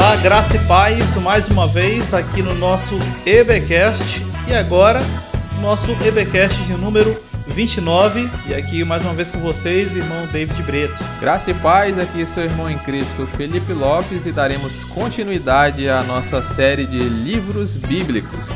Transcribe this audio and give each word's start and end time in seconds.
Olá, 0.00 0.16
graça 0.16 0.56
e 0.56 0.60
paz 0.60 1.14
mais 1.16 1.46
uma 1.48 1.68
vez 1.68 2.14
aqui 2.14 2.42
no 2.42 2.54
nosso 2.54 2.98
EBcast 3.26 4.26
e 4.48 4.54
agora 4.54 5.02
nosso 5.60 5.90
EBcast 6.02 6.58
de 6.64 6.72
número 6.72 7.22
29 7.48 8.26
e 8.46 8.54
aqui 8.54 8.82
mais 8.82 9.04
uma 9.04 9.12
vez 9.12 9.30
com 9.30 9.40
vocês, 9.40 9.94
irmão 9.94 10.26
David 10.32 10.62
Breto. 10.62 11.04
Graça 11.20 11.50
e 11.50 11.54
paz, 11.54 11.98
aqui 11.98 12.24
seu 12.24 12.44
irmão 12.44 12.70
em 12.70 12.78
Cristo 12.78 13.26
Felipe 13.36 13.74
Lopes 13.74 14.24
e 14.24 14.32
daremos 14.32 14.72
continuidade 14.84 15.86
à 15.86 16.02
nossa 16.02 16.42
série 16.42 16.86
de 16.86 16.98
livros 16.98 17.76
bíblicos. 17.76 18.48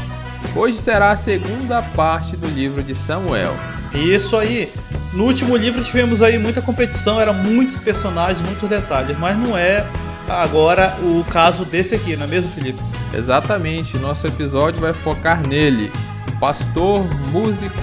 Hoje 0.56 0.79
será 0.79 1.11
a 1.11 1.16
segunda 1.16 1.83
parte 1.83 2.37
do 2.37 2.48
livro 2.48 2.83
de 2.83 2.95
Samuel. 2.95 3.55
Isso 3.92 4.34
aí. 4.34 4.73
No 5.12 5.24
último 5.24 5.56
livro 5.59 5.84
tivemos 5.84 6.23
aí 6.23 6.38
muita 6.38 6.62
competição, 6.62 7.20
eram 7.20 7.34
muitos 7.34 7.77
personagens, 7.77 8.41
muitos 8.41 8.69
detalhes, 8.69 9.16
mas 9.19 9.37
não 9.37 9.56
é 9.56 9.87
agora 10.28 10.96
o 11.02 11.24
caso 11.24 11.64
desse 11.64 11.95
aqui, 11.95 12.16
não 12.16 12.24
é 12.24 12.28
mesmo, 12.28 12.51
Felipe? 12.51 12.80
Exatamente, 13.12 13.98
nosso 13.98 14.27
episódio 14.27 14.80
vai 14.80 14.92
focar 14.92 15.46
nele. 15.46 15.92
Pastor, 16.41 17.05
músico, 17.30 17.74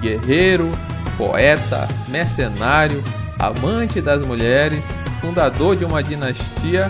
guerreiro, 0.00 0.70
poeta, 1.16 1.88
mercenário, 2.08 3.02
amante 3.38 4.00
das 4.00 4.22
mulheres, 4.24 4.84
fundador 5.20 5.76
de 5.76 5.84
uma 5.84 6.02
dinastia 6.02 6.88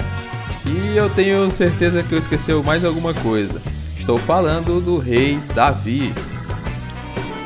e 0.67 0.97
eu 0.97 1.09
tenho 1.11 1.49
certeza 1.51 2.03
que 2.03 2.13
eu 2.13 2.19
esqueci 2.19 2.53
mais 2.55 2.85
alguma 2.85 3.15
coisa. 3.15 3.63
Estou 3.99 4.19
falando 4.19 4.81
do 4.81 4.99
rei 4.99 5.39
Davi. 5.55 6.13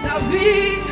Davi, 0.03 0.83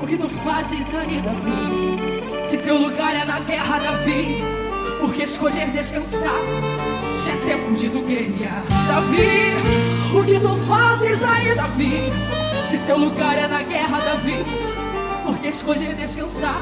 o 0.00 0.06
que 0.06 0.18
tu 0.18 0.28
fazes 0.28 0.94
aí, 0.94 1.22
Davi? 1.22 2.48
Se 2.48 2.58
teu 2.58 2.76
lugar 2.76 3.14
é 3.14 3.24
na 3.24 3.40
guerra, 3.40 3.78
Davi, 3.78 4.42
por 4.98 5.14
que 5.14 5.22
escolher 5.22 5.70
descansar? 5.70 6.40
Se 7.16 7.30
é 7.30 7.36
tempo 7.36 7.72
de 7.74 7.88
tu 7.88 8.02
guerrear, 8.02 8.62
Davi, 8.86 10.16
o 10.16 10.24
que 10.24 10.40
tu 10.40 10.56
fazes 10.56 11.22
aí, 11.24 11.54
Davi? 11.54 12.12
Se 12.70 12.78
teu 12.78 12.98
lugar 12.98 13.38
é 13.38 13.46
na 13.46 13.62
guerra, 13.62 14.00
Davi, 14.00 14.42
por 15.24 15.38
que 15.38 15.48
escolher 15.48 15.94
descansar? 15.94 16.60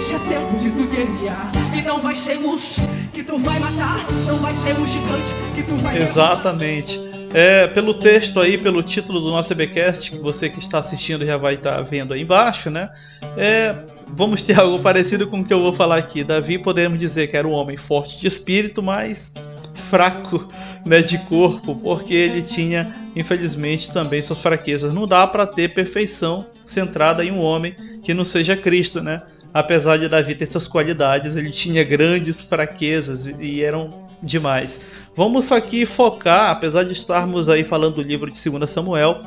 Se 0.00 0.14
é 0.14 0.18
tempo 0.18 0.56
de 0.56 0.70
tu 0.70 0.86
guerrear, 0.86 1.50
e 1.76 1.82
não 1.82 2.00
vai 2.00 2.16
ser 2.16 2.38
urso 2.38 2.80
que 3.12 3.22
tu 3.22 3.38
vai 3.38 3.58
matar, 3.58 4.06
não 4.26 4.36
vai 4.36 4.54
ser 4.54 4.78
um 4.78 4.86
gigante 4.86 5.34
que 5.54 5.62
tu 5.62 5.76
vai 5.76 5.98
Exatamente. 5.98 7.00
É, 7.34 7.66
pelo 7.66 7.92
texto 7.92 8.40
aí, 8.40 8.56
pelo 8.56 8.82
título 8.82 9.20
do 9.20 9.30
nosso 9.30 9.52
EBcast, 9.52 10.12
que 10.12 10.18
você 10.18 10.48
que 10.48 10.58
está 10.58 10.78
assistindo 10.78 11.26
já 11.26 11.36
vai 11.36 11.54
estar 11.54 11.82
vendo 11.82 12.14
aí 12.14 12.22
embaixo, 12.22 12.70
né? 12.70 12.90
É, 13.36 13.74
vamos 14.10 14.42
ter 14.42 14.58
algo 14.60 14.78
parecido 14.80 15.26
com 15.26 15.40
o 15.40 15.44
que 15.44 15.52
eu 15.52 15.60
vou 15.60 15.72
falar 15.72 15.98
aqui. 15.98 16.24
Davi 16.24 16.58
podemos 16.58 16.98
dizer 16.98 17.28
que 17.28 17.36
era 17.36 17.46
um 17.46 17.52
homem 17.52 17.76
forte 17.76 18.20
de 18.20 18.26
espírito, 18.26 18.82
mas 18.82 19.32
fraco 19.74 20.48
né, 20.84 21.00
de 21.00 21.18
corpo, 21.18 21.74
porque 21.76 22.14
ele 22.14 22.42
tinha, 22.42 22.94
infelizmente, 23.14 23.92
também 23.92 24.20
suas 24.20 24.42
fraquezas. 24.42 24.92
Não 24.92 25.06
dá 25.06 25.26
para 25.26 25.46
ter 25.46 25.72
perfeição 25.72 26.46
centrada 26.64 27.24
em 27.24 27.30
um 27.30 27.40
homem 27.40 27.74
que 28.02 28.12
não 28.12 28.24
seja 28.24 28.56
Cristo, 28.56 29.00
né? 29.00 29.22
Apesar 29.52 29.96
de 29.96 30.08
Davi 30.08 30.34
ter 30.34 30.46
suas 30.46 30.68
qualidades, 30.68 31.36
ele 31.36 31.50
tinha 31.50 31.82
grandes 31.82 32.42
fraquezas 32.42 33.26
e 33.26 33.62
eram 33.62 34.06
demais. 34.22 34.80
Vamos 35.16 35.50
aqui 35.50 35.86
focar, 35.86 36.50
apesar 36.50 36.84
de 36.84 36.92
estarmos 36.92 37.48
aí 37.48 37.64
falando 37.64 37.96
do 37.96 38.02
livro 38.02 38.30
de 38.30 38.50
2 38.50 38.68
Samuel, 38.68 39.22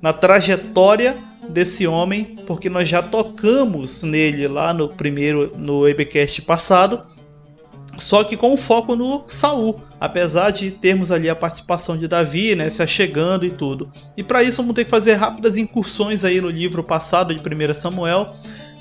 na 0.00 0.12
trajetória 0.12 1.16
desse 1.48 1.86
homem, 1.86 2.36
porque 2.46 2.68
nós 2.68 2.88
já 2.88 3.02
tocamos 3.02 4.02
nele 4.02 4.48
lá 4.48 4.72
no 4.72 4.88
primeiro 4.88 5.52
no 5.56 5.86
EBcast 5.88 6.42
passado, 6.42 7.02
só 7.96 8.22
que 8.22 8.36
com 8.36 8.56
foco 8.56 8.94
no 8.94 9.24
Saul, 9.26 9.80
apesar 9.98 10.50
de 10.50 10.70
termos 10.70 11.10
ali 11.10 11.30
a 11.30 11.34
participação 11.34 11.96
de 11.96 12.06
Davi, 12.06 12.54
né, 12.54 12.68
se 12.68 12.82
achegando 12.82 13.46
e 13.46 13.50
tudo. 13.50 13.90
E 14.16 14.22
para 14.22 14.42
isso 14.42 14.58
vamos 14.58 14.74
ter 14.74 14.84
que 14.84 14.90
fazer 14.90 15.14
rápidas 15.14 15.56
incursões 15.56 16.24
aí 16.24 16.40
no 16.40 16.50
livro 16.50 16.84
passado 16.84 17.34
de 17.34 17.40
1 17.40 17.74
Samuel, 17.74 18.30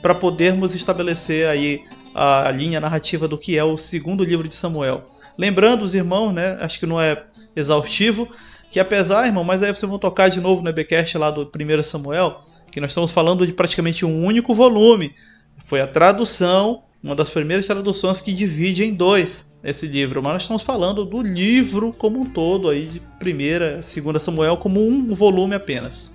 para 0.02 0.14
podermos 0.14 0.76
estabelecer 0.76 1.48
aí 1.48 1.84
a 2.14 2.52
linha 2.52 2.80
narrativa 2.80 3.28
do 3.28 3.38
que 3.38 3.58
é 3.58 3.64
o 3.64 3.78
segundo 3.78 4.24
livro 4.24 4.48
de 4.48 4.56
Samuel. 4.56 5.04
Lembrando 5.38 5.84
os 5.84 5.96
irmãos, 5.96 6.32
né, 6.32 6.58
acho 6.62 6.80
que 6.80 6.86
não 6.86 7.00
é 7.00 7.24
exaustivo, 7.56 8.28
que 8.76 8.80
apesar, 8.82 9.26
irmão, 9.26 9.42
mas 9.42 9.64
aí 9.64 9.74
vocês 9.74 9.90
vão 9.90 9.98
tocar 9.98 10.28
de 10.28 10.42
novo 10.42 10.62
no 10.62 10.70
EBcast 10.70 11.18
lá 11.18 11.32
do 11.32 11.44
1 11.50 11.82
Samuel, 11.82 12.42
que 12.70 12.82
nós 12.82 12.92
estamos 12.92 13.10
falando 13.10 13.48
de 13.48 13.54
praticamente 13.54 14.04
um 14.04 14.26
único 14.26 14.54
volume. 14.54 15.16
Foi 15.60 15.80
a 15.80 15.88
tradução, 15.88 16.84
uma 17.02 17.16
das 17.16 17.30
primeiras 17.30 17.66
traduções 17.66 18.20
que 18.20 18.34
divide 18.34 18.84
em 18.84 18.94
dois 18.94 19.50
esse 19.64 19.88
livro, 19.88 20.22
mas 20.22 20.34
nós 20.34 20.42
estamos 20.42 20.62
falando 20.62 21.06
do 21.06 21.22
livro 21.22 21.94
como 21.94 22.20
um 22.20 22.26
todo 22.26 22.68
aí 22.68 22.86
de 22.86 23.00
primeira, 23.18 23.82
segunda 23.82 24.20
Samuel 24.20 24.58
como 24.58 24.86
um 24.86 25.14
volume 25.14 25.56
apenas. 25.56 26.14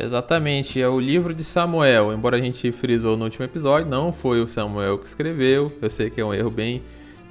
Exatamente, 0.00 0.80
é 0.80 0.88
o 0.88 1.00
livro 1.00 1.34
de 1.34 1.42
Samuel. 1.42 2.12
Embora 2.12 2.36
a 2.36 2.40
gente 2.40 2.70
frisou 2.70 3.16
no 3.16 3.24
último 3.24 3.44
episódio, 3.44 3.90
não 3.90 4.12
foi 4.12 4.40
o 4.40 4.46
Samuel 4.46 4.98
que 4.98 5.08
escreveu. 5.08 5.76
Eu 5.82 5.90
sei 5.90 6.10
que 6.10 6.20
é 6.20 6.24
um 6.24 6.32
erro 6.32 6.48
bem 6.52 6.80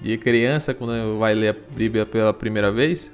de 0.02 0.18
criança 0.18 0.74
quando 0.74 1.18
vai 1.18 1.34
ler 1.34 1.50
a 1.50 1.76
Bíblia 1.76 2.06
pela 2.06 2.34
primeira 2.34 2.72
vez. 2.72 3.12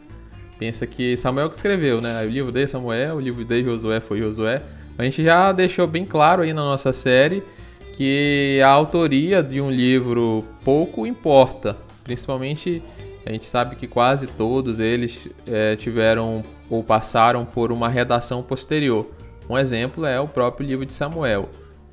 Pensa 0.60 0.86
que 0.86 1.18
Samuel 1.18 1.50
que 1.50 1.56
escreveu, 1.56 2.02
né? 2.02 2.24
O 2.24 2.30
livro 2.30 2.52
de 2.52 2.68
Samuel, 2.68 3.16
o 3.16 3.20
livro 3.20 3.44
de 3.44 3.64
Josué 3.64 4.00
foi 4.00 4.20
Josué. 4.20 4.62
A 4.98 5.04
gente 5.04 5.24
já 5.24 5.52
deixou 5.52 5.88
bem 5.88 6.06
claro 6.06 6.42
aí 6.42 6.54
na 6.54 6.62
nossa 6.62 6.94
série 6.94 7.44
que 7.96 8.60
a 8.64 8.70
autoria 8.70 9.42
de 9.42 9.60
um 9.60 9.70
livro 9.72 10.44
pouco 10.64 11.06
importa. 11.08 11.78
Principalmente 12.04 12.82
a 13.26 13.32
gente 13.32 13.48
sabe 13.48 13.76
que 13.76 13.88
quase 13.88 14.28
todos 14.28 14.80
eles 14.80 15.30
é, 15.48 15.76
tiveram 15.76 16.44
ou 16.70 16.84
passaram 16.84 17.46
por 17.46 17.72
uma 17.72 17.88
redação 17.88 18.44
posterior. 18.44 19.10
Um 19.50 19.58
exemplo 19.58 20.06
é 20.06 20.20
o 20.20 20.28
próprio 20.28 20.68
livro 20.68 20.86
de 20.86 20.94
Samuel. 20.94 21.50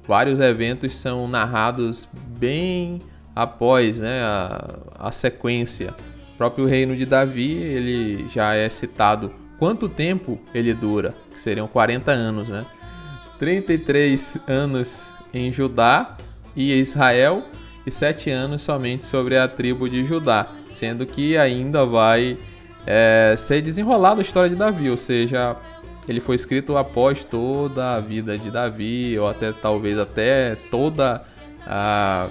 Vários 0.06 0.40
eventos 0.40 0.96
são 0.96 1.28
narrados 1.28 2.08
bem 2.38 3.00
após 3.40 3.98
né, 3.98 4.22
a, 4.22 4.78
a 4.98 5.12
sequência. 5.12 5.94
O 6.34 6.36
próprio 6.36 6.66
reino 6.66 6.94
de 6.94 7.06
Davi 7.06 7.52
ele 7.52 8.28
já 8.28 8.54
é 8.54 8.68
citado 8.68 9.32
quanto 9.58 9.88
tempo 9.88 10.38
ele 10.54 10.74
dura, 10.74 11.14
que 11.32 11.40
seriam 11.40 11.66
40 11.66 12.10
anos, 12.10 12.48
né? 12.50 12.66
33 13.38 14.36
anos 14.46 15.10
em 15.32 15.50
Judá 15.50 16.18
e 16.54 16.74
Israel 16.74 17.44
e 17.86 17.90
7 17.90 18.30
anos 18.30 18.60
somente 18.60 19.06
sobre 19.06 19.38
a 19.38 19.48
tribo 19.48 19.88
de 19.88 20.04
Judá, 20.04 20.48
sendo 20.70 21.06
que 21.06 21.38
ainda 21.38 21.86
vai 21.86 22.36
é, 22.86 23.34
ser 23.38 23.62
desenrolada 23.62 24.20
a 24.20 24.22
história 24.22 24.50
de 24.50 24.56
Davi, 24.56 24.90
ou 24.90 24.98
seja, 24.98 25.56
ele 26.06 26.20
foi 26.20 26.36
escrito 26.36 26.76
após 26.76 27.24
toda 27.24 27.96
a 27.96 28.00
vida 28.00 28.36
de 28.36 28.50
Davi, 28.50 29.18
ou 29.18 29.30
até 29.30 29.52
talvez 29.52 29.98
até 29.98 30.54
toda 30.70 31.22
a, 31.66 32.28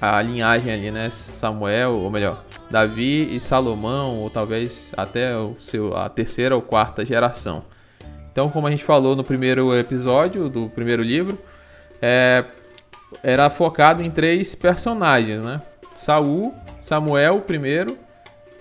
a 0.00 0.20
linhagem 0.22 0.72
ali, 0.72 0.90
né? 0.90 1.10
Samuel, 1.10 1.96
ou 1.96 2.10
melhor, 2.10 2.44
Davi 2.70 3.34
e 3.34 3.40
Salomão, 3.40 4.16
ou 4.16 4.30
talvez 4.30 4.92
até 4.96 5.36
o 5.36 5.56
seu, 5.58 5.96
a 5.96 6.08
terceira 6.08 6.54
ou 6.54 6.62
quarta 6.62 7.04
geração. 7.04 7.64
Então, 8.30 8.50
como 8.50 8.66
a 8.66 8.70
gente 8.70 8.84
falou 8.84 9.16
no 9.16 9.24
primeiro 9.24 9.74
episódio 9.76 10.48
do 10.48 10.68
primeiro 10.68 11.02
livro, 11.02 11.38
é, 12.00 12.44
era 13.22 13.50
focado 13.50 14.02
em 14.02 14.10
três 14.10 14.54
personagens, 14.54 15.42
né? 15.42 15.60
Saul, 15.94 16.54
Samuel 16.80 17.40
primeiro, 17.40 17.98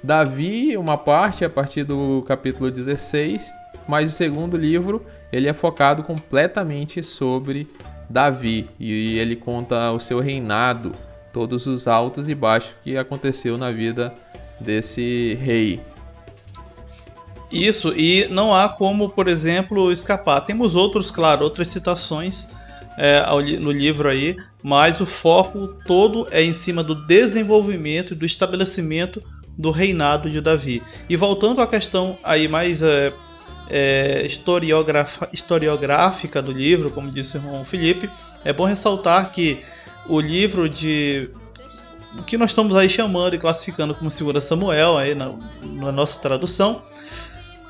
Davi, 0.04 0.76
uma 0.78 0.98
parte 0.98 1.46
a 1.46 1.50
partir 1.50 1.84
do 1.84 2.24
capítulo 2.28 2.72
16 2.72 3.52
mas 3.88 4.10
o 4.10 4.12
segundo 4.12 4.58
livro 4.58 5.04
ele 5.32 5.48
é 5.48 5.54
focado 5.54 6.04
completamente 6.04 7.02
sobre 7.02 7.68
Davi 8.10 8.70
e 8.80 9.18
ele 9.18 9.36
conta 9.36 9.92
o 9.92 10.00
seu 10.00 10.20
reinado, 10.20 10.92
todos 11.38 11.68
os 11.68 11.88
altos 11.88 12.28
e 12.28 12.34
baixos 12.34 12.74
que 12.84 12.98
aconteceu 12.98 13.60
na 13.60 13.72
vida 13.72 14.12
desse 14.60 15.38
rei. 15.40 15.80
Isso, 17.52 17.94
e 17.96 18.28
não 18.32 18.56
há 18.56 18.68
como, 18.68 19.08
por 19.10 19.28
exemplo, 19.28 19.92
escapar. 19.92 20.42
Temos 20.42 20.74
outros, 20.74 21.12
claro, 21.12 21.44
outras 21.44 21.68
citações 21.68 22.50
é, 22.98 23.24
no 23.60 23.72
livro 23.72 24.10
aí, 24.10 24.36
mas 24.64 25.00
o 25.00 25.06
foco 25.06 25.68
todo 25.86 26.28
é 26.32 26.42
em 26.42 26.54
cima 26.54 26.84
do 26.84 26.96
desenvolvimento 27.06 28.14
e 28.14 28.16
do 28.16 28.26
estabelecimento 28.26 29.22
do 29.56 29.70
reinado 29.70 30.32
de 30.32 30.42
Davi. 30.42 30.82
E 31.08 31.16
voltando 31.16 31.62
à 31.62 31.68
questão 31.68 32.18
aí 32.24 32.48
mais 32.48 32.82
é, 32.82 33.14
é, 33.70 34.28
historiográfica 35.32 36.42
do 36.42 36.52
livro, 36.52 36.90
como 36.90 37.12
disse 37.12 37.38
o 37.38 37.42
irmão 37.42 37.64
Felipe, 37.64 38.10
é 38.44 38.52
bom 38.52 38.66
ressaltar 38.66 39.32
que 39.32 39.64
o 40.10 40.20
livro 40.20 40.70
de 40.70 41.30
o 42.18 42.24
que 42.24 42.38
nós 42.38 42.52
estamos 42.52 42.76
aí 42.76 42.90
chamando 42.90 43.36
e 43.36 43.40
classificando 43.40 43.94
como 43.94 44.10
Segura 44.10 44.42
Samuel 44.42 44.98
aí 44.98 45.14
na, 45.14 45.34
na 45.64 45.92
nossa 45.92 46.20
tradução 46.20 46.82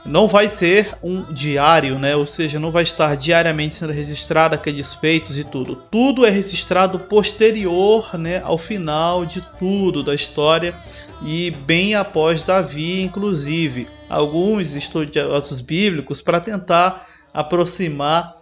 não 0.08 0.26
vai 0.26 0.48
ter 0.50 0.98
um 1.04 1.22
diário, 1.34 2.00
né? 2.00 2.16
Ou 2.16 2.26
seja, 2.26 2.58
não 2.58 2.72
vai 2.72 2.84
estar 2.84 3.16
diariamente 3.18 3.76
sendo 3.76 3.92
registrado 3.92 4.56
aqueles 4.56 4.94
feitos 4.94 5.38
e 5.38 5.44
tudo. 5.44 5.76
Tudo 5.92 6.26
é 6.26 6.30
registrado 6.30 6.98
posterior, 6.98 8.18
né, 8.18 8.42
ao 8.44 8.58
final 8.58 9.26
de 9.26 9.42
tudo 9.60 10.02
da 10.02 10.16
história 10.16 10.74
e 11.22 11.52
bem 11.52 11.94
após 11.94 12.42
Davi, 12.42 13.02
inclusive. 13.02 13.90
Alguns 14.10 14.76
estudiosos 14.76 15.60
bíblicos 15.60 16.22
para 16.22 16.40
tentar 16.40 17.06
aproximar 17.34 18.34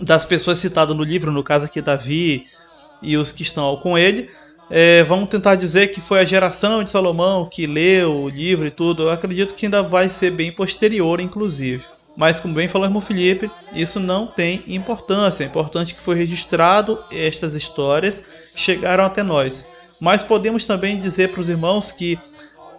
das 0.00 0.24
pessoas 0.24 0.58
citadas 0.58 0.96
no 0.96 1.02
livro, 1.02 1.30
no 1.30 1.44
caso 1.44 1.66
aqui 1.66 1.82
Davi 1.82 2.46
e 3.02 3.16
os 3.16 3.32
que 3.32 3.42
estão 3.42 3.76
com 3.76 3.96
ele, 3.96 4.30
é, 4.70 5.02
vamos 5.02 5.28
tentar 5.28 5.56
dizer 5.56 5.88
que 5.88 6.00
foi 6.00 6.20
a 6.20 6.24
geração 6.24 6.84
de 6.84 6.90
Salomão 6.90 7.48
que 7.50 7.66
leu 7.66 8.22
o 8.22 8.28
livro 8.28 8.66
e 8.66 8.70
tudo. 8.70 9.04
Eu 9.04 9.10
acredito 9.10 9.54
que 9.54 9.66
ainda 9.66 9.82
vai 9.82 10.08
ser 10.08 10.30
bem 10.30 10.52
posterior, 10.52 11.20
inclusive. 11.20 11.84
Mas, 12.16 12.38
como 12.38 12.54
bem 12.54 12.68
falou 12.68 12.86
o 12.86 12.90
irmão 12.90 13.00
Felipe, 13.00 13.50
isso 13.72 13.98
não 13.98 14.26
tem 14.26 14.62
importância. 14.66 15.42
É 15.42 15.46
importante 15.46 15.94
que 15.94 16.00
foi 16.00 16.14
registrado 16.14 17.02
estas 17.10 17.54
histórias 17.54 18.24
chegaram 18.54 19.04
até 19.04 19.22
nós. 19.22 19.66
Mas 20.00 20.22
podemos 20.22 20.64
também 20.64 20.98
dizer 20.98 21.30
para 21.30 21.40
os 21.40 21.48
irmãos 21.48 21.92
que 21.92 22.18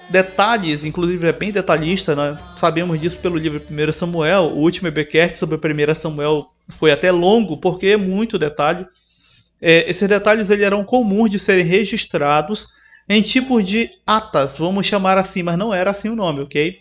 detalhes, 0.09 0.83
inclusive 0.83 1.27
é 1.27 1.31
bem 1.31 1.51
detalhista, 1.51 2.15
né? 2.15 2.38
sabemos 2.56 3.00
disso 3.00 3.19
pelo 3.19 3.38
livro 3.38 3.62
1 3.69 3.94
Samuel. 3.94 4.51
O 4.53 4.59
último 4.59 4.88
EBcast 4.88 5.38
sobre 5.38 5.57
1 5.57 5.95
Samuel 5.95 6.47
foi 6.67 6.91
até 6.91 7.12
longo, 7.12 7.57
porque 7.57 7.88
é 7.88 7.97
muito 7.97 8.38
detalhe. 8.38 8.85
É, 9.61 9.89
esses 9.89 10.07
detalhes 10.07 10.49
eles 10.49 10.65
eram 10.65 10.83
comuns 10.83 11.29
de 11.29 11.37
serem 11.37 11.63
registrados 11.63 12.67
em 13.07 13.21
tipos 13.21 13.67
de 13.67 13.89
atas, 14.07 14.57
vamos 14.57 14.87
chamar 14.87 15.17
assim, 15.17 15.43
mas 15.43 15.57
não 15.57 15.73
era 15.73 15.91
assim 15.91 16.09
o 16.09 16.15
nome, 16.15 16.41
ok? 16.41 16.77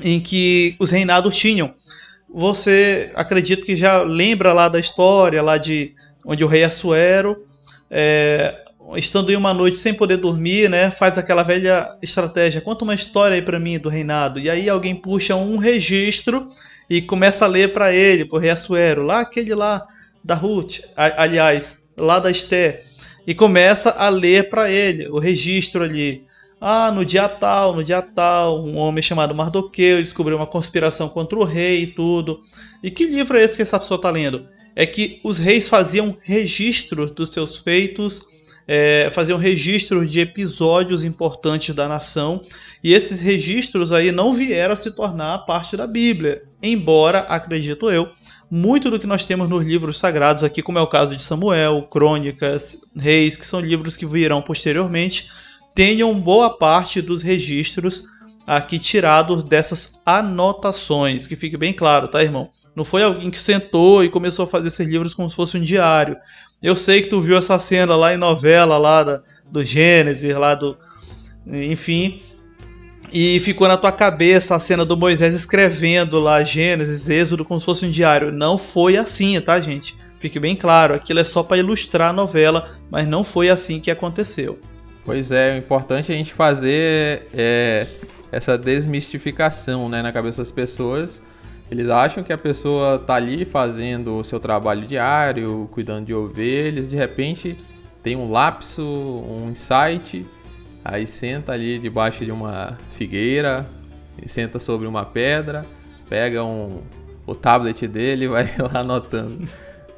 Em 0.00 0.20
que 0.20 0.76
os 0.78 0.90
reinados 0.90 1.36
tinham. 1.36 1.74
Você 2.32 3.10
acredito 3.14 3.66
que 3.66 3.76
já 3.76 4.02
lembra 4.02 4.52
lá 4.52 4.68
da 4.68 4.78
história 4.78 5.42
lá 5.42 5.58
de 5.58 5.94
onde 6.24 6.44
o 6.44 6.46
rei 6.46 6.64
Assuero, 6.64 7.44
é, 7.90 8.62
estando 8.96 9.30
em 9.30 9.36
uma 9.36 9.52
noite 9.52 9.78
sem 9.78 9.92
poder 9.92 10.16
dormir, 10.16 10.70
né, 10.70 10.90
faz 10.90 11.18
aquela 11.18 11.42
velha 11.42 11.98
estratégia. 12.02 12.60
Conta 12.60 12.84
uma 12.84 12.94
história 12.94 13.34
aí 13.34 13.42
para 13.42 13.58
mim 13.58 13.78
do 13.78 13.88
reinado. 13.88 14.38
E 14.38 14.48
aí 14.48 14.68
alguém 14.68 14.94
puxa 14.94 15.34
um 15.34 15.56
registro 15.56 16.46
e 16.88 17.02
começa 17.02 17.44
a 17.44 17.48
ler 17.48 17.72
para 17.72 17.92
ele, 17.92 18.24
pro 18.24 18.38
rei 18.38 18.50
Assuero, 18.50 19.02
lá 19.02 19.20
aquele 19.20 19.54
lá 19.54 19.84
da 20.24 20.34
Ruth, 20.34 20.78
aliás, 20.94 21.81
lá 21.96 22.18
da 22.18 22.30
Esté 22.30 22.82
e 23.26 23.34
começa 23.34 23.90
a 23.90 24.08
ler 24.08 24.48
para 24.50 24.70
ele 24.70 25.08
o 25.08 25.18
registro 25.18 25.84
ali. 25.84 26.24
Ah, 26.60 26.92
no 26.92 27.04
dia 27.04 27.28
tal, 27.28 27.74
no 27.74 27.82
dia 27.82 28.00
tal, 28.00 28.64
um 28.64 28.76
homem 28.76 29.02
chamado 29.02 29.34
Mardoqueu 29.34 30.02
descobriu 30.02 30.36
uma 30.36 30.46
conspiração 30.46 31.08
contra 31.08 31.38
o 31.38 31.44
rei 31.44 31.82
e 31.82 31.86
tudo. 31.88 32.40
E 32.82 32.90
que 32.90 33.04
livro 33.04 33.36
é 33.36 33.42
esse 33.42 33.56
que 33.56 33.62
essa 33.62 33.80
pessoa 33.80 33.96
está 33.96 34.10
lendo? 34.10 34.46
É 34.74 34.86
que 34.86 35.20
os 35.24 35.38
reis 35.38 35.68
faziam 35.68 36.16
registros 36.22 37.10
dos 37.10 37.30
seus 37.30 37.58
feitos, 37.58 38.22
é, 38.66 39.10
faziam 39.10 39.38
registros 39.38 40.10
de 40.10 40.20
episódios 40.20 41.04
importantes 41.04 41.74
da 41.74 41.88
nação, 41.88 42.40
e 42.82 42.94
esses 42.94 43.20
registros 43.20 43.92
aí 43.92 44.12
não 44.12 44.32
vieram 44.32 44.72
a 44.72 44.76
se 44.76 44.92
tornar 44.92 45.38
parte 45.40 45.76
da 45.76 45.86
Bíblia, 45.86 46.44
embora, 46.62 47.20
acredito 47.20 47.90
eu, 47.90 48.08
muito 48.54 48.90
do 48.90 49.00
que 49.00 49.06
nós 49.06 49.24
temos 49.24 49.48
nos 49.48 49.64
livros 49.64 49.98
sagrados 49.98 50.44
aqui, 50.44 50.60
como 50.60 50.78
é 50.78 50.82
o 50.82 50.86
caso 50.86 51.16
de 51.16 51.22
Samuel, 51.22 51.88
Crônicas, 51.90 52.76
Reis, 52.94 53.34
que 53.34 53.46
são 53.46 53.58
livros 53.58 53.96
que 53.96 54.04
virão 54.04 54.42
posteriormente, 54.42 55.30
tenham 55.74 56.12
boa 56.20 56.50
parte 56.58 57.00
dos 57.00 57.22
registros 57.22 58.04
aqui 58.46 58.78
tirados 58.78 59.42
dessas 59.42 60.02
anotações, 60.04 61.26
que 61.26 61.34
fique 61.34 61.56
bem 61.56 61.72
claro, 61.72 62.08
tá, 62.08 62.22
irmão? 62.22 62.50
Não 62.76 62.84
foi 62.84 63.02
alguém 63.02 63.30
que 63.30 63.38
sentou 63.38 64.04
e 64.04 64.10
começou 64.10 64.42
a 64.44 64.48
fazer 64.48 64.68
esses 64.68 64.86
livros 64.86 65.14
como 65.14 65.30
se 65.30 65.36
fosse 65.36 65.56
um 65.56 65.62
diário. 65.62 66.18
Eu 66.62 66.76
sei 66.76 67.00
que 67.00 67.08
tu 67.08 67.22
viu 67.22 67.38
essa 67.38 67.58
cena 67.58 67.96
lá 67.96 68.12
em 68.12 68.18
novela 68.18 68.76
lá 68.76 69.02
da, 69.02 69.22
do 69.50 69.64
Gênesis, 69.64 70.34
lá 70.36 70.54
do 70.54 70.76
enfim, 71.46 72.20
e 73.12 73.38
ficou 73.40 73.68
na 73.68 73.76
tua 73.76 73.92
cabeça 73.92 74.56
a 74.56 74.58
cena 74.58 74.84
do 74.84 74.96
Moisés 74.96 75.34
escrevendo 75.34 76.18
lá 76.18 76.42
Gênesis, 76.42 77.08
Êxodo, 77.08 77.44
como 77.44 77.60
se 77.60 77.66
fosse 77.66 77.84
um 77.84 77.90
diário. 77.90 78.32
Não 78.32 78.56
foi 78.56 78.96
assim, 78.96 79.38
tá, 79.40 79.60
gente? 79.60 79.96
Fique 80.18 80.40
bem 80.40 80.56
claro, 80.56 80.94
aquilo 80.94 81.20
é 81.20 81.24
só 81.24 81.42
para 81.42 81.58
ilustrar 81.58 82.10
a 82.10 82.12
novela, 82.12 82.70
mas 82.90 83.06
não 83.06 83.22
foi 83.22 83.50
assim 83.50 83.80
que 83.80 83.90
aconteceu. 83.90 84.58
Pois 85.04 85.30
é, 85.30 85.54
o 85.54 85.58
importante 85.58 86.10
é 86.10 86.14
a 86.14 86.18
gente 86.18 86.32
fazer 86.32 87.26
é, 87.34 87.86
essa 88.30 88.56
desmistificação 88.56 89.88
né, 89.88 90.00
na 90.00 90.12
cabeça 90.12 90.38
das 90.38 90.50
pessoas. 90.50 91.20
Eles 91.70 91.88
acham 91.88 92.22
que 92.22 92.32
a 92.32 92.38
pessoa 92.38 92.98
tá 92.98 93.14
ali 93.14 93.44
fazendo 93.44 94.18
o 94.18 94.24
seu 94.24 94.38
trabalho 94.38 94.82
diário, 94.82 95.68
cuidando 95.72 96.06
de 96.06 96.14
ovelhas, 96.14 96.88
de 96.88 96.96
repente 96.96 97.56
tem 98.02 98.16
um 98.16 98.30
lapso, 98.30 98.82
um 98.82 99.50
insight 99.50 100.26
Aí 100.84 101.06
senta 101.06 101.52
ali 101.52 101.78
debaixo 101.78 102.24
de 102.24 102.32
uma 102.32 102.76
figueira, 102.94 103.66
senta 104.26 104.58
sobre 104.58 104.86
uma 104.86 105.04
pedra, 105.04 105.64
pega 106.08 106.44
um, 106.44 106.80
o 107.26 107.34
tablet 107.34 107.86
dele 107.86 108.24
e 108.24 108.28
vai 108.28 108.50
lá 108.58 108.80
anotando. 108.80 109.46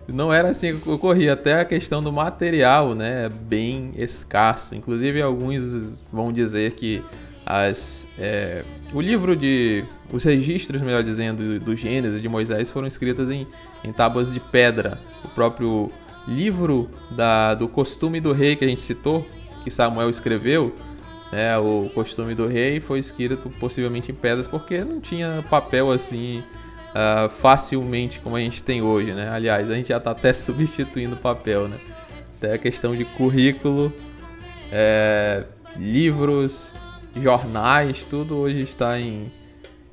Não 0.07 0.31
era 0.31 0.51
assim 0.51 0.77
que 0.77 0.89
ocorria, 0.89 1.33
até 1.33 1.61
a 1.61 1.65
questão 1.65 2.03
do 2.03 2.13
material, 2.13 2.95
né, 2.95 3.29
bem 3.29 3.93
escasso. 3.97 4.75
Inclusive 4.75 5.23
alguns 5.23 5.63
vão 6.13 6.31
dizer 6.31 6.73
que 6.73 7.03
as, 7.47 8.07
é, 8.19 8.65
o 8.93 9.01
livro 9.01 9.35
de 9.35 9.85
os 10.13 10.23
registros, 10.23 10.83
melhor 10.83 11.03
dizendo, 11.03 11.59
do 11.59 11.75
Gênesis 11.75 12.21
de 12.21 12.29
Moisés 12.29 12.71
foram 12.71 12.87
escritos 12.87 13.31
em, 13.31 13.47
em 13.83 13.93
tábuas 13.93 14.33
de 14.33 14.39
pedra. 14.39 14.99
O 15.25 15.29
próprio 15.29 15.91
livro 16.29 16.91
da, 17.11 17.55
do 17.55 17.67
costume 17.67 18.21
do 18.21 18.33
rei 18.33 18.57
que 18.57 18.65
a 18.65 18.69
gente 18.69 18.83
citou 18.83 19.27
que 19.65 19.71
Samuel 19.71 20.11
escreveu, 20.11 20.75
né, 21.33 21.59
o 21.59 21.91
costume 21.93 22.35
do 22.35 22.47
rei 22.47 22.79
foi 22.79 23.01
escrito 23.01 23.51
possivelmente 23.59 24.13
em 24.13 24.15
pedras 24.15 24.47
porque 24.47 24.85
não 24.85 25.01
tinha 25.01 25.45
papel 25.51 25.91
assim 25.91 26.45
uh, 26.95 27.29
facilmente 27.29 28.21
como 28.21 28.37
a 28.37 28.41
gente 28.41 28.63
tem 28.63 28.83
hoje, 28.83 29.13
né? 29.13 29.29
Aliás, 29.29 29.71
a 29.71 29.75
gente 29.75 29.89
já 29.89 29.97
está 29.97 30.13
até 30.13 30.33
substituindo 30.33 31.17
papel, 31.17 31.67
né? 31.67 31.77
Até 32.37 32.53
a 32.55 32.59
questão 32.59 32.95
de 32.95 33.05
currículo, 33.05 33.93
é, 34.71 35.45
livros, 35.77 36.75
jornais, 37.17 38.05
tudo 38.09 38.37
hoje 38.37 38.61
está 38.61 38.99
em, 39.01 39.31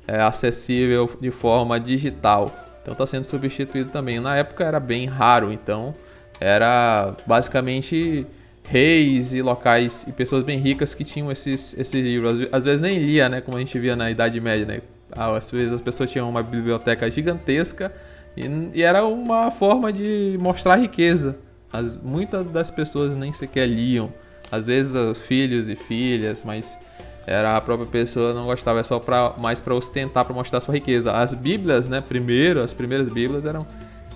é, 0.06 0.20
acessível 0.20 1.10
de 1.20 1.30
forma 1.30 1.78
digital. 1.80 2.52
Então 2.82 2.92
está 2.92 3.06
sendo 3.06 3.24
substituído 3.24 3.90
também. 3.90 4.20
Na 4.20 4.36
época 4.36 4.64
era 4.64 4.80
bem 4.80 5.06
raro, 5.06 5.52
então 5.52 5.94
era 6.40 7.14
basicamente 7.26 8.26
reis 8.64 9.34
e 9.34 9.42
locais 9.42 10.04
e 10.08 10.12
pessoas 10.12 10.44
bem 10.44 10.58
ricas 10.58 10.94
que 10.94 11.04
tinham 11.04 11.30
esses, 11.30 11.74
esses 11.78 11.94
livros. 11.94 12.48
Às 12.50 12.64
vezes 12.64 12.80
nem 12.80 12.98
lia, 12.98 13.28
né? 13.28 13.40
Como 13.40 13.56
a 13.56 13.60
gente 13.60 13.78
via 13.78 13.96
na 13.96 14.10
Idade 14.10 14.40
Média, 14.40 14.66
né? 14.66 14.80
Às 15.10 15.50
vezes 15.50 15.72
as 15.72 15.80
pessoas 15.80 16.10
tinham 16.10 16.28
uma 16.28 16.42
biblioteca 16.42 17.10
gigantesca 17.10 17.92
e, 18.36 18.42
e 18.74 18.82
era 18.82 19.04
uma 19.04 19.50
forma 19.50 19.92
de 19.92 20.38
mostrar 20.40 20.76
riqueza. 20.76 21.36
As, 21.72 21.96
muitas 22.02 22.50
das 22.50 22.70
pessoas 22.70 23.14
nem 23.14 23.32
sequer 23.32 23.66
liam. 23.66 24.12
Às 24.50 24.66
vezes 24.66 24.94
os 24.94 25.20
filhos 25.20 25.68
e 25.68 25.76
filhas, 25.76 26.42
mas 26.44 26.78
era 27.26 27.56
a 27.56 27.60
própria 27.60 27.86
pessoa 27.86 28.34
não 28.34 28.46
gostava, 28.46 28.80
é 28.80 28.82
só 28.82 28.98
pra, 28.98 29.34
mais 29.38 29.60
para 29.60 29.74
ostentar, 29.74 30.24
para 30.24 30.34
mostrar 30.34 30.60
sua 30.60 30.74
riqueza. 30.74 31.12
As 31.12 31.34
Bíblias, 31.34 31.88
né? 31.88 32.00
Primeiro, 32.00 32.60
as 32.60 32.74
primeiras 32.74 33.08
Bíblias 33.08 33.44
eram 33.44 33.66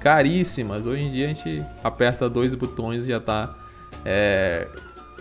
caríssimas. 0.00 0.86
Hoje 0.86 1.02
em 1.02 1.12
dia 1.12 1.26
a 1.26 1.28
gente 1.28 1.62
aperta 1.82 2.28
dois 2.28 2.54
botões 2.54 3.06
e 3.06 3.10
já 3.10 3.18
está 3.18 3.54
é, 4.06 4.68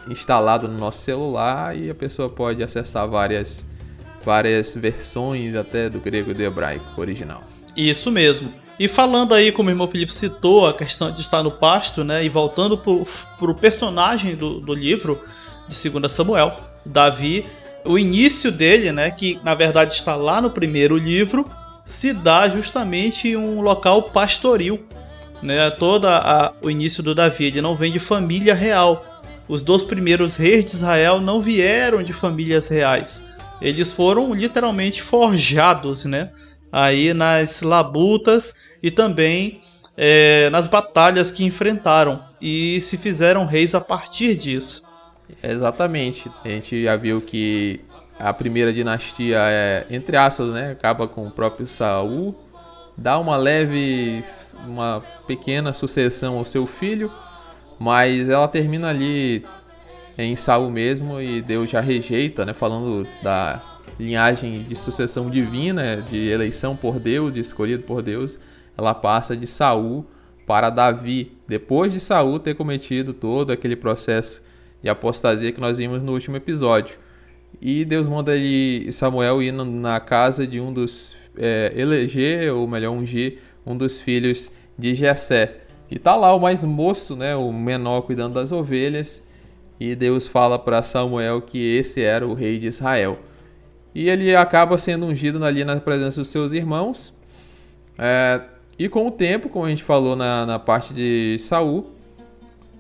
instalado 0.08 0.68
no 0.68 0.78
nosso 0.78 1.02
celular 1.02 1.76
e 1.76 1.90
a 1.90 1.96
pessoa 1.96 2.30
pode 2.30 2.62
acessar 2.62 3.08
várias, 3.08 3.66
várias 4.24 4.76
versões 4.76 5.56
até 5.56 5.90
do 5.90 6.00
grego 6.00 6.30
e 6.30 6.34
do 6.36 6.44
hebraico 6.44 7.02
original. 7.02 7.44
Isso 7.76 8.12
mesmo. 8.12 8.54
E 8.80 8.88
falando 8.88 9.34
aí, 9.34 9.52
como 9.52 9.70
o 9.70 9.72
irmão 9.72 9.88
Felipe 9.88 10.14
citou, 10.14 10.68
a 10.68 10.74
questão 10.74 11.12
de 11.12 11.22
estar 11.22 11.42
no 11.42 11.52
pasto, 11.52 12.04
né? 12.04 12.24
E 12.24 12.30
voltando 12.30 12.78
para 12.78 13.52
o 13.52 13.56
personagem 13.56 14.36
do, 14.36 14.60
do 14.60 14.74
livro 14.74 15.20
de 15.68 15.90
2 15.90 16.12
Samuel, 16.12 16.56
Davi, 16.86 17.46
o 17.86 17.98
início 17.98 18.52
dele, 18.52 18.92
né? 18.92 19.10
Que 19.12 19.40
na 19.44 19.56
verdade 19.56 19.94
está 19.94 20.16
lá 20.16 20.42
no 20.42 20.52
primeiro 20.52 20.98
livro, 20.98 21.50
se 21.86 22.14
dá 22.14 22.50
justamente 22.50 23.30
em 23.30 23.38
um 23.38 23.62
local 23.62 24.04
pastoril, 24.10 24.84
né, 25.42 25.70
todo 25.72 26.08
a, 26.08 26.54
o 26.62 26.70
início 26.70 27.04
do 27.04 27.16
Davi, 27.16 27.46
ele 27.46 27.62
não 27.62 27.76
vem 27.76 27.92
de 27.92 28.00
família 28.00 28.54
real. 28.54 29.06
Os 29.48 29.62
dois 29.62 29.84
primeiros 29.84 30.36
reis 30.36 30.66
de 30.66 30.72
Israel 30.72 31.22
não 31.22 31.42
vieram 31.42 32.02
de 32.02 32.14
famílias 32.14 32.68
reais. 32.68 33.24
Eles 33.62 33.94
foram 33.94 34.34
literalmente 34.34 35.02
forjados, 35.02 36.06
né? 36.06 36.32
Aí 36.72 37.14
nas 37.14 37.62
labutas 37.62 38.54
e 38.82 38.92
também 38.92 39.60
é, 39.96 40.50
nas 40.50 40.68
batalhas 40.68 41.32
que 41.32 41.46
enfrentaram 41.46 42.22
e 42.42 42.82
se 42.82 42.98
fizeram 42.98 43.46
reis 43.46 43.74
a 43.74 43.82
partir 43.82 44.36
disso. 44.36 44.84
Exatamente. 45.42 46.30
A 46.44 46.50
gente 46.50 46.84
já 46.84 46.96
viu 46.96 47.22
que 47.22 47.82
a 48.20 48.34
primeira 48.34 48.74
dinastia 48.74 49.40
é, 49.42 49.86
entre 49.90 50.18
aspas, 50.18 50.50
né, 50.50 50.72
acaba 50.72 51.08
com 51.08 51.28
o 51.28 51.32
próprio 51.32 51.68
Saul, 51.68 52.36
dá 52.98 53.20
uma 53.20 53.36
leve, 53.36 54.24
uma 54.70 55.04
pequena 55.28 55.74
sucessão 55.74 56.38
ao 56.38 56.46
seu 56.46 56.66
filho, 56.66 57.12
mas 57.80 58.30
ela 58.30 58.48
termina 58.48 58.90
ali 58.90 59.46
em 60.18 60.36
Saul 60.36 60.70
mesmo 60.70 61.20
e 61.20 61.42
Deus 61.42 61.70
já 61.70 61.82
rejeita, 61.82 62.46
né, 62.46 62.54
falando 62.54 63.08
da 63.22 63.62
linhagem 64.00 64.64
de 64.64 64.76
sucessão 64.76 65.30
divina, 65.30 66.02
de 66.02 66.30
eleição 66.30 66.76
por 66.76 67.00
Deus, 67.00 67.34
de 67.34 67.40
escolhido 67.40 67.84
por 67.84 68.02
Deus, 68.02 68.38
ela 68.78 68.94
passa 68.94 69.36
de 69.36 69.48
Saul 69.48 70.06
para 70.46 70.70
Davi, 70.70 71.32
depois 71.48 71.92
de 71.92 72.00
Saul 72.00 72.40
ter 72.40 72.56
cometido 72.56 73.14
todo 73.14 73.52
aquele 73.52 73.76
processo 73.76 74.42
de 74.82 74.90
apostasia 74.90 75.52
que 75.52 75.60
nós 75.60 75.78
vimos 75.78 76.04
no 76.04 76.14
último 76.14 76.38
episódio. 76.38 76.98
E 77.62 77.86
Deus 77.86 78.08
manda 78.08 78.36
ele, 78.36 78.92
Samuel 78.92 79.42
ir 79.42 79.52
na 79.52 80.00
casa 80.00 80.46
de 80.46 80.60
um 80.60 80.72
dos 80.72 81.16
é, 81.38 81.74
eleger, 81.76 82.54
ou 82.54 82.68
melhor, 82.68 82.92
ungir 82.92 83.40
um 83.66 83.76
dos 83.76 84.00
filhos 84.00 84.52
de 84.78 84.94
Jessé. 84.94 85.58
E 85.90 86.00
tá 86.00 86.16
lá 86.16 86.34
o 86.34 86.40
mais 86.40 86.64
moço, 86.64 87.16
né, 87.16 87.36
o 87.36 87.52
menor 87.52 88.02
cuidando 88.02 88.34
das 88.34 88.52
ovelhas, 88.52 89.24
e 89.80 89.96
Deus 89.96 90.28
fala 90.28 90.58
para 90.58 90.82
Samuel 90.84 91.42
que 91.42 91.76
esse 91.76 92.02
era 92.02 92.26
o 92.26 92.34
rei 92.34 92.60
de 92.60 92.68
Israel. 92.68 93.20
E 93.94 94.10
ele 94.10 94.36
acaba 94.36 94.78
sendo 94.78 95.06
ungido 95.06 95.44
ali 95.44 95.64
na 95.64 95.78
presença 95.78 96.20
dos 96.20 96.30
seus 96.30 96.52
irmãos. 96.52 97.14
É, 97.98 98.42
e 98.78 98.90
com 98.90 99.08
o 99.08 99.12
tempo, 99.12 99.48
como 99.48 99.66
a 99.66 99.70
gente 99.70 99.84
falou 99.84 100.16
na, 100.16 100.46
na 100.46 100.60
parte 100.60 100.94
de 100.94 101.38
Saul, 101.40 101.92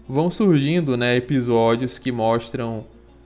vão 0.08 0.30
surgindo 0.30 0.98
né, 0.98 1.15
episódios 1.15 1.98
que 1.98 2.12
mostram 2.12 2.86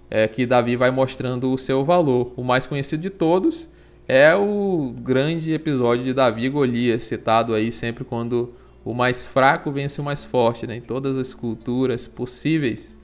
é, 0.09 0.27
que 0.27 0.45
Davi 0.45 0.75
vai 0.75 0.91
mostrando 0.91 1.51
o 1.51 1.57
seu 1.57 1.83
valor. 1.83 2.31
O 2.35 2.43
mais 2.43 2.65
conhecido 2.65 3.01
de 3.01 3.09
todos 3.09 3.69
é 4.09 4.35
o 4.35 4.91
grande 5.03 5.53
episódio 5.53 6.03
de 6.03 6.13
Davi 6.13 6.45
e 6.45 6.49
Golias, 6.49 7.03
citado 7.03 7.53
aí 7.53 7.71
sempre 7.71 8.03
quando 8.03 8.51
o 8.83 8.91
mais 8.91 9.27
fraco 9.27 9.71
vence 9.71 10.01
o 10.01 10.03
mais 10.03 10.25
forte, 10.25 10.65
né? 10.65 10.77
em 10.77 10.81
todas 10.81 11.15
as 11.15 11.31
culturas 11.31 12.07
possíveis 12.07 12.97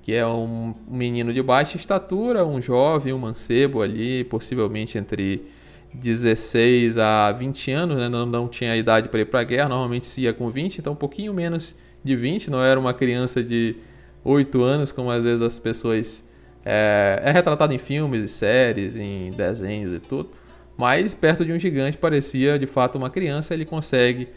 que 0.00 0.12
é 0.12 0.24
um 0.24 0.74
menino 0.86 1.32
de 1.32 1.42
baixa 1.42 1.76
estatura, 1.76 2.46
um 2.46 2.60
jovem, 2.62 3.12
um 3.12 3.18
mancebo 3.18 3.82
ali, 3.82 4.22
possivelmente 4.22 4.96
entre 4.96 5.42
16 5.92 6.98
a 6.98 7.32
20 7.32 7.72
anos, 7.72 7.98
né? 7.98 8.08
não, 8.08 8.24
não 8.24 8.46
tinha 8.46 8.76
idade 8.76 9.08
para 9.08 9.20
ir 9.20 9.24
para 9.24 9.40
a 9.40 9.44
guerra, 9.44 9.70
normalmente 9.70 10.06
se 10.06 10.20
ia 10.20 10.32
com 10.32 10.50
20, 10.50 10.78
então 10.78 10.92
um 10.92 10.96
pouquinho 10.96 11.34
menos 11.34 11.74
de 12.04 12.14
20, 12.14 12.48
não 12.50 12.62
era 12.62 12.78
uma 12.78 12.94
criança 12.94 13.42
de 13.42 13.76
8 14.22 14.62
anos, 14.62 14.92
como 14.92 15.10
às 15.10 15.24
vezes 15.24 15.42
as 15.42 15.58
pessoas. 15.58 16.22
É, 16.66 17.20
é 17.24 17.30
retratado 17.30 17.74
em 17.74 17.78
filmes 17.78 18.22
e 18.24 18.28
séries, 18.28 18.96
em 18.96 19.30
desenhos 19.30 19.92
e 19.92 20.00
tudo, 20.00 20.30
mas 20.76 21.14
perto 21.14 21.44
de 21.44 21.52
um 21.52 21.58
gigante 21.58 21.96
parecia 21.96 22.58
de 22.58 22.66
fato 22.66 22.98
uma 22.98 23.10
criança, 23.10 23.54
ele 23.54 23.64
consegue 23.64 24.28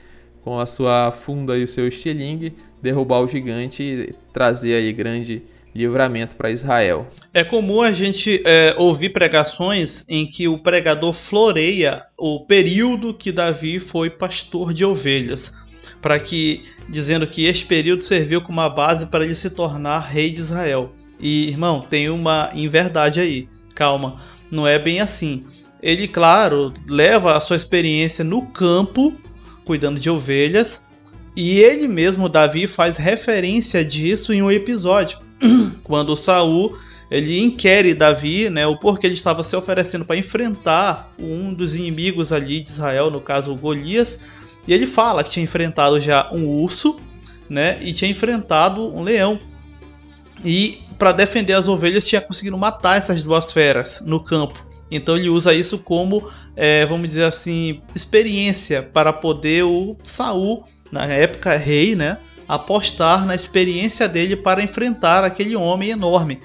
com 0.41 0.59
a 0.59 0.65
sua 0.65 1.11
funda 1.11 1.57
e 1.57 1.63
o 1.63 1.67
seu 1.67 1.87
estilingue 1.87 2.53
derrubar 2.81 3.19
o 3.19 3.27
gigante 3.27 3.83
e 3.83 4.15
trazer 4.31 4.75
aí 4.75 4.93
grande 4.93 5.43
livramento 5.77 6.35
para 6.35 6.49
Israel. 6.49 7.07
É 7.33 7.43
comum 7.43 7.81
a 7.81 7.91
gente 7.91 8.41
é, 8.45 8.73
ouvir 8.77 9.09
pregações 9.09 10.05
em 10.09 10.25
que 10.25 10.47
o 10.47 10.57
pregador 10.57 11.13
floreia 11.13 12.03
o 12.17 12.39
período 12.39 13.13
que 13.13 13.31
Davi 13.31 13.79
foi 13.79 14.09
pastor 14.09 14.73
de 14.73 14.83
ovelhas, 14.83 15.53
para 16.01 16.19
que 16.19 16.63
dizendo 16.89 17.27
que 17.27 17.45
este 17.45 17.65
período 17.65 18.03
serviu 18.03 18.41
como 18.41 18.59
uma 18.59 18.69
base 18.69 19.07
para 19.07 19.23
ele 19.23 19.35
se 19.35 19.51
tornar 19.51 19.99
rei 19.99 20.31
de 20.31 20.39
Israel. 20.39 20.91
E 21.19 21.49
irmão, 21.49 21.81
tem 21.81 22.09
uma 22.09 22.51
inverdade 22.55 23.19
aí. 23.19 23.47
Calma, 23.75 24.17
não 24.49 24.67
é 24.67 24.79
bem 24.79 24.99
assim. 24.99 25.45
Ele, 25.87 26.05
claro, 26.05 26.73
leva 26.85 27.37
a 27.37 27.39
sua 27.39 27.55
experiência 27.55 28.21
no 28.21 28.41
campo, 28.47 29.13
cuidando 29.63 29.97
de 29.97 30.09
ovelhas, 30.09 30.81
e 31.33 31.59
ele 31.59 31.87
mesmo, 31.87 32.27
Davi, 32.27 32.67
faz 32.67 32.97
referência 32.97 33.85
disso 33.85 34.33
em 34.33 34.41
um 34.41 34.51
episódio 34.51 35.17
quando 35.85 36.17
Saul 36.17 36.77
ele 37.09 37.39
inquere 37.39 37.93
Davi, 37.93 38.49
né, 38.49 38.67
o 38.67 38.75
porquê 38.75 39.07
ele 39.07 39.13
estava 39.13 39.45
se 39.45 39.55
oferecendo 39.55 40.03
para 40.03 40.17
enfrentar 40.17 41.09
um 41.17 41.53
dos 41.53 41.73
inimigos 41.73 42.33
ali 42.33 42.59
de 42.59 42.67
Israel, 42.67 43.09
no 43.09 43.21
caso 43.21 43.55
Golias, 43.55 44.19
e 44.67 44.73
ele 44.73 44.85
fala 44.85 45.23
que 45.23 45.29
tinha 45.29 45.45
enfrentado 45.45 46.01
já 46.01 46.29
um 46.33 46.49
urso, 46.49 46.99
né, 47.49 47.77
e 47.81 47.93
tinha 47.93 48.11
enfrentado 48.11 48.93
um 48.93 49.03
leão. 49.03 49.39
E 50.43 50.79
para 50.99 51.13
defender 51.13 51.53
as 51.53 51.69
ovelhas 51.69 52.05
tinha 52.05 52.19
conseguido 52.19 52.57
matar 52.57 52.97
essas 52.97 53.23
duas 53.23 53.53
feras 53.53 54.03
no 54.05 54.19
campo. 54.19 54.66
Então 54.89 55.17
ele 55.17 55.29
usa 55.29 55.53
isso 55.53 55.77
como, 55.79 56.29
é, 56.55 56.85
vamos 56.85 57.07
dizer 57.07 57.23
assim, 57.23 57.81
experiência 57.95 58.81
para 58.81 59.11
poder 59.11 59.63
o 59.63 59.97
Saul, 60.03 60.63
na 60.91 61.05
época 61.05 61.55
rei, 61.57 61.95
né, 61.95 62.17
apostar 62.47 63.25
na 63.25 63.35
experiência 63.35 64.07
dele 64.07 64.35
para 64.35 64.63
enfrentar 64.63 65.23
aquele 65.23 65.55
homem 65.55 65.89
enorme. 65.89 66.39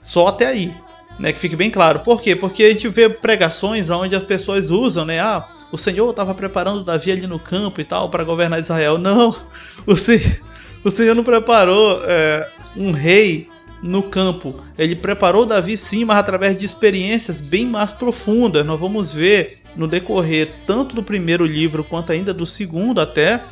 Só 0.00 0.28
até 0.28 0.46
aí, 0.46 0.74
né? 1.18 1.32
Que 1.32 1.38
fique 1.38 1.56
bem 1.56 1.70
claro. 1.70 2.00
Por 2.00 2.20
quê? 2.20 2.34
Porque 2.34 2.64
a 2.64 2.70
gente 2.70 2.88
vê 2.88 3.08
pregações 3.08 3.90
onde 3.90 4.16
as 4.16 4.22
pessoas 4.22 4.70
usam, 4.70 5.04
né? 5.04 5.20
Ah, 5.20 5.46
o 5.70 5.76
Senhor 5.76 6.10
estava 6.10 6.34
preparando 6.34 6.84
Davi 6.84 7.12
ali 7.12 7.26
no 7.26 7.38
campo 7.38 7.80
e 7.80 7.84
tal 7.84 8.08
para 8.08 8.24
governar 8.24 8.60
Israel. 8.60 8.98
Não, 8.98 9.34
o 9.86 9.96
Senhor, 9.96 10.38
o 10.82 10.90
Senhor 10.90 11.14
não 11.14 11.24
preparou 11.24 12.00
é, 12.04 12.50
um 12.76 12.92
rei 12.92 13.48
no 13.84 14.02
campo. 14.02 14.54
Ele 14.78 14.96
preparou 14.96 15.44
Davi 15.44 15.76
sim, 15.76 16.06
mas 16.06 16.16
através 16.16 16.56
de 16.56 16.64
experiências 16.64 17.38
bem 17.38 17.66
mais 17.66 17.92
profundas. 17.92 18.64
Nós 18.64 18.80
vamos 18.80 19.12
ver 19.12 19.58
no 19.76 19.86
decorrer 19.86 20.50
tanto 20.66 20.96
do 20.96 21.02
primeiro 21.02 21.44
livro 21.44 21.84
quanto 21.84 22.10
ainda 22.10 22.32
do 22.32 22.46
segundo 22.46 22.98
até 22.98 23.44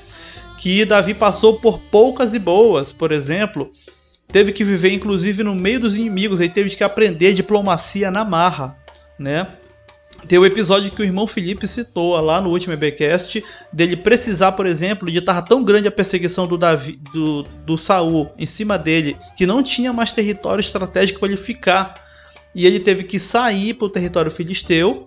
que 0.57 0.87
Davi 0.87 1.13
passou 1.13 1.59
por 1.59 1.79
poucas 1.79 2.33
e 2.33 2.39
boas, 2.39 2.91
por 2.93 3.13
exemplo, 3.13 3.69
teve 4.29 4.53
que 4.53 4.65
viver 4.65 4.93
inclusive 4.93 5.43
no 5.43 5.55
meio 5.55 5.81
dos 5.81 5.97
inimigos, 5.97 6.41
ele 6.41 6.49
teve 6.49 6.71
que 6.71 6.85
aprender 6.85 7.35
diplomacia 7.35 8.11
na 8.11 8.25
marra, 8.25 8.77
né? 9.19 9.49
Tem 10.29 10.39
o 10.39 10.47
episódio 10.47 10.91
que 10.91 11.03
o 11.03 11.05
irmão 11.05 11.27
Felipe 11.27 11.67
citou 11.67 12.19
lá 12.21 12.41
no 12.41 12.51
último 12.51 12.73
EBcast, 12.75 13.43
dele 13.73 13.97
precisar, 13.97 14.53
por 14.53 14.67
exemplo, 14.67 15.11
de 15.11 15.19
estar 15.19 15.43
tão 15.43 15.65
grande 15.65 15.89
a 15.89 15.93
perseguição 15.93 16.47
do 16.47 16.57
Davi, 16.57 16.99
do, 17.13 17.43
do 17.67 17.77
Saul 17.77 18.31
em 18.39 18.47
cima 18.47 18.79
dele, 18.79 19.17
que 19.37 19.47
não 19.47 19.63
tinha 19.63 19.93
mais 19.93 20.13
território 20.13 20.61
estratégico 20.61 21.19
para 21.19 21.29
ele 21.29 21.37
ficar. 21.37 21.95
E 22.55 22.67
ele 22.67 22.79
teve 22.79 23.03
que 23.05 23.19
sair 23.19 23.75
para 23.75 23.87
o 23.87 23.91
território 23.91 24.31
filisteu, 24.31 25.07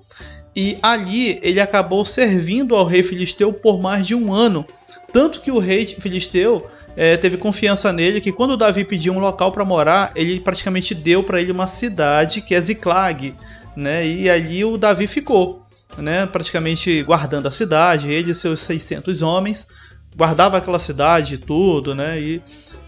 e 0.56 0.78
ali 0.82 1.40
ele 1.42 1.60
acabou 1.60 2.06
servindo 2.06 2.76
ao 2.76 2.86
rei 2.86 3.04
filisteu 3.04 3.52
por 3.54 3.80
mais 3.80 4.06
de 4.06 4.16
um 4.16 4.34
ano. 4.34 4.66
Tanto 5.12 5.42
que 5.42 5.52
o 5.52 5.60
rei 5.60 5.86
filisteu 5.86 6.66
é, 6.96 7.18
teve 7.18 7.38
confiança 7.38 7.92
nele 7.92 8.22
que 8.22 8.32
quando 8.32 8.58
Davi 8.58 8.84
pediu 8.84 9.14
um 9.14 9.20
local 9.20 9.52
para 9.52 9.66
morar, 9.66 10.12
ele 10.16 10.40
praticamente 10.40 10.96
deu 10.96 11.24
para 11.24 11.42
ele 11.42 11.52
uma 11.52 11.68
cidade 11.68 12.42
que 12.42 12.56
é 12.56 12.62
Ziklag, 12.62 13.34
né? 13.76 14.06
E 14.08 14.30
ali 14.30 14.64
o 14.64 14.78
Davi 14.78 15.08
ficou, 15.08 15.64
né? 15.98 16.26
Praticamente 16.26 17.04
guardando 17.04 17.48
a 17.48 17.52
cidade, 17.52 18.12
ele 18.12 18.32
e 18.32 18.36
seus 18.36 18.62
600 18.62 19.22
homens 19.22 19.68
guardava 20.16 20.58
aquela 20.58 20.80
cidade 20.80 21.38
tudo, 21.38 21.94
né? 21.94 22.20
E, 22.20 22.42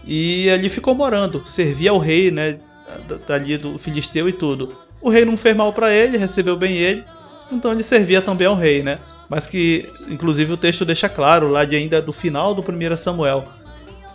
e 0.04 0.50
ali 0.50 0.68
ficou 0.68 0.94
morando, 0.94 1.42
servia 1.46 1.90
ao 1.90 1.98
rei, 1.98 2.30
né? 2.30 2.58
Dali 3.26 3.58
do 3.58 3.78
filisteu 3.78 4.28
e 4.28 4.32
tudo. 4.32 4.76
O 5.00 5.10
rei 5.10 5.24
não 5.24 5.36
fez 5.36 5.54
mal 5.54 5.72
para 5.72 5.92
ele, 5.92 6.16
recebeu 6.16 6.56
bem 6.56 6.74
ele, 6.76 7.04
então 7.52 7.70
ele 7.70 7.82
servia 7.82 8.22
também 8.22 8.46
ao 8.46 8.54
rei, 8.54 8.82
né? 8.82 8.98
mas 9.28 9.46
que 9.46 9.92
inclusive 10.08 10.52
o 10.52 10.56
texto 10.56 10.84
deixa 10.84 11.08
claro 11.08 11.48
lá 11.48 11.64
de 11.64 11.76
ainda 11.76 12.00
do 12.00 12.12
final 12.12 12.54
do 12.54 12.62
1 12.62 12.96
Samuel 12.96 13.44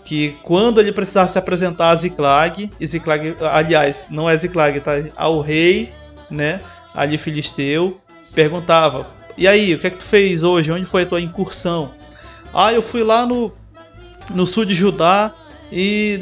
que 0.03 0.36
quando 0.44 0.82
ele 0.82 0.92
precisar 0.92 1.27
se 1.27 1.39
apresentar 1.39 1.92
a 1.92 1.96
Ziklag, 1.96 2.70
e 2.77 2.86
Ziklag, 2.86 3.38
aliás, 3.39 4.08
não 4.10 4.30
é 4.30 4.36
Ziklag, 4.36 4.82
tá? 4.82 4.92
Ao 5.15 5.39
rei, 5.39 5.94
né? 6.34 6.62
Ali 6.94 7.18
filisteu, 7.18 8.00
perguntava: 8.34 9.08
"E 9.38 9.48
aí, 9.48 9.74
o 9.74 9.80
que 9.80 9.88
é 9.88 9.90
que 9.90 9.98
tu 9.98 10.04
fez 10.04 10.44
hoje? 10.44 10.72
Onde 10.72 10.86
foi 10.86 11.04
a 11.04 11.06
tua 11.06 11.22
incursão?" 11.22 11.92
"Ah, 12.54 12.74
eu 12.74 12.82
fui 12.82 13.04
lá 13.04 13.25
no 13.25 13.52
no 14.34 14.48
sul 14.48 14.66
de 14.66 14.74
Judá 14.74 15.34
e 15.72 16.20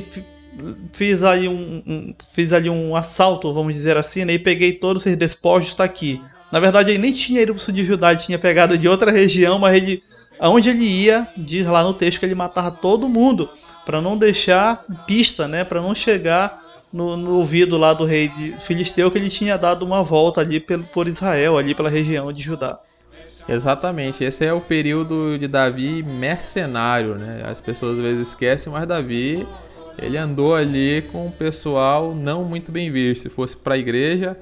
fiz 0.91 1.23
ali 1.23 1.47
um, 1.47 1.83
um 1.85 2.13
fiz 2.31 2.53
ali 2.53 2.69
um 2.69 2.95
assalto, 2.95 3.53
vamos 3.53 3.73
dizer 3.73 3.97
assim, 3.97 4.25
né? 4.25 4.33
E 4.33 4.39
peguei 4.39 4.73
todos 4.73 5.05
os 5.05 5.15
despojos, 5.15 5.73
tá 5.73 5.83
aqui." 5.83 6.21
Na 6.51 6.59
verdade, 6.59 6.91
ele 6.91 6.99
nem 6.99 7.13
tinha 7.13 7.41
ido 7.41 7.55
pro 7.55 7.71
de 7.71 7.83
Judá, 7.85 8.11
ele 8.11 8.19
tinha 8.19 8.37
pegado 8.37 8.77
de 8.77 8.87
outra 8.87 9.11
região, 9.11 9.57
mas 9.57 9.77
ele. 9.77 10.03
Aonde 10.37 10.69
ele 10.69 10.83
ia, 10.83 11.27
diz 11.37 11.67
lá 11.67 11.83
no 11.83 11.93
texto 11.93 12.19
que 12.19 12.25
ele 12.25 12.33
matava 12.33 12.71
todo 12.71 13.07
mundo, 13.07 13.47
para 13.85 14.01
não 14.01 14.17
deixar 14.17 14.83
pista, 15.05 15.47
né? 15.47 15.63
Para 15.63 15.79
não 15.79 15.93
chegar 15.93 16.60
no, 16.91 17.15
no, 17.15 17.35
ouvido 17.35 17.77
lá 17.77 17.93
do 17.93 18.05
rei 18.05 18.27
de 18.27 18.55
Filisteu 18.59 19.09
que 19.11 19.17
ele 19.17 19.29
tinha 19.29 19.57
dado 19.57 19.83
uma 19.83 20.03
volta 20.03 20.41
ali 20.41 20.59
por, 20.59 20.83
por 20.85 21.07
Israel, 21.07 21.57
ali 21.57 21.73
pela 21.73 21.89
região 21.89 22.31
de 22.31 22.41
Judá. 22.41 22.79
Exatamente, 23.47 24.23
esse 24.23 24.45
é 24.45 24.53
o 24.53 24.61
período 24.61 25.37
de 25.37 25.47
Davi 25.47 26.03
mercenário, 26.03 27.15
né? 27.15 27.41
As 27.45 27.59
pessoas 27.59 27.95
às 27.95 28.01
vezes 28.01 28.27
esquecem, 28.29 28.71
mas 28.71 28.87
Davi 28.87 29.47
ele 29.97 30.17
andou 30.17 30.55
ali 30.55 31.03
com 31.11 31.27
o 31.27 31.31
pessoal 31.31 32.13
não 32.13 32.43
muito 32.43 32.71
bem 32.71 32.91
visto. 32.91 33.23
Se 33.23 33.29
fosse 33.29 33.57
para 33.57 33.75
a 33.75 33.77
igreja, 33.77 34.37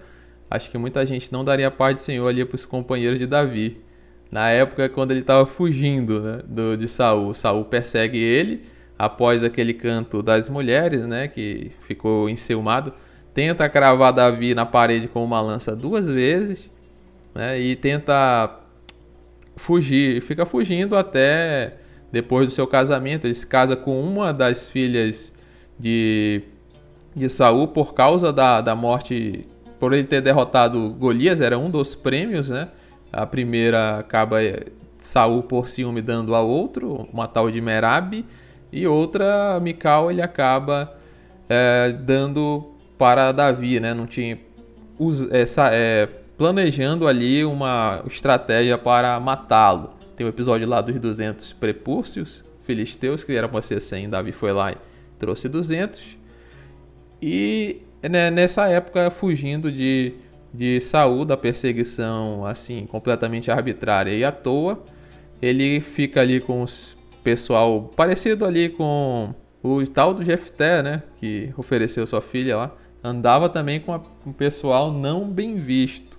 acho 0.50 0.70
que 0.70 0.78
muita 0.78 1.06
gente 1.06 1.32
não 1.32 1.44
daria 1.44 1.72
paz 1.72 1.96
do 1.96 2.00
Senhor 2.00 2.28
ali 2.28 2.44
para 2.46 2.56
os 2.56 2.66
companheiros 2.66 3.20
de 3.20 3.26
Davi. 3.26 3.82
Na 4.32 4.50
época 4.50 4.90
quando 4.90 5.12
ele 5.12 5.22
estava 5.22 5.46
fugindo 5.46 6.20
né, 6.20 6.42
do, 6.46 6.78
de 6.78 6.88
Saul, 6.88 7.34
Saul 7.34 7.66
persegue 7.66 8.18
ele 8.18 8.62
após 9.00 9.46
aquele 9.46 9.74
canto 9.74 10.22
das 10.22 10.50
mulheres, 10.50 11.06
né, 11.06 11.30
que 11.30 11.72
ficou 11.84 12.30
enciumado, 12.30 12.94
tenta 13.34 13.70
cravar 13.70 14.12
Davi 14.12 14.54
na 14.54 14.66
parede 14.66 15.08
com 15.08 15.24
uma 15.24 15.40
lança 15.40 15.74
duas 15.74 16.10
vezes, 16.10 16.70
né, 17.34 17.58
e 17.58 17.78
tenta 17.78 18.60
fugir, 19.56 20.22
fica 20.22 20.46
fugindo 20.46 20.98
até 20.98 21.76
depois 22.12 22.48
do 22.48 22.52
seu 22.52 22.68
casamento. 22.68 23.26
Ele 23.26 23.34
se 23.34 23.48
casa 23.48 23.74
com 23.74 24.02
uma 24.02 24.34
das 24.34 24.70
filhas 24.70 25.32
de, 25.80 26.42
de 27.16 27.30
Saul 27.30 27.70
por 27.70 27.94
causa 27.94 28.34
da, 28.34 28.60
da 28.60 28.76
morte, 28.76 29.46
por 29.80 29.94
ele 29.94 30.08
ter 30.08 30.20
derrotado 30.22 30.90
Golias, 31.00 31.40
era 31.40 31.58
um 31.58 31.70
dos 31.70 31.96
prêmios, 31.96 32.50
né? 32.50 32.68
A 33.14 33.26
primeira 33.26 34.00
acaba 34.00 34.40
Saul 34.98 35.44
por 35.44 35.70
ciúme 35.70 36.02
dando 36.02 36.36
a 36.36 36.42
outro, 36.42 37.08
uma 37.14 37.28
tal 37.28 37.50
de 37.50 37.62
Merab, 37.62 38.26
e 38.72 38.88
outra, 38.88 39.60
Mical, 39.60 40.12
ele 40.12 40.22
acaba 40.22 40.94
é, 41.48 41.92
dando 41.92 42.74
para 42.98 43.32
Davi, 43.32 43.80
né? 43.80 43.94
Não 43.94 44.06
tinha 44.06 44.38
essa, 45.32 45.70
é, 45.74 46.08
planejando 46.38 47.08
ali 47.08 47.44
uma 47.44 48.04
estratégia 48.08 48.78
para 48.78 49.20
matá-lo. 49.20 49.92
Tem 50.16 50.26
o 50.26 50.28
um 50.28 50.30
episódio 50.30 50.68
lá 50.68 50.82
dos 50.82 51.00
200 51.00 51.54
prepúcios 51.54 52.44
filisteus, 52.64 53.24
que 53.24 53.34
era 53.34 53.48
para 53.48 53.62
ser 53.62 53.82
100, 53.82 54.10
Davi 54.10 54.32
foi 54.32 54.52
lá 54.52 54.72
e 54.72 54.78
trouxe 55.18 55.50
200. 55.50 56.18
E 57.22 57.82
né, 58.04 58.30
nessa 58.30 58.68
época, 58.68 59.10
fugindo 59.10 59.72
de, 59.72 60.14
de 60.54 60.80
Saul, 60.80 61.26
da 61.26 61.36
perseguição 61.36 62.46
assim 62.46 62.86
completamente 62.86 63.50
arbitrária 63.50 64.12
e 64.12 64.24
à 64.24 64.32
toa, 64.32 64.84
ele 65.42 65.82
fica 65.82 66.22
ali 66.22 66.40
com 66.40 66.62
os 66.62 66.96
pessoal 67.30 67.92
parecido 67.96 68.44
ali 68.44 68.70
com 68.70 69.36
o 69.62 69.86
tal 69.86 70.16
do 70.16 70.26
Jefté, 70.26 70.82
né, 70.82 71.04
que 71.18 71.54
ofereceu 71.56 72.08
sua 72.08 72.22
filha 72.22 72.58
lá, 72.58 72.72
andava 73.04 73.48
também 73.48 73.80
com 73.80 74.00
um 74.26 74.34
pessoal 74.34 74.92
não 74.92 75.30
bem 75.30 75.56
visto. 75.56 76.18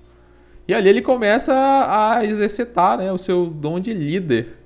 E 0.68 0.74
ali 0.74 0.88
ele 0.88 1.02
começa 1.02 1.52
a 1.52 2.24
exercitar 2.24 2.98
né, 2.98 3.10
o 3.10 3.18
seu 3.18 3.46
dom 3.46 3.80
de 3.80 3.92
líder. 3.92 4.56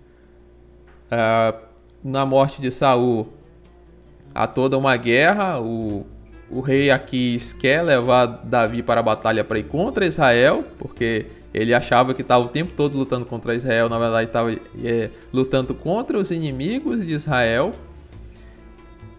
É, 1.11 1.55
na 2.03 2.27
morte 2.27 2.61
de 2.61 2.71
Saul, 2.71 3.29
há 4.35 4.47
toda 4.47 4.77
uma 4.77 4.97
guerra. 4.99 5.59
O, 5.63 6.07
o 6.51 6.61
rei 6.61 6.91
Aquis 6.91 7.55
quer 7.55 7.81
levar 7.81 8.27
Davi 8.27 8.83
para 8.83 9.01
a 9.01 9.03
batalha 9.03 9.43
para 9.43 9.59
ir 9.59 9.65
contra 9.65 10.05
Israel, 10.05 10.63
porque 10.79 11.25
ele 11.55 11.73
achava 11.73 12.13
que 12.13 12.23
estava 12.23 12.45
o 12.45 12.49
tempo 12.49 12.73
todo 12.77 12.99
lutando 12.99 13.25
contra 13.25 13.55
Israel, 13.55 13.89
na 13.89 13.97
verdade 13.97 14.27
estava 14.27 14.53
é, 14.83 15.11
lutando 15.33 15.73
contra 15.73 16.19
os 16.19 16.33
inimigos 16.33 17.07
de 17.07 17.13
Israel. 17.13 17.73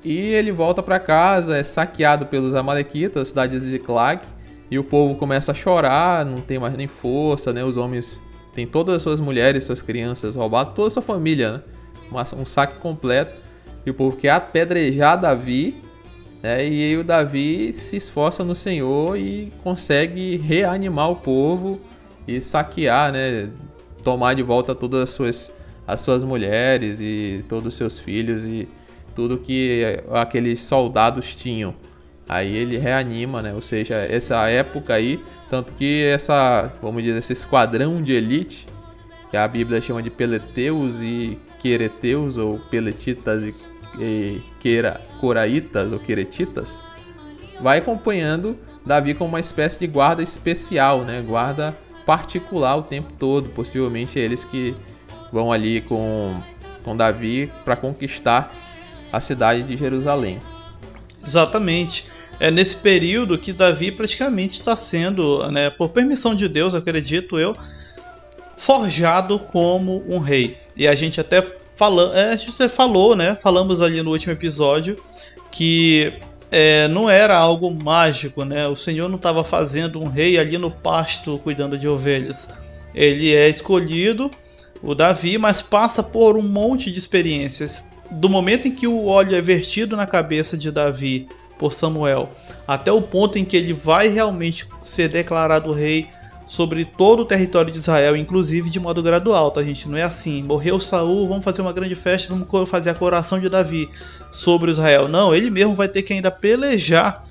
E 0.04 0.18
ele 0.18 0.52
volta 0.52 0.84
para 0.84 1.00
casa, 1.00 1.58
é 1.58 1.64
saqueado 1.64 2.26
pelos 2.26 2.54
amalequitas, 2.54 3.22
a 3.22 3.26
cidade 3.26 3.58
de 3.58 3.72
Ziklag. 3.72 4.22
E 4.70 4.78
o 4.78 4.84
povo 4.84 5.16
começa 5.16 5.54
a 5.54 5.56
chorar, 5.56 6.26
não 6.26 6.42
tem 6.42 6.60
mais 6.60 6.76
nem 6.76 6.88
força, 6.88 7.54
né? 7.54 7.64
Os 7.64 7.78
homens 7.78 8.22
têm 8.54 8.68
todas 8.68 8.96
as 8.96 9.02
suas 9.02 9.20
mulheres, 9.22 9.64
suas 9.64 9.82
crianças 9.82 10.36
roubadas, 10.36 10.74
toda 10.76 10.88
a 10.88 10.92
sua 10.92 11.02
família, 11.02 11.54
né? 11.54 11.62
Um 12.38 12.46
saque 12.46 12.80
completo. 12.80 13.42
E 13.86 13.90
o 13.90 13.94
povo 13.94 14.18
quer 14.18 14.32
apedrejar 14.32 15.20
Davi, 15.20 15.82
né? 16.44 16.68
E 16.68 16.84
aí 16.84 16.98
o 16.98 17.04
Davi 17.04 17.72
se 17.72 17.96
esforça 17.96 18.44
no 18.44 18.56
Senhor 18.56 19.18
e 19.18 19.52
consegue 19.64 20.38
reanimar 20.38 21.10
o 21.10 21.16
povo 21.16 21.80
e 22.28 22.42
saquear, 22.42 23.12
né? 23.12 23.50
Tomar 24.04 24.34
de 24.36 24.44
volta 24.44 24.76
todas 24.76 25.02
as 25.02 25.10
suas, 25.10 25.52
as 25.88 26.02
suas 26.02 26.24
mulheres 26.24 27.00
e 27.02 27.44
todos 27.50 27.68
os 27.68 27.76
seus 27.76 27.98
filhos 27.98 28.46
e 28.46 28.68
tudo 29.16 29.38
que 29.38 29.84
aqueles 30.12 30.62
soldados 30.62 31.34
tinham. 31.34 31.74
Aí 32.28 32.56
ele 32.56 32.78
reanima, 32.78 33.42
né? 33.42 33.54
Ou 33.54 33.62
seja, 33.62 33.96
essa 33.96 34.48
época 34.50 34.94
aí, 34.94 35.24
tanto 35.50 35.74
que 35.74 36.04
essa, 36.04 36.72
vamos 36.82 37.04
dizer, 37.04 37.20
esse 37.20 37.34
esquadrão 37.34 38.02
de 38.02 38.14
elite, 38.14 38.68
que 39.30 39.38
a 39.38 39.48
Bíblia 39.48 39.82
chama 39.82 40.02
de 40.02 40.10
Peleteus 40.10 41.02
e 41.02 41.38
Quereteus, 41.60 42.38
ou 42.38 42.60
Peletitas 42.60 43.44
e, 43.44 43.56
e 44.04 44.42
Quera, 44.60 45.02
Coraitas 45.20 45.92
ou 45.92 46.00
Queretitas, 46.00 46.82
vai 47.62 47.78
acompanhando 47.78 48.58
Davi 48.86 49.14
como 49.14 49.30
uma 49.30 49.40
espécie 49.40 49.80
de 49.80 49.88
guarda 49.88 50.22
especial, 50.22 51.04
né? 51.04 51.24
Guarda 51.26 51.76
particular 52.06 52.76
o 52.76 52.84
tempo 52.84 53.12
todo, 53.18 53.50
possivelmente 53.50 54.20
eles 54.20 54.44
que 54.44 54.76
vão 55.32 55.52
ali 55.52 55.82
com, 55.82 56.42
com 56.84 56.96
Davi 56.96 57.52
para 57.64 57.76
conquistar 57.76 58.54
a 59.12 59.20
cidade 59.20 59.64
de 59.64 59.76
Jerusalém. 59.76 60.40
Exatamente 61.22 62.06
é 62.40 62.52
nesse 62.52 62.76
período 62.78 63.38
que 63.38 63.54
Davi 63.54 63.92
praticamente 63.92 64.60
está 64.60 64.76
sendo, 64.76 65.50
né, 65.52 65.70
por 65.70 65.90
permissão 65.90 66.36
de 66.36 66.50
Deus, 66.50 66.74
acredito 66.74 67.40
eu, 67.40 67.56
forjado 68.58 69.40
como 69.40 70.04
um 70.08 70.20
rei. 70.20 70.58
E 70.76 70.88
a 70.88 70.96
gente 70.96 71.20
até 71.20 71.42
falou, 71.76 72.14
é, 72.14 72.32
a 72.32 72.36
gente 72.36 72.52
até 72.52 72.68
falou, 72.68 73.16
né? 73.16 73.36
Falamos 73.36 73.82
ali 73.82 74.02
no 74.02 74.12
último 74.12 74.34
episódio 74.34 74.98
que 75.52 76.14
é, 76.52 76.88
não 76.88 77.10
era 77.10 77.38
algo 77.38 77.72
mágico, 77.72 78.44
né? 78.44 78.68
O 78.68 78.76
Senhor 78.76 79.10
não 79.10 79.18
estava 79.18 79.44
fazendo 79.44 80.02
um 80.02 80.08
rei 80.08 80.38
ali 80.38 80.58
no 80.58 80.72
pasto 80.72 81.40
cuidando 81.40 81.78
de 81.78 81.88
ovelhas. 81.88 82.48
Ele 82.94 83.34
é 83.34 83.50
escolhido, 83.50 84.32
o 84.82 84.96
Davi, 84.96 85.38
mas 85.38 85.62
passa 85.62 86.02
por 86.02 86.38
um 86.38 86.42
monte 86.42 86.92
de 86.92 87.00
experiências. 87.00 87.84
Do 88.12 88.30
momento 88.30 88.68
em 88.68 88.72
que 88.72 88.88
o 88.88 89.06
óleo 89.06 89.36
é 89.36 89.42
vertido 89.42 89.98
na 89.98 90.06
cabeça 90.06 90.58
de 90.58 90.72
Davi 90.72 91.28
por 91.58 91.74
Samuel, 91.74 92.30
até 92.68 92.92
o 92.92 93.02
ponto 93.02 93.38
em 93.38 93.46
que 93.46 93.58
ele 93.58 93.74
vai 93.74 94.10
realmente 94.10 94.68
ser 94.82 95.10
declarado 95.10 95.72
rei 95.72 96.08
sobre 96.46 96.86
todo 96.86 97.22
o 97.22 97.26
território 97.26 97.72
de 97.72 97.78
Israel, 97.78 98.16
inclusive 98.16 98.70
de 98.70 98.80
modo 98.80 99.02
gradual, 99.02 99.52
tá 99.52 99.64
gente? 99.64 99.88
Não 99.90 99.98
é 99.98 100.04
assim, 100.04 100.44
morreu 100.44 100.80
Saul, 100.80 101.28
vamos 101.28 101.44
fazer 101.44 101.62
uma 101.62 101.74
grande 101.74 101.96
festa, 101.96 102.34
vamos 102.34 102.70
fazer 102.70 102.92
a 102.92 102.96
coração 102.96 103.40
de 103.40 103.50
Davi 103.50 103.90
sobre 104.32 104.70
Israel. 104.70 105.08
Não, 105.08 105.34
ele 105.34 105.50
mesmo 105.50 105.74
vai 105.74 105.88
ter 105.88 106.04
que 106.04 106.14
ainda 106.14 106.30
pelejar 106.30 107.24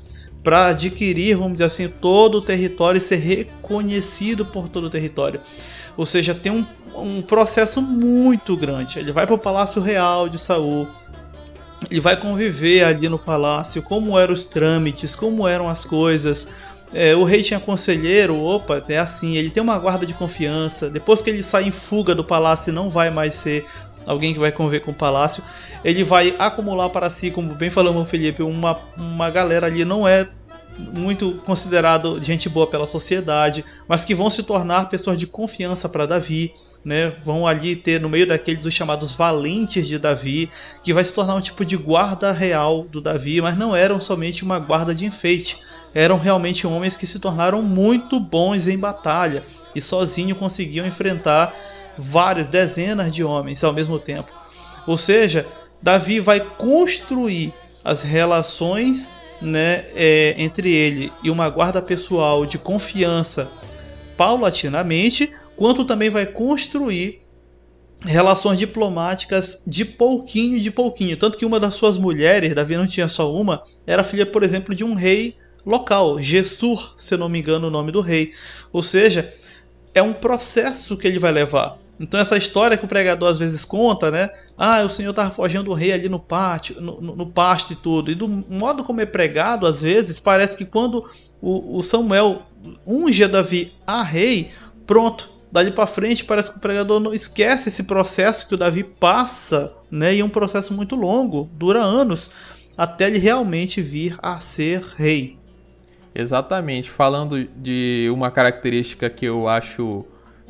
para 0.43 0.67
adquirir, 0.67 1.37
vamos 1.37 1.53
dizer 1.53 1.65
assim, 1.65 1.89
todo 1.89 2.39
o 2.39 2.43
território 2.43 2.99
e 2.99 3.01
ser 3.01 3.17
reconhecido 3.17 4.45
por 4.45 4.69
todo 4.69 4.85
o 4.85 4.91
território. 4.91 5.41
Ou 5.97 6.05
seja, 6.05 6.35
tem 6.35 6.53
um, 6.53 6.67
um 6.95 7.23
processo 7.23 7.81
muito 7.81 8.57
grande. 8.57 8.99
Ele 8.99 9.13
vai 9.13 9.27
para 9.27 9.35
o 9.35 9.39
palácio 9.39 9.81
real 9.81 10.29
de 10.29 10.39
Saul, 10.39 10.89
e 11.91 12.01
vai 12.01 12.17
conviver 12.17 12.85
ali 12.85 13.09
no 13.09 13.19
palácio, 13.19 13.83
como 13.83 14.19
eram 14.19 14.33
os 14.33 14.45
trâmites, 14.45 15.15
como 15.15 15.47
eram 15.47 15.69
as 15.69 15.85
coisas. 15.85 16.47
É, 16.93 17.15
o 17.15 17.25
rei 17.25 17.43
tinha 17.43 17.59
conselheiro, 17.59 18.41
opa, 18.41 18.83
é 18.89 18.99
assim, 18.99 19.37
ele 19.37 19.51
tem 19.51 19.63
uma 19.63 19.79
guarda 19.79 20.07
de 20.07 20.15
confiança. 20.15 20.89
Depois 20.89 21.21
que 21.23 21.31
ele 21.31 21.43
sai 21.43 21.65
em 21.65 21.71
fuga 21.71 22.15
do 22.15 22.25
palácio 22.25 22.73
não 22.73 22.89
vai 22.89 23.11
mais 23.11 23.35
ser 23.35 23.67
alguém 24.07 24.33
que 24.33 24.39
vai 24.39 24.53
conviver 24.53 24.81
com 24.81 24.91
o 24.91 24.95
palácio, 24.95 25.43
ele 25.83 26.05
vai 26.05 26.35
acumular 26.39 26.91
para 26.91 27.11
si, 27.11 27.31
como 27.31 27.55
bem 27.55 27.71
falou 27.71 27.97
o 27.97 28.05
Felipe, 28.05 28.43
uma, 28.43 28.79
uma 28.97 29.31
galera 29.31 29.67
ali 29.67 29.85
não 29.85 30.07
é 30.07 30.29
muito 30.79 31.35
considerado 31.47 32.23
gente 32.23 32.49
boa 32.49 32.67
pela 32.67 32.87
sociedade, 32.87 33.65
mas 33.89 34.05
que 34.05 34.15
vão 34.15 34.29
se 34.29 34.43
tornar 34.43 34.89
pessoas 34.89 35.19
de 35.19 35.27
confiança 35.27 35.89
para 35.89 36.05
Davi 36.05 36.53
né, 36.85 37.11
vão 37.25 37.47
ali 37.47 37.75
ter 37.75 38.01
no 38.01 38.09
meio 38.09 38.27
daqueles 38.27 38.65
os 38.65 38.75
chamados 38.75 39.15
valentes 39.15 39.87
de 39.87 39.99
Davi, 39.99 40.51
que 40.83 40.93
vai 40.93 41.05
se 41.05 41.15
tornar 41.15 41.35
um 41.35 41.41
tipo 41.41 41.65
de 41.65 41.77
guarda 41.77 42.31
real 42.31 42.85
do 42.85 43.01
Davi, 43.01 43.41
mas 43.41 43.57
não 43.57 43.75
eram 43.75 44.01
somente 44.01 44.45
uma 44.45 44.59
guarda 44.59 44.95
de 44.95 45.07
enfeite, 45.07 45.59
eram 45.95 46.19
realmente 46.19 46.67
homens 46.67 46.97
que 46.97 47.07
se 47.07 47.19
tornaram 47.19 47.63
muito 47.63 48.19
bons 48.19 48.67
em 48.67 48.77
batalha 48.77 49.45
e 49.75 49.81
sozinho 49.81 50.35
conseguiam 50.35 50.87
enfrentar 50.87 51.55
várias 51.97 52.49
dezenas 52.49 53.15
de 53.15 53.23
homens 53.23 53.63
ao 53.63 53.73
mesmo 53.73 53.99
tempo. 53.99 54.33
Ou 54.87 54.99
seja, 54.99 55.47
Davi 55.81 56.19
vai 56.19 56.41
construir 56.41 57.55
as 57.85 58.03
relações 58.03 59.13
né, 59.41 59.85
é, 59.95 60.35
entre 60.39 60.73
ele 60.73 61.13
e 61.23 61.31
uma 61.31 61.49
guarda 61.49 61.81
pessoal 61.81 62.45
de 62.45 62.59
confiança 62.59 63.51
paulatinamente, 64.17 65.31
quanto 65.57 65.85
também 65.85 66.11
vai 66.11 66.27
construir 66.27 67.21
relações 68.05 68.59
diplomáticas 68.59 69.63
de 69.67 69.85
pouquinho 69.85 70.61
de 70.61 70.71
pouquinho. 70.71 71.17
Tanto 71.17 71.39
que 71.39 71.47
uma 71.47 71.61
das 71.61 71.75
suas 71.75 71.97
mulheres, 71.97 72.55
Davi 72.55 72.77
não 72.77 72.87
tinha 72.87 73.09
só 73.09 73.33
uma, 73.33 73.63
era 73.87 74.05
filha, 74.05 74.27
por 74.27 74.43
exemplo, 74.43 74.75
de 74.75 74.85
um 74.85 74.95
rei 74.95 75.37
local, 75.65 76.21
Gessur, 76.21 76.95
se 76.97 77.17
não 77.17 77.29
me 77.29 77.41
engano 77.41 77.69
o 77.69 77.71
nome 77.71 77.91
do 77.93 78.01
rei. 78.01 78.33
Ou 78.73 78.83
seja, 78.83 79.33
é 79.95 80.03
um 80.03 80.13
processo 80.13 80.97
que 80.97 81.07
ele 81.07 81.19
vai 81.19 81.33
levar. 81.33 81.79
Então 81.99 82.19
essa 82.19 82.37
história 82.37 82.77
que 82.77 82.85
o 82.85 82.89
pregador 82.89 83.29
às 83.29 83.39
vezes 83.39 83.65
conta, 83.65 84.11
né? 84.11 84.31
Ah, 84.59 84.83
o 84.83 84.91
Senhor 84.91 85.11
estava 85.11 85.31
forjando 85.31 85.71
o 85.71 85.75
rei 85.75 85.93
ali 85.93 86.09
no 86.09 86.19
pátio, 86.19 86.81
no, 86.81 87.01
no, 87.01 87.17
no, 87.17 87.27
pasto 87.27 87.73
e 87.73 87.77
tudo. 87.77 88.11
E 88.11 88.15
do 88.15 88.27
modo 88.27 88.83
como 88.83 89.01
é 89.01 89.07
pregado, 89.07 89.67
às 89.67 89.81
vezes, 89.81 90.19
parece 90.19 90.57
que 90.57 90.65
quando 90.65 91.09
o, 91.41 91.79
o 91.79 91.83
Samuel 91.83 92.43
unge 92.87 93.27
Davi 93.29 93.73
a 93.87 94.03
rei, 94.03 94.51
pronto, 94.87 95.31
dali 95.53 95.71
para 95.71 95.87
frente 95.87 96.25
parece 96.25 96.51
que 96.51 96.57
o 96.57 96.61
pregador 96.61 96.99
não 96.99 97.15
esquece 97.15 97.69
esse 97.69 97.85
processo 97.85 98.49
que 98.49 98.55
o 98.55 98.59
Davi 98.59 98.83
passa, 98.83 99.73
né? 99.89 100.17
E 100.17 100.21
é 100.21 100.25
um 100.25 100.29
processo 100.29 100.75
muito 100.75 100.97
longo, 100.97 101.49
dura 101.53 101.81
anos, 101.81 102.29
até 102.77 103.07
ele 103.07 103.19
realmente 103.19 103.81
vir 103.81 104.19
a 104.21 104.41
ser 104.41 104.83
rei. 104.97 105.39
Exatamente. 106.15 106.91
Falando 106.91 107.45
de 107.45 108.09
uma 108.13 108.31
característica 108.31 109.11
que 109.11 109.27
eu 109.27 109.49
acho 109.49 110.05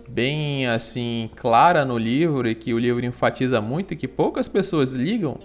bem 0.07 0.67
assim 0.67 1.31
clara 1.35 1.85
no 1.85 1.97
livro 1.97 2.47
e 2.47 2.55
que 2.55 2.75
o 2.75 2.79
livro 2.79 3.05
enfatiza 3.07 3.61
muito 3.61 3.95
e 3.95 3.97
que 3.97 4.07
poucas 4.07 4.47
pessoas 4.47 4.93
ligam, 4.93 5.39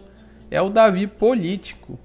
é 0.51 0.61
o 0.61 0.69
Davi 0.69 1.07
político. 1.07 1.97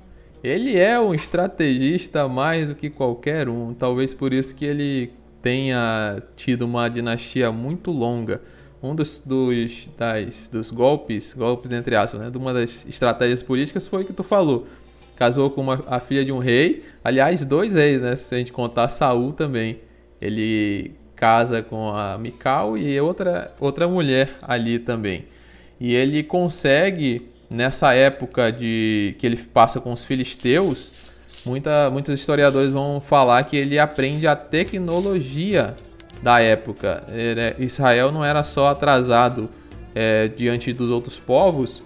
Ele 0.42 0.78
é 0.78 1.00
um 1.00 1.12
estrategista 1.12 2.28
mais 2.28 2.66
do 2.66 2.74
que 2.74 2.90
qualquer 2.90 3.48
um, 3.48 3.74
talvez 3.74 4.14
por 4.14 4.32
isso 4.32 4.54
que 4.54 4.64
ele 4.64 5.12
tenha 5.42 6.22
tido 6.36 6.62
uma 6.62 6.88
dinastia 6.88 7.50
muito 7.50 7.90
longa. 7.90 8.42
Um 8.82 8.94
dos, 8.94 9.20
dos, 9.20 9.88
das, 9.96 10.48
dos 10.50 10.70
golpes, 10.70 11.32
golpes 11.32 11.72
entre 11.72 11.96
aspas, 11.96 12.20
né, 12.20 12.30
de 12.30 12.36
uma 12.36 12.52
das 12.52 12.84
estratégias 12.86 13.42
políticas 13.42 13.88
foi 13.88 14.02
o 14.02 14.06
que 14.06 14.12
tu 14.12 14.22
falou 14.22 14.66
casou 15.16 15.50
com 15.50 15.60
uma, 15.60 15.82
a 15.86 16.00
filha 16.00 16.24
de 16.24 16.32
um 16.32 16.38
rei. 16.38 16.84
Aliás, 17.04 17.44
dois 17.44 17.74
reis, 17.74 18.00
né? 18.00 18.16
Se 18.16 18.34
a 18.34 18.38
gente 18.38 18.50
contar 18.50 18.88
Saul 18.88 19.32
também. 19.32 19.80
Ele 20.20 20.92
casa 21.14 21.62
com 21.62 21.90
a 21.90 22.16
Mical 22.18 22.78
e 22.78 22.98
outra, 22.98 23.52
outra 23.60 23.86
mulher 23.86 24.30
ali 24.42 24.78
também. 24.78 25.26
E 25.78 25.94
ele 25.94 26.22
consegue, 26.22 27.20
nessa 27.50 27.92
época 27.92 28.50
de 28.50 29.14
que 29.18 29.26
ele 29.26 29.36
passa 29.36 29.80
com 29.80 29.92
os 29.92 30.04
filisteus, 30.04 30.92
muita, 31.44 31.90
muitos 31.90 32.18
historiadores 32.18 32.72
vão 32.72 33.00
falar 33.00 33.44
que 33.44 33.56
ele 33.56 33.78
aprende 33.78 34.26
a 34.26 34.34
tecnologia 34.34 35.74
da 36.22 36.40
época. 36.40 37.04
Né, 37.08 37.54
Israel 37.58 38.10
não 38.10 38.24
era 38.24 38.42
só 38.42 38.68
atrasado 38.68 39.50
é, 39.94 40.28
diante 40.28 40.72
dos 40.72 40.90
outros 40.90 41.18
povos 41.18 41.82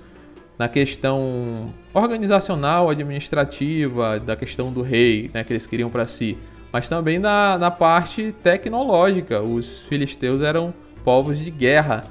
na 0.58 0.68
questão 0.68 1.72
organizacional, 1.94 2.90
administrativa, 2.90 4.18
da 4.18 4.34
questão 4.34 4.72
do 4.72 4.82
rei, 4.82 5.30
né, 5.32 5.44
que 5.44 5.52
eles 5.52 5.66
queriam 5.66 5.88
para 5.88 6.06
si, 6.06 6.36
mas 6.72 6.88
também 6.88 7.18
na, 7.18 7.56
na 7.56 7.70
parte 7.70 8.34
tecnológica. 8.42 9.40
Os 9.40 9.78
filisteus 9.82 10.42
eram 10.42 10.74
povos 11.04 11.38
de 11.38 11.50
guerra 11.50 12.04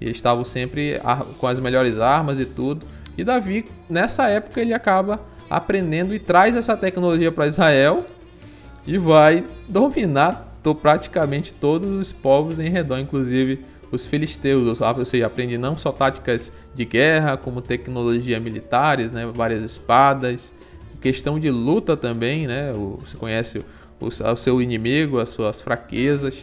e 0.00 0.10
estavam 0.10 0.44
sempre 0.44 1.00
com 1.38 1.46
as 1.46 1.60
melhores 1.60 1.98
armas 1.98 2.40
e 2.40 2.44
tudo. 2.44 2.84
E 3.16 3.22
Davi, 3.22 3.66
nessa 3.88 4.28
época, 4.28 4.60
ele 4.60 4.74
acaba 4.74 5.20
aprendendo 5.48 6.12
e 6.14 6.18
traz 6.18 6.56
essa 6.56 6.76
tecnologia 6.76 7.30
para 7.30 7.46
Israel 7.46 8.04
e 8.86 8.98
vai 8.98 9.44
dominar 9.68 10.52
praticamente 10.80 11.52
todos 11.52 11.90
os 11.90 12.10
povos 12.10 12.58
em 12.58 12.70
redor, 12.70 12.98
inclusive 12.98 13.62
os 13.94 14.06
filisteus, 14.06 14.80
ou 14.80 15.04
seja, 15.04 15.26
aprende 15.26 15.56
não 15.56 15.76
só 15.76 15.92
táticas 15.92 16.52
de 16.74 16.84
guerra, 16.84 17.36
como 17.36 17.62
tecnologia 17.62 18.38
militares, 18.40 19.10
né, 19.10 19.26
várias 19.26 19.62
espadas, 19.62 20.52
questão 21.00 21.38
de 21.38 21.50
luta 21.50 21.96
também, 21.96 22.46
né, 22.46 22.72
você 22.72 23.16
conhece 23.16 23.64
o, 24.00 24.06
o 24.06 24.36
seu 24.36 24.60
inimigo, 24.60 25.18
as 25.18 25.30
suas 25.30 25.60
fraquezas 25.60 26.42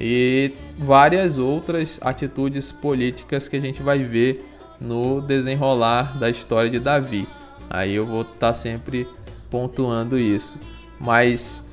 e 0.00 0.52
várias 0.78 1.38
outras 1.38 1.98
atitudes 2.02 2.70
políticas 2.70 3.48
que 3.48 3.56
a 3.56 3.60
gente 3.60 3.82
vai 3.82 4.02
ver 4.04 4.44
no 4.80 5.20
desenrolar 5.20 6.18
da 6.18 6.28
história 6.28 6.70
de 6.70 6.78
Davi. 6.78 7.26
Aí 7.70 7.94
eu 7.94 8.06
vou 8.06 8.20
estar 8.20 8.34
tá 8.38 8.54
sempre 8.54 9.08
pontuando 9.50 10.18
isso. 10.18 10.58
Mas 11.00 11.64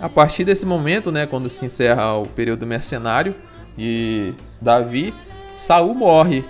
a 0.00 0.08
partir 0.08 0.44
desse 0.44 0.66
momento, 0.66 1.12
né, 1.12 1.26
quando 1.26 1.48
se 1.48 1.64
encerra 1.64 2.14
o 2.16 2.26
período 2.26 2.66
mercenário, 2.66 3.36
de 3.76 4.34
Davi, 4.60 5.14
Saul 5.56 5.94
morre. 5.94 6.44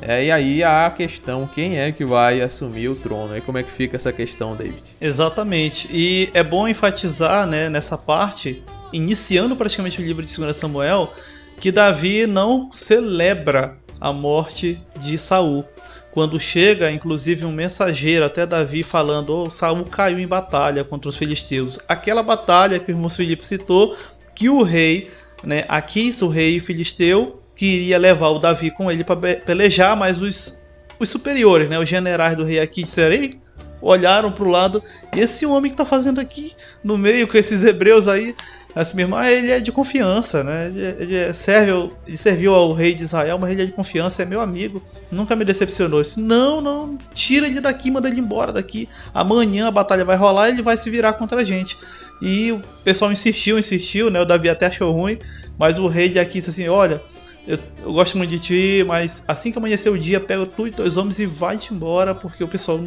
É, 0.00 0.26
e 0.26 0.30
aí 0.30 0.62
a 0.62 0.88
questão, 0.90 1.48
quem 1.52 1.76
é 1.76 1.90
que 1.90 2.04
vai 2.04 2.40
assumir 2.40 2.88
o 2.88 2.94
trono? 2.94 3.36
E 3.36 3.40
como 3.40 3.58
é 3.58 3.62
que 3.62 3.70
fica 3.70 3.96
essa 3.96 4.12
questão, 4.12 4.54
David? 4.54 4.82
Exatamente. 5.00 5.88
E 5.90 6.30
é 6.32 6.42
bom 6.42 6.68
enfatizar 6.68 7.46
né, 7.46 7.68
nessa 7.68 7.98
parte, 7.98 8.62
iniciando 8.92 9.56
praticamente 9.56 10.00
o 10.00 10.04
livro 10.04 10.24
de 10.24 10.36
2 10.36 10.56
Samuel, 10.56 11.12
que 11.58 11.72
Davi 11.72 12.26
não 12.26 12.70
celebra 12.72 13.76
a 14.00 14.12
morte 14.12 14.80
de 14.96 15.18
Saul. 15.18 15.64
Quando 16.12 16.40
chega, 16.40 16.90
inclusive, 16.90 17.44
um 17.44 17.52
mensageiro 17.52 18.24
até 18.24 18.46
Davi 18.46 18.82
falando: 18.82 19.36
oh, 19.36 19.50
Saul 19.50 19.84
caiu 19.84 20.18
em 20.18 20.26
batalha 20.26 20.84
contra 20.84 21.08
os 21.08 21.16
filisteus. 21.16 21.78
Aquela 21.88 22.22
batalha 22.22 22.78
que 22.78 22.90
o 22.90 22.94
irmão 22.94 23.10
Filipe 23.10 23.46
citou, 23.46 23.96
que 24.34 24.48
o 24.48 24.62
rei 24.62 25.10
né, 25.42 25.64
Aquis, 25.68 26.20
o 26.22 26.28
rei 26.28 26.60
filisteu, 26.60 27.34
queria 27.54 27.98
levar 27.98 28.28
o 28.28 28.38
Davi 28.38 28.70
com 28.70 28.90
ele 28.90 29.04
para 29.04 29.36
pelejar, 29.36 29.96
mas 29.96 30.20
os, 30.20 30.58
os 30.98 31.08
superiores, 31.08 31.68
né, 31.68 31.78
os 31.78 31.88
generais 31.88 32.36
do 32.36 32.44
rei 32.44 32.60
Aquis 32.60 32.84
disseram, 32.84 33.38
olharam 33.80 34.32
para 34.32 34.44
o 34.44 34.50
lado, 34.50 34.82
esse 35.12 35.46
homem 35.46 35.70
que 35.70 35.74
está 35.74 35.84
fazendo 35.84 36.20
aqui 36.20 36.52
no 36.82 36.98
meio 36.98 37.28
com 37.28 37.36
esses 37.36 37.64
hebreus 37.64 38.08
aí, 38.08 38.34
assim 38.74 38.96
mesmo, 38.96 39.18
ele 39.20 39.50
é 39.50 39.60
de 39.60 39.72
confiança, 39.72 40.44
né? 40.44 40.66
Ele, 40.66 40.80
ele, 41.00 41.16
é, 41.16 41.32
serve, 41.32 41.90
ele 42.06 42.16
serviu 42.16 42.54
ao 42.54 42.72
rei 42.72 42.94
de 42.94 43.02
Israel, 43.02 43.38
mas 43.38 43.50
ele 43.50 43.62
é 43.62 43.66
de 43.66 43.72
confiança, 43.72 44.22
é 44.22 44.26
meu 44.26 44.40
amigo, 44.40 44.82
nunca 45.10 45.34
me 45.34 45.44
decepcionou. 45.44 46.02
Disse, 46.02 46.20
não, 46.20 46.60
não, 46.60 46.98
tira 47.12 47.46
ele 47.46 47.60
daqui, 47.60 47.90
manda 47.90 48.08
ele 48.08 48.20
embora 48.20 48.52
daqui. 48.52 48.88
Amanhã 49.12 49.68
a 49.68 49.70
batalha 49.70 50.04
vai 50.04 50.16
rolar 50.16 50.48
e 50.48 50.52
ele 50.52 50.62
vai 50.62 50.76
se 50.76 50.90
virar 50.90 51.14
contra 51.14 51.40
a 51.40 51.44
gente. 51.44 51.76
E 52.20 52.52
o 52.52 52.60
pessoal 52.84 53.12
insistiu, 53.12 53.58
insistiu, 53.58 54.10
né? 54.10 54.20
O 54.20 54.24
Davi 54.24 54.48
até 54.48 54.66
achou 54.66 54.92
ruim, 54.92 55.18
mas 55.58 55.78
o 55.78 55.86
rei 55.86 56.08
de 56.08 56.18
Aquis 56.18 56.44
disse 56.44 56.50
assim: 56.50 56.68
Olha, 56.68 57.00
eu, 57.46 57.58
eu, 57.82 57.92
gosto 57.92 58.18
muito 58.18 58.30
de 58.30 58.38
ti, 58.38 58.84
mas 58.86 59.22
assim 59.26 59.50
que 59.52 59.58
amanhecer 59.58 59.90
o 59.90 59.98
dia, 59.98 60.20
pega 60.20 60.44
tu 60.44 60.66
e 60.66 60.70
teus 60.70 60.96
homens 60.96 61.18
e 61.18 61.26
vai-te 61.26 61.72
embora, 61.72 62.14
porque 62.14 62.42
o 62.42 62.48
pessoal 62.48 62.80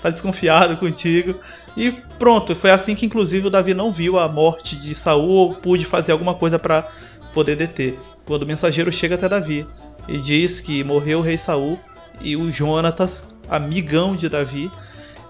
tá 0.00 0.08
desconfiado 0.08 0.76
contigo. 0.76 1.38
E 1.76 1.92
pronto, 2.18 2.54
foi 2.54 2.70
assim 2.70 2.94
que 2.94 3.04
inclusive 3.04 3.48
o 3.48 3.50
Davi 3.50 3.74
não 3.74 3.92
viu 3.92 4.18
a 4.18 4.28
morte 4.28 4.76
de 4.76 4.94
Saul 4.94 5.28
ou 5.28 5.54
pôde 5.54 5.84
fazer 5.84 6.12
alguma 6.12 6.34
coisa 6.34 6.58
para 6.58 6.88
poder 7.34 7.56
deter. 7.56 7.98
Quando 8.24 8.44
o 8.44 8.46
mensageiro 8.46 8.90
chega 8.92 9.16
até 9.16 9.28
Davi 9.28 9.66
e 10.08 10.18
diz 10.18 10.60
que 10.60 10.82
morreu 10.82 11.18
o 11.18 11.22
rei 11.22 11.36
Saul 11.36 11.78
e 12.20 12.36
o 12.36 12.50
Jonatas, 12.50 13.34
amigão 13.48 14.16
de 14.16 14.28
Davi, 14.28 14.70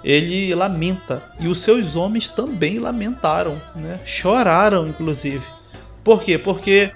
ele 0.07 0.55
lamenta. 0.55 1.21
E 1.41 1.49
os 1.49 1.59
seus 1.59 1.97
homens 1.97 2.29
também 2.29 2.79
lamentaram, 2.79 3.61
né? 3.75 3.99
choraram, 4.05 4.87
inclusive. 4.87 5.45
Por 6.05 6.23
quê? 6.23 6.39
Porque, 6.39 6.93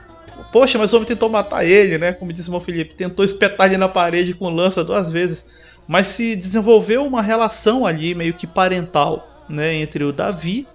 poxa, 0.52 0.78
mas 0.78 0.92
o 0.92 0.96
homem 0.96 1.08
tentou 1.08 1.28
matar 1.28 1.64
ele, 1.64 1.98
né? 1.98 2.12
Como 2.12 2.32
disse 2.32 2.48
o 2.48 2.52
meu 2.52 2.60
Felipe, 2.60 2.94
tentou 2.94 3.24
espetar 3.24 3.66
ele 3.66 3.78
na 3.78 3.88
parede 3.88 4.32
com 4.32 4.48
lança 4.48 4.84
duas 4.84 5.10
vezes. 5.10 5.46
Mas 5.88 6.06
se 6.06 6.36
desenvolveu 6.36 7.04
uma 7.04 7.20
relação 7.20 7.84
ali, 7.84 8.14
meio 8.14 8.32
que 8.32 8.46
parental, 8.46 9.44
né? 9.48 9.74
Entre 9.74 10.04
o 10.04 10.12
Davi 10.12 10.68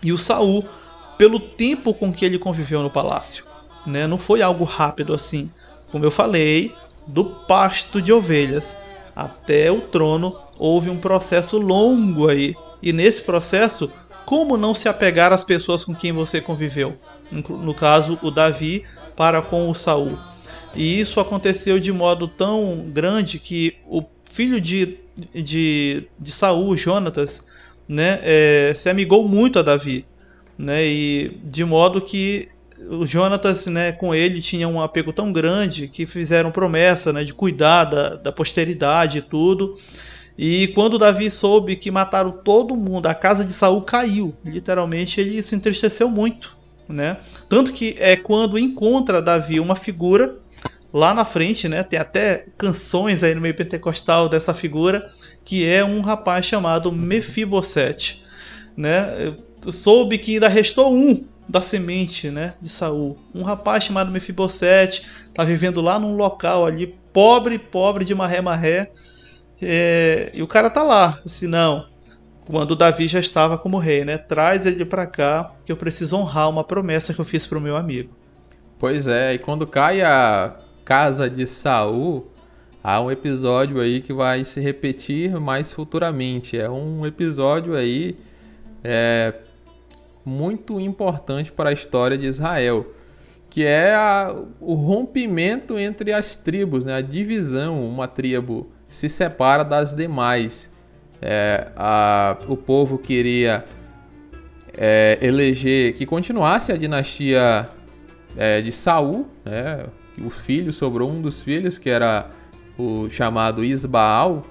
e 0.00 0.12
o 0.12 0.18
Saul, 0.18 0.64
pelo 1.18 1.40
tempo 1.40 1.92
com 1.92 2.12
que 2.12 2.24
ele 2.24 2.38
conviveu 2.38 2.80
no 2.80 2.90
palácio. 2.90 3.44
Né? 3.84 4.06
Não 4.06 4.18
foi 4.18 4.40
algo 4.40 4.62
rápido 4.62 5.12
assim. 5.12 5.50
Como 5.90 6.04
eu 6.04 6.12
falei, 6.12 6.72
do 7.08 7.24
pasto 7.24 8.00
de 8.00 8.12
ovelhas 8.12 8.76
até 9.16 9.70
o 9.72 9.80
trono 9.80 10.36
houve 10.60 10.90
um 10.90 10.98
processo 10.98 11.56
longo 11.56 12.28
aí. 12.28 12.54
E 12.82 12.92
nesse 12.92 13.22
processo, 13.22 13.90
como 14.26 14.58
não 14.58 14.74
se 14.74 14.88
apegar 14.88 15.32
às 15.32 15.42
pessoas 15.42 15.82
com 15.82 15.94
quem 15.94 16.12
você 16.12 16.40
conviveu? 16.40 16.96
No 17.32 17.74
caso, 17.74 18.18
o 18.22 18.30
Davi 18.30 18.84
para 19.16 19.40
com 19.40 19.70
o 19.70 19.74
Saul. 19.74 20.18
E 20.74 21.00
isso 21.00 21.18
aconteceu 21.18 21.80
de 21.80 21.90
modo 21.90 22.28
tão 22.28 22.84
grande 22.92 23.38
que 23.38 23.76
o 23.88 24.04
filho 24.24 24.60
de, 24.60 24.98
de, 25.34 26.04
de 26.18 26.32
Saul, 26.32 26.76
Jonatas, 26.76 27.46
né, 27.88 28.20
é, 28.22 28.72
se 28.76 28.88
amigou 28.88 29.26
muito 29.26 29.58
a 29.58 29.62
Davi. 29.62 30.04
Né, 30.58 30.84
e 30.84 31.40
de 31.42 31.64
modo 31.64 32.02
que 32.02 32.48
o 32.90 33.06
Jonatas, 33.06 33.66
né, 33.66 33.92
com 33.92 34.14
ele 34.14 34.42
tinha 34.42 34.68
um 34.68 34.80
apego 34.80 35.10
tão 35.10 35.32
grande 35.32 35.88
que 35.88 36.04
fizeram 36.04 36.50
promessa, 36.50 37.12
né, 37.14 37.24
de 37.24 37.32
cuidar 37.32 37.84
da, 37.84 38.16
da 38.16 38.30
posteridade 38.30 39.18
e 39.18 39.22
tudo. 39.22 39.74
E 40.42 40.68
quando 40.68 40.98
Davi 40.98 41.30
soube 41.30 41.76
que 41.76 41.90
mataram 41.90 42.32
todo 42.32 42.74
mundo, 42.74 43.08
a 43.08 43.14
casa 43.14 43.44
de 43.44 43.52
Saul 43.52 43.82
caiu. 43.82 44.34
Literalmente 44.42 45.20
ele 45.20 45.42
se 45.42 45.54
entristeceu 45.54 46.08
muito, 46.08 46.56
né? 46.88 47.18
Tanto 47.46 47.74
que 47.74 47.94
é 47.98 48.16
quando 48.16 48.58
encontra 48.58 49.20
Davi 49.20 49.60
uma 49.60 49.76
figura 49.76 50.38
lá 50.94 51.12
na 51.12 51.26
frente, 51.26 51.68
né? 51.68 51.82
Tem 51.82 51.98
até 51.98 52.46
canções 52.56 53.22
aí 53.22 53.34
no 53.34 53.40
meio 53.42 53.54
pentecostal 53.54 54.30
dessa 54.30 54.54
figura, 54.54 55.06
que 55.44 55.66
é 55.66 55.84
um 55.84 56.00
rapaz 56.00 56.46
chamado 56.46 56.90
Mefibosete, 56.90 58.24
né? 58.74 59.36
soube 59.70 60.16
que 60.16 60.32
ainda 60.32 60.48
restou 60.48 60.90
um 60.90 61.22
da 61.46 61.60
semente, 61.60 62.30
né, 62.30 62.54
de 62.62 62.70
Saul. 62.70 63.18
Um 63.34 63.42
rapaz 63.42 63.84
chamado 63.84 64.10
Mefibosete 64.10 65.06
tá 65.34 65.44
vivendo 65.44 65.82
lá 65.82 65.98
num 65.98 66.16
local 66.16 66.64
ali 66.64 66.98
pobre, 67.12 67.58
pobre 67.58 68.06
de 68.06 68.14
maré 68.14 68.40
maré. 68.40 68.90
É, 69.62 70.30
e 70.34 70.42
o 70.42 70.46
cara 70.46 70.70
tá 70.70 70.82
lá, 70.82 71.20
assim, 71.24 71.46
não. 71.46 71.86
Quando 72.46 72.74
Davi 72.74 73.06
já 73.06 73.20
estava 73.20 73.58
como 73.58 73.78
rei, 73.78 74.04
né? 74.04 74.18
Traz 74.18 74.66
ele 74.66 74.84
para 74.84 75.06
cá, 75.06 75.52
que 75.64 75.70
eu 75.70 75.76
preciso 75.76 76.16
honrar 76.16 76.48
uma 76.48 76.64
promessa 76.64 77.14
que 77.14 77.20
eu 77.20 77.24
fiz 77.24 77.46
pro 77.46 77.60
meu 77.60 77.76
amigo. 77.76 78.14
Pois 78.78 79.06
é, 79.06 79.34
e 79.34 79.38
quando 79.38 79.66
cai 79.66 80.00
a 80.00 80.56
casa 80.84 81.28
de 81.28 81.46
Saul, 81.46 82.32
há 82.82 83.00
um 83.00 83.10
episódio 83.10 83.78
aí 83.80 84.00
que 84.00 84.12
vai 84.12 84.44
se 84.44 84.58
repetir 84.58 85.38
mais 85.38 85.72
futuramente. 85.72 86.58
É 86.58 86.68
um 86.68 87.04
episódio 87.06 87.76
aí 87.76 88.16
é, 88.82 89.34
muito 90.24 90.80
importante 90.80 91.52
para 91.52 91.70
a 91.70 91.72
história 91.72 92.16
de 92.16 92.26
Israel, 92.26 92.86
que 93.48 93.64
é 93.64 93.94
a, 93.94 94.34
o 94.60 94.74
rompimento 94.74 95.78
entre 95.78 96.12
as 96.12 96.34
tribos, 96.34 96.84
né? 96.84 96.94
a 96.94 97.00
divisão. 97.00 97.86
Uma 97.86 98.08
tribo 98.08 98.72
se 98.90 99.08
separa 99.08 99.64
das 99.64 99.94
demais. 99.94 100.70
É, 101.22 101.68
a, 101.76 102.36
o 102.48 102.56
povo 102.56 102.98
queria 102.98 103.64
é, 104.76 105.18
eleger 105.22 105.94
que 105.94 106.04
continuasse 106.04 106.72
a 106.72 106.76
dinastia 106.76 107.68
é, 108.36 108.60
de 108.60 108.72
Saul, 108.72 109.26
né? 109.44 109.86
o 110.22 110.28
filho 110.28 110.72
sobrou 110.72 111.10
um 111.10 111.22
dos 111.22 111.40
filhos 111.40 111.78
que 111.78 111.88
era 111.88 112.30
o 112.76 113.08
chamado 113.08 113.64
Isbaal, 113.64 114.44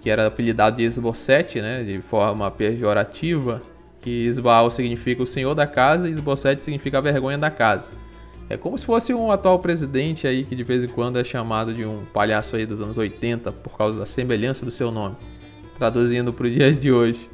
que 0.00 0.10
era 0.10 0.26
apelidado 0.26 0.76
de 0.76 0.84
Esbocete, 0.84 1.60
né, 1.60 1.82
de 1.82 2.00
forma 2.00 2.50
pejorativa, 2.50 3.62
que 4.00 4.26
Isbaal 4.26 4.70
significa 4.70 5.22
o 5.22 5.26
senhor 5.26 5.54
da 5.54 5.66
casa 5.66 6.08
e 6.08 6.12
Esbocete 6.12 6.64
significa 6.64 6.98
a 6.98 7.00
vergonha 7.00 7.38
da 7.38 7.50
casa. 7.50 7.92
É 8.48 8.56
como 8.56 8.78
se 8.78 8.86
fosse 8.86 9.12
um 9.12 9.30
atual 9.30 9.58
presidente 9.58 10.26
aí 10.26 10.44
que 10.44 10.54
de 10.54 10.62
vez 10.62 10.84
em 10.84 10.88
quando 10.88 11.18
é 11.18 11.24
chamado 11.24 11.74
de 11.74 11.84
um 11.84 12.04
palhaço 12.12 12.56
aí 12.56 12.64
dos 12.64 12.80
anos 12.80 12.96
80 12.96 13.50
por 13.52 13.76
causa 13.76 13.98
da 13.98 14.06
semelhança 14.06 14.64
do 14.64 14.70
seu 14.70 14.90
nome, 14.90 15.16
traduzindo 15.76 16.32
para 16.32 16.46
o 16.46 16.50
dia 16.50 16.72
de 16.72 16.92
hoje. 16.92 17.28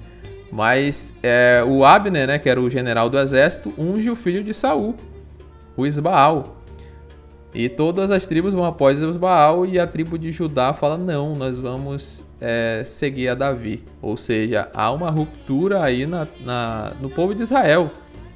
Mas 0.50 1.12
é, 1.22 1.62
o 1.66 1.84
Abner, 1.84 2.26
né, 2.26 2.38
que 2.38 2.48
era 2.48 2.60
o 2.60 2.68
general 2.68 3.08
do 3.10 3.18
exército, 3.18 3.72
unge 3.78 4.10
o 4.10 4.16
filho 4.16 4.42
de 4.42 4.52
Saul, 4.52 4.94
o 5.76 5.86
Isbaal, 5.86 6.62
e 7.54 7.68
todas 7.68 8.10
as 8.10 8.26
tribos 8.26 8.54
vão 8.54 8.64
após 8.64 9.00
Baal 9.16 9.66
e 9.66 9.78
a 9.78 9.86
tribo 9.86 10.18
de 10.18 10.32
Judá 10.32 10.72
fala: 10.72 10.96
não, 10.96 11.36
nós 11.36 11.58
vamos 11.58 12.24
é, 12.40 12.82
seguir 12.84 13.28
a 13.28 13.34
Davi. 13.34 13.84
Ou 14.00 14.16
seja, 14.16 14.68
há 14.72 14.90
uma 14.90 15.10
ruptura 15.10 15.82
aí 15.82 16.06
na, 16.06 16.26
na, 16.40 16.92
no 17.00 17.10
povo 17.10 17.34
de 17.34 17.42
Israel. 17.42 17.90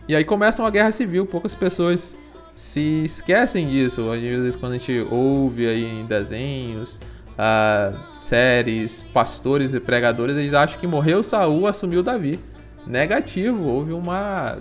E 0.06 0.14
aí 0.14 0.24
começa 0.24 0.62
uma 0.62 0.70
guerra 0.70 0.92
civil. 0.92 1.24
Poucas 1.24 1.54
pessoas 1.54 2.14
se 2.56 3.04
esquecem 3.04 3.68
disso. 3.68 4.10
Às 4.10 4.20
vezes, 4.20 4.56
quando 4.56 4.72
a 4.72 4.78
gente 4.78 5.06
ouve 5.10 5.66
aí 5.68 5.84
em 5.84 6.06
desenhos, 6.06 6.98
ah, 7.38 7.92
séries, 8.22 9.04
pastores 9.12 9.74
e 9.74 9.78
pregadores, 9.78 10.36
eles 10.36 10.54
acham 10.54 10.80
que 10.80 10.86
morreu 10.86 11.22
Saul, 11.22 11.66
assumiu 11.66 12.02
Davi. 12.02 12.40
Negativo, 12.86 13.62
houve 13.64 13.92
uma 13.92 14.58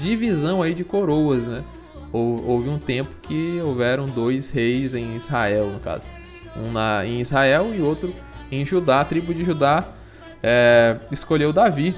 divisão 0.00 0.62
aí 0.62 0.72
de 0.74 0.84
coroas, 0.84 1.44
né? 1.44 1.62
houve 2.12 2.68
um 2.68 2.78
tempo 2.78 3.10
que 3.22 3.60
houveram 3.60 4.06
dois 4.06 4.48
reis 4.48 4.94
em 4.94 5.16
Israel, 5.16 5.66
no 5.66 5.80
caso. 5.80 6.08
Um 6.56 6.70
na, 6.70 7.04
em 7.04 7.20
Israel 7.20 7.74
e 7.74 7.82
outro 7.82 8.14
em 8.52 8.64
Judá. 8.64 9.00
A 9.00 9.04
tribo 9.04 9.34
de 9.34 9.44
Judá 9.44 9.84
é, 10.40 10.96
escolheu 11.10 11.52
Davi. 11.52 11.94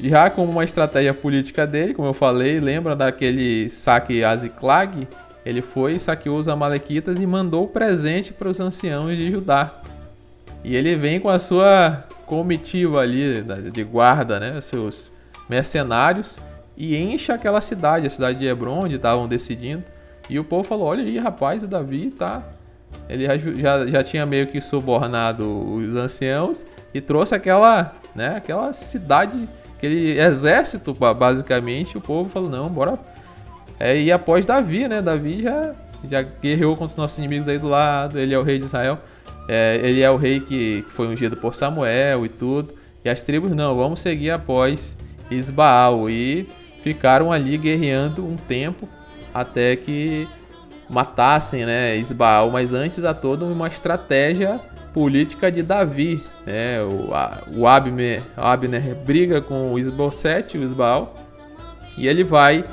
Já 0.00 0.30
como 0.30 0.52
uma 0.52 0.64
estratégia 0.64 1.12
política 1.12 1.66
dele, 1.66 1.92
como 1.94 2.08
eu 2.08 2.14
falei, 2.14 2.58
lembra 2.58 2.94
daquele 2.94 3.68
saque 3.68 4.22
Aziclag? 4.22 5.08
Ele 5.44 5.62
foi, 5.62 5.98
saqueou 5.98 6.38
os 6.38 6.48
amalequitas 6.48 7.18
e 7.18 7.26
mandou 7.26 7.66
presente 7.66 8.32
para 8.32 8.48
os 8.48 8.60
anciãos 8.60 9.16
de 9.16 9.30
Judá. 9.30 9.72
E 10.62 10.76
ele 10.76 10.94
vem 10.94 11.18
com 11.18 11.28
a 11.28 11.38
sua 11.38 12.04
comitiva 12.26 13.00
ali 13.00 13.42
de 13.72 13.82
guarda, 13.82 14.38
né? 14.38 14.60
Seus 14.60 15.10
mercenários 15.48 16.38
e 16.76 16.96
enche 16.96 17.32
aquela 17.32 17.60
cidade, 17.60 18.06
a 18.06 18.10
cidade 18.10 18.38
de 18.38 18.46
Hebron, 18.46 18.84
onde 18.84 18.94
estavam 18.94 19.26
decidindo. 19.26 19.82
E 20.30 20.38
o 20.38 20.44
povo 20.44 20.62
falou: 20.62 20.86
Olha 20.86 21.02
aí, 21.02 21.18
rapaz, 21.18 21.64
o 21.64 21.66
Davi 21.66 22.10
tá. 22.10 22.42
Ele 23.08 23.26
já, 23.26 23.36
já, 23.36 23.86
já 23.86 24.04
tinha 24.04 24.24
meio 24.24 24.46
que 24.46 24.60
subornado 24.60 25.44
os 25.44 25.96
anciãos 25.96 26.64
e 26.94 27.00
trouxe 27.00 27.34
aquela, 27.34 27.94
né, 28.14 28.36
aquela 28.36 28.72
cidade, 28.72 29.48
aquele 29.78 30.20
exército, 30.20 30.92
basicamente. 30.92 31.96
O 31.96 32.00
povo 32.00 32.28
falou: 32.28 32.50
Não, 32.50 32.68
bora. 32.68 32.98
É, 33.80 33.98
e 33.98 34.10
após 34.10 34.44
Davi, 34.44 34.88
né? 34.88 35.00
Davi 35.00 35.42
já, 35.42 35.72
já 36.04 36.22
guerreou 36.22 36.76
contra 36.76 36.92
os 36.92 36.96
nossos 36.96 37.16
inimigos 37.16 37.48
aí 37.48 37.58
do 37.58 37.68
lado. 37.68 38.18
Ele 38.18 38.34
é 38.34 38.38
o 38.38 38.42
rei 38.42 38.58
de 38.58 38.64
Israel. 38.64 38.98
É, 39.48 39.80
ele 39.82 40.02
é 40.02 40.10
o 40.10 40.16
rei 40.16 40.40
que 40.40 40.84
foi 40.90 41.06
ungido 41.06 41.36
por 41.36 41.54
Samuel 41.54 42.26
e 42.26 42.28
tudo. 42.28 42.74
E 43.04 43.08
as 43.08 43.22
tribos, 43.22 43.52
não, 43.54 43.76
vamos 43.76 44.00
seguir 44.00 44.32
após 44.32 44.96
Isbaal. 45.30 46.10
E 46.10 46.48
ficaram 46.82 47.32
ali 47.32 47.56
guerreando 47.56 48.26
um 48.26 48.36
tempo 48.36 48.88
até 49.32 49.76
que 49.76 50.28
matassem 50.90 51.64
né, 51.66 51.96
Isbaal, 51.98 52.50
mas 52.50 52.72
antes 52.72 53.04
há 53.04 53.12
toda 53.12 53.44
uma 53.44 53.68
estratégia 53.68 54.60
política 54.98 55.52
de 55.52 55.62
Davi. 55.62 56.20
Né? 56.44 56.82
O, 56.82 57.14
a, 57.14 57.44
o 57.54 57.68
Abner, 57.68 58.20
Abner 58.36 58.96
briga 58.96 59.40
com 59.40 59.72
o 59.72 59.78
Isbosete, 59.78 60.58
o 60.58 60.64
Isbaal, 60.64 61.14
e 61.96 62.08
ele 62.08 62.24
vai 62.24 62.64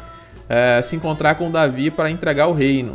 é, 0.49 0.81
se 0.81 0.95
encontrar 0.95 1.35
com 1.35 1.51
Davi 1.51 1.91
para 1.91 2.09
entregar 2.09 2.47
o 2.47 2.51
reino. 2.51 2.93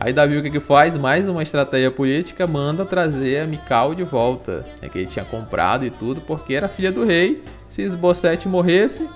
Aí 0.00 0.12
Davi 0.12 0.38
o 0.38 0.42
que, 0.42 0.50
que 0.50 0.58
faz? 0.58 0.96
Mais 0.96 1.28
uma 1.28 1.44
estratégia 1.44 1.88
política, 1.88 2.48
manda 2.48 2.84
trazer 2.84 3.42
a 3.42 3.46
Mical 3.46 3.94
de 3.94 4.02
volta, 4.02 4.66
né, 4.82 4.88
que 4.88 4.98
ele 4.98 5.06
tinha 5.06 5.24
comprado 5.24 5.86
e 5.86 5.90
tudo, 5.90 6.20
porque 6.22 6.52
era 6.52 6.68
filha 6.68 6.90
do 6.90 7.04
rei. 7.04 7.44
Se 7.70 7.80
Isbosete 7.82 8.48
morresse, 8.48 9.08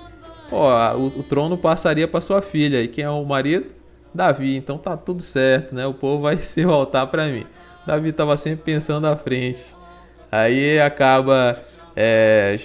o, 0.49 1.19
o 1.19 1.23
trono 1.23 1.57
passaria 1.57 2.07
para 2.07 2.21
sua 2.21 2.41
filha. 2.41 2.81
E 2.81 2.87
quem 2.87 3.03
é 3.03 3.09
o 3.09 3.25
marido? 3.25 3.65
Davi. 4.13 4.55
Então 4.55 4.77
tá 4.77 4.95
tudo 4.95 5.21
certo, 5.21 5.75
né? 5.75 5.85
O 5.85 5.93
povo 5.93 6.23
vai 6.23 6.37
se 6.43 6.63
voltar 6.63 7.07
para 7.07 7.27
mim. 7.27 7.45
Davi 7.85 8.09
estava 8.09 8.35
sempre 8.37 8.63
pensando 8.63 9.07
à 9.07 9.15
frente. 9.15 9.63
Aí 10.31 10.79
acaba 10.79 11.59
é, 11.95 12.59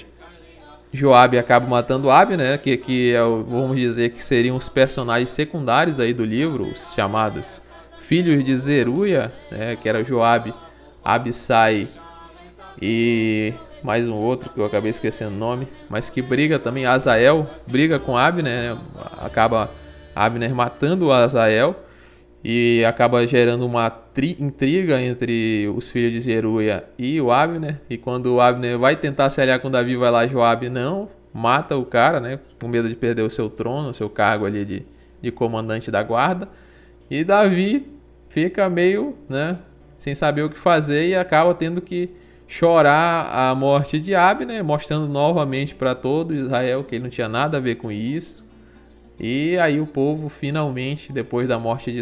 Joabe 0.92 1.38
acaba 1.38 1.66
matando 1.66 2.10
Ab, 2.10 2.36
né? 2.36 2.56
Que, 2.56 2.76
que 2.76 3.12
é, 3.12 3.20
vamos 3.20 3.76
dizer 3.76 4.10
que 4.10 4.22
seriam 4.22 4.56
os 4.56 4.68
personagens 4.68 5.30
secundários 5.30 5.98
aí 5.98 6.12
do 6.12 6.24
livro, 6.24 6.64
os 6.64 6.94
chamados 6.94 7.60
filhos 8.02 8.44
de 8.44 8.56
Zeruia, 8.56 9.32
né? 9.50 9.76
Que 9.76 9.88
era 9.88 10.04
Joabe, 10.04 10.54
Abissai 11.04 11.88
e 12.80 13.52
mais 13.82 14.08
um 14.08 14.14
outro 14.14 14.50
que 14.50 14.58
eu 14.58 14.64
acabei 14.64 14.90
esquecendo 14.90 15.34
o 15.34 15.38
nome, 15.38 15.68
mas 15.90 16.08
que 16.08 16.22
briga 16.22 16.58
também, 16.58 16.86
Azael, 16.86 17.46
briga 17.66 17.98
com 17.98 18.16
Abner, 18.16 18.74
né? 18.74 18.80
acaba 19.20 19.70
Abner 20.14 20.54
matando 20.54 21.06
o 21.06 21.12
Azael 21.12 21.83
e 22.44 22.84
acaba 22.84 23.26
gerando 23.26 23.64
uma 23.64 23.90
intriga 24.38 25.00
entre 25.00 25.66
os 25.74 25.90
filhos 25.90 26.12
de 26.12 26.20
Zeruia 26.20 26.84
e 26.98 27.18
o 27.18 27.32
Abner, 27.32 27.80
e 27.88 27.96
quando 27.96 28.34
o 28.34 28.40
Abner 28.40 28.78
vai 28.78 28.96
tentar 28.96 29.30
se 29.30 29.40
aliar 29.40 29.60
com 29.60 29.70
Davi, 29.70 29.96
vai 29.96 30.10
lá 30.10 30.26
Joab 30.26 30.68
não, 30.68 31.08
mata 31.32 31.74
o 31.76 31.86
cara, 31.86 32.20
né, 32.20 32.38
com 32.60 32.68
medo 32.68 32.86
de 32.86 32.94
perder 32.94 33.22
o 33.22 33.30
seu 33.30 33.48
trono, 33.48 33.88
o 33.88 33.94
seu 33.94 34.10
cargo 34.10 34.44
ali 34.44 34.64
de, 34.64 34.82
de 35.22 35.30
comandante 35.30 35.90
da 35.90 36.02
guarda, 36.02 36.46
e 37.10 37.24
Davi 37.24 37.86
fica 38.28 38.68
meio, 38.68 39.16
né, 39.26 39.56
sem 39.98 40.14
saber 40.14 40.42
o 40.42 40.50
que 40.50 40.58
fazer 40.58 41.08
e 41.08 41.14
acaba 41.14 41.54
tendo 41.54 41.80
que 41.80 42.10
chorar 42.46 43.30
a 43.32 43.54
morte 43.54 43.98
de 43.98 44.14
Abner, 44.14 44.62
mostrando 44.62 45.08
novamente 45.08 45.74
para 45.74 45.94
todo 45.94 46.34
Israel 46.34 46.84
que 46.84 46.96
ele 46.96 47.04
não 47.04 47.10
tinha 47.10 47.28
nada 47.28 47.56
a 47.56 47.60
ver 47.60 47.76
com 47.76 47.90
isso. 47.90 48.43
E 49.18 49.56
aí 49.58 49.80
o 49.80 49.86
povo 49.86 50.28
finalmente, 50.28 51.12
depois 51.12 51.48
da 51.48 51.58
morte 51.58 51.92
de 51.92 52.00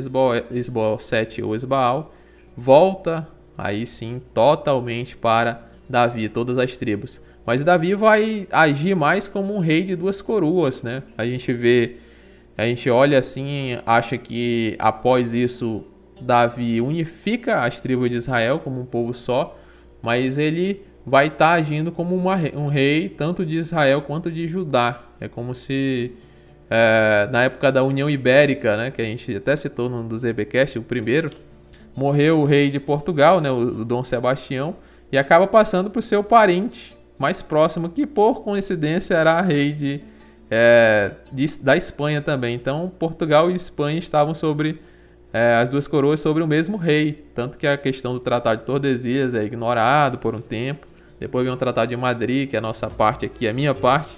Esbocete 0.50 1.42
ou 1.42 1.54
Esbaal, 1.54 2.14
volta 2.56 3.28
aí 3.56 3.86
sim 3.86 4.20
totalmente 4.32 5.16
para 5.16 5.68
Davi, 5.88 6.28
todas 6.28 6.58
as 6.58 6.76
tribos. 6.76 7.20
Mas 7.44 7.62
Davi 7.62 7.94
vai 7.94 8.46
agir 8.50 8.94
mais 8.94 9.26
como 9.26 9.54
um 9.54 9.58
rei 9.58 9.82
de 9.82 9.96
duas 9.96 10.22
coroas, 10.22 10.82
né? 10.82 11.02
A 11.18 11.26
gente 11.26 11.52
vê, 11.52 11.96
a 12.56 12.64
gente 12.64 12.88
olha 12.88 13.18
assim, 13.18 13.78
acha 13.84 14.16
que 14.16 14.76
após 14.78 15.34
isso 15.34 15.84
Davi 16.20 16.80
unifica 16.80 17.62
as 17.62 17.80
tribos 17.80 18.08
de 18.08 18.16
Israel 18.16 18.60
como 18.60 18.80
um 18.80 18.86
povo 18.86 19.12
só, 19.12 19.58
mas 20.00 20.38
ele 20.38 20.82
vai 21.04 21.26
estar 21.26 21.38
tá 21.38 21.52
agindo 21.52 21.90
como 21.90 22.14
uma, 22.14 22.36
um 22.54 22.68
rei 22.68 23.08
tanto 23.08 23.44
de 23.44 23.56
Israel 23.56 24.02
quanto 24.02 24.30
de 24.30 24.46
Judá. 24.46 25.02
É 25.20 25.28
como 25.28 25.54
se 25.54 26.12
é, 26.74 27.28
na 27.30 27.44
época 27.44 27.70
da 27.70 27.82
União 27.82 28.08
Ibérica, 28.08 28.78
né, 28.78 28.90
que 28.90 29.02
a 29.02 29.04
gente 29.04 29.36
até 29.36 29.54
citou 29.54 29.90
no 29.90 30.02
do 30.02 30.18
ZBcast, 30.18 30.78
o 30.78 30.82
primeiro, 30.82 31.30
morreu 31.94 32.40
o 32.40 32.46
rei 32.46 32.70
de 32.70 32.80
Portugal, 32.80 33.42
né, 33.42 33.50
o, 33.50 33.84
Dom 33.84 34.02
Sebastião, 34.02 34.74
e 35.12 35.18
acaba 35.18 35.46
passando 35.46 35.90
para 35.90 36.00
o 36.00 36.02
seu 36.02 36.24
parente 36.24 36.96
mais 37.18 37.42
próximo, 37.42 37.90
que 37.90 38.06
por 38.06 38.42
coincidência 38.42 39.14
era 39.14 39.38
rei 39.42 39.72
de 39.72 40.00
é, 40.50 41.12
de, 41.30 41.58
da 41.60 41.76
Espanha 41.76 42.22
também. 42.22 42.54
Então, 42.54 42.90
Portugal 42.98 43.50
e 43.50 43.54
Espanha 43.54 43.98
estavam 43.98 44.34
sobre 44.34 44.80
é, 45.30 45.54
as 45.56 45.68
duas 45.68 45.86
coroas 45.86 46.20
sobre 46.20 46.42
o 46.42 46.46
mesmo 46.46 46.78
rei. 46.78 47.26
Tanto 47.34 47.58
que 47.58 47.66
a 47.66 47.76
questão 47.76 48.14
do 48.14 48.20
Tratado 48.20 48.60
de 48.60 48.66
Tordesilhas 48.66 49.34
é 49.34 49.44
ignorado 49.44 50.18
por 50.18 50.34
um 50.34 50.40
tempo. 50.40 50.86
Depois 51.18 51.44
vem 51.44 51.52
o 51.52 51.56
Tratado 51.56 51.88
de 51.88 51.96
Madrid, 51.96 52.50
que 52.50 52.56
é 52.56 52.58
a 52.58 52.62
nossa 52.62 52.88
parte 52.88 53.24
aqui, 53.24 53.48
a 53.48 53.52
minha 53.52 53.74
parte, 53.74 54.10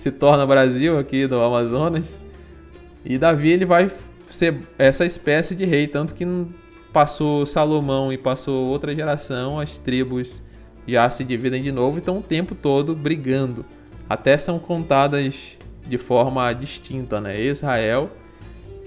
se 0.00 0.10
torna 0.10 0.46
Brasil 0.46 0.98
aqui 0.98 1.26
do 1.26 1.38
Amazonas. 1.42 2.16
E 3.04 3.18
Davi 3.18 3.50
ele 3.50 3.66
vai 3.66 3.90
ser 4.30 4.56
essa 4.78 5.04
espécie 5.04 5.54
de 5.54 5.66
rei, 5.66 5.86
tanto 5.86 6.14
que 6.14 6.26
passou 6.90 7.44
Salomão 7.44 8.10
e 8.10 8.16
passou 8.16 8.68
outra 8.68 8.94
geração, 8.94 9.60
as 9.60 9.78
tribos 9.78 10.42
já 10.88 11.10
se 11.10 11.22
dividem 11.22 11.62
de 11.62 11.70
novo 11.70 11.98
e 11.98 11.98
estão 11.98 12.16
o 12.16 12.22
tempo 12.22 12.54
todo 12.54 12.96
brigando. 12.96 13.62
Até 14.08 14.38
são 14.38 14.58
contadas 14.58 15.58
de 15.86 15.98
forma 15.98 16.50
distinta, 16.54 17.20
né? 17.20 17.38
Israel 17.38 18.10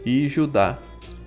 e 0.03 0.27
Judá. 0.27 0.79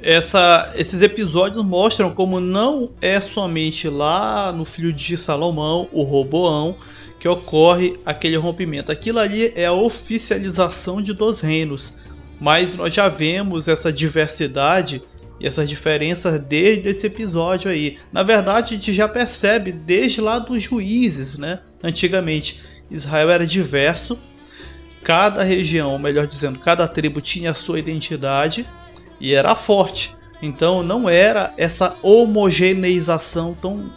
Essa, 0.02 0.72
esses 0.76 1.00
episódios 1.00 1.64
mostram 1.64 2.10
como 2.10 2.40
não 2.40 2.90
é 3.00 3.20
somente 3.20 3.88
lá 3.88 4.50
no 4.50 4.64
filho 4.64 4.92
de 4.92 5.16
Salomão, 5.16 5.88
o 5.92 6.02
Roboão, 6.02 6.74
que 7.18 7.28
ocorre 7.28 7.98
aquele 8.04 8.36
rompimento. 8.36 8.92
Aquilo 8.92 9.18
ali 9.18 9.52
é 9.54 9.66
a 9.66 9.72
oficialização 9.72 11.00
de 11.00 11.12
dois 11.12 11.40
reinos. 11.40 11.94
Mas 12.40 12.74
nós 12.74 12.92
já 12.92 13.08
vemos 13.08 13.68
essa 13.68 13.92
diversidade 13.92 15.02
e 15.40 15.46
essas 15.46 15.68
diferenças 15.68 16.40
desde 16.40 16.88
esse 16.88 17.06
episódio 17.06 17.70
aí. 17.70 17.98
Na 18.12 18.22
verdade, 18.22 18.74
a 18.74 18.76
gente 18.76 18.92
já 18.92 19.08
percebe 19.08 19.72
desde 19.72 20.20
lá 20.20 20.38
dos 20.38 20.62
juízes, 20.62 21.36
né? 21.36 21.60
Antigamente, 21.82 22.62
Israel 22.90 23.30
era 23.30 23.46
diverso, 23.46 24.18
cada 25.02 25.42
região, 25.42 25.98
melhor 25.98 26.26
dizendo, 26.26 26.58
cada 26.58 26.86
tribo 26.86 27.20
tinha 27.20 27.50
a 27.50 27.54
sua 27.54 27.78
identidade 27.78 28.66
e 29.20 29.34
era 29.34 29.54
forte. 29.54 30.14
Então 30.42 30.82
não 30.82 31.08
era 31.08 31.54
essa 31.56 31.96
homogeneização 32.02 33.54
tão 33.54 33.90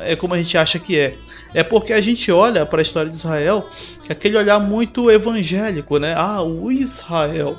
é 0.00 0.16
como 0.16 0.34
a 0.34 0.38
gente 0.38 0.56
acha 0.58 0.78
que 0.78 0.98
é. 0.98 1.16
É 1.54 1.62
porque 1.62 1.92
a 1.92 2.00
gente 2.00 2.30
olha 2.32 2.66
para 2.66 2.80
a 2.80 2.82
história 2.82 3.08
de 3.08 3.16
Israel, 3.16 3.68
aquele 4.08 4.36
olhar 4.36 4.58
muito 4.58 5.10
evangélico, 5.10 5.98
né? 5.98 6.12
Ah, 6.16 6.42
o 6.42 6.70
Israel. 6.70 7.58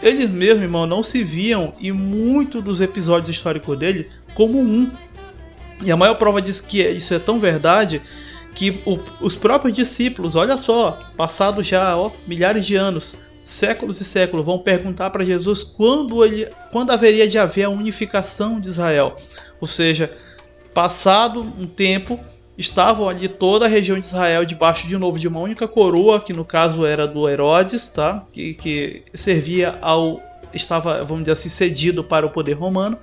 Eles 0.00 0.30
mesmos, 0.30 0.62
irmão, 0.62 0.86
não 0.86 1.02
se 1.02 1.24
viam 1.24 1.74
em 1.80 1.90
muito 1.90 2.62
dos 2.62 2.80
episódios 2.80 3.36
históricos 3.36 3.76
dele 3.76 4.08
como 4.34 4.60
um. 4.60 4.90
E 5.82 5.90
a 5.90 5.96
maior 5.96 6.14
prova 6.14 6.40
disso 6.40 6.66
que 6.66 6.86
é, 6.86 6.90
isso 6.92 7.12
é 7.12 7.18
tão 7.18 7.40
verdade 7.40 8.00
que 8.54 8.80
o, 8.86 8.98
os 9.20 9.36
próprios 9.36 9.76
discípulos, 9.76 10.36
olha 10.36 10.56
só, 10.56 10.98
passados 11.16 11.66
já 11.66 11.96
ó, 11.96 12.10
milhares 12.26 12.64
de 12.64 12.74
anos, 12.74 13.18
séculos 13.42 14.00
e 14.00 14.04
séculos, 14.04 14.46
vão 14.46 14.58
perguntar 14.58 15.10
para 15.10 15.24
Jesus 15.24 15.62
quando, 15.62 16.24
ele, 16.24 16.48
quando 16.72 16.90
haveria 16.90 17.28
de 17.28 17.38
haver 17.38 17.64
a 17.64 17.70
unificação 17.70 18.58
de 18.58 18.68
Israel. 18.68 19.14
Ou 19.60 19.68
seja, 19.68 20.16
passado 20.72 21.40
um 21.58 21.66
tempo, 21.66 22.18
estavam 22.58 23.08
ali 23.08 23.28
toda 23.28 23.66
a 23.66 23.68
região 23.68 23.98
de 23.98 24.06
Israel 24.06 24.44
debaixo 24.44 24.86
de 24.86 24.96
novo 24.96 25.18
de 25.18 25.28
uma 25.28 25.40
única 25.40 25.68
coroa, 25.68 26.20
que 26.20 26.32
no 26.32 26.44
caso 26.44 26.86
era 26.86 27.06
do 27.06 27.28
Herodes, 27.28 27.88
tá? 27.88 28.24
que, 28.32 28.54
que 28.54 29.02
servia 29.14 29.78
ao. 29.82 30.22
estava, 30.54 31.04
vamos 31.04 31.24
dizer 31.24 31.32
assim, 31.32 31.48
cedido 31.48 32.02
para 32.02 32.24
o 32.24 32.30
poder 32.30 32.54
romano, 32.54 32.98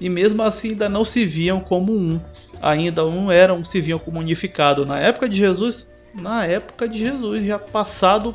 e 0.00 0.08
mesmo 0.08 0.42
assim 0.42 0.70
ainda 0.70 0.88
não 0.88 1.04
se 1.04 1.24
viam 1.24 1.60
como 1.60 1.92
um, 1.92 2.20
ainda 2.60 3.04
não 3.04 3.30
eram, 3.30 3.64
se 3.64 3.80
viam 3.80 3.98
como 3.98 4.18
unificado. 4.18 4.84
Na 4.84 4.98
época 4.98 5.28
de 5.28 5.36
Jesus, 5.36 5.92
na 6.14 6.44
época 6.44 6.88
de 6.88 6.98
Jesus, 6.98 7.44
já 7.44 7.58
passado 7.58 8.34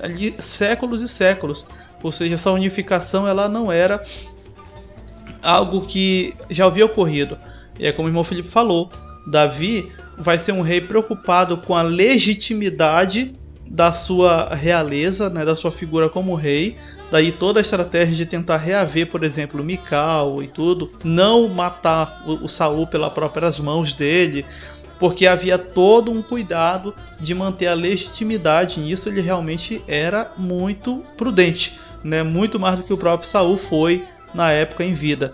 ali 0.00 0.34
séculos 0.38 1.02
e 1.02 1.08
séculos, 1.08 1.68
ou 2.02 2.10
seja, 2.10 2.34
essa 2.34 2.50
unificação 2.50 3.28
ela 3.28 3.48
não 3.48 3.70
era 3.70 4.02
algo 5.42 5.82
que 5.86 6.34
já 6.48 6.64
havia 6.64 6.86
ocorrido. 6.86 7.36
E 7.78 7.86
é 7.86 7.92
como 7.92 8.06
o 8.06 8.10
irmão 8.10 8.24
Felipe 8.24 8.48
falou, 8.48 8.90
Davi 9.26 9.90
vai 10.16 10.38
ser 10.38 10.52
um 10.52 10.62
rei 10.62 10.80
preocupado 10.80 11.56
com 11.56 11.74
a 11.74 11.82
legitimidade 11.82 13.34
da 13.70 13.92
sua 13.92 14.52
realeza, 14.52 15.30
né, 15.30 15.44
da 15.44 15.54
sua 15.54 15.70
figura 15.70 16.08
como 16.08 16.34
rei. 16.34 16.76
Daí 17.10 17.30
toda 17.30 17.60
a 17.60 17.62
estratégia 17.62 18.16
de 18.16 18.26
tentar 18.26 18.56
reaver, 18.56 19.08
por 19.08 19.22
exemplo, 19.22 19.62
Mical 19.62 20.42
e 20.42 20.48
tudo, 20.48 20.90
não 21.04 21.48
matar 21.48 22.24
o, 22.26 22.44
o 22.44 22.48
Saul 22.48 22.86
pelas 22.86 23.12
próprias 23.12 23.60
mãos 23.60 23.94
dele, 23.94 24.44
porque 24.98 25.26
havia 25.26 25.56
todo 25.56 26.10
um 26.10 26.20
cuidado 26.20 26.94
de 27.18 27.34
manter 27.34 27.68
a 27.68 27.74
legitimidade. 27.74 28.80
Nisso 28.80 29.08
ele 29.08 29.20
realmente 29.20 29.82
era 29.86 30.32
muito 30.36 31.04
prudente, 31.16 31.78
né, 32.02 32.24
muito 32.24 32.58
mais 32.58 32.76
do 32.76 32.82
que 32.82 32.92
o 32.92 32.98
próprio 32.98 33.28
Saul 33.28 33.56
foi 33.56 34.04
na 34.34 34.50
época 34.50 34.84
em 34.84 34.92
vida. 34.92 35.32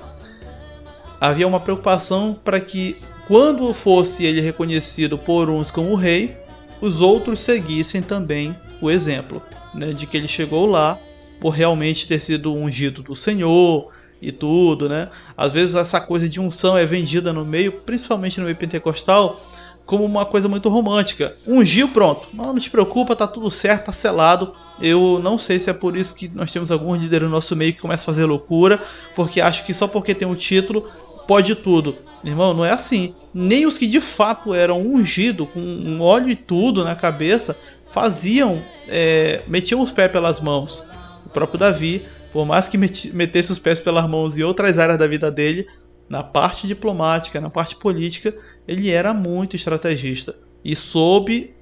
Havia 1.18 1.48
uma 1.48 1.60
preocupação 1.60 2.38
para 2.44 2.60
que 2.60 2.96
quando 3.26 3.72
fosse 3.74 4.24
ele 4.24 4.40
reconhecido 4.40 5.18
por 5.18 5.50
uns 5.50 5.70
como 5.70 5.94
rei, 5.94 6.36
os 6.80 7.00
outros 7.00 7.40
seguissem 7.40 8.00
também 8.00 8.56
o 8.80 8.90
exemplo, 8.90 9.42
né, 9.74 9.92
de 9.92 10.06
que 10.06 10.16
ele 10.16 10.28
chegou 10.28 10.66
lá 10.66 10.98
por 11.40 11.50
realmente 11.50 12.06
ter 12.06 12.20
sido 12.20 12.54
ungido 12.54 13.02
do 13.02 13.16
Senhor 13.16 13.90
e 14.22 14.32
tudo, 14.32 14.88
né? 14.88 15.10
Às 15.36 15.52
vezes 15.52 15.74
essa 15.74 16.00
coisa 16.00 16.28
de 16.28 16.40
unção 16.40 16.76
é 16.76 16.86
vendida 16.86 17.32
no 17.32 17.44
meio, 17.44 17.72
principalmente 17.72 18.38
no 18.38 18.44
meio 18.44 18.56
pentecostal, 18.56 19.40
como 19.84 20.04
uma 20.04 20.24
coisa 20.24 20.48
muito 20.48 20.68
romântica. 20.68 21.34
Ungiu, 21.46 21.88
pronto. 21.88 22.28
Não, 22.32 22.46
não 22.46 22.58
te 22.58 22.70
preocupa, 22.70 23.14
tá 23.14 23.26
tudo 23.26 23.50
certo, 23.50 23.86
tá 23.86 23.92
selado. 23.92 24.50
Eu 24.80 25.20
não 25.22 25.38
sei 25.38 25.60
se 25.60 25.70
é 25.70 25.72
por 25.72 25.96
isso 25.96 26.14
que 26.14 26.28
nós 26.28 26.50
temos 26.50 26.72
alguns 26.72 26.98
líderes 26.98 27.28
no 27.28 27.34
nosso 27.34 27.54
meio 27.54 27.72
que 27.72 27.80
começam 27.80 28.04
a 28.04 28.14
fazer 28.14 28.24
loucura, 28.24 28.80
porque 29.14 29.40
acho 29.40 29.64
que 29.64 29.72
só 29.72 29.86
porque 29.86 30.14
tem 30.14 30.26
um 30.26 30.34
título 30.34 30.88
pode 31.26 31.54
tudo. 31.56 31.96
Irmão, 32.24 32.54
não 32.54 32.64
é 32.64 32.70
assim. 32.70 33.14
Nem 33.32 33.66
os 33.66 33.78
que 33.78 33.86
de 33.86 34.00
fato 34.00 34.54
eram 34.54 34.80
ungidos, 34.80 35.48
com 35.52 35.60
um 35.60 36.00
óleo 36.00 36.30
e 36.30 36.36
tudo 36.36 36.84
na 36.84 36.94
cabeça, 36.94 37.56
faziam, 37.86 38.62
é, 38.88 39.42
metiam 39.46 39.80
os 39.80 39.92
pés 39.92 40.10
pelas 40.10 40.40
mãos. 40.40 40.84
O 41.24 41.28
próprio 41.28 41.58
Davi, 41.58 42.06
por 42.32 42.44
mais 42.44 42.68
que 42.68 42.78
metesse 42.78 43.52
os 43.52 43.58
pés 43.58 43.78
pelas 43.78 44.08
mãos 44.08 44.36
em 44.36 44.42
outras 44.42 44.78
áreas 44.78 44.98
da 44.98 45.06
vida 45.06 45.30
dele, 45.30 45.66
na 46.08 46.22
parte 46.22 46.66
diplomática, 46.66 47.40
na 47.40 47.50
parte 47.50 47.76
política, 47.76 48.34
ele 48.66 48.90
era 48.90 49.12
muito 49.12 49.56
estrategista 49.56 50.36
e 50.64 50.74
soube 50.74 51.54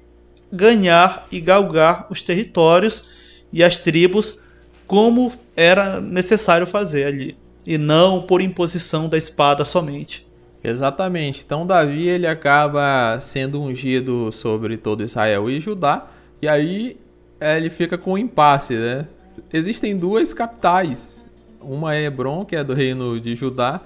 ganhar 0.51 1.27
e 1.31 1.39
galgar 1.39 2.07
os 2.09 2.21
territórios 2.21 3.03
e 3.51 3.63
as 3.63 3.75
tribos 3.77 4.39
como 4.87 5.33
era 5.55 5.99
necessário 5.99 6.67
fazer 6.67 7.07
ali 7.07 7.44
e 7.65 7.77
não 7.77 8.21
por 8.21 8.41
imposição 8.41 9.09
da 9.09 9.17
espada 9.17 9.65
somente. 9.65 10.25
Exatamente. 10.63 11.43
Então 11.45 11.65
Davi 11.65 12.07
ele 12.07 12.25
acaba 12.25 13.19
sendo 13.19 13.61
ungido 13.61 14.31
sobre 14.31 14.77
todo 14.77 15.03
Israel 15.03 15.49
e 15.49 15.59
Judá, 15.59 16.07
e 16.41 16.47
aí 16.47 16.97
é, 17.39 17.57
ele 17.57 17.69
fica 17.69 17.97
com 17.97 18.13
um 18.13 18.17
impasse, 18.17 18.75
né? 18.75 19.07
Existem 19.53 19.97
duas 19.97 20.33
capitais. 20.33 21.23
Uma 21.61 21.95
é 21.95 22.05
Hebron, 22.05 22.45
que 22.45 22.55
é 22.55 22.63
do 22.63 22.73
reino 22.73 23.19
de 23.19 23.35
Judá, 23.35 23.81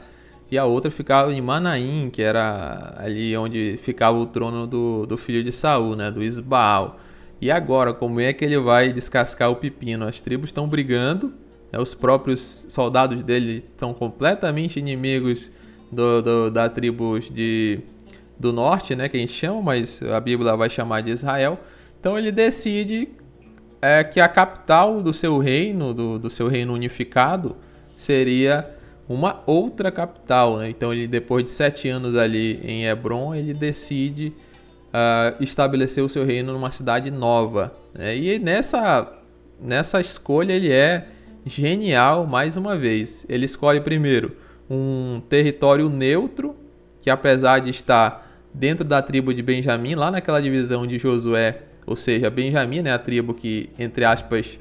e 0.51 0.57
a 0.57 0.65
outra 0.65 0.89
ficava 0.89 1.33
em 1.33 1.41
Manaim, 1.41 2.09
que 2.11 2.21
era 2.21 2.95
ali 2.97 3.35
onde 3.35 3.77
ficava 3.77 4.17
o 4.17 4.25
trono 4.25 4.65
do, 4.65 5.05
do 5.05 5.17
filho 5.17 5.43
de 5.43 5.51
Saul, 5.51 5.95
né? 5.95 6.11
Do 6.11 6.23
Isbaal. 6.23 6.99
E 7.41 7.51
agora, 7.51 7.93
como 7.93 8.19
é 8.19 8.33
que 8.33 8.43
ele 8.43 8.57
vai 8.57 8.91
descascar 8.91 9.49
o 9.49 9.55
pepino? 9.55 10.05
As 10.05 10.21
tribos 10.21 10.49
estão 10.49 10.67
brigando? 10.67 11.33
Os 11.77 11.93
próprios 11.93 12.65
soldados 12.69 13.23
dele 13.23 13.63
são 13.77 13.93
completamente 13.93 14.79
inimigos 14.79 15.51
do, 15.91 16.21
do, 16.21 16.51
da 16.51 16.69
tribo 16.69 17.19
de, 17.19 17.79
do 18.39 18.51
norte, 18.53 18.95
né, 18.95 19.09
que 19.09 19.17
a 19.17 19.19
gente 19.19 19.33
chama, 19.33 19.61
mas 19.61 20.01
a 20.01 20.19
Bíblia 20.19 20.55
vai 20.55 20.69
chamar 20.69 21.01
de 21.01 21.11
Israel. 21.11 21.59
Então 21.99 22.17
ele 22.17 22.31
decide 22.31 23.09
é, 23.81 24.03
que 24.03 24.19
a 24.19 24.27
capital 24.27 25.01
do 25.01 25.13
seu 25.13 25.37
reino, 25.37 25.93
do, 25.93 26.17
do 26.17 26.29
seu 26.29 26.47
reino 26.47 26.73
unificado, 26.73 27.55
seria 27.97 28.75
uma 29.07 29.41
outra 29.45 29.91
capital. 29.91 30.57
Né? 30.57 30.69
Então 30.69 30.93
ele, 30.93 31.07
depois 31.07 31.43
de 31.43 31.51
sete 31.51 31.89
anos 31.89 32.15
ali 32.15 32.59
em 32.63 32.85
Hebron, 32.85 33.33
ele 33.33 33.53
decide 33.53 34.33
uh, 34.89 35.41
estabelecer 35.43 36.03
o 36.03 36.09
seu 36.09 36.23
reino 36.23 36.53
numa 36.53 36.71
cidade 36.71 37.09
nova. 37.09 37.73
Né? 37.93 38.15
E 38.17 38.39
nessa, 38.39 39.11
nessa 39.59 39.99
escolha 39.99 40.53
ele 40.53 40.71
é 40.71 41.07
genial 41.49 42.27
mais 42.27 42.55
uma 42.55 42.77
vez. 42.77 43.25
Ele 43.27 43.45
escolhe 43.45 43.81
primeiro 43.81 44.37
um 44.69 45.21
território 45.27 45.89
neutro, 45.89 46.55
que 47.01 47.09
apesar 47.09 47.59
de 47.59 47.71
estar 47.71 48.27
dentro 48.53 48.85
da 48.85 49.01
tribo 49.01 49.33
de 49.33 49.41
Benjamim, 49.41 49.95
lá 49.95 50.11
naquela 50.11 50.41
divisão 50.41 50.85
de 50.85 50.97
Josué, 50.97 51.63
ou 51.85 51.95
seja, 51.95 52.29
Benjamim 52.29 52.81
né, 52.81 52.93
a 52.93 52.99
tribo 52.99 53.33
que, 53.33 53.69
entre 53.79 54.05
aspas, 54.05 54.59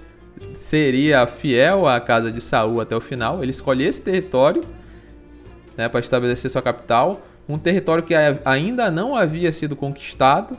seria 0.54 1.26
fiel 1.26 1.86
à 1.86 2.00
casa 2.00 2.32
de 2.32 2.40
Saul 2.40 2.80
até 2.80 2.96
o 2.96 3.00
final. 3.00 3.42
Ele 3.42 3.50
escolhe 3.50 3.84
esse 3.84 4.00
território 4.00 4.62
né, 5.76 5.88
para 5.88 6.00
estabelecer 6.00 6.50
sua 6.50 6.62
capital, 6.62 7.20
um 7.48 7.58
território 7.58 8.02
que 8.02 8.14
ainda 8.44 8.90
não 8.90 9.14
havia 9.14 9.52
sido 9.52 9.76
conquistado, 9.76 10.56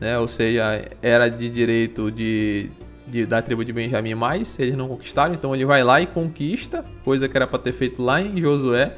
né, 0.00 0.18
ou 0.18 0.28
seja, 0.28 0.88
era 1.02 1.28
de 1.28 1.48
direito 1.48 2.10
de 2.10 2.70
de, 3.06 3.24
da 3.24 3.40
tribo 3.40 3.64
de 3.64 3.72
Benjamim, 3.72 4.14
mas 4.14 4.58
eles 4.58 4.74
não 4.74 4.88
conquistaram, 4.88 5.34
então 5.34 5.54
ele 5.54 5.64
vai 5.64 5.82
lá 5.84 6.00
e 6.00 6.06
conquista, 6.06 6.84
coisa 7.04 7.28
que 7.28 7.36
era 7.36 7.46
para 7.46 7.58
ter 7.58 7.72
feito 7.72 8.02
lá 8.02 8.20
em 8.20 8.40
Josué, 8.40 8.96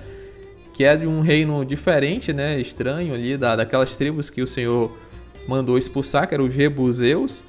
que 0.73 0.85
é 0.85 0.97
de 0.97 1.07
um 1.07 1.21
reino 1.21 1.65
diferente, 1.65 2.33
né, 2.33 2.61
estranho 2.61 3.13
ali, 3.13 3.37
da, 3.37 3.57
daquelas 3.57 3.97
tribos 3.97 4.31
que 4.31 4.41
o 4.41 4.47
Senhor 4.47 4.97
mandou 5.47 5.77
expulsar, 5.77 6.29
que 6.29 6.35
eram 6.35 6.47
os 6.47 6.55
Jebuseus, 6.55 7.45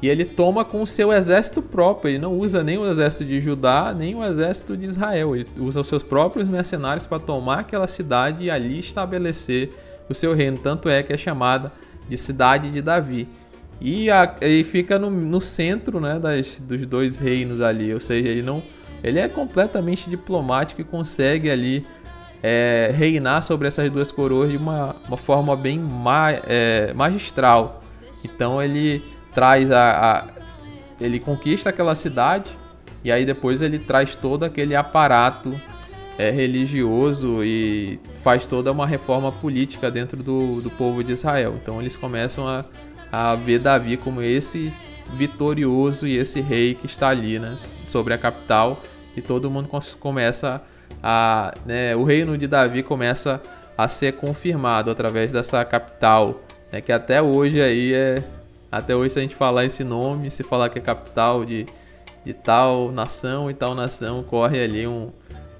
e 0.00 0.08
ele 0.08 0.24
toma 0.24 0.64
com 0.64 0.82
o 0.82 0.86
seu 0.86 1.12
exército 1.12 1.60
próprio, 1.60 2.10
ele 2.10 2.18
não 2.18 2.34
usa 2.34 2.62
nem 2.62 2.78
o 2.78 2.88
exército 2.88 3.24
de 3.24 3.40
Judá, 3.40 3.92
nem 3.96 4.14
o 4.14 4.24
exército 4.24 4.76
de 4.76 4.86
Israel, 4.86 5.34
ele 5.34 5.46
usa 5.58 5.80
os 5.80 5.88
seus 5.88 6.02
próprios 6.02 6.46
mercenários 6.46 7.06
para 7.06 7.18
tomar 7.18 7.60
aquela 7.60 7.88
cidade 7.88 8.44
e 8.44 8.50
ali 8.50 8.78
estabelecer 8.78 9.72
o 10.08 10.14
seu 10.14 10.34
reino, 10.34 10.58
tanto 10.58 10.88
é 10.88 11.02
que 11.02 11.12
é 11.12 11.16
chamada 11.16 11.72
de 12.08 12.16
cidade 12.16 12.70
de 12.70 12.80
Davi. 12.80 13.28
E, 13.80 14.10
a, 14.10 14.36
ele 14.40 14.64
fica 14.64 14.98
no, 14.98 15.10
no 15.10 15.40
centro 15.40 16.00
né, 16.00 16.18
das, 16.18 16.58
dos 16.60 16.84
dois 16.86 17.16
reinos 17.16 17.60
ali. 17.60 17.92
Ou 17.94 18.00
seja, 18.00 18.28
ele 18.28 18.42
não. 18.42 18.62
Ele 19.02 19.20
é 19.20 19.28
completamente 19.28 20.10
diplomático 20.10 20.80
e 20.80 20.84
consegue 20.84 21.48
ali 21.48 21.86
é, 22.42 22.92
reinar 22.94 23.42
sobre 23.42 23.68
essas 23.68 23.90
duas 23.90 24.10
coroas 24.10 24.50
de 24.50 24.56
uma, 24.56 24.96
uma 25.06 25.16
forma 25.16 25.56
bem 25.56 25.78
ma, 25.78 26.32
é, 26.32 26.92
magistral. 26.94 27.82
Então 28.24 28.60
ele 28.60 29.02
traz 29.32 29.70
a, 29.70 29.90
a, 29.90 30.24
ele 31.00 31.20
conquista 31.20 31.70
aquela 31.70 31.94
cidade 31.94 32.50
e 33.04 33.12
aí 33.12 33.24
depois 33.24 33.62
ele 33.62 33.78
traz 33.78 34.16
todo 34.16 34.44
aquele 34.44 34.74
aparato 34.74 35.54
é, 36.18 36.30
religioso 36.30 37.44
e 37.44 38.00
faz 38.22 38.46
toda 38.46 38.72
uma 38.72 38.86
reforma 38.86 39.30
política 39.30 39.90
dentro 39.90 40.22
do, 40.22 40.60
do 40.60 40.70
povo 40.70 41.04
de 41.04 41.12
Israel. 41.12 41.56
Então 41.62 41.80
eles 41.80 41.96
começam 41.96 42.48
a 42.48 42.64
a 43.10 43.34
ver 43.34 43.58
Davi 43.58 43.96
como 43.96 44.22
esse 44.22 44.72
vitorioso 45.14 46.06
e 46.06 46.16
esse 46.16 46.40
rei 46.40 46.74
que 46.74 46.86
está 46.86 47.08
ali, 47.08 47.38
né, 47.38 47.56
sobre 47.56 48.14
a 48.14 48.18
capital. 48.18 48.82
E 49.16 49.22
todo 49.22 49.50
mundo 49.50 49.68
começa 49.98 50.62
a, 51.02 51.54
né, 51.66 51.96
o 51.96 52.04
reino 52.04 52.36
de 52.36 52.46
Davi 52.46 52.82
começa 52.82 53.40
a 53.76 53.88
ser 53.88 54.12
confirmado 54.14 54.90
através 54.90 55.32
dessa 55.32 55.64
capital, 55.64 56.40
né, 56.72 56.80
que 56.80 56.92
até 56.92 57.22
hoje 57.22 57.60
aí 57.60 57.94
é, 57.94 58.22
até 58.70 58.94
hoje 58.94 59.14
se 59.14 59.18
a 59.18 59.22
gente 59.22 59.34
falar 59.34 59.64
esse 59.64 59.82
nome, 59.82 60.30
se 60.30 60.42
falar 60.42 60.68
que 60.68 60.78
é 60.78 60.82
capital 60.82 61.44
de, 61.44 61.66
de 62.24 62.32
tal 62.32 62.92
nação 62.92 63.50
e 63.50 63.54
tal 63.54 63.74
nação, 63.74 64.22
corre 64.22 64.62
ali 64.62 64.86
um, 64.86 65.10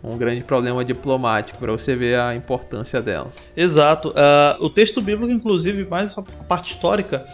um 0.02 0.16
grande 0.16 0.42
problema 0.42 0.84
diplomático, 0.84 1.58
para 1.58 1.72
você 1.72 1.96
ver 1.96 2.18
a 2.18 2.34
importância 2.34 3.00
dela. 3.02 3.32
Exato. 3.56 4.10
Uh, 4.10 4.64
o 4.64 4.70
texto 4.70 5.00
bíblico, 5.00 5.32
inclusive, 5.32 5.84
mais 5.84 6.16
a 6.16 6.22
parte 6.22 6.70
histórica, 6.70 7.24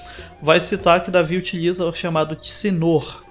vai 0.41 0.61
citar 0.61 1.03
que 1.03 1.11
Davi 1.11 1.37
utiliza 1.37 1.85
o 1.85 1.93
chamado 1.93 2.35
Tsinor, 2.35 3.23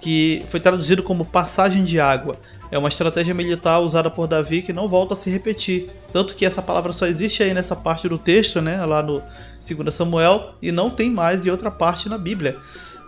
que 0.00 0.44
foi 0.48 0.60
traduzido 0.60 1.02
como 1.02 1.24
passagem 1.24 1.84
de 1.84 1.98
água. 1.98 2.38
É 2.70 2.78
uma 2.78 2.88
estratégia 2.88 3.32
militar 3.32 3.78
usada 3.80 4.10
por 4.10 4.26
Davi 4.26 4.60
que 4.60 4.72
não 4.72 4.88
volta 4.88 5.14
a 5.14 5.16
se 5.16 5.30
repetir. 5.30 5.88
Tanto 6.12 6.34
que 6.34 6.44
essa 6.44 6.60
palavra 6.60 6.92
só 6.92 7.06
existe 7.06 7.42
aí 7.42 7.54
nessa 7.54 7.76
parte 7.76 8.08
do 8.08 8.18
texto, 8.18 8.60
né, 8.60 8.84
lá 8.84 9.02
no 9.02 9.22
2 9.66 9.94
Samuel, 9.94 10.54
e 10.60 10.72
não 10.72 10.90
tem 10.90 11.10
mais 11.10 11.46
em 11.46 11.50
outra 11.50 11.70
parte 11.70 12.08
na 12.08 12.18
Bíblia. 12.18 12.56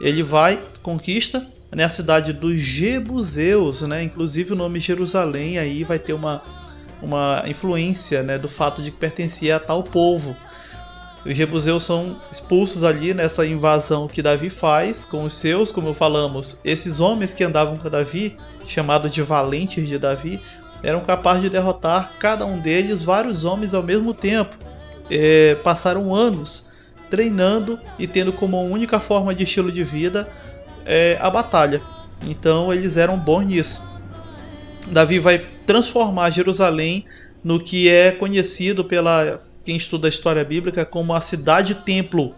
Ele 0.01 0.23
vai, 0.23 0.59
conquista, 0.83 1.47
né, 1.75 1.85
a 1.85 1.91
cidade 1.91 2.33
dos 2.33 2.57
Jebuseus, 2.57 3.83
né? 3.83 4.03
Inclusive 4.03 4.53
o 4.53 4.57
nome 4.57 4.79
Jerusalém 4.79 5.59
aí 5.59 5.85
vai 5.85 5.99
ter 5.99 6.13
uma, 6.13 6.43
uma 7.03 7.45
influência, 7.47 8.23
né, 8.23 8.39
do 8.39 8.49
fato 8.49 8.83
de 8.83 8.91
que 8.91 8.97
pertencia 8.99 9.57
a 9.57 9.61
tal 9.61 9.83
povo. 9.83 10.37
Os 11.25 11.37
Jebuseus 11.37 11.85
são 11.85 12.17
expulsos 12.31 12.85
ali 12.85 13.13
nessa 13.13 13.45
invasão 13.45 14.07
que 14.07 14.23
Davi 14.23 14.49
faz 14.49 15.05
com 15.05 15.25
os 15.25 15.37
seus, 15.37 15.73
como 15.73 15.93
falamos, 15.93 16.61
esses 16.65 17.01
homens 17.01 17.35
que 17.35 17.43
andavam 17.43 17.77
com 17.77 17.91
Davi, 17.91 18.37
chamados 18.65 19.13
de 19.13 19.23
valentes 19.23 19.89
de 19.89 19.99
Davi, 19.99 20.41
eram 20.85 21.01
capazes 21.01 21.43
de 21.43 21.51
derrotar 21.51 22.13
cada 22.21 22.47
um 22.47 22.61
deles 22.61 23.03
vários 23.03 23.45
homens 23.45 23.75
ao 23.75 23.83
mesmo 23.83 24.15
tempo. 24.15 24.55
É, 25.11 25.57
passaram 25.57 26.15
anos 26.15 26.71
treinando 27.11 27.79
e 27.99 28.07
tendo 28.07 28.33
como 28.33 28.61
única 28.63 29.01
forma 29.01 29.35
de 29.35 29.45
estilo 29.45 29.71
de 29.71 29.83
vida 29.83 30.29
é, 30.87 31.19
a 31.21 31.29
batalha. 31.29 31.83
Então 32.23 32.73
eles 32.73 32.97
eram 32.97 33.19
bons 33.19 33.45
nisso. 33.45 33.85
Davi 34.87 35.19
vai 35.19 35.39
transformar 35.67 36.31
Jerusalém 36.31 37.05
no 37.43 37.61
que 37.61 37.89
é 37.89 38.13
conhecido 38.13 38.85
pela 38.85 39.43
quem 39.65 39.77
estuda 39.77 40.07
a 40.07 40.09
história 40.09 40.45
bíblica 40.45 40.87
como 40.87 41.13
a 41.13 41.21
cidade-templo, 41.21 42.37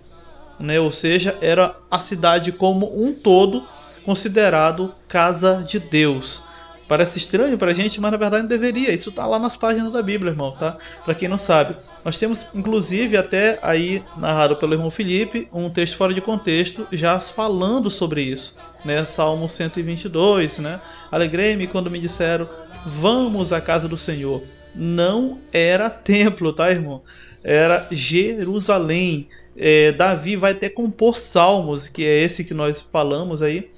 né? 0.58 0.80
Ou 0.80 0.90
seja, 0.90 1.36
era 1.42 1.76
a 1.90 2.00
cidade 2.00 2.50
como 2.52 2.90
um 2.90 3.12
todo 3.12 3.64
considerado 4.02 4.94
casa 5.06 5.62
de 5.62 5.78
Deus. 5.78 6.42
Parece 6.88 7.18
estranho 7.18 7.58
pra 7.58 7.74
gente, 7.74 8.00
mas 8.00 8.10
na 8.10 8.16
verdade 8.16 8.42
não 8.44 8.48
deveria. 8.48 8.92
Isso 8.94 9.12
tá 9.12 9.26
lá 9.26 9.38
nas 9.38 9.54
páginas 9.54 9.92
da 9.92 10.02
Bíblia, 10.02 10.30
irmão, 10.30 10.52
tá? 10.52 10.78
Pra 11.04 11.14
quem 11.14 11.28
não 11.28 11.38
sabe. 11.38 11.76
Nós 12.02 12.18
temos, 12.18 12.46
inclusive, 12.54 13.14
até 13.14 13.58
aí, 13.62 14.02
narrado 14.16 14.56
pelo 14.56 14.72
irmão 14.72 14.90
Felipe, 14.90 15.46
um 15.52 15.68
texto 15.68 15.98
fora 15.98 16.14
de 16.14 16.22
contexto, 16.22 16.88
já 16.90 17.20
falando 17.20 17.90
sobre 17.90 18.22
isso. 18.22 18.56
Né? 18.86 19.04
Salmo 19.04 19.50
122, 19.50 20.60
né? 20.60 20.80
Alegrei-me 21.12 21.66
quando 21.66 21.90
me 21.90 22.00
disseram, 22.00 22.48
vamos 22.86 23.52
à 23.52 23.60
casa 23.60 23.86
do 23.86 23.96
Senhor. 23.96 24.42
Não 24.74 25.38
era 25.52 25.90
templo, 25.90 26.54
tá, 26.54 26.70
irmão? 26.70 27.02
Era 27.44 27.86
Jerusalém. 27.90 29.28
É, 29.54 29.92
Davi 29.92 30.36
vai 30.36 30.52
até 30.52 30.70
compor 30.70 31.18
salmos, 31.18 31.86
que 31.86 32.04
é 32.04 32.22
esse 32.22 32.44
que 32.44 32.54
nós 32.54 32.80
falamos 32.80 33.42
aí 33.42 33.68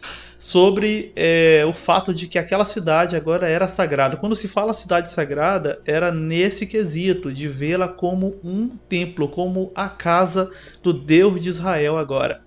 sobre 0.41 1.13
é, 1.15 1.67
o 1.69 1.75
fato 1.75 2.15
de 2.15 2.27
que 2.27 2.39
aquela 2.39 2.65
cidade 2.65 3.15
agora 3.15 3.47
era 3.47 3.69
sagrada. 3.69 4.17
Quando 4.17 4.35
se 4.35 4.49
fala 4.49 4.73
cidade 4.73 5.11
sagrada, 5.11 5.83
era 5.85 6.11
nesse 6.11 6.67
quesito 6.67 7.31
de 7.31 7.47
vê-la 7.47 7.89
como 7.89 8.41
um 8.43 8.71
templo, 8.89 9.29
como 9.29 9.71
a 9.75 9.91
casa 9.91 10.51
do 10.83 10.95
Deus 10.95 11.39
de 11.43 11.51
Israel 11.51 11.99
agora. 11.99 12.41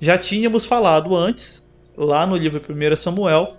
Já 0.00 0.18
tínhamos 0.18 0.66
falado 0.66 1.14
antes, 1.14 1.64
lá 1.96 2.26
no 2.26 2.36
livro 2.36 2.60
1 2.60 2.96
Samuel, 2.96 3.56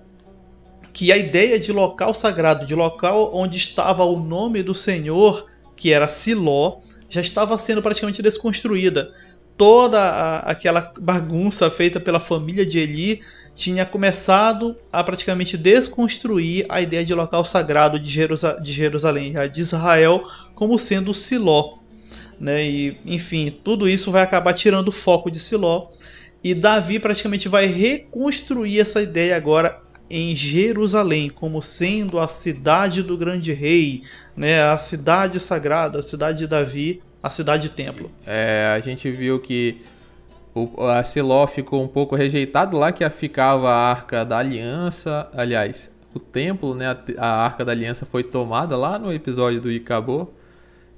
que 0.91 1.13
a 1.13 1.17
ideia 1.17 1.57
de 1.57 1.71
local 1.71 2.13
sagrado, 2.13 2.65
de 2.65 2.75
local 2.75 3.31
onde 3.33 3.57
estava 3.57 4.03
o 4.03 4.19
nome 4.19 4.61
do 4.61 4.75
Senhor, 4.75 5.49
que 5.77 5.93
era 5.93 6.09
Siló, 6.09 6.79
já 7.07 7.21
estava 7.21 7.57
sendo 7.57 7.81
praticamente 7.81 8.21
desconstruída. 8.21 9.13
Toda 9.55 10.01
a, 10.01 10.39
aquela 10.39 10.91
bagunça 10.99 11.71
feita 11.71 11.97
pela 11.97 12.19
família 12.19 12.65
de 12.65 12.79
Eli 12.79 13.21
tinha 13.55 13.85
começado 13.85 14.75
a 14.91 15.03
praticamente 15.03 15.57
desconstruir 15.57 16.65
a 16.69 16.81
ideia 16.81 17.05
de 17.05 17.13
local 17.13 17.45
sagrado 17.45 17.99
de, 17.99 18.09
Jerusa 18.09 18.59
de 18.61 18.71
Jerusalém, 18.73 19.33
de 19.51 19.61
Israel, 19.61 20.23
como 20.55 20.79
sendo 20.79 21.13
Siló. 21.13 21.77
Né? 22.39 22.65
E, 22.65 22.97
enfim, 23.05 23.55
tudo 23.63 23.87
isso 23.87 24.11
vai 24.11 24.23
acabar 24.23 24.53
tirando 24.53 24.89
o 24.89 24.91
foco 24.91 25.29
de 25.29 25.39
Siló. 25.39 25.87
E 26.43 26.53
Davi 26.53 26.99
praticamente 26.99 27.47
vai 27.47 27.67
reconstruir 27.67 28.79
essa 28.79 29.01
ideia 29.01 29.37
agora 29.37 29.81
em 30.09 30.35
Jerusalém, 30.35 31.29
como 31.29 31.61
sendo 31.61 32.19
a 32.19 32.27
cidade 32.27 33.01
do 33.01 33.17
grande 33.17 33.53
rei, 33.53 34.03
né? 34.35 34.61
a 34.61 34.77
cidade 34.77 35.39
sagrada, 35.39 35.99
a 35.99 36.03
cidade 36.03 36.39
de 36.39 36.47
Davi, 36.47 37.01
a 37.21 37.29
cidade 37.29 37.69
templo. 37.69 38.11
É, 38.25 38.73
a 38.75 38.79
gente 38.79 39.09
viu 39.09 39.39
que 39.39 39.81
o, 40.55 40.85
a 40.85 41.03
Siló 41.03 41.47
ficou 41.47 41.83
um 41.83 41.87
pouco 41.87 42.15
rejeitado 42.15 42.77
lá, 42.77 42.91
que 42.91 43.07
ficava 43.09 43.69
a 43.69 43.89
Arca 43.91 44.23
da 44.23 44.37
Aliança. 44.37 45.29
Aliás, 45.33 45.89
o 46.13 46.19
templo, 46.19 46.75
né, 46.75 46.87
a, 47.17 47.25
a 47.25 47.45
Arca 47.45 47.65
da 47.65 47.71
Aliança 47.71 48.05
foi 48.05 48.23
tomada 48.23 48.77
lá 48.77 48.99
no 48.99 49.11
episódio 49.11 49.59
do 49.59 49.71
Icabô. 49.71 50.27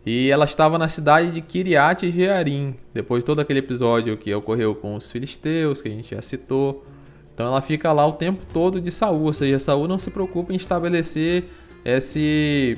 E 0.06 0.30
ela 0.30 0.46
estava 0.46 0.78
na 0.78 0.88
cidade 0.88 1.32
de 1.32 1.42
Kiriat 1.42 2.12
Jearim, 2.12 2.76
depois 2.94 3.24
de 3.24 3.26
todo 3.26 3.40
aquele 3.40 3.60
episódio 3.60 4.16
que 4.18 4.32
ocorreu 4.36 4.76
com 4.76 4.96
os 4.96 5.12
filisteus, 5.12 5.82
que 5.82 5.88
a 5.88 5.92
gente 5.92 6.14
já 6.14 6.22
citou. 6.22 6.86
Então 7.34 7.48
ela 7.48 7.60
fica 7.60 7.92
lá 7.92 8.06
o 8.06 8.12
tempo 8.12 8.46
todo 8.54 8.80
de 8.80 8.92
Saul, 8.92 9.24
ou 9.24 9.34
seja, 9.34 9.58
Saul 9.58 9.88
não 9.88 9.98
se 9.98 10.12
preocupa 10.12 10.54
em 10.54 10.58
estabelecer 10.58 11.46
esse, 11.84 12.78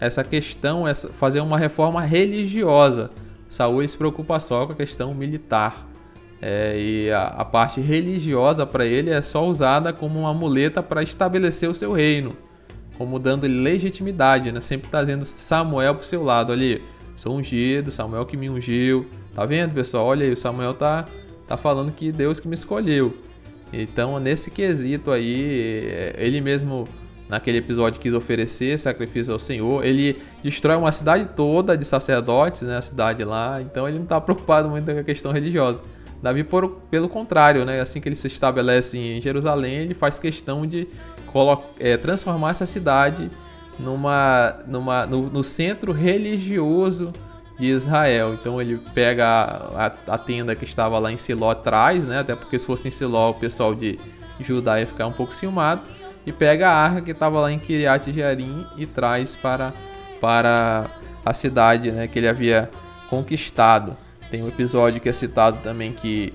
essa 0.00 0.24
questão, 0.24 0.88
essa, 0.88 1.08
fazer 1.08 1.40
uma 1.40 1.58
reforma 1.58 2.00
religiosa. 2.00 3.10
Saul 3.50 3.86
se 3.86 3.98
preocupa 3.98 4.40
só 4.40 4.64
com 4.66 4.72
a 4.72 4.76
questão 4.76 5.12
militar. 5.14 5.91
É, 6.44 6.76
e 6.76 7.10
a, 7.12 7.28
a, 7.28 7.44
parte 7.44 7.80
religiosa 7.80 8.66
para 8.66 8.84
ele 8.84 9.10
é 9.10 9.22
só 9.22 9.46
usada 9.46 9.92
como 9.92 10.18
uma 10.18 10.34
muleta 10.34 10.82
para 10.82 11.00
estabelecer 11.00 11.70
o 11.70 11.74
seu 11.74 11.92
reino, 11.92 12.36
como 12.98 13.20
dando 13.20 13.46
legitimidade, 13.46 14.50
né? 14.50 14.58
sempre 14.60 14.90
trazendo 14.90 15.24
Samuel 15.24 15.94
para 15.94 16.02
o 16.02 16.04
seu 16.04 16.24
lado. 16.24 16.52
Ali, 16.52 16.82
sou 17.14 17.36
ungido, 17.36 17.92
Samuel 17.92 18.26
que 18.26 18.36
me 18.36 18.50
ungiu. 18.50 19.06
Tá 19.36 19.46
vendo, 19.46 19.72
pessoal? 19.72 20.06
Olha 20.06 20.26
aí, 20.26 20.32
o 20.32 20.36
Samuel 20.36 20.74
tá, 20.74 21.04
tá 21.46 21.56
falando 21.56 21.92
que 21.92 22.10
Deus 22.10 22.40
que 22.40 22.48
me 22.48 22.56
escolheu. 22.56 23.16
Então, 23.72 24.18
nesse 24.18 24.50
quesito 24.50 25.12
aí, 25.12 25.86
é, 25.86 26.16
ele 26.18 26.40
mesmo 26.40 26.88
naquele 27.28 27.58
episódio 27.58 28.00
quis 28.00 28.14
oferecer 28.14 28.80
sacrifício 28.80 29.32
ao 29.32 29.38
Senhor. 29.38 29.84
Ele 29.84 30.20
destrói 30.42 30.76
uma 30.76 30.90
cidade 30.90 31.28
toda 31.36 31.78
de 31.78 31.84
sacerdotes, 31.84 32.62
né, 32.62 32.78
a 32.78 32.82
cidade 32.82 33.22
lá. 33.22 33.62
Então 33.62 33.88
ele 33.88 33.98
não 33.98 34.04
está 34.04 34.20
preocupado 34.20 34.68
muito 34.68 34.92
com 34.92 34.98
a 34.98 35.04
questão 35.04 35.30
religiosa. 35.30 35.82
Davi, 36.22 36.44
por, 36.44 36.68
pelo 36.88 37.08
contrário, 37.08 37.64
né, 37.64 37.80
assim 37.80 38.00
que 38.00 38.08
ele 38.08 38.14
se 38.14 38.28
estabelece 38.28 38.96
em 38.96 39.20
Jerusalém, 39.20 39.74
ele 39.74 39.94
faz 39.94 40.20
questão 40.20 40.64
de 40.64 40.86
é, 41.80 41.96
transformar 41.96 42.50
essa 42.50 42.66
cidade 42.66 43.28
numa, 43.78 44.56
numa, 44.66 45.06
no, 45.06 45.28
no, 45.28 45.42
centro 45.42 45.90
religioso 45.90 47.12
de 47.58 47.66
Israel. 47.66 48.34
Então 48.34 48.60
ele 48.60 48.80
pega 48.94 49.26
a, 49.26 49.86
a, 49.86 50.14
a, 50.14 50.18
tenda 50.18 50.54
que 50.54 50.64
estava 50.64 50.98
lá 50.98 51.10
em 51.10 51.16
Siló 51.16 51.50
atrás, 51.50 52.06
né? 52.06 52.20
Até 52.20 52.36
porque 52.36 52.58
se 52.58 52.66
fosse 52.66 52.86
em 52.86 52.90
Siló 52.90 53.30
o 53.30 53.34
pessoal 53.34 53.74
de 53.74 53.98
Judá 54.40 54.78
ia 54.78 54.86
ficar 54.86 55.06
um 55.06 55.12
pouco 55.12 55.34
ciumado. 55.34 55.82
E 56.24 56.30
pega 56.30 56.68
a 56.68 56.74
arca 56.74 57.00
que 57.00 57.10
estava 57.10 57.40
lá 57.40 57.50
em 57.50 57.58
Kiriat 57.58 58.12
Jearim 58.12 58.64
e 58.76 58.86
traz 58.86 59.34
para, 59.34 59.72
para 60.20 60.88
a 61.24 61.34
cidade 61.34 61.90
né, 61.90 62.06
que 62.06 62.18
ele 62.18 62.28
havia 62.28 62.70
conquistado. 63.10 63.96
Tem 64.32 64.42
um 64.42 64.48
episódio 64.48 64.98
que 64.98 65.10
é 65.10 65.12
citado 65.12 65.58
também 65.62 65.92
que 65.92 66.32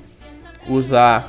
Uzá 0.69 1.27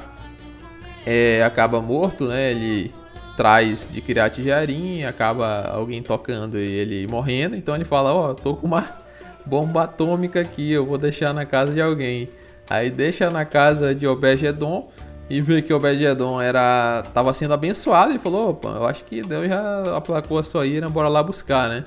é, 1.07 1.43
acaba 1.43 1.81
morto, 1.81 2.27
né? 2.27 2.51
Ele 2.51 2.93
traz 3.39 3.89
de 3.91 4.03
Kiryat 4.03 4.43
Jearim, 4.43 5.03
acaba 5.05 5.63
alguém 5.63 6.03
tocando 6.03 6.59
e 6.59 6.67
ele 6.67 7.07
morrendo, 7.07 7.57
então 7.57 7.75
ele 7.75 7.87
fala, 7.87 8.13
ó, 8.13 8.31
oh, 8.31 8.35
tô 8.35 8.55
com 8.55 8.67
uma 8.67 8.87
bomba 9.47 9.85
atômica 9.85 10.43
aqui, 10.43 10.71
eu 10.71 10.85
vou 10.85 10.99
deixar 10.99 11.33
na 11.33 11.47
casa 11.47 11.73
de 11.73 11.81
alguém. 11.81 12.29
Aí 12.69 12.91
deixa 12.91 13.31
na 13.31 13.47
casa 13.47 13.95
de 13.95 14.07
Obed-edom 14.07 14.91
e 15.31 15.41
vê 15.41 15.63
que 15.63 15.73
Obed-edom 15.73 16.39
era 16.39 17.03
tava 17.15 17.33
sendo 17.33 17.55
abençoado, 17.55 18.13
ele 18.13 18.19
falou, 18.19 18.51
opa, 18.51 18.69
eu 18.69 18.87
acho 18.87 19.05
que 19.05 19.23
Deus 19.23 19.49
já 19.49 19.97
aplacou 19.97 20.39
a 20.39 20.45
sua 20.45 20.67
ira, 20.67 20.87
bora 20.87 21.09
lá 21.09 21.23
buscar, 21.23 21.67
né? 21.71 21.87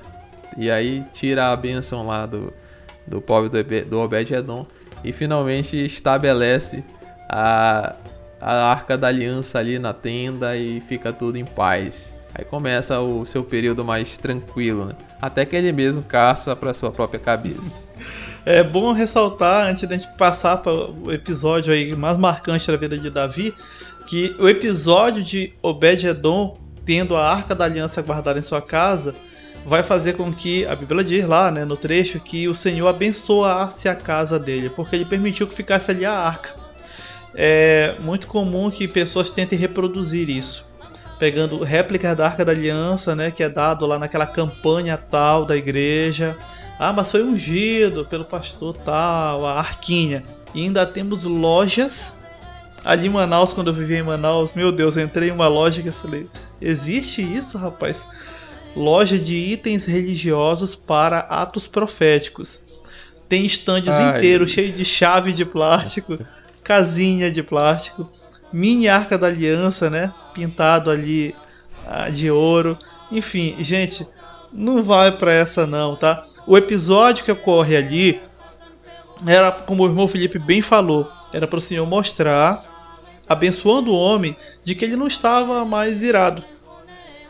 E 0.58 0.68
aí 0.72 1.04
tira 1.12 1.52
a 1.52 1.56
benção 1.56 2.04
lá 2.04 2.26
do, 2.26 2.52
do 3.06 3.20
povo 3.20 3.48
do 3.48 3.98
Obed-edom 3.98 4.66
e 5.04 5.12
finalmente 5.12 5.76
estabelece 5.76 6.84
a 7.28 7.94
a 8.42 8.72
arca 8.72 8.98
da 8.98 9.06
aliança 9.06 9.60
ali 9.60 9.78
na 9.78 9.92
tenda 9.92 10.56
e 10.56 10.80
fica 10.80 11.12
tudo 11.12 11.38
em 11.38 11.44
paz. 11.44 12.12
Aí 12.34 12.44
começa 12.44 12.98
o 12.98 13.24
seu 13.24 13.44
período 13.44 13.84
mais 13.84 14.18
tranquilo, 14.18 14.86
né? 14.86 14.94
Até 15.20 15.44
que 15.44 15.54
ele 15.54 15.70
mesmo 15.70 16.02
caça 16.02 16.56
para 16.56 16.74
sua 16.74 16.90
própria 16.90 17.20
cabeça. 17.20 17.80
É 18.44 18.60
bom 18.60 18.90
ressaltar, 18.90 19.70
antes 19.70 19.88
da 19.88 19.94
gente 19.94 20.08
passar 20.16 20.56
para 20.56 20.72
o 20.72 21.12
episódio 21.12 21.72
aí 21.72 21.94
mais 21.94 22.16
marcante 22.16 22.66
da 22.66 22.76
vida 22.76 22.98
de 22.98 23.08
Davi, 23.08 23.54
que 24.04 24.34
o 24.36 24.48
episódio 24.48 25.22
de 25.22 25.52
Obed-Edom 25.62 26.58
tendo 26.84 27.14
a 27.14 27.24
Arca 27.24 27.54
da 27.54 27.66
Aliança 27.66 28.02
guardada 28.02 28.40
em 28.40 28.42
sua 28.42 28.60
casa 28.60 29.14
vai 29.64 29.82
fazer 29.82 30.14
com 30.14 30.32
que, 30.32 30.66
a 30.66 30.74
Bíblia 30.74 31.04
diz 31.04 31.26
lá, 31.26 31.50
né, 31.50 31.64
no 31.64 31.76
trecho, 31.76 32.20
que 32.20 32.48
o 32.48 32.54
Senhor 32.54 32.88
abençoasse 32.88 33.88
a 33.88 33.94
casa 33.94 34.38
dele, 34.38 34.70
porque 34.70 34.96
ele 34.96 35.04
permitiu 35.04 35.46
que 35.46 35.54
ficasse 35.54 35.90
ali 35.90 36.04
a 36.04 36.12
arca 36.12 36.62
é 37.34 37.94
muito 38.00 38.26
comum 38.26 38.70
que 38.70 38.86
pessoas 38.86 39.30
tentem 39.30 39.58
reproduzir 39.58 40.28
isso. 40.28 40.66
Pegando 41.18 41.62
réplicas 41.62 42.16
da 42.16 42.26
Arca 42.26 42.44
da 42.44 42.52
Aliança, 42.52 43.14
né, 43.14 43.30
que 43.30 43.42
é 43.42 43.48
dado 43.48 43.86
lá 43.86 43.98
naquela 43.98 44.26
campanha 44.26 44.98
tal 44.98 45.44
da 45.44 45.56
igreja. 45.56 46.36
Ah, 46.78 46.92
mas 46.92 47.10
foi 47.10 47.22
ungido 47.22 48.04
pelo 48.04 48.24
pastor 48.24 48.76
tal, 48.78 49.46
a 49.46 49.58
Arquinha. 49.58 50.24
E 50.52 50.62
ainda 50.62 50.84
temos 50.84 51.22
lojas 51.22 52.12
ali 52.84 53.06
em 53.06 53.10
Manaus, 53.10 53.52
quando 53.52 53.68
eu 53.68 53.74
vivia 53.74 53.98
em 53.98 54.02
Manaus. 54.02 54.54
Meu 54.54 54.72
Deus, 54.72 54.96
eu 54.96 55.04
entrei 55.04 55.28
em 55.28 55.32
uma 55.32 55.46
loja 55.46 55.80
eu 55.84 55.92
falei: 55.92 56.28
existe 56.60 57.22
isso, 57.22 57.56
rapaz? 57.56 58.04
Loja 58.74 59.18
de 59.18 59.34
itens 59.34 59.84
religiosos 59.84 60.74
para 60.74 61.18
atos 61.18 61.66
proféticos. 61.66 62.60
Tem 63.28 63.44
estandes 63.44 63.98
inteiros 63.98 64.50
cheios 64.50 64.76
de 64.76 64.84
chave 64.84 65.32
de 65.32 65.44
plástico 65.44 66.18
casinha 66.62 67.30
de 67.30 67.42
plástico, 67.42 68.08
mini 68.52 68.88
arca 68.88 69.18
da 69.18 69.26
aliança, 69.26 69.90
né? 69.90 70.12
Pintado 70.32 70.90
ali 70.90 71.34
ah, 71.86 72.08
de 72.08 72.30
ouro. 72.30 72.78
Enfim, 73.10 73.56
gente, 73.58 74.06
não 74.52 74.82
vai 74.82 75.12
para 75.12 75.32
essa 75.32 75.66
não, 75.66 75.96
tá? 75.96 76.22
O 76.46 76.56
episódio 76.56 77.24
que 77.24 77.32
ocorre 77.32 77.76
ali 77.76 78.20
era, 79.26 79.52
como 79.52 79.82
o 79.82 79.86
irmão 79.86 80.08
Felipe 80.08 80.38
bem 80.38 80.62
falou, 80.62 81.10
era 81.32 81.46
para 81.46 81.58
o 81.58 81.60
Senhor 81.60 81.86
mostrar, 81.86 82.62
abençoando 83.28 83.92
o 83.92 83.98
homem, 83.98 84.36
de 84.62 84.74
que 84.74 84.84
ele 84.84 84.96
não 84.96 85.06
estava 85.06 85.64
mais 85.64 86.02
irado, 86.02 86.42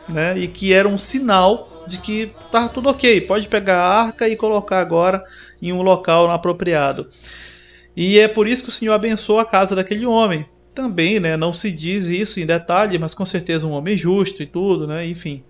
né? 0.07 0.37
E 0.37 0.47
que 0.47 0.73
era 0.73 0.87
um 0.87 0.97
sinal 0.97 1.85
de 1.87 1.97
que 1.97 2.31
tá 2.51 2.69
tudo 2.69 2.89
ok, 2.89 3.21
pode 3.21 3.47
pegar 3.47 3.77
a 3.77 4.01
arca 4.03 4.27
e 4.27 4.35
colocar 4.35 4.79
agora 4.79 5.23
em 5.61 5.73
um 5.73 5.81
local 5.81 6.31
apropriado. 6.31 7.07
E 7.95 8.19
é 8.19 8.27
por 8.27 8.47
isso 8.47 8.63
que 8.63 8.69
o 8.69 8.73
Senhor 8.73 8.93
abençoa 8.93 9.43
a 9.43 9.45
casa 9.45 9.75
daquele 9.75 10.05
homem. 10.05 10.45
Também, 10.73 11.19
né, 11.19 11.37
não 11.37 11.53
se 11.53 11.71
diz 11.71 12.05
isso 12.05 12.39
em 12.39 12.45
detalhe, 12.45 12.97
mas 12.97 13.13
com 13.13 13.25
certeza 13.25 13.67
um 13.67 13.71
homem 13.71 13.95
justo 13.95 14.41
e 14.41 14.45
tudo, 14.45 14.87
né, 14.87 15.05
enfim. 15.05 15.43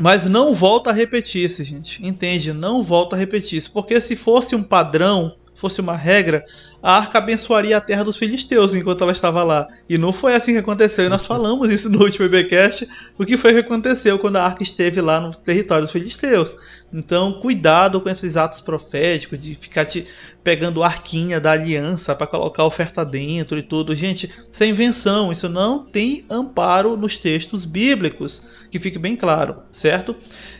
Mas 0.00 0.28
não 0.28 0.54
volta 0.54 0.90
a 0.90 0.92
repetir-se, 0.92 1.64
gente. 1.64 2.04
Entende? 2.06 2.52
Não 2.52 2.82
volta 2.82 3.16
a 3.16 3.18
repetir-se. 3.18 3.70
Porque 3.70 4.00
se 4.00 4.16
fosse 4.16 4.54
um 4.54 4.62
padrão, 4.62 5.34
fosse 5.54 5.80
uma 5.80 5.96
regra, 5.96 6.44
a 6.80 6.96
arca 6.96 7.18
abençoaria 7.18 7.76
a 7.76 7.80
terra 7.80 8.04
dos 8.04 8.16
filisteus 8.16 8.72
enquanto 8.72 9.02
ela 9.02 9.10
estava 9.10 9.42
lá. 9.42 9.66
E 9.88 9.98
não 9.98 10.12
foi 10.12 10.34
assim 10.34 10.52
que 10.52 10.58
aconteceu. 10.58 11.06
E 11.06 11.08
nós 11.08 11.26
falamos 11.26 11.70
isso 11.70 11.90
no 11.90 12.00
último 12.00 12.26
EBcast. 12.26 12.88
O 13.18 13.24
que 13.24 13.36
foi 13.36 13.52
que 13.52 13.60
aconteceu 13.60 14.16
quando 14.18 14.36
a 14.36 14.44
arca 14.44 14.62
esteve 14.62 15.00
lá 15.00 15.20
no 15.20 15.34
território 15.34 15.82
dos 15.82 15.90
filisteus. 15.90 16.56
Então, 16.92 17.40
cuidado 17.40 18.00
com 18.00 18.08
esses 18.08 18.36
atos 18.36 18.60
proféticos 18.60 19.38
de 19.40 19.56
ficar 19.56 19.84
te 19.86 20.06
pegando 20.44 20.82
arquinha 20.84 21.40
da 21.40 21.50
aliança 21.50 22.14
para 22.14 22.28
colocar 22.28 22.64
oferta 22.64 23.04
dentro 23.04 23.58
e 23.58 23.62
tudo. 23.62 23.94
Gente, 23.94 24.32
isso 24.50 24.62
é 24.62 24.66
invenção. 24.68 25.32
Isso 25.32 25.48
não 25.48 25.84
tem 25.84 26.24
amparo 26.30 26.96
nos 26.96 27.18
textos 27.18 27.64
bíblicos. 27.64 28.46
Que 28.70 28.78
fique 28.78 28.98
bem 28.98 29.16
claro, 29.16 29.62
certo? 29.72 30.14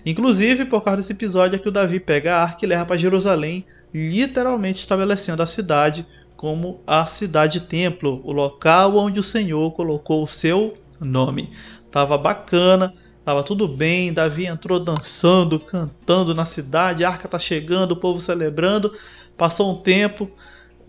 Inclusive, 0.05 0.65
por 0.65 0.83
causa 0.83 0.97
desse 0.97 1.13
episódio 1.13 1.57
aqui, 1.57 1.69
o 1.69 1.73
Davi 1.73 2.01
pega 2.01 2.35
a 2.35 2.43
arca 2.43 2.65
e 2.65 2.69
leva 2.69 2.85
para 2.87 2.97
Jerusalém 2.97 3.65
literalmente 3.93 4.81
estabelecendo 4.81 5.43
a 5.43 5.47
cidade 5.47 6.07
como 6.37 6.81
a 6.87 7.05
cidade-templo, 7.05 8.21
o 8.25 8.31
local 8.31 8.97
onde 8.97 9.19
o 9.19 9.25
Senhor 9.25 9.73
colocou 9.73 10.23
o 10.23 10.29
seu 10.29 10.73
nome. 11.01 11.51
Tava 11.91 12.17
bacana, 12.17 12.95
tava 13.25 13.43
tudo 13.43 13.67
bem. 13.67 14.13
Davi 14.13 14.47
entrou 14.47 14.79
dançando, 14.79 15.59
cantando 15.59 16.33
na 16.35 16.45
cidade, 16.45 17.05
a 17.05 17.09
arca 17.09 17.27
tá 17.27 17.41
chegando, 17.41 17.93
o 17.93 17.97
povo 17.97 18.21
celebrando. 18.21 18.97
Passou 19.37 19.73
um 19.73 19.83
tempo, 19.83 20.31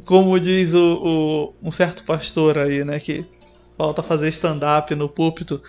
como 0.05 0.39
diz 0.39 0.75
o, 0.75 1.53
o 1.61 1.67
um 1.67 1.71
certo 1.71 2.03
pastor 2.03 2.57
aí, 2.59 2.83
né, 2.83 2.99
que 2.99 3.25
falta 3.75 4.03
fazer 4.03 4.29
stand-up 4.29 4.93
no 4.93 5.09
púlpito. 5.09 5.61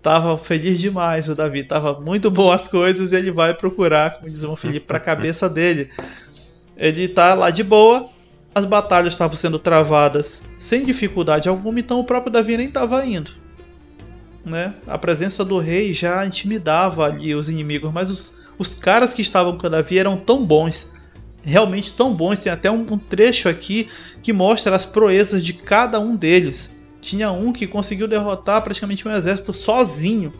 Tava 0.00 0.38
feliz 0.38 0.78
demais 0.78 1.28
o 1.28 1.34
Davi, 1.34 1.64
tava 1.64 2.00
muito 2.00 2.30
bom 2.30 2.52
as 2.52 2.68
coisas 2.68 3.10
e 3.10 3.16
ele 3.16 3.32
vai 3.32 3.52
procurar, 3.54 4.14
como 4.14 4.30
diz 4.30 4.44
o 4.44 4.54
Felipe, 4.54 4.86
para 4.86 4.98
a 4.98 5.00
cabeça 5.00 5.46
dele. 5.50 5.90
Ele 6.76 7.08
tá 7.08 7.34
lá 7.34 7.50
de 7.50 7.64
boa, 7.64 8.08
as 8.54 8.64
batalhas 8.64 9.12
estavam 9.12 9.36
sendo 9.36 9.58
travadas 9.58 10.42
sem 10.58 10.84
dificuldade 10.84 11.48
alguma, 11.48 11.78
então 11.78 12.00
o 12.00 12.04
próprio 12.04 12.32
Davi 12.32 12.56
nem 12.56 12.68
estava 12.68 13.04
indo. 13.04 13.30
Né? 14.44 14.74
A 14.86 14.96
presença 14.96 15.44
do 15.44 15.58
rei 15.58 15.92
já 15.92 16.24
intimidava 16.24 17.04
ali 17.04 17.34
os 17.34 17.48
inimigos, 17.48 17.92
mas 17.92 18.10
os, 18.10 18.38
os 18.58 18.74
caras 18.74 19.12
que 19.12 19.20
estavam 19.20 19.58
com 19.58 19.68
Davi 19.68 19.98
eram 19.98 20.16
tão 20.16 20.44
bons, 20.44 20.92
realmente 21.42 21.92
tão 21.92 22.14
bons. 22.14 22.40
Tem 22.40 22.52
até 22.52 22.70
um, 22.70 22.86
um 22.90 22.96
trecho 22.96 23.48
aqui 23.48 23.88
que 24.22 24.32
mostra 24.32 24.74
as 24.74 24.86
proezas 24.86 25.44
de 25.44 25.52
cada 25.52 25.98
um 25.98 26.14
deles. 26.14 26.74
Tinha 27.00 27.30
um 27.30 27.52
que 27.52 27.66
conseguiu 27.66 28.08
derrotar 28.08 28.62
praticamente 28.62 29.06
um 29.06 29.10
exército 29.10 29.52
sozinho, 29.52 30.32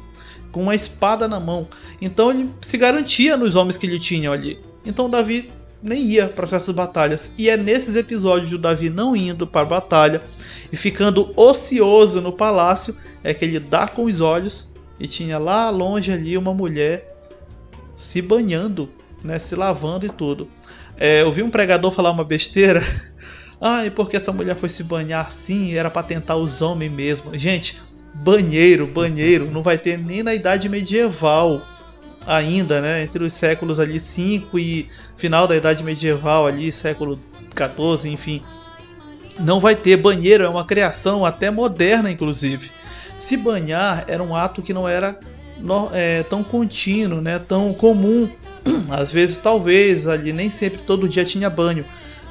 com 0.53 0.62
uma 0.62 0.74
espada 0.74 1.28
na 1.28 1.39
mão. 1.39 1.68
Então 2.01 2.30
ele 2.30 2.49
se 2.62 2.78
garantia 2.78 3.37
nos 3.37 3.57
homens 3.57 3.76
que 3.76 3.87
ele 3.87 3.99
tinha 3.99 4.30
ali. 4.30 4.59
Então 4.87 5.11
Davi 5.11 5.51
nem 5.83 6.03
ia 6.03 6.29
para 6.29 6.45
essas 6.45 6.74
batalhas. 6.74 7.31
E 7.37 7.49
é 7.49 7.57
nesses 7.57 7.95
episódios 7.95 8.51
do 8.51 8.59
Davi 8.59 8.91
não 8.91 9.14
indo 9.14 9.47
para 9.47 9.64
batalha 9.66 10.22
e 10.72 10.77
ficando 10.77 11.33
ocioso 11.37 12.20
no 12.20 12.33
palácio 12.33 12.97
é 13.22 13.33
que 13.33 13.45
ele 13.45 13.61
dá 13.61 13.87
com 13.87 14.05
os 14.05 14.20
olhos 14.20 14.72
e 14.99 15.07
tinha 15.07 15.39
lá 15.39 15.70
longe 15.70 16.11
ali 16.12 16.37
uma 16.37 16.55
mulher 16.55 17.14
se 17.97 18.20
banhando, 18.20 18.91
né, 19.22 19.39
se 19.39 19.55
lavando 19.55 20.07
e 20.07 20.09
tudo. 20.09 20.49
É, 20.97 21.22
eu 21.22 21.33
vi 21.33 21.43
um 21.43 21.51
pregador 21.51 21.91
falar 21.93 22.11
uma 22.11 22.24
besteira. 22.24 22.83
Ai, 23.61 23.91
porque 23.91 24.16
essa 24.16 24.33
mulher 24.33 24.57
foi 24.57 24.68
se 24.68 24.83
banhar 24.83 25.27
assim? 25.27 25.74
Era 25.74 25.91
para 25.91 26.03
tentar 26.03 26.37
os 26.37 26.61
homens 26.61 26.93
mesmo. 26.93 27.37
Gente, 27.37 27.81
banheiro, 28.14 28.87
banheiro, 28.87 29.51
não 29.51 29.62
vai 29.62 29.79
ter 29.79 29.99
nem 29.99 30.22
na 30.22 30.35
idade 30.35 30.68
medieval 30.68 31.62
ainda, 32.27 32.81
né, 32.81 33.03
entre 33.03 33.22
os 33.22 33.33
séculos 33.33 33.79
ali 33.79 34.01
5 34.01 34.59
e 34.59 34.89
final 35.16 35.47
da 35.47 35.57
Idade 35.57 35.85
Medieval 35.85 36.47
ali, 36.47 36.72
século 36.72 37.18
14, 37.55 38.11
enfim, 38.11 38.43
não 39.39 39.61
vai 39.61 39.77
ter 39.77 39.97
banheiro, 39.97 40.45
é 40.45 40.49
uma 40.49 40.64
criação 40.64 41.24
até 41.24 41.51
moderna 41.51 42.11
inclusive. 42.11 42.70
Se 43.16 43.37
banhar 43.37 44.05
era 44.09 44.22
um 44.22 44.35
ato 44.35 44.61
que 44.61 44.74
não 44.74 44.89
era 44.89 45.18
é, 45.93 46.22
tão 46.24 46.43
contínuo, 46.43 47.20
né, 47.20 47.39
tão 47.39 47.72
comum. 47.72 48.31
Às 48.91 49.12
vezes, 49.12 49.39
talvez 49.39 50.09
ali 50.09 50.33
nem 50.33 50.51
sempre 50.51 50.81
todo 50.81 51.09
dia 51.09 51.24
tinha 51.24 51.49
banho, 51.49 51.85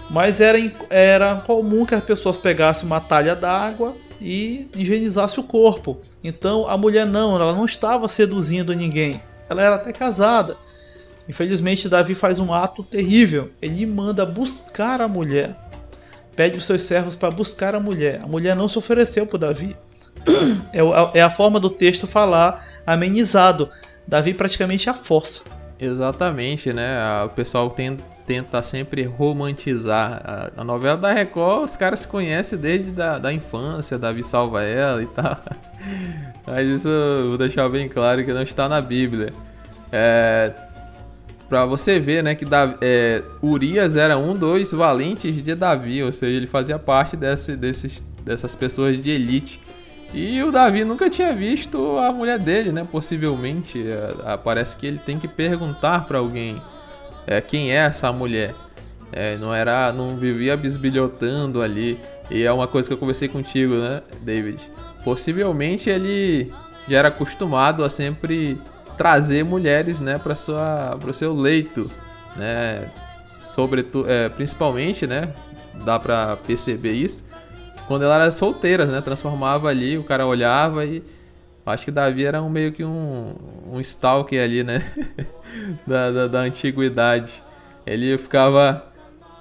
Mas 0.10 0.39
era, 0.39 0.60
era 0.89 1.36
comum 1.38 1.86
que 1.86 1.96
as 1.96 2.04
pessoas 2.04 2.38
pegassem 2.38 2.86
uma 2.86 3.00
talha 3.00 3.36
d'água 3.36 3.96
e 4.22 4.68
higienizasse 4.76 5.39
o 5.39 5.43
corpo. 5.43 5.98
Então 6.24 6.68
a 6.70 6.78
mulher 6.78 7.06
não, 7.06 7.36
ela 7.36 7.56
não 7.56 7.66
estava 7.66 8.08
seduzindo 8.08 8.76
ninguém. 8.76 9.22
Ela 9.50 9.62
era 9.62 9.76
até 9.76 9.91
casada. 9.93 10.58
Infelizmente 11.28 11.89
Davi 11.89 12.14
faz 12.14 12.39
um 12.39 12.54
ato 12.54 12.84
terrível. 12.84 13.52
Ele 13.62 13.86
manda 13.86 14.26
buscar 14.26 15.02
a 15.02 15.08
mulher. 15.08 15.56
Pede 16.36 16.58
os 16.58 16.66
seus 16.66 16.84
servos 16.84 17.16
para 17.16 17.32
buscar 17.32 17.74
a 17.76 17.80
mulher. 17.80 18.22
A 18.22 18.28
mulher 18.28 18.56
não 18.56 18.68
se 18.68 18.78
ofereceu 18.78 19.26
para 19.26 19.39
Davi. 19.39 19.76
É, 20.74 21.20
é 21.20 21.22
a 21.22 21.30
forma 21.30 21.60
do 21.60 21.70
texto 21.70 22.06
falar 22.06 22.64
amenizado. 22.86 23.70
Davi 24.08 24.34
praticamente 24.34 24.89
a 24.89 24.93
força. 24.93 25.43
Exatamente, 25.80 26.72
né? 26.72 27.24
O 27.24 27.30
pessoal 27.30 27.70
tenta, 27.70 28.04
tenta 28.26 28.62
sempre 28.62 29.04
romantizar. 29.04 30.52
A, 30.56 30.64
novela 30.64 30.98
da 30.98 31.14
Record, 31.14 31.66
os 31.66 31.76
caras 31.76 32.02
se 32.02 32.08
conhecem 32.08 32.58
desde 32.58 32.91
da, 32.91 33.18
da 33.18 33.34
infância, 33.34 33.98
Davi 33.98 34.24
salva 34.24 34.64
ela 34.64 35.02
e 35.02 35.08
tal. 35.08 35.38
Mas 36.46 36.68
isso 36.68 36.88
eu 36.88 37.30
vou 37.30 37.38
deixar 37.38 37.68
bem 37.70 37.89
claro 37.89 38.24
que 38.24 38.32
não 38.32 38.43
está 38.43 38.70
na 38.70 38.80
Bíblia. 38.80 39.34
É, 39.91 40.52
para 41.50 41.66
você 41.66 42.00
ver, 42.00 42.24
né, 42.24 42.36
que 42.36 42.46
Davi, 42.46 42.76
é, 42.82 43.22
Urias 43.41 43.96
era 43.96 44.18
um 44.18 44.36
dos 44.36 44.72
valentes 44.72 45.43
de 45.43 45.56
Davi, 45.56 46.04
ou 46.04 46.12
seja, 46.12 46.36
ele 46.36 46.48
fazia 46.48 46.78
parte 46.78 47.16
desse, 47.16 47.56
desses, 47.56 48.04
dessas 48.24 48.56
pessoas 48.56 49.00
de 49.00 49.10
elite. 49.10 49.60
E 50.14 50.41
o 50.43 50.52
Davi 50.52 50.84
nunca 50.84 51.10
tinha 51.10 51.34
visto 51.34 51.98
a 51.98 52.12
mulher 52.12 52.39
dele, 52.39 52.72
né? 52.72 52.88
Possivelmente, 52.89 53.84
é, 53.86 54.38
parece 54.38 54.78
que 54.78 54.88
ele 54.88 55.00
tem 55.00 55.20
que 55.20 55.28
perguntar 55.28 56.06
para 56.06 56.20
alguém 56.20 56.62
é, 57.28 57.41
quem 57.41 57.72
é 57.72 57.76
essa 57.78 58.12
mulher. 58.12 58.54
É, 59.12 59.38
não 59.38 59.54
era, 59.54 59.91
não 59.91 60.16
vivia 60.16 60.56
bisbilhotando 60.56 61.62
ali. 61.62 62.00
E 62.30 62.43
é 62.43 62.52
uma 62.52 62.68
coisa 62.68 62.88
que 62.88 62.93
eu 62.93 62.98
conversei 62.98 63.28
contigo, 63.28 63.76
né, 63.76 64.02
David? 64.22 64.60
Possivelmente 65.06 65.89
ele 65.89 66.51
já 66.89 66.97
era 66.97 67.08
acostumado 67.08 67.82
a 67.82 67.89
sempre 67.89 68.60
trazer 68.97 69.43
mulheres, 69.45 70.01
né, 70.01 70.18
para 70.18 70.36
sua, 70.36 70.97
para 70.99 71.12
o 71.12 71.14
seu 71.14 71.34
leito, 71.34 71.89
né? 72.36 72.91
Sobretudo, 73.53 74.10
é, 74.10 74.28
principalmente, 74.28 75.08
né? 75.08 75.30
Dá 75.86 75.97
para 75.97 76.36
perceber 76.38 76.91
isso 76.91 77.24
quando 77.88 78.03
ela 78.03 78.16
era 78.16 78.32
solteira, 78.32 78.86
né? 78.86 79.01
Transformava 79.01 79.70
ali, 79.70 79.97
o 79.97 80.03
cara 80.03 80.26
olhava 80.26 80.86
e 80.86 81.03
acho 81.66 81.86
que 81.86 81.91
Davi 81.91 82.26
era 82.26 82.41
um, 82.41 82.49
meio 82.49 82.72
que 82.72 82.84
um, 82.84 83.36
um 83.72 83.80
stalker 83.80 84.41
ali, 84.41 84.64
né? 84.64 84.91
da, 85.86 86.12
da, 86.12 86.28
da, 86.28 86.39
antiguidade. 86.39 87.43
Ele 87.86 88.18
ficava. 88.18 88.84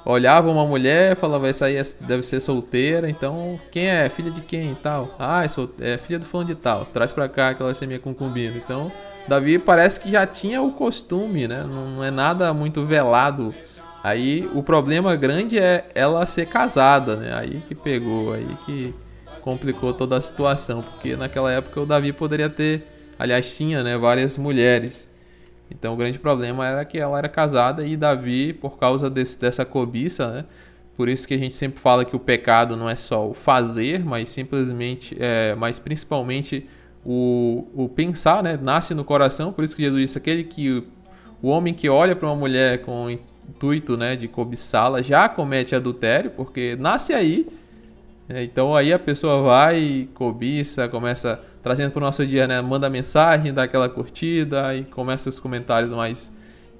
Olhava 0.05 0.51
uma 0.51 0.67
mulher, 0.67 1.17
falava, 1.17 1.49
essa 1.49 1.67
aí 1.67 1.77
é, 1.77 1.83
deve 2.01 2.23
ser 2.23 2.41
solteira, 2.41 3.09
então 3.09 3.59
quem 3.71 3.87
é? 3.87 4.09
Filha 4.11 4.31
de 4.31 4.41
quem 4.43 4.73
e 4.73 4.77
tal? 4.77 5.15
Ah, 5.19 5.43
é, 5.45 5.93
é 5.95 5.99
filha 5.99 6.19
do 6.19 6.27
fulano 6.27 6.49
de 6.49 6.55
tal, 6.55 6.85
traz 6.87 7.13
pra 7.13 7.29
cá 7.29 7.55
que 7.55 7.63
ela 7.63 7.69
vai 7.69 7.75
ser 7.75 7.87
minha 7.87 7.99
concubina. 7.99 8.57
Então, 8.57 8.93
Davi 9.27 9.59
parece 9.59 9.99
que 9.99 10.11
já 10.11 10.27
tinha 10.27 10.61
o 10.61 10.73
costume, 10.73 11.49
né? 11.49 11.65
Não 11.65 12.05
é 12.05 12.11
nada 12.11 12.53
muito 12.53 12.85
velado 12.85 13.55
Aí 14.05 14.47
o 14.53 14.63
problema 14.63 15.17
grande 15.17 15.59
é 15.59 15.89
ela 15.95 16.27
ser 16.27 16.45
casada, 16.45 17.17
né? 17.17 17.33
Aí 17.33 17.63
que 17.67 17.75
pegou, 17.75 18.35
aí 18.35 18.47
que 18.67 18.95
complicou 19.41 19.95
toda 19.95 20.19
a 20.19 20.21
situação, 20.21 20.83
porque 20.83 21.17
naquela 21.17 21.51
época 21.51 21.81
o 21.81 21.87
Davi 21.87 22.13
poderia 22.13 22.51
ter, 22.51 22.87
aliás, 23.19 23.57
tinha, 23.57 23.83
né, 23.83 23.97
várias 23.97 24.37
mulheres. 24.37 25.09
Então 25.71 25.95
o 25.95 25.97
grande 25.97 26.19
problema 26.19 26.67
era 26.67 26.85
que 26.85 26.99
ela 26.99 27.19
era 27.19 27.29
casada 27.29 27.87
e 27.87 27.97
Davi, 27.97 28.53
por 28.53 28.79
causa 28.79 29.09
desse, 29.11 29.39
dessa 29.41 29.65
cobiça, 29.65 30.31
né? 30.31 30.45
Por 30.97 31.09
isso 31.09 31.27
que 31.27 31.35
a 31.35 31.39
gente 31.39 31.55
sempre 31.55 31.81
fala 31.81 32.05
que 32.05 32.15
o 32.15 32.21
pecado 32.21 32.77
não 32.77 32.89
é 32.89 32.95
só 32.95 33.29
o 33.29 33.35
fazer, 33.35 34.05
mas 34.05 34.29
simplesmente, 34.29 35.17
é, 35.19 35.55
mas 35.57 35.81
principalmente 35.81 36.69
o, 37.05 37.67
o 37.75 37.89
pensar, 37.89 38.43
né? 38.43 38.59
Nasce 38.61 38.95
no 38.95 39.05
coração. 39.05 39.53
Por 39.53 39.65
isso 39.65 39.75
que 39.75 39.83
Jesus 39.83 40.01
disse 40.01 40.19
aquele 40.19 40.45
que 40.45 40.85
o 41.43 41.49
homem 41.49 41.75
que 41.75 41.89
olha 41.89 42.15
para 42.15 42.29
uma 42.29 42.37
mulher 42.37 42.83
com 42.83 43.11
intuito 43.11 43.97
né, 43.97 44.17
de 44.17 44.27
cobiçá-la 44.29 45.03
já 45.03 45.29
comete 45.29 45.75
adultério, 45.75 46.31
porque 46.31 46.77
nasce 46.77 47.13
aí. 47.13 47.47
Né, 48.29 48.45
então 48.45 48.75
aí 48.75 48.93
a 48.93 48.99
pessoa 48.99 49.43
vai, 49.43 50.09
cobiça, 50.15 50.89
começa 50.89 51.41
trazendo 51.65 51.91
para 51.91 51.99
o 51.99 52.03
nosso 52.03 52.25
dia, 52.25 52.47
né, 52.47 52.63
manda 52.63 52.89
mensagem, 52.89 53.53
dá 53.53 53.65
aquela 53.65 53.89
curtida, 53.89 54.69
aí 54.69 54.85
começa 54.85 55.29
os 55.29 55.41
comentários 55.41 55.93
mais. 55.93 56.33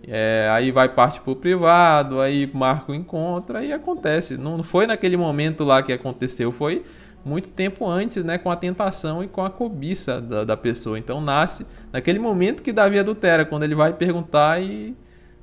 É, 0.07 0.49
aí 0.53 0.71
vai 0.71 0.89
parte 0.89 1.21
para 1.21 1.33
o 1.33 1.37
privado, 1.37 2.21
aí 2.21 2.49
marca 2.55 2.93
o 2.93 2.95
encontro, 2.95 3.57
aí 3.57 3.73
acontece. 3.73 4.37
Não 4.37 4.63
foi 4.63 4.87
naquele 4.87 5.17
momento 5.17 5.65
lá 5.65 5.83
que 5.83 5.93
aconteceu, 5.93 6.53
foi 6.53 6.85
muito 7.25 7.49
tempo 7.49 7.89
antes, 7.89 8.23
né, 8.23 8.39
com 8.39 8.51
a 8.51 8.57
tentação 8.57 9.25
e 9.25 9.27
com 9.27 9.45
a 9.45 9.51
cobiça 9.51 10.21
da, 10.21 10.45
da 10.45 10.57
pessoa. 10.57 10.99
Então 10.99 11.21
nasce 11.21 11.67
naquele 11.91 12.21
momento 12.21 12.63
que 12.63 12.71
Davi 12.71 12.99
adultera, 12.99 13.45
quando 13.45 13.65
ele 13.65 13.75
vai 13.75 13.93
perguntar 13.93 14.63
e 14.63 14.95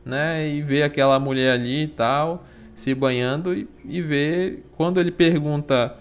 né? 0.06 0.48
E 0.48 0.62
vê 0.62 0.84
aquela 0.84 1.20
mulher 1.20 1.54
ali 1.54 1.84
e 1.84 1.88
tal, 1.88 2.44
se 2.76 2.94
banhando 2.94 3.54
e, 3.54 3.68
e 3.86 4.02
vê 4.02 4.60
quando 4.76 5.00
ele 5.00 5.12
pergunta 5.12 5.96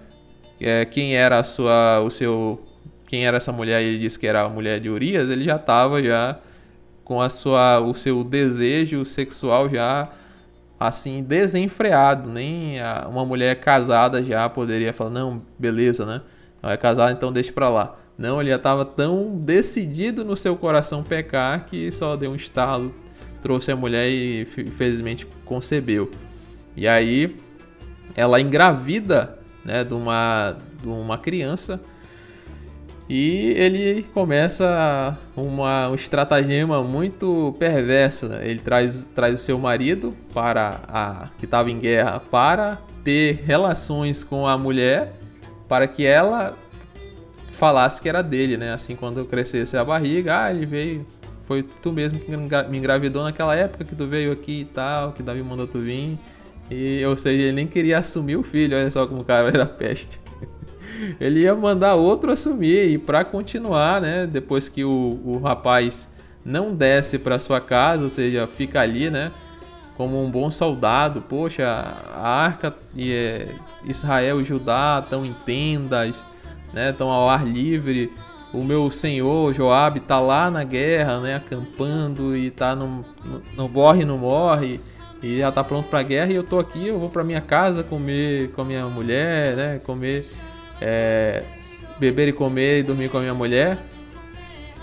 é, 0.60 0.84
quem 0.84 1.14
era 1.14 1.38
a 1.38 1.42
sua, 1.42 2.00
o 2.00 2.10
seu, 2.10 2.60
quem 3.10 3.26
era 3.26 3.38
essa 3.38 3.50
mulher, 3.50 3.82
ele 3.82 3.98
disse 3.98 4.16
que 4.16 4.24
era 4.24 4.42
a 4.42 4.48
mulher 4.48 4.78
de 4.78 4.88
Urias, 4.88 5.28
ele 5.28 5.42
já 5.42 5.56
estava 5.56 6.00
já 6.00 6.38
com 7.02 7.20
a 7.20 7.28
sua, 7.28 7.80
o 7.80 7.92
seu 7.92 8.22
desejo 8.22 9.04
sexual 9.04 9.68
já 9.68 10.10
assim 10.78 11.20
desenfreado, 11.20 12.30
nem 12.30 12.80
a, 12.80 13.08
uma 13.10 13.26
mulher 13.26 13.56
casada 13.56 14.22
já 14.22 14.48
poderia 14.48 14.92
falar 14.92 15.10
não, 15.10 15.42
beleza, 15.58 16.06
né? 16.06 16.20
Não 16.62 16.70
é 16.70 16.76
casada, 16.76 17.10
então 17.10 17.32
deixa 17.32 17.52
para 17.52 17.68
lá. 17.68 17.96
Não, 18.16 18.40
ele 18.40 18.50
já 18.50 18.56
estava 18.56 18.84
tão 18.84 19.36
decidido 19.36 20.24
no 20.24 20.36
seu 20.36 20.54
coração 20.54 21.02
pecar 21.02 21.66
que 21.66 21.90
só 21.90 22.14
deu 22.14 22.30
um 22.30 22.36
estalo 22.36 22.94
trouxe 23.42 23.72
a 23.72 23.76
mulher 23.76 24.08
e 24.08 24.42
infelizmente 24.42 25.26
concebeu. 25.44 26.12
E 26.76 26.86
aí 26.86 27.36
ela 28.14 28.40
engravida 28.40 29.36
né, 29.64 29.82
de, 29.82 29.94
uma, 29.94 30.56
de 30.80 30.88
uma 30.88 31.18
criança 31.18 31.80
e 33.12 33.54
ele 33.56 34.04
começa 34.14 35.18
uma, 35.36 35.88
um 35.88 35.96
estratagema 35.96 36.80
muito 36.80 37.52
perverso. 37.58 38.28
Né? 38.28 38.42
Ele 38.44 38.60
traz, 38.60 39.10
traz 39.12 39.34
o 39.34 39.38
seu 39.38 39.58
marido 39.58 40.16
para 40.32 40.80
a 40.86 41.28
que 41.36 41.44
estava 41.44 41.68
em 41.68 41.80
guerra 41.80 42.20
para 42.20 42.78
ter 43.02 43.42
relações 43.44 44.22
com 44.22 44.46
a 44.46 44.56
mulher 44.56 45.12
para 45.68 45.88
que 45.88 46.06
ela 46.06 46.56
falasse 47.54 48.00
que 48.00 48.08
era 48.08 48.22
dele, 48.22 48.56
né? 48.56 48.72
Assim 48.72 48.94
quando 48.94 49.24
crescesse 49.24 49.76
a 49.76 49.84
barriga, 49.84 50.44
ah, 50.44 50.50
ele 50.52 50.64
veio 50.64 51.04
foi 51.48 51.64
tu 51.64 51.90
mesmo 51.92 52.20
que 52.20 52.30
me 52.30 52.78
engravidou 52.78 53.24
naquela 53.24 53.56
época 53.56 53.82
que 53.82 53.96
tu 53.96 54.06
veio 54.06 54.30
aqui 54.30 54.60
e 54.60 54.64
tal, 54.66 55.10
que 55.10 55.20
Davi 55.20 55.42
mandou 55.42 55.66
tu 55.66 55.80
vir. 55.80 56.16
E, 56.70 57.04
ou 57.04 57.16
seja, 57.16 57.42
ele 57.42 57.52
nem 57.52 57.66
queria 57.66 57.98
assumir 57.98 58.36
o 58.36 58.44
filho, 58.44 58.76
olha 58.76 58.88
só 58.88 59.04
como 59.04 59.22
o 59.22 59.24
cara 59.24 59.48
era 59.48 59.66
peste. 59.66 60.20
Ele 61.20 61.40
ia 61.40 61.54
mandar 61.54 61.94
outro 61.94 62.32
assumir 62.32 62.90
e 62.90 62.98
para 62.98 63.24
continuar, 63.24 64.00
né, 64.00 64.26
depois 64.26 64.68
que 64.68 64.84
o, 64.84 65.20
o 65.24 65.38
rapaz 65.38 66.08
não 66.44 66.74
desce 66.74 67.18
para 67.18 67.38
sua 67.38 67.60
casa, 67.60 68.04
ou 68.04 68.10
seja, 68.10 68.46
fica 68.46 68.80
ali, 68.80 69.10
né, 69.10 69.30
como 69.96 70.22
um 70.22 70.30
bom 70.30 70.50
soldado. 70.50 71.20
Poxa, 71.22 71.66
a 71.66 72.28
arca 72.28 72.74
e 72.94 73.12
é, 73.12 73.54
Israel 73.84 74.40
e 74.40 74.44
Judá 74.44 75.00
estão 75.02 75.24
em 75.24 75.34
tendas, 75.44 76.24
né, 76.72 76.90
estão 76.90 77.10
ao 77.10 77.28
ar 77.28 77.46
livre. 77.46 78.10
O 78.52 78.64
meu 78.64 78.90
senhor 78.90 79.54
Joab 79.54 80.00
tá 80.00 80.18
lá 80.18 80.50
na 80.50 80.64
guerra, 80.64 81.20
né, 81.20 81.36
acampando 81.36 82.36
e 82.36 82.50
tá 82.50 82.74
no, 82.74 83.04
no, 83.24 83.42
no 83.56 83.68
morre 83.68 84.04
não 84.04 84.18
morre. 84.18 84.80
E 85.22 85.38
já 85.38 85.52
tá 85.52 85.62
pronto 85.62 85.88
para 85.88 86.02
guerra 86.02 86.32
e 86.32 86.34
eu 86.34 86.42
tô 86.42 86.58
aqui, 86.58 86.86
eu 86.86 86.98
vou 86.98 87.10
para 87.10 87.22
minha 87.22 87.42
casa 87.42 87.82
comer 87.82 88.50
com 88.52 88.62
a 88.62 88.64
minha 88.64 88.86
mulher, 88.86 89.54
né, 89.54 89.78
comer, 89.78 90.24
é, 90.80 91.42
beber 91.98 92.28
e 92.28 92.32
comer 92.32 92.80
e 92.80 92.82
dormir 92.82 93.10
com 93.10 93.18
a 93.18 93.20
minha 93.20 93.34
mulher. 93.34 93.78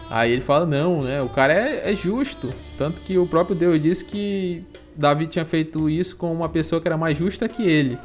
Aí 0.10 0.32
ele 0.32 0.42
fala 0.42 0.66
não, 0.66 1.02
né, 1.02 1.22
o 1.22 1.28
cara 1.28 1.54
é, 1.54 1.92
é 1.92 1.96
justo, 1.96 2.50
tanto 2.78 3.02
que 3.02 3.18
o 3.18 3.28
próprio 3.28 3.54
Deus 3.56 3.82
disse 3.82 4.06
que 4.06 4.64
Davi 4.96 5.28
tinha 5.28 5.44
feito 5.44 5.90
isso 5.90 6.16
com 6.16 6.32
uma 6.34 6.48
pessoa 6.48 6.82
que 6.82 6.88
era 6.88 6.98
mais 6.98 7.18
justa 7.18 7.48
que 7.50 7.64
ele. 7.64 7.98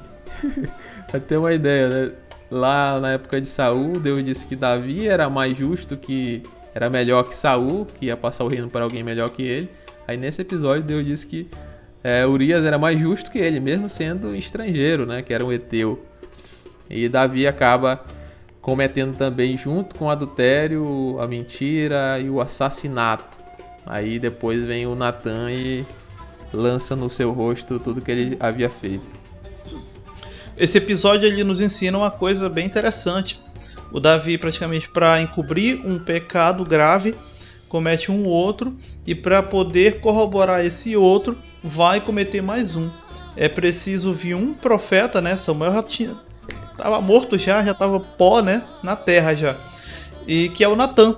pra 1.11 1.21
ter 1.21 1.37
uma 1.37 1.53
ideia, 1.53 1.89
né? 1.89 2.13
Lá 2.51 3.01
na 3.01 3.13
época 3.13 3.41
de 3.41 3.49
Saul, 3.49 3.99
Deus 3.99 4.23
disse 4.25 4.45
que 4.45 4.55
Davi 4.55 5.07
era 5.09 5.31
mais 5.31 5.57
justo, 5.57 5.97
que 5.97 6.43
era 6.75 6.91
melhor 6.91 7.23
que 7.25 7.35
Saul, 7.35 7.87
que 7.87 8.07
ia 8.07 8.17
passar 8.17 8.45
o 8.45 8.49
reino 8.49 8.69
para 8.69 8.85
alguém 8.85 9.03
melhor 9.03 9.31
que 9.31 9.43
ele. 9.43 9.71
Aí 10.07 10.17
nesse 10.17 10.43
episódio 10.43 10.83
Deus 10.83 11.05
disse 11.05 11.27
que 11.27 11.49
é, 12.05 12.27
Urias 12.27 12.65
era 12.65 12.79
mais 12.79 13.01
justo 13.01 13.31
que 13.31 13.39
ele, 13.39 13.61
mesmo 13.61 13.89
sendo 13.89 14.35
estrangeiro, 14.35 15.07
né, 15.07 15.23
que 15.23 15.33
era 15.33 15.45
um 15.45 15.53
eteu. 15.53 16.05
E 16.93 17.09
Davi 17.09 17.47
acaba 17.47 18.05
cometendo 18.61 19.17
também 19.17 19.57
junto 19.57 19.95
com 19.97 20.05
o 20.05 20.11
adultério, 20.11 21.19
a 21.19 21.27
mentira 21.27 22.21
e 22.21 22.29
o 22.29 22.41
assassinato. 22.41 23.37
Aí 23.85 24.19
depois 24.19 24.63
vem 24.63 24.87
o 24.87 24.95
Natan 24.95 25.51
e 25.51 25.87
lança 26.53 26.95
no 26.95 27.11
seu 27.11 27.33
rosto 27.33 27.81
tudo 27.81 28.01
que 28.01 28.11
ele 28.11 28.37
havia 28.39 28.71
feito. 28.71 29.05
esse 30.57 30.79
episódio 30.79 31.27
ele 31.27 31.43
nos 31.43 31.61
ensina 31.61 31.97
uma 31.97 32.11
coisa 32.11 32.49
bem 32.49 32.67
interessante. 32.67 33.41
O 33.91 33.99
Davi, 33.99 34.39
praticamente 34.39 34.89
para 34.89 35.21
encobrir 35.21 35.85
um 35.85 35.99
pecado 35.99 36.65
grave, 36.65 37.15
comete 37.69 38.13
um 38.13 38.27
outro 38.27 38.77
e 39.07 39.15
para 39.15 39.43
poder 39.43 40.01
corroborar 40.01 40.65
esse 40.65 40.97
outro, 40.97 41.37
vai 41.65 42.01
cometer 42.01 42.43
mais 42.43 42.77
um. 42.77 42.91
É 43.35 43.49
preciso 43.49 44.13
vir 44.13 44.35
um 44.35 44.53
profeta, 44.55 45.21
né? 45.21 45.37
Samuel 45.37 45.73
já 45.73 45.83
tinha 45.83 46.32
tava 46.77 47.01
morto 47.01 47.39
já, 47.39 47.65
já 47.65 47.75
tava 47.75 48.01
pó, 48.01 48.41
né, 48.41 48.63
na 48.83 48.97
terra 48.97 49.35
já. 49.35 49.57
E 50.27 50.49
que 50.51 50.63
é 50.63 50.69
o 50.69 50.77
Natan. 50.77 51.17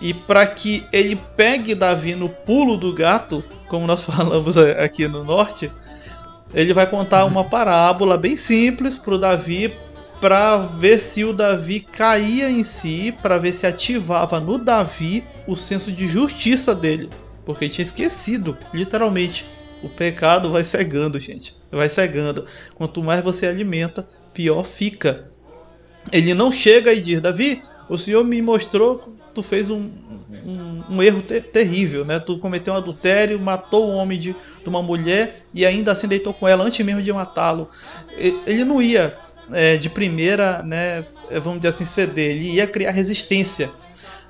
E 0.00 0.14
para 0.14 0.46
que 0.46 0.84
ele 0.92 1.16
pegue 1.36 1.74
Davi 1.74 2.14
no 2.14 2.28
pulo 2.28 2.76
do 2.76 2.94
gato, 2.94 3.42
como 3.68 3.86
nós 3.86 4.02
falamos 4.04 4.56
aqui 4.56 5.08
no 5.08 5.24
norte, 5.24 5.70
ele 6.54 6.72
vai 6.72 6.86
contar 6.88 7.24
uma 7.24 7.44
parábola 7.44 8.16
bem 8.16 8.36
simples 8.36 8.96
para 8.96 9.14
o 9.14 9.18
Davi 9.18 9.74
para 10.20 10.56
ver 10.56 10.98
se 10.98 11.24
o 11.24 11.32
Davi 11.32 11.80
caía 11.80 12.50
em 12.50 12.64
si, 12.64 13.14
para 13.22 13.38
ver 13.38 13.52
se 13.52 13.66
ativava 13.66 14.40
no 14.40 14.58
Davi 14.58 15.24
o 15.46 15.56
senso 15.56 15.92
de 15.92 16.08
justiça 16.08 16.74
dele, 16.74 17.08
porque 17.44 17.66
ele 17.66 17.72
tinha 17.72 17.84
esquecido, 17.84 18.56
literalmente. 18.72 19.46
O 19.80 19.88
pecado 19.88 20.50
vai 20.50 20.64
cegando, 20.64 21.20
gente. 21.20 21.56
Vai 21.70 21.88
cegando. 21.88 22.44
Quanto 22.74 23.00
mais 23.00 23.22
você 23.22 23.46
alimenta, 23.46 24.08
pior 24.38 24.62
fica. 24.62 25.24
Ele 26.12 26.32
não 26.32 26.52
chega 26.52 26.92
e 26.92 27.00
diz: 27.00 27.20
Davi, 27.20 27.60
o 27.88 27.98
Senhor 27.98 28.24
me 28.24 28.40
mostrou 28.40 29.00
que 29.00 29.10
tu 29.34 29.42
fez 29.42 29.68
um, 29.68 29.90
um, 30.46 30.84
um 30.88 31.02
erro 31.02 31.22
ter 31.22 31.42
terrível, 31.42 32.04
né? 32.04 32.20
Tu 32.20 32.38
cometeu 32.38 32.72
um 32.72 32.76
adultério, 32.76 33.40
matou 33.40 33.90
um 33.90 33.96
homem 33.96 34.16
de, 34.16 34.36
de, 34.62 34.68
uma 34.68 34.80
mulher 34.80 35.42
e 35.52 35.66
ainda 35.66 35.90
assim 35.90 36.06
deitou 36.06 36.32
com 36.32 36.46
ela 36.46 36.62
antes 36.62 36.86
mesmo 36.86 37.02
de 37.02 37.12
matá-lo. 37.12 37.68
Ele 38.16 38.64
não 38.64 38.80
ia 38.80 39.18
é, 39.50 39.76
de 39.76 39.90
primeira, 39.90 40.62
né? 40.62 41.04
Vamos 41.42 41.58
dizer 41.58 41.70
assim, 41.70 41.84
ceder. 41.84 42.30
Ele 42.30 42.52
ia 42.52 42.66
criar 42.68 42.92
resistência. 42.92 43.72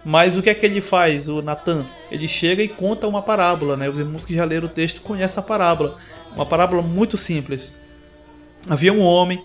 Mas 0.03 0.39
o 0.39 0.43
que 0.43 0.49
é 0.49 0.55
que 0.55 0.65
ele 0.65 0.81
faz, 0.81 1.29
o 1.29 1.43
Natan? 1.43 1.87
Ele 2.11 2.27
chega 2.27 2.63
e 2.63 2.69
conta 2.69 3.07
uma 3.07 3.21
parábola, 3.21 3.77
né? 3.77 3.91
Os 3.91 3.99
irmãos 3.99 4.25
que 4.25 4.35
já 4.35 4.47
leram 4.47 4.69
o 4.69 4.71
texto 4.71 5.03
conhecem 5.03 5.39
a 5.39 5.47
parábola. 5.47 5.99
Uma 6.35 6.47
parábola 6.47 6.81
muito 6.81 7.19
simples. 7.19 7.75
Havia 8.69 8.93
um 8.93 9.03
homem, 9.03 9.43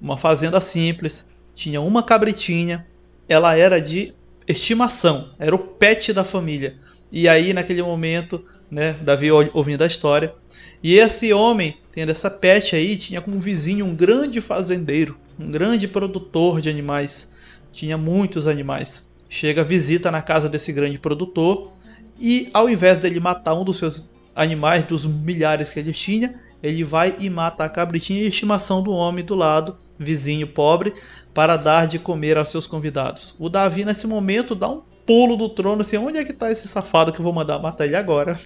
uma 0.00 0.16
fazenda 0.16 0.60
simples, 0.60 1.28
tinha 1.54 1.80
uma 1.80 2.02
cabritinha, 2.02 2.86
ela 3.28 3.56
era 3.56 3.80
de 3.80 4.12
estimação, 4.46 5.30
era 5.38 5.54
o 5.54 5.58
pet 5.58 6.12
da 6.12 6.24
família. 6.24 6.76
E 7.10 7.28
aí, 7.28 7.52
naquele 7.52 7.82
momento, 7.82 8.44
né, 8.70 8.94
Davi 9.02 9.30
ouvindo 9.30 9.82
a 9.82 9.86
história, 9.86 10.34
e 10.82 10.94
esse 10.94 11.32
homem, 11.32 11.78
tendo 11.92 12.10
essa 12.10 12.30
pet 12.30 12.76
aí, 12.76 12.96
tinha 12.96 13.20
como 13.22 13.38
vizinho 13.38 13.86
um 13.86 13.94
grande 13.94 14.40
fazendeiro, 14.40 15.16
um 15.38 15.50
grande 15.50 15.88
produtor 15.88 16.60
de 16.60 16.68
animais, 16.68 17.28
tinha 17.72 17.96
muitos 17.96 18.46
animais. 18.46 19.06
Chega, 19.28 19.64
visita 19.64 20.10
na 20.10 20.20
casa 20.20 20.48
desse 20.48 20.72
grande 20.72 20.98
produtor 20.98 21.72
e, 22.20 22.50
ao 22.52 22.68
invés 22.68 22.98
dele 22.98 23.18
matar 23.18 23.54
um 23.54 23.64
dos 23.64 23.78
seus 23.78 24.14
animais, 24.34 24.84
dos 24.84 25.06
milhares 25.06 25.70
que 25.70 25.78
ele 25.80 25.92
tinha, 25.92 26.34
ele 26.64 26.82
vai 26.82 27.14
e 27.18 27.28
mata 27.28 27.62
a 27.62 27.68
cabritinha 27.68 28.22
de 28.22 28.28
estimação 28.28 28.82
do 28.82 28.90
homem 28.90 29.22
do 29.22 29.34
lado, 29.34 29.76
vizinho 29.98 30.46
pobre, 30.46 30.94
para 31.34 31.58
dar 31.58 31.86
de 31.86 31.98
comer 31.98 32.38
aos 32.38 32.48
seus 32.48 32.66
convidados. 32.66 33.36
O 33.38 33.50
Davi, 33.50 33.84
nesse 33.84 34.06
momento, 34.06 34.54
dá 34.54 34.70
um 34.70 34.80
pulo 35.04 35.36
do 35.36 35.50
trono, 35.50 35.82
assim, 35.82 35.98
onde 35.98 36.16
é 36.16 36.24
que 36.24 36.32
está 36.32 36.50
esse 36.50 36.66
safado 36.66 37.12
que 37.12 37.18
eu 37.18 37.22
vou 37.22 37.34
mandar 37.34 37.58
matar 37.58 37.84
ele 37.84 37.96
agora? 37.96 38.38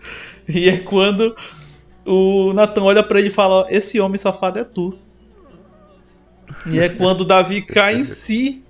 e 0.48 0.70
é 0.70 0.78
quando 0.78 1.36
o 2.06 2.54
Natan 2.54 2.82
olha 2.82 3.02
para 3.02 3.18
ele 3.18 3.28
e 3.28 3.32
fala, 3.32 3.66
esse 3.68 4.00
homem 4.00 4.16
safado 4.16 4.58
é 4.58 4.64
tu. 4.64 4.98
E 6.64 6.78
é 6.80 6.88
quando 6.88 7.20
o 7.20 7.24
Davi 7.26 7.60
cai 7.60 7.96
em 7.96 8.06
si, 8.06 8.64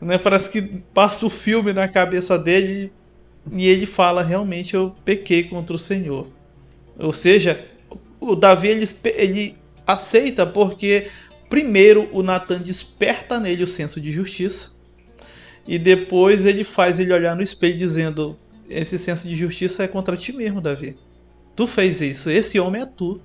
né, 0.00 0.16
parece 0.16 0.48
que 0.48 0.62
passa 0.94 1.26
o 1.26 1.30
filme 1.30 1.74
na 1.74 1.86
cabeça 1.86 2.38
dele 2.38 2.90
e 3.52 3.68
ele 3.68 3.84
fala, 3.84 4.22
realmente 4.22 4.74
eu 4.74 4.94
pequei 5.04 5.42
contra 5.42 5.76
o 5.76 5.78
Senhor. 5.78 6.26
Ou 6.98 7.12
seja, 7.12 7.69
o 8.20 8.36
Davi 8.36 8.68
ele, 8.68 8.86
ele 9.16 9.56
aceita 9.86 10.46
porque 10.46 11.08
Primeiro, 11.50 12.08
o 12.12 12.22
Nathan 12.22 12.60
desperta 12.62 13.40
nele 13.40 13.64
o 13.64 13.66
senso 13.66 14.00
de 14.00 14.12
justiça. 14.12 14.70
E 15.66 15.80
depois 15.80 16.46
ele 16.46 16.62
faz 16.62 17.00
ele 17.00 17.12
olhar 17.12 17.34
no 17.34 17.42
espelho 17.42 17.76
dizendo: 17.76 18.38
Esse 18.68 18.96
senso 18.96 19.26
de 19.26 19.34
justiça 19.34 19.82
é 19.82 19.88
contra 19.88 20.16
ti 20.16 20.32
mesmo, 20.32 20.60
Davi. 20.60 20.96
Tu 21.56 21.66
fez 21.66 22.00
isso. 22.00 22.30
Esse 22.30 22.60
homem 22.60 22.82
é 22.82 22.86
tu. 22.86 23.20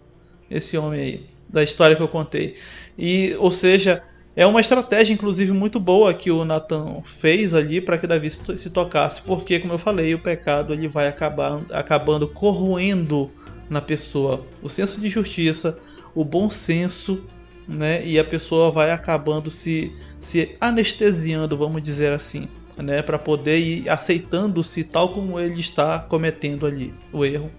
Esse 0.50 0.76
homem 0.76 1.00
aí, 1.00 1.26
da 1.48 1.62
história 1.62 1.96
que 1.96 2.02
eu 2.02 2.08
contei. 2.08 2.56
E, 2.98 3.36
ou 3.38 3.52
seja, 3.52 4.02
é 4.36 4.46
uma 4.46 4.60
estratégia, 4.60 5.14
inclusive, 5.14 5.52
muito 5.52 5.80
boa 5.80 6.12
que 6.12 6.32
o 6.32 6.44
Nathan 6.44 7.02
fez 7.04 7.54
ali 7.54 7.80
para 7.80 8.00
que 8.00 8.08
Davi 8.08 8.32
se 8.32 8.70
tocasse. 8.72 9.22
Porque, 9.22 9.60
como 9.60 9.74
eu 9.74 9.80
falei, 9.80 10.16
o 10.16 10.20
pecado 10.20 10.74
ele 10.74 10.88
vai 10.88 11.08
acabar, 11.08 11.64
acabando 11.72 12.28
corroendo 12.28 13.32
na 13.70 13.82
pessoa 13.82 14.46
o 14.62 14.70
senso 14.70 15.00
de 15.00 15.10
justiça, 15.10 15.78
o 16.14 16.24
bom 16.24 16.50
senso 16.50 17.24
né? 17.68 18.06
E 18.06 18.20
a 18.20 18.24
pessoa 18.24 18.72
vai 18.72 18.92
acabando 18.92 19.50
se, 19.50 19.92
se 20.20 20.56
anestesiando, 20.62 21.58
vamos 21.58 21.82
dizer 21.82 22.12
assim, 22.12 22.48
né? 22.78 23.02
Para 23.02 23.18
poder 23.18 23.60
ir 23.60 23.90
aceitando-se 23.90 24.84
tal 24.84 25.10
como 25.10 25.40
ele 25.40 25.60
está 25.60 26.00
cometendo 26.00 26.66
ali 26.66 26.94
o 27.12 27.26
erro. 27.26 27.52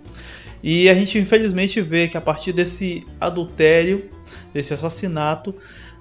E 0.63 0.89
a 0.89 0.95
gente 0.95 1.19
infelizmente 1.19 1.81
vê 1.81 2.09
que 2.09 2.17
a 2.17 2.21
partir 2.21 2.53
desse 2.53 3.07
adultério, 3.21 4.11
desse 4.53 4.73
assassinato, 4.73 5.55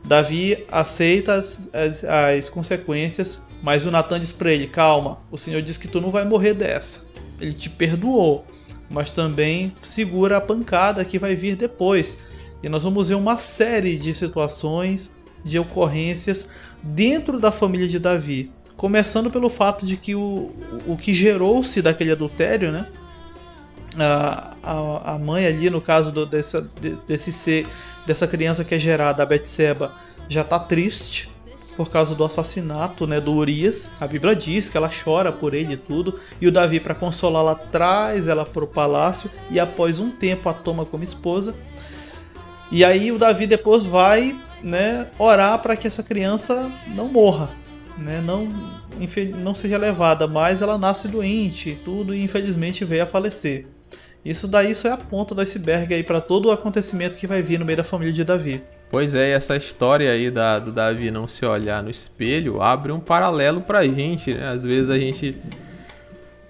Davi 0.04 0.64
aceita 0.72 1.34
as, 1.34 1.70
as, 1.74 2.04
as 2.04 2.50
consequências, 2.50 3.42
mas 3.62 3.86
o 3.86 3.92
Natan 3.92 4.20
diz 4.20 4.32
para 4.32 4.54
ele: 4.54 4.68
calma, 4.68 5.20
o 5.32 5.38
Senhor 5.38 5.62
diz 5.62 5.78
que 5.78 5.88
tu 5.88 6.00
não 6.00 6.10
vai 6.10 6.26
morrer 6.26 6.54
dessa. 6.54 7.06
Ele 7.40 7.54
te 7.54 7.70
perdoou, 7.70 8.46
mas 8.96 9.12
também 9.12 9.76
segura 9.82 10.38
a 10.38 10.42
pancada 10.42 11.04
que 11.04 11.20
vai 11.20 11.36
vir 11.36 11.58
depois 11.58 12.24
e 12.64 12.70
nós 12.70 12.82
vamos 12.82 13.10
ver 13.10 13.16
uma 13.16 13.38
série 13.38 13.98
de 13.98 14.14
situações, 14.14 15.14
de 15.44 15.60
ocorrências 15.60 16.48
dentro 16.82 17.38
da 17.38 17.52
família 17.52 17.90
de 17.90 18.00
Davi. 18.00 18.50
Começando 18.78 19.30
pelo 19.30 19.50
fato 19.50 19.86
de 19.86 19.98
que 19.98 20.16
o, 20.16 20.50
o 20.88 20.96
que 20.96 21.14
gerou-se 21.14 21.82
daquele 21.82 22.14
adultério, 22.14 22.72
né? 22.72 22.88
A, 24.00 24.56
a, 24.64 25.14
a, 25.16 25.20
mãe 25.20 25.46
ali, 25.46 25.70
no 25.70 25.82
caso 25.82 26.10
do, 26.10 26.26
dessa, 26.26 26.62
desse 27.06 27.34
ser, 27.34 27.68
dessa 28.08 28.26
criança 28.28 28.64
que 28.64 28.76
é 28.76 28.80
gerada, 28.80 29.24
a 29.24 29.26
Betseba, 29.26 29.94
já 30.30 30.42
está 30.42 30.58
triste 30.58 31.35
por 31.76 31.90
causa 31.90 32.16
do 32.16 32.24
assassinato 32.24 33.06
né, 33.06 33.20
do 33.20 33.34
Urias. 33.34 33.96
A 34.00 34.08
Bíblia 34.08 34.36
diz 34.36 34.70
que 34.70 34.78
ela 34.78 34.90
chora 34.90 35.32
por 35.32 35.54
ele 35.54 35.74
e 35.74 35.78
tudo. 35.78 36.20
E 36.40 36.48
o 36.48 36.52
Davi, 36.52 36.80
para 36.80 36.96
consolá-la, 36.96 37.56
traz 37.56 38.28
ela 38.28 38.46
para 38.46 38.64
o 38.64 38.68
palácio 38.68 39.30
e 39.50 39.60
após 39.60 40.00
um 40.00 40.10
tempo 40.10 40.50
a 40.50 40.54
toma 40.54 40.86
como 40.86 41.04
esposa. 41.04 41.56
E 42.72 42.84
aí 42.84 43.12
o 43.12 43.20
Davi 43.20 43.46
depois 43.46 43.84
vai 43.84 44.40
né, 44.64 45.10
orar 45.20 45.62
para 45.62 45.76
que 45.76 45.88
essa 45.88 46.02
criança 46.02 46.72
não 46.88 47.08
morra, 47.08 47.52
né, 47.98 48.20
não, 48.22 48.48
não 49.38 49.54
seja 49.54 49.78
levada, 49.78 50.28
mas 50.28 50.62
ela 50.62 50.78
nasce 50.78 51.08
doente 51.08 51.70
e 51.70 51.76
tudo 51.76 52.16
e 52.16 52.24
infelizmente 52.24 52.84
veio 52.84 53.04
a 53.04 53.06
falecer. 53.06 53.68
Isso 54.24 54.48
daí 54.48 54.72
isso 54.72 54.88
é 54.88 54.92
a 54.92 54.98
ponta 54.98 55.36
do 55.36 55.42
iceberg 55.42 55.94
aí 55.94 56.04
para 56.04 56.20
todo 56.20 56.48
o 56.48 56.52
acontecimento 56.52 57.20
que 57.20 57.28
vai 57.28 57.44
vir 57.44 57.60
no 57.60 57.66
meio 57.66 57.78
da 57.78 57.84
família 57.84 58.12
de 58.12 58.24
Davi. 58.24 58.64
Pois 58.92 59.16
é, 59.16 59.32
essa 59.32 59.58
história 59.58 60.12
aí 60.12 60.30
da, 60.32 60.60
do 60.60 60.72
Davi 60.72 61.12
não 61.12 61.28
se 61.28 61.46
olhar 61.46 61.84
no 61.84 61.90
espelho 61.90 62.62
abre 62.62 62.92
um 62.92 63.00
paralelo 63.00 63.62
pra 63.62 63.84
gente, 63.84 64.34
né? 64.34 64.48
Às 64.48 64.64
vezes 64.64 64.90
a 64.90 64.98
gente 64.98 65.38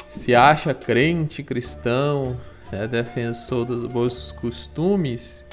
se 0.08 0.36
acha 0.36 0.74
crente, 0.74 1.44
cristão, 1.44 2.38
né? 2.72 2.88
defensor 2.88 3.66
dos 3.66 3.86
bons 3.88 4.32
costumes 4.34 5.46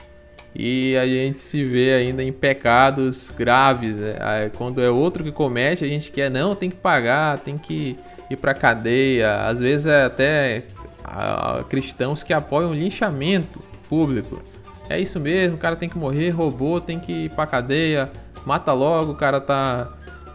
e 0.55 0.97
a 0.97 1.07
gente 1.07 1.41
se 1.41 1.65
vê 1.65 1.95
ainda 1.95 2.23
em 2.23 2.33
pecados 2.33 3.31
graves. 3.31 3.95
Né? 3.95 4.51
Quando 4.57 4.83
é 4.83 4.91
outro 4.91 5.25
que 5.25 5.33
comete, 5.33 5.85
a 5.85 5.89
gente 5.89 6.11
quer, 6.11 6.31
não, 6.31 6.55
tem 6.55 6.69
que 6.71 6.77
pagar, 6.77 7.39
tem 7.39 7.57
que 7.57 7.99
ir 8.29 8.37
pra 8.37 8.55
cadeia. 8.55 9.47
Às 9.47 9.61
vezes 9.61 9.87
é 9.87 10.05
até 10.05 10.65
cristãos 11.69 12.23
que 12.23 12.33
apoiam 12.33 12.75
linchamento 12.75 13.61
público. 13.89 14.43
É 14.89 14.99
isso 15.01 15.19
mesmo, 15.19 15.57
o 15.57 15.59
cara 15.59 15.77
tem 15.77 15.89
que 15.89 15.97
morrer, 15.97 16.31
roubou, 16.31 16.81
tem 16.81 16.99
que 16.99 17.13
ir 17.13 17.31
pra 17.31 17.47
cadeia, 17.47 18.11
mata 18.45 18.73
logo, 18.73 19.13
o 19.13 19.17
cara 19.17 19.41
tá. 19.41 19.89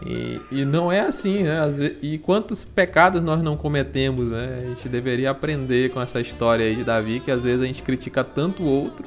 E, 0.04 0.40
e 0.50 0.64
não 0.64 0.90
é 0.90 1.00
assim, 1.00 1.42
né? 1.42 1.58
E 2.00 2.18
quantos 2.18 2.64
pecados 2.64 3.22
nós 3.22 3.42
não 3.42 3.56
cometemos, 3.56 4.30
né? 4.30 4.60
A 4.62 4.66
gente 4.66 4.88
deveria 4.88 5.30
aprender 5.30 5.90
com 5.90 6.00
essa 6.00 6.20
história 6.20 6.64
aí 6.64 6.74
de 6.74 6.84
Davi, 6.84 7.20
que 7.20 7.30
às 7.30 7.42
vezes 7.42 7.62
a 7.62 7.66
gente 7.66 7.82
critica 7.82 8.22
tanto 8.22 8.62
o 8.62 8.66
outro 8.66 9.04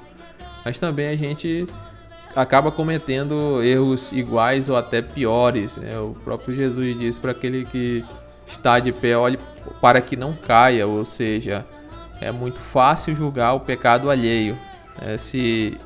mas 0.64 0.80
também 0.80 1.08
a 1.08 1.16
gente 1.16 1.68
acaba 2.36 2.72
cometendo 2.72 3.62
erros 3.64 4.12
iguais 4.12 4.70
ou 4.70 4.78
até 4.78 5.02
piores. 5.02 5.78
Né? 5.78 5.98
O 5.98 6.16
próprio 6.24 6.56
Jesus 6.56 6.98
diz 6.98 7.20
para 7.20 7.32
aquele 7.32 7.66
que 7.66 8.06
está 8.48 8.80
de 8.80 8.92
pé, 8.92 9.18
olhe 9.18 9.39
para 9.82 10.02
que 10.02 10.16
não 10.16 10.34
caia, 10.34 10.88
ou 10.88 11.06
seja, 11.06 11.66
é 12.20 12.32
muito 12.32 12.60
fácil 12.60 13.16
julgar 13.16 13.54
o 13.54 13.60
pecado 13.60 14.10
alheio. 14.10 14.58
Né? 15.00 15.18
Se, 15.18 15.78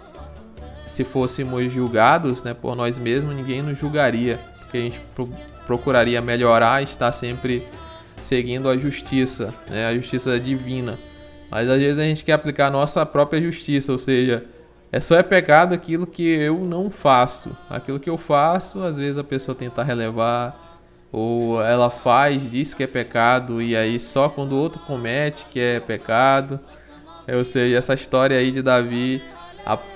se 0.85 1.03
fôssemos 1.03 1.71
julgados 1.71 2.43
né, 2.43 2.53
por 2.53 2.75
nós 2.75 2.97
mesmos, 2.97 3.35
ninguém 3.35 3.61
nos 3.61 3.77
julgaria, 3.77 4.39
porque 4.59 4.77
a 4.77 4.81
gente 4.81 4.99
pro 5.13 5.29
procuraria 5.65 6.21
melhorar, 6.21 6.83
estar 6.83 7.11
sempre 7.11 7.67
seguindo 8.21 8.69
a 8.69 8.77
justiça, 8.77 9.53
né, 9.67 9.87
a 9.87 9.95
justiça 9.95 10.39
divina. 10.39 10.97
Mas 11.49 11.69
às 11.69 11.79
vezes 11.79 11.99
a 11.99 12.03
gente 12.03 12.23
quer 12.23 12.33
aplicar 12.33 12.67
a 12.67 12.71
nossa 12.71 13.05
própria 13.05 13.41
justiça, 13.41 13.91
ou 13.91 13.99
seja, 13.99 14.45
é 14.91 14.99
só 14.99 15.15
é 15.15 15.23
pecado 15.23 15.73
aquilo 15.73 16.07
que 16.07 16.23
eu 16.23 16.59
não 16.59 16.89
faço. 16.89 17.55
Aquilo 17.69 17.99
que 17.99 18.09
eu 18.09 18.17
faço, 18.17 18.83
às 18.83 18.97
vezes 18.97 19.17
a 19.17 19.23
pessoa 19.23 19.55
tenta 19.55 19.83
relevar, 19.83 20.79
ou 21.11 21.61
ela 21.63 21.89
faz, 21.89 22.49
diz 22.49 22.73
que 22.73 22.83
é 22.83 22.87
pecado, 22.87 23.61
e 23.61 23.75
aí 23.75 23.99
só 23.99 24.27
quando 24.27 24.53
o 24.53 24.57
outro 24.57 24.79
comete 24.81 25.45
que 25.49 25.59
é 25.59 25.79
pecado. 25.79 26.59
Ou 27.27 27.43
seja, 27.43 27.77
essa 27.77 27.93
história 27.93 28.37
aí 28.37 28.51
de 28.51 28.61
Davi 28.61 29.21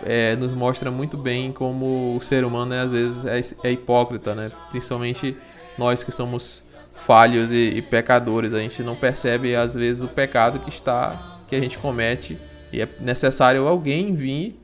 é, 0.03 0.35
nos 0.35 0.53
mostra 0.53 0.89
muito 0.89 1.15
bem 1.15 1.51
como 1.51 2.15
o 2.15 2.21
ser 2.21 2.43
humano 2.43 2.71
né, 2.71 2.81
às 2.81 2.91
vezes 2.91 3.25
é, 3.25 3.39
é, 3.63 3.71
hipócrita, 3.71 4.33
né? 4.33 4.51
Principalmente 4.71 5.37
nós 5.77 6.03
que 6.03 6.11
somos 6.11 6.63
falhos 7.05 7.51
e, 7.51 7.69
e, 7.75 7.81
pecadores, 7.81 8.53
a 8.53 8.59
gente 8.59 8.81
não 8.83 8.95
percebe 8.95 9.55
às 9.55 9.75
vezes 9.75 10.03
o 10.03 10.07
pecado 10.07 10.59
que 10.59 10.69
está 10.69 11.39
que 11.47 11.55
a 11.55 11.59
gente 11.59 11.77
comete 11.77 12.37
e 12.71 12.81
é 12.81 12.87
necessário 12.99 13.67
alguém 13.67 14.13
vir 14.13 14.59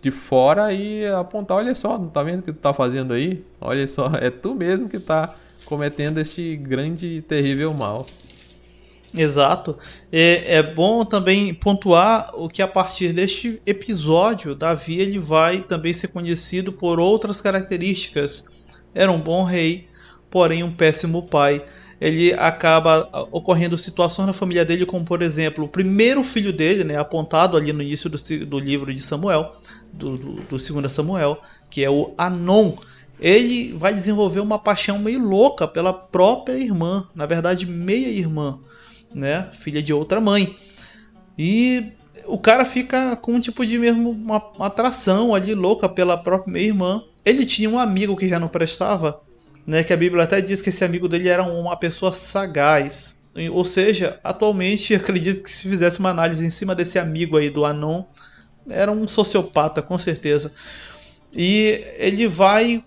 de 0.00 0.10
fora 0.10 0.72
e 0.72 1.06
apontar, 1.06 1.58
olha 1.58 1.74
só, 1.74 1.98
não 1.98 2.08
tá 2.08 2.22
vendo 2.22 2.40
o 2.40 2.42
que 2.42 2.52
tu 2.52 2.58
tá 2.58 2.72
fazendo 2.72 3.12
aí? 3.12 3.44
Olha 3.60 3.86
só, 3.86 4.10
é 4.20 4.30
tu 4.30 4.54
mesmo 4.54 4.88
que 4.88 4.98
tá 4.98 5.34
cometendo 5.64 6.18
este 6.18 6.56
grande 6.56 7.06
e 7.06 7.22
terrível 7.22 7.72
mal. 7.74 8.06
Exato. 9.14 9.78
É, 10.12 10.56
é, 10.56 10.62
bom 10.62 11.04
também 11.04 11.54
pontuar 11.54 12.30
o 12.34 12.48
que 12.48 12.62
a 12.62 12.68
partir 12.68 13.12
deste 13.12 13.60
episódio, 13.66 14.54
Davi 14.54 14.98
ele 14.98 15.18
vai 15.18 15.60
também 15.60 15.92
ser 15.92 16.08
conhecido 16.08 16.72
por 16.72 17.00
outras 17.00 17.40
características. 17.40 18.44
Era 18.94 19.10
um 19.10 19.20
bom 19.20 19.42
rei, 19.42 19.88
porém 20.30 20.62
um 20.62 20.72
péssimo 20.72 21.22
pai. 21.22 21.64
Ele 21.98 22.34
acaba 22.34 23.08
ocorrendo 23.32 23.76
situações 23.78 24.26
na 24.26 24.32
família 24.34 24.64
dele, 24.64 24.84
como 24.84 25.04
por 25.04 25.22
exemplo, 25.22 25.64
o 25.64 25.68
primeiro 25.68 26.22
filho 26.22 26.52
dele, 26.52 26.84
né, 26.84 26.98
apontado 26.98 27.56
ali 27.56 27.72
no 27.72 27.82
início 27.82 28.10
do, 28.10 28.18
do 28.44 28.58
livro 28.58 28.92
de 28.92 29.00
Samuel, 29.00 29.50
do, 29.92 30.18
do, 30.18 30.32
do 30.42 30.58
2 30.58 30.92
Samuel, 30.92 31.40
que 31.70 31.82
é 31.82 31.88
o 31.88 32.12
Anon 32.18 32.76
ele 33.18 33.72
vai 33.72 33.94
desenvolver 33.94 34.40
uma 34.40 34.58
paixão 34.58 34.98
meio 34.98 35.20
louca 35.20 35.66
pela 35.66 35.92
própria 35.92 36.58
irmã, 36.58 37.08
na 37.14 37.26
verdade 37.26 37.66
meia 37.66 38.08
irmã, 38.08 38.58
né, 39.16 39.48
filha 39.52 39.82
de 39.82 39.92
outra 39.94 40.20
mãe. 40.20 40.54
E 41.38 41.92
o 42.26 42.38
cara 42.38 42.64
fica 42.64 43.16
com 43.16 43.32
um 43.32 43.40
tipo 43.40 43.64
de 43.64 43.78
mesmo 43.78 44.10
uma, 44.10 44.38
uma 44.54 44.66
atração 44.66 45.34
ali 45.34 45.54
louca 45.54 45.88
pela 45.88 46.18
própria 46.18 46.52
meia 46.52 46.66
irmã. 46.66 47.02
Ele 47.24 47.46
tinha 47.46 47.70
um 47.70 47.78
amigo 47.78 48.14
que 48.14 48.28
já 48.28 48.38
não 48.38 48.48
prestava, 48.48 49.20
né, 49.66 49.82
que 49.82 49.92
a 49.92 49.96
Bíblia 49.96 50.24
até 50.24 50.40
diz 50.40 50.60
que 50.60 50.68
esse 50.68 50.84
amigo 50.84 51.08
dele 51.08 51.28
era 51.28 51.42
uma 51.42 51.76
pessoa 51.76 52.12
sagaz. 52.12 53.18
Ou 53.50 53.64
seja, 53.64 54.20
atualmente 54.22 54.94
acredito 54.94 55.42
que 55.42 55.50
se 55.50 55.68
fizesse 55.68 55.98
uma 55.98 56.10
análise 56.10 56.44
em 56.44 56.50
cima 56.50 56.74
desse 56.74 56.98
amigo 56.98 57.38
aí 57.38 57.48
do 57.48 57.64
Anon, 57.64 58.04
era 58.68 58.92
um 58.92 59.08
sociopata, 59.08 59.80
com 59.80 59.96
certeza. 59.96 60.52
E 61.32 61.84
ele 61.96 62.28
vai 62.28 62.84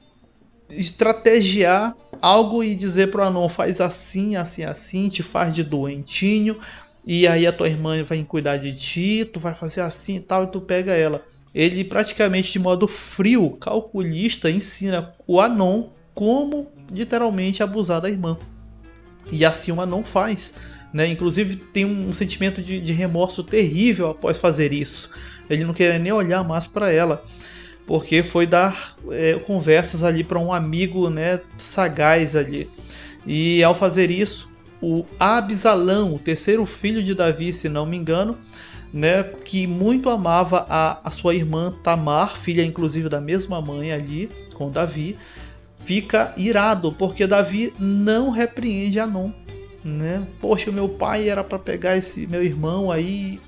estrategiar 0.70 1.96
algo 2.22 2.64
e 2.64 2.76
dizer 2.76 3.12
pro 3.12 3.24
Anon 3.24 3.50
faz 3.50 3.82
assim, 3.82 4.36
assim, 4.36 4.64
assim, 4.64 5.10
te 5.10 5.24
faz 5.24 5.54
de 5.54 5.64
doentinho, 5.64 6.58
e 7.06 7.28
aí 7.28 7.48
a 7.48 7.54
tua 7.54 7.68
irmã 7.68 8.04
vai 8.04 8.24
cuidar 8.24 8.58
de 8.58 8.74
ti, 8.74 9.26
tu 9.26 9.40
vai 9.40 9.56
fazer 9.56 9.82
assim 9.82 10.18
e 10.18 10.20
tal, 10.20 10.44
e 10.44 10.48
tu 10.48 10.62
pega 10.62 10.92
ela. 10.94 11.24
Ele 11.54 11.84
praticamente 11.84 12.52
de 12.52 12.60
modo 12.60 12.88
frio, 12.88 13.52
calculista, 13.52 14.52
ensina 14.52 15.14
o 15.26 15.40
Anon 15.40 15.90
como 16.14 16.68
literalmente 16.92 17.64
abusar 17.64 18.02
da 18.02 18.10
irmã. 18.10 18.38
E 19.32 19.44
assim 19.44 19.72
o 19.72 19.82
Anon 19.82 20.04
faz. 20.04 20.54
Né? 20.94 21.08
Inclusive 21.08 21.56
tem 21.56 21.86
um 21.86 22.12
sentimento 22.12 22.62
de, 22.62 22.80
de 22.80 22.92
remorso 22.92 23.44
terrível 23.44 24.10
após 24.10 24.38
fazer 24.38 24.74
isso. 24.74 25.10
Ele 25.50 25.64
não 25.64 25.74
queria 25.74 25.98
nem 25.98 26.12
olhar 26.12 26.44
mais 26.44 26.68
para 26.68 26.92
ela 26.92 27.24
porque 27.90 28.22
foi 28.22 28.46
dar 28.46 28.96
é, 29.10 29.34
conversas 29.48 30.04
ali 30.04 30.24
para 30.24 30.38
um 30.38 30.54
amigo 30.54 31.10
né, 31.10 31.40
sagaz 31.58 32.36
ali. 32.36 32.70
E 33.26 33.64
ao 33.64 33.74
fazer 33.74 34.12
isso, 34.12 34.48
o 34.80 35.04
Absalão, 35.20 36.14
o 36.14 36.20
terceiro 36.20 36.68
filho 36.68 37.02
de 37.02 37.16
Davi, 37.16 37.52
se 37.52 37.68
não 37.68 37.88
me 37.88 37.98
engano, 37.98 38.38
né, 38.94 39.24
que 39.24 39.66
muito 39.66 40.08
amava 40.08 40.68
a, 40.70 41.00
a 41.04 41.10
sua 41.10 41.34
irmã 41.34 41.74
Tamar, 41.82 42.38
filha 42.38 42.64
inclusive 42.64 43.10
da 43.10 43.20
mesma 43.20 43.60
mãe 43.60 43.92
ali 43.92 44.30
com 44.54 44.70
Davi, 44.70 45.18
fica 45.84 46.32
irado 46.38 46.92
porque 46.92 47.26
Davi 47.26 47.74
não 47.80 48.30
repreende 48.30 49.00
Anon. 49.00 49.32
Né? 49.84 50.28
Poxa, 50.40 50.72
meu 50.72 50.90
pai 50.90 51.28
era 51.28 51.44
para 51.44 51.58
pegar 51.58 51.98
esse 51.98 52.28
meu 52.28 52.44
irmão 52.44 52.92
aí 52.92 53.40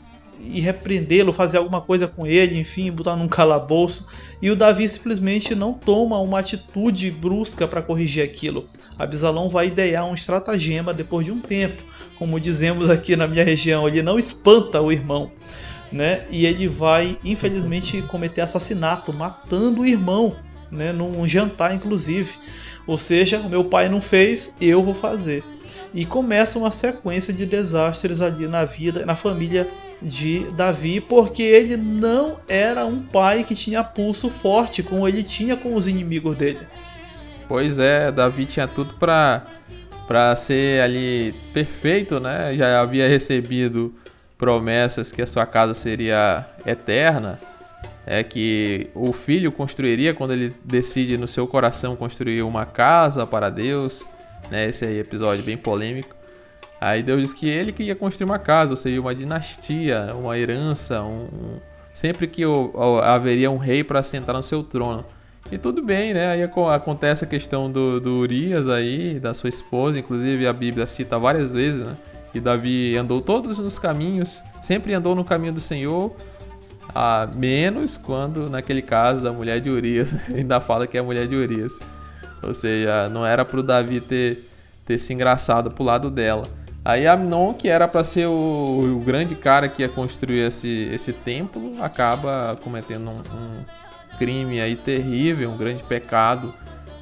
e 0.45 0.59
repreendê-lo, 0.59 1.31
fazer 1.31 1.57
alguma 1.57 1.81
coisa 1.81 2.07
com 2.07 2.25
ele, 2.25 2.59
enfim, 2.59 2.91
botar 2.91 3.15
num 3.15 3.27
calabouço. 3.27 4.07
E 4.41 4.49
o 4.49 4.55
Davi 4.55 4.87
simplesmente 4.89 5.53
não 5.53 5.73
toma 5.73 6.19
uma 6.19 6.39
atitude 6.39 7.11
brusca 7.11 7.67
para 7.67 7.81
corrigir 7.81 8.23
aquilo. 8.23 8.65
Absalão 8.97 9.49
vai 9.49 9.67
idear 9.67 10.05
um 10.05 10.15
estratagema 10.15 10.93
depois 10.93 11.25
de 11.25 11.31
um 11.31 11.39
tempo, 11.39 11.83
como 12.17 12.39
dizemos 12.39 12.89
aqui 12.89 13.15
na 13.15 13.27
minha 13.27 13.43
região, 13.43 13.87
ele 13.87 14.01
não 14.01 14.17
espanta 14.17 14.81
o 14.81 14.91
irmão. 14.91 15.31
Né? 15.91 16.25
E 16.29 16.45
ele 16.45 16.67
vai, 16.67 17.17
infelizmente, 17.23 18.01
cometer 18.07 18.41
assassinato, 18.41 19.15
matando 19.15 19.81
o 19.81 19.85
irmão, 19.85 20.35
né? 20.71 20.91
num 20.91 21.27
jantar, 21.27 21.75
inclusive. 21.75 22.33
Ou 22.87 22.97
seja, 22.97 23.47
meu 23.47 23.65
pai 23.65 23.89
não 23.89 24.01
fez, 24.01 24.55
eu 24.59 24.83
vou 24.83 24.93
fazer. 24.93 25.43
E 25.93 26.05
começa 26.05 26.57
uma 26.57 26.71
sequência 26.71 27.33
de 27.33 27.45
desastres 27.45 28.21
ali 28.21 28.47
na 28.47 28.63
vida, 28.63 29.05
na 29.05 29.15
família 29.15 29.69
de 30.01 30.51
Davi, 30.51 30.99
porque 30.99 31.43
ele 31.43 31.77
não 31.77 32.37
era 32.47 32.85
um 32.85 33.01
pai 33.01 33.43
que 33.43 33.53
tinha 33.53 33.83
pulso 33.83 34.29
forte 34.29 34.81
como 34.81 35.07
ele 35.07 35.23
tinha 35.23 35.55
com 35.55 35.75
os 35.75 35.87
inimigos 35.87 36.35
dele. 36.35 36.61
Pois 37.47 37.77
é, 37.77 38.11
Davi 38.11 38.45
tinha 38.45 38.67
tudo 38.67 38.93
para 38.95 39.45
para 40.07 40.35
ser 40.35 40.81
ali 40.81 41.33
perfeito, 41.53 42.19
né? 42.19 42.53
Já 42.53 42.81
havia 42.81 43.07
recebido 43.07 43.95
promessas 44.37 45.09
que 45.09 45.21
a 45.21 45.27
sua 45.27 45.45
casa 45.45 45.73
seria 45.73 46.45
eterna, 46.65 47.39
é 48.05 48.21
que 48.23 48.89
o 48.93 49.13
filho 49.13 49.51
construiria 49.51 50.13
quando 50.13 50.33
ele 50.33 50.53
decide 50.65 51.17
no 51.17 51.27
seu 51.27 51.47
coração 51.47 51.95
construir 51.95 52.41
uma 52.41 52.65
casa 52.65 53.25
para 53.25 53.49
Deus, 53.49 54.05
né? 54.49 54.67
Esse 54.67 54.85
aí 54.85 54.99
episódio 54.99 55.43
bem 55.43 55.55
polêmico. 55.55 56.15
Aí 56.81 57.03
Deus 57.03 57.21
disse 57.21 57.35
que 57.35 57.47
ele 57.47 57.71
que 57.71 57.83
ia 57.83 57.95
construir 57.95 58.25
uma 58.25 58.39
casa, 58.39 58.71
ou 58.71 58.75
seja, 58.75 58.99
uma 58.99 59.13
dinastia, 59.13 60.15
uma 60.15 60.35
herança, 60.35 61.03
um, 61.03 61.27
sempre 61.93 62.25
que 62.25 62.43
o, 62.43 62.71
o, 62.73 62.97
haveria 62.97 63.51
um 63.51 63.57
rei 63.57 63.83
para 63.83 64.01
sentar 64.01 64.33
no 64.33 64.41
seu 64.41 64.63
trono. 64.63 65.05
E 65.51 65.59
tudo 65.59 65.83
bem, 65.83 66.11
né? 66.11 66.31
Aí 66.31 66.43
acontece 66.43 67.23
a 67.23 67.27
questão 67.27 67.71
do, 67.71 67.99
do 67.99 68.17
Urias 68.17 68.67
aí, 68.67 69.19
da 69.19 69.31
sua 69.35 69.49
esposa, 69.49 69.99
inclusive 69.99 70.47
a 70.47 70.53
Bíblia 70.53 70.87
cita 70.87 71.19
várias 71.19 71.51
vezes, 71.51 71.83
né? 71.83 71.95
Que 72.33 72.39
Davi 72.39 72.97
andou 72.97 73.21
todos 73.21 73.59
os 73.59 73.77
caminhos, 73.77 74.41
sempre 74.59 74.91
andou 74.95 75.13
no 75.13 75.23
caminho 75.23 75.53
do 75.53 75.61
Senhor, 75.61 76.15
a 76.95 77.29
menos 77.31 77.95
quando, 77.95 78.49
naquele 78.49 78.81
caso, 78.81 79.21
da 79.21 79.31
mulher 79.31 79.59
de 79.61 79.69
Urias, 79.69 80.15
ainda 80.33 80.59
fala 80.59 80.87
que 80.87 80.97
é 80.97 80.99
a 80.99 81.03
mulher 81.03 81.27
de 81.27 81.35
Urias. 81.35 81.77
Ou 82.41 82.55
seja, 82.55 83.07
não 83.09 83.23
era 83.23 83.45
para 83.45 83.59
o 83.59 83.63
Davi 83.63 84.01
ter, 84.01 84.49
ter 84.83 84.97
se 84.97 85.13
engraçado 85.13 85.69
pro 85.69 85.83
lado 85.83 86.09
dela. 86.09 86.60
Aí 86.83 87.05
Amnon, 87.05 87.53
que 87.53 87.67
era 87.67 87.87
para 87.87 88.03
ser 88.03 88.25
o, 88.27 88.97
o, 88.97 88.99
grande 88.99 89.35
cara 89.35 89.69
que 89.69 89.83
ia 89.83 89.89
construir 89.89 90.47
esse, 90.47 90.89
esse 90.91 91.13
templo, 91.13 91.75
acaba 91.81 92.57
cometendo 92.63 93.09
um, 93.09 93.19
um, 93.19 93.65
crime 94.17 94.59
aí 94.59 94.75
terrível, 94.75 95.51
um 95.51 95.57
grande 95.57 95.83
pecado. 95.83 96.53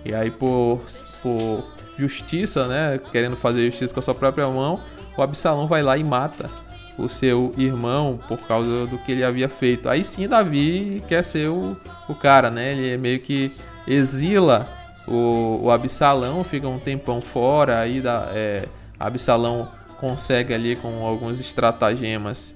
E 0.03 0.13
aí 0.13 0.29
por, 0.29 0.81
por 1.21 1.63
justiça, 1.97 2.67
né, 2.67 2.99
querendo 3.11 3.37
fazer 3.37 3.69
justiça 3.69 3.93
com 3.93 3.99
a 4.01 4.03
sua 4.03 4.15
própria 4.15 4.47
mão, 4.47 4.81
o 5.17 5.21
Absalão 5.21 5.67
vai 5.67 5.81
lá 5.81 5.97
e 5.97 6.03
mata 6.03 6.49
o 6.97 7.07
seu 7.07 7.53
irmão 7.57 8.19
por 8.27 8.39
causa 8.39 8.85
do 8.85 8.97
que 8.97 9.13
ele 9.13 9.23
havia 9.23 9.47
feito. 9.47 9.87
Aí 9.87 10.03
sim 10.03 10.27
Davi 10.27 11.01
quer 11.07 11.23
ser 11.23 11.49
o, 11.49 11.77
o 12.09 12.15
cara, 12.15 12.49
né? 12.49 12.73
Ele 12.73 12.97
meio 12.97 13.19
que 13.21 13.49
exila 13.87 14.67
o, 15.07 15.61
o 15.63 15.71
Absalão, 15.71 16.43
fica 16.43 16.67
um 16.67 16.79
tempão 16.79 17.21
fora, 17.21 17.79
aí 17.79 18.01
dá, 18.01 18.29
é, 18.33 18.65
Absalão 18.99 19.69
consegue 19.99 20.53
ali 20.53 20.75
com 20.75 21.05
alguns 21.05 21.39
estratagemas 21.39 22.55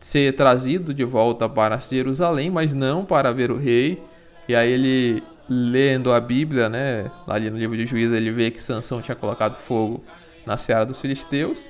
ser 0.00 0.36
trazido 0.36 0.92
de 0.92 1.04
volta 1.04 1.48
para 1.48 1.78
Jerusalém, 1.78 2.50
mas 2.50 2.74
não 2.74 3.04
para 3.04 3.32
ver 3.32 3.50
o 3.50 3.56
rei. 3.56 4.02
E 4.48 4.54
aí 4.54 4.70
ele 4.70 5.22
lendo 5.48 6.12
a 6.12 6.20
Bíblia, 6.20 6.68
né, 6.68 7.10
ali 7.26 7.50
no 7.50 7.58
livro 7.58 7.76
de 7.76 7.86
Juízes, 7.86 8.14
ele 8.14 8.30
vê 8.30 8.50
que 8.50 8.62
Sansão 8.62 9.00
tinha 9.00 9.14
colocado 9.14 9.56
fogo 9.56 10.04
na 10.44 10.56
seara 10.56 10.84
dos 10.84 11.00
filisteus. 11.00 11.68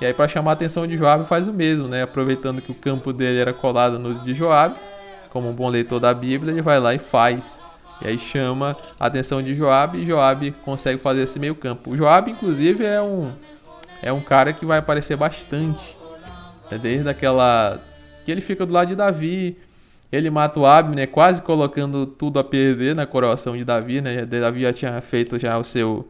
E 0.00 0.04
aí 0.04 0.12
para 0.12 0.28
chamar 0.28 0.50
a 0.50 0.54
atenção 0.54 0.86
de 0.86 0.96
Joabe 0.96 1.26
faz 1.26 1.48
o 1.48 1.52
mesmo, 1.52 1.88
né, 1.88 2.02
aproveitando 2.02 2.60
que 2.60 2.72
o 2.72 2.74
campo 2.74 3.12
dele 3.12 3.38
era 3.38 3.52
colado 3.52 3.98
no 3.98 4.24
de 4.24 4.34
Joabe, 4.34 4.76
como 5.30 5.48
um 5.48 5.52
bom 5.52 5.68
leitor 5.68 6.00
da 6.00 6.12
Bíblia, 6.12 6.52
ele 6.52 6.62
vai 6.62 6.80
lá 6.80 6.94
e 6.94 6.98
faz. 6.98 7.60
E 8.02 8.08
aí 8.08 8.18
chama 8.18 8.76
a 8.98 9.06
atenção 9.06 9.42
de 9.42 9.54
Joab 9.54 9.96
e 9.96 10.04
Joab 10.04 10.50
consegue 10.64 11.00
fazer 11.00 11.22
esse 11.22 11.38
meio 11.38 11.54
campo. 11.54 11.90
O 11.90 11.96
Joab, 11.96 12.30
inclusive, 12.30 12.84
é 12.84 13.00
um, 13.00 13.32
é 14.02 14.12
um 14.12 14.20
cara 14.20 14.52
que 14.52 14.64
vai 14.64 14.78
aparecer 14.78 15.16
bastante. 15.16 15.96
Né? 16.70 16.78
Desde 16.78 17.08
aquela. 17.08 17.80
que 18.24 18.30
ele 18.30 18.40
fica 18.40 18.66
do 18.66 18.72
lado 18.72 18.88
de 18.88 18.96
Davi. 18.96 19.56
Ele 20.10 20.30
mata 20.30 20.60
o 20.60 20.66
Abner, 20.66 21.08
quase 21.08 21.42
colocando 21.42 22.06
tudo 22.06 22.38
a 22.38 22.44
perder 22.44 22.94
na 22.94 23.04
coroação 23.06 23.56
de 23.56 23.64
Davi, 23.64 24.00
né? 24.00 24.24
Davi 24.24 24.62
já 24.62 24.72
tinha 24.72 25.00
feito 25.00 25.38
já 25.38 25.58
o 25.58 25.64
seu. 25.64 26.08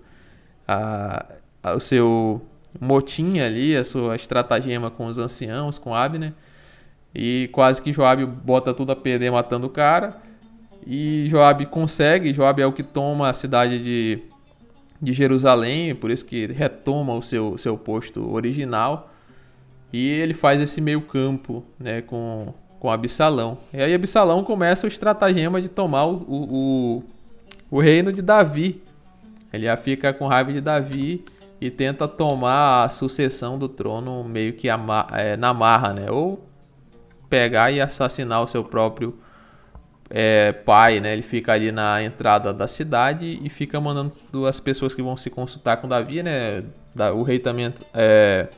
A, 0.69 1.25
a, 1.63 1.75
o 1.75 1.81
seu 1.81 2.43
motim 2.79 3.41
ali, 3.41 3.75
a 3.75 3.85
sua 3.85 4.15
estratagema 4.17 4.91
com 4.91 5.07
os 5.07 5.19
anciãos, 5.19 5.79
com 5.79 5.95
Abner. 5.95 6.33
E 7.15 7.49
quase 7.53 7.81
que 7.81 7.93
Joab 7.93 8.27
bota 8.27 8.75
tudo 8.75 8.93
a 8.93 8.97
perder 8.97 9.33
matando 9.33 9.67
o 9.67 9.71
cara. 9.71 10.17
E 10.87 11.27
Joab 11.29 11.65
consegue, 11.67 12.35
Joab 12.35 12.61
é 12.61 12.67
o 12.67 12.73
que 12.73 12.83
toma 12.83 13.31
a 13.31 13.33
cidade 13.33 13.83
de, 13.83 14.23
de 15.01 15.13
Jerusalém, 15.13 15.95
por 15.95 16.11
isso 16.11 16.25
que 16.25 16.47
retoma 16.47 17.15
o 17.15 17.23
seu, 17.23 17.57
seu 17.59 17.77
posto 17.77 18.33
original. 18.33 19.11
E 19.93 20.09
ele 20.09 20.35
faz 20.35 20.61
esse 20.61 20.81
meio 20.81 21.01
campo 21.03 21.65
né, 21.79 22.03
com, 22.03 22.53
com 22.81 22.91
Absalão. 22.91 23.59
E 23.73 23.81
aí 23.81 23.95
Absalão 23.95 24.43
começa 24.43 24.87
o 24.87 24.89
estratagema 24.89 25.61
de 25.61 25.69
tomar 25.69 26.07
o, 26.07 26.15
o, 26.29 27.05
o, 27.71 27.81
reino 27.81 28.13
de 28.13 28.21
Davi. 28.21 28.83
Ele 29.53 29.65
já 29.65 29.77
fica 29.77 30.13
com 30.13 30.27
raiva 30.27 30.53
de 30.53 30.61
Davi 30.61 31.25
e 31.61 31.71
tenta 31.71 32.07
tomar 32.09 32.85
a 32.85 32.89
sucessão 32.89 33.59
do 33.59 33.69
trono 33.69 34.25
meio 34.25 34.53
que 34.53 34.69
é, 34.69 35.37
na 35.37 35.55
marra, 35.55 35.93
né? 35.93 36.11
Ou 36.11 36.45
pegar 37.29 37.71
e 37.71 37.81
assassinar 37.81 38.43
o 38.43 38.47
seu 38.47 38.63
próprio 38.63 39.17
é, 40.11 40.53
pai, 40.53 41.01
né? 41.01 41.13
Ele 41.13 41.23
fica 41.23 41.53
ali 41.53 41.73
na 41.73 42.03
entrada 42.03 42.53
da 42.53 42.67
cidade 42.67 43.41
e 43.43 43.49
fica 43.49 43.81
mandando 43.81 44.47
as 44.47 44.61
pessoas 44.61 44.95
que 44.95 45.03
vão 45.03 45.17
se 45.17 45.31
consultar 45.31 45.79
com 45.79 45.89
Davi, 45.89 46.23
né? 46.23 46.63
O 47.15 47.23
rei 47.23 47.39
também 47.39 47.73
é, 47.93 48.49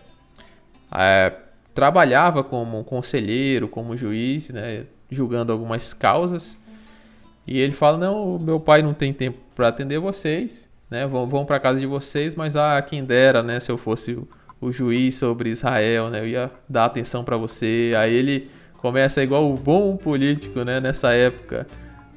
é, 0.95 1.33
trabalhava 1.75 2.45
como 2.45 2.85
conselheiro, 2.85 3.69
como 3.69 3.97
juiz, 3.97 4.51
né? 4.51 4.85
Julgando 5.11 5.53
algumas 5.53 5.93
causas. 5.93 6.59
E 7.47 7.59
ele 7.59 7.73
fala: 7.73 7.99
Não, 7.99 8.39
meu 8.39 8.61
pai 8.61 8.83
não 8.83 8.93
tem 8.93 9.13
tempo 9.13 9.39
para 9.55 9.69
atender 9.69 9.99
vocês, 9.99 10.69
né? 10.91 11.07
Vão, 11.07 11.27
vão 11.27 11.45
para 11.45 11.59
casa 11.59 11.81
de 11.81 11.87
vocês, 11.87 12.37
mas 12.37 12.57
ah, 12.57 12.81
quem 12.83 13.05
dera, 13.05 13.43
né? 13.43 13.59
Se 13.59 13.73
eu 13.73 13.79
fosse 13.79 14.13
o, 14.13 14.29
o 14.61 14.71
juiz 14.71 15.17
sobre 15.17 15.49
Israel, 15.49 16.11
né? 16.11 16.21
Eu 16.21 16.29
ia 16.29 16.51
dar 16.69 16.85
atenção 16.85 17.25
para 17.25 17.37
você. 17.39 17.95
Aí 17.97 18.15
ele 18.15 18.51
começa 18.79 19.23
igual 19.23 19.51
o 19.51 19.55
bom 19.55 19.97
político, 19.97 20.65
né, 20.65 20.81
nessa 20.81 21.13
época. 21.13 21.67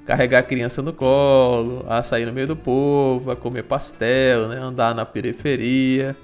Carregar 0.06 0.40
a 0.40 0.44
criança 0.44 0.82
no 0.82 0.94
colo, 0.94 1.86
a 1.88 2.02
sair 2.02 2.26
no 2.26 2.34
meio 2.34 2.48
do 2.48 2.56
povo, 2.56 3.30
a 3.30 3.36
comer 3.36 3.64
pastel, 3.64 4.48
né, 4.48 4.58
andar 4.58 4.96
na 4.96 5.06
periferia. 5.06 6.16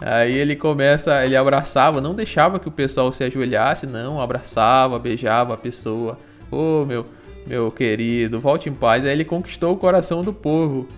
Aí 0.00 0.32
ele 0.36 0.54
começa, 0.54 1.24
ele 1.24 1.36
abraçava, 1.36 2.00
não 2.00 2.14
deixava 2.14 2.60
que 2.60 2.68
o 2.68 2.70
pessoal 2.70 3.10
se 3.10 3.24
ajoelhasse, 3.24 3.86
não, 3.86 4.20
abraçava, 4.20 4.98
beijava 4.98 5.54
a 5.54 5.56
pessoa. 5.56 6.16
Ô 6.50 6.82
oh, 6.82 6.86
meu, 6.86 7.06
meu 7.46 7.70
querido, 7.70 8.38
volte 8.38 8.68
em 8.68 8.72
paz. 8.72 9.04
Aí 9.04 9.10
ele 9.10 9.24
conquistou 9.24 9.74
o 9.74 9.76
coração 9.76 10.22
do 10.22 10.32
povo. 10.32 10.88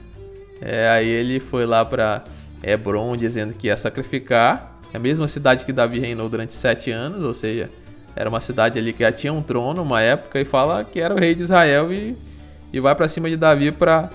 É, 0.61 0.89
aí 0.91 1.09
ele 1.09 1.41
foi 1.41 1.65
lá 1.65 1.83
para 1.85 2.25
Hebron 2.63 3.17
dizendo 3.17 3.55
que 3.55 3.69
ia 3.69 3.77
sacrificar. 3.77 4.79
É 4.93 4.99
a 4.99 5.01
mesma 5.01 5.27
cidade 5.29 5.65
que 5.65 5.73
Davi 5.73 5.99
reinou 5.99 6.29
durante 6.29 6.53
sete 6.53 6.91
anos, 6.91 7.23
ou 7.23 7.33
seja, 7.33 7.71
era 8.17 8.29
uma 8.29 8.41
cidade 8.41 8.79
ali 8.79 8.93
que 8.93 9.03
já 9.03 9.13
tinha 9.13 9.33
um 9.33 9.43
trono 9.43 9.83
uma 9.83 10.01
época 10.01 10.41
e 10.41 10.45
fala 10.45 10.85
que 10.85 11.01
era 11.01 11.15
o 11.15 11.19
rei 11.19 11.35
de 11.35 11.43
Israel 11.43 11.93
e, 11.93 12.17
e 12.73 12.81
vai 12.81 12.95
para 12.95 13.09
cima 13.09 13.29
de 13.29 13.37
Davi 13.37 13.73
para 13.73 14.11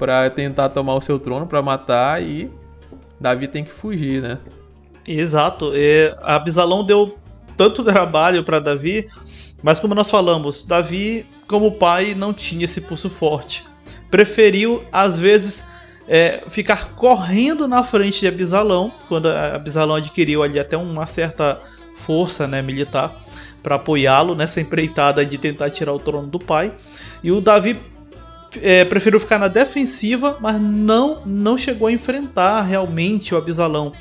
para 0.00 0.30
tentar 0.30 0.70
tomar 0.70 0.94
o 0.94 1.00
seu 1.02 1.18
trono, 1.18 1.46
para 1.46 1.60
matar 1.60 2.22
e 2.22 2.50
Davi 3.20 3.46
tem 3.46 3.62
que 3.62 3.70
fugir, 3.70 4.22
né? 4.22 4.38
Exato. 5.06 5.72
E 5.74 6.10
Absalão 6.22 6.82
deu 6.82 7.18
tanto 7.54 7.84
trabalho 7.84 8.42
para 8.42 8.60
Davi, 8.60 9.06
mas 9.62 9.78
como 9.78 9.94
nós 9.94 10.10
falamos, 10.10 10.64
Davi, 10.64 11.26
como 11.46 11.72
pai, 11.72 12.14
não 12.14 12.32
tinha 12.32 12.64
esse 12.64 12.80
pulso 12.80 13.10
forte. 13.10 13.62
Preferiu, 14.10 14.82
às 14.90 15.18
vezes, 15.18 15.66
é, 16.08 16.44
ficar 16.48 16.94
correndo 16.94 17.68
na 17.68 17.84
frente 17.84 18.20
de 18.20 18.28
Absalão, 18.28 18.90
quando 19.06 19.28
Absalão 19.28 19.96
adquiriu 19.96 20.42
ali 20.42 20.58
até 20.58 20.78
uma 20.78 21.06
certa 21.06 21.60
força 21.94 22.46
né, 22.46 22.62
militar 22.62 23.14
para 23.62 23.76
apoiá-lo 23.76 24.34
nessa 24.34 24.60
empreitada 24.60 25.24
de 25.24 25.38
tentar 25.38 25.70
tirar 25.70 25.92
o 25.92 25.98
trono 25.98 26.26
do 26.26 26.38
pai. 26.38 26.72
E 27.22 27.30
o 27.30 27.40
Davi 27.40 27.78
é, 28.62 28.84
preferiu 28.84 29.20
ficar 29.20 29.38
na 29.38 29.48
defensiva, 29.48 30.38
mas 30.40 30.60
não 30.60 31.22
não 31.24 31.56
chegou 31.56 31.88
a 31.88 31.92
enfrentar 31.92 32.62
realmente 32.62 33.34
o 33.34 33.38
Abisalão. 33.38 33.92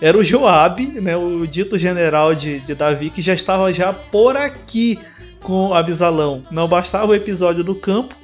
Era 0.00 0.18
o 0.18 0.24
Joabe, 0.24 1.00
né, 1.00 1.16
o 1.16 1.46
dito 1.46 1.78
general 1.78 2.34
de, 2.34 2.60
de 2.60 2.74
Davi, 2.74 3.10
que 3.10 3.22
já 3.22 3.32
estava 3.32 3.72
já 3.72 3.92
por 3.92 4.36
aqui 4.36 4.98
com 5.40 5.68
o 5.68 5.74
Abisalão. 5.74 6.42
Não 6.50 6.66
bastava 6.66 7.12
o 7.12 7.14
episódio 7.14 7.62
do 7.62 7.74
campo, 7.74 8.16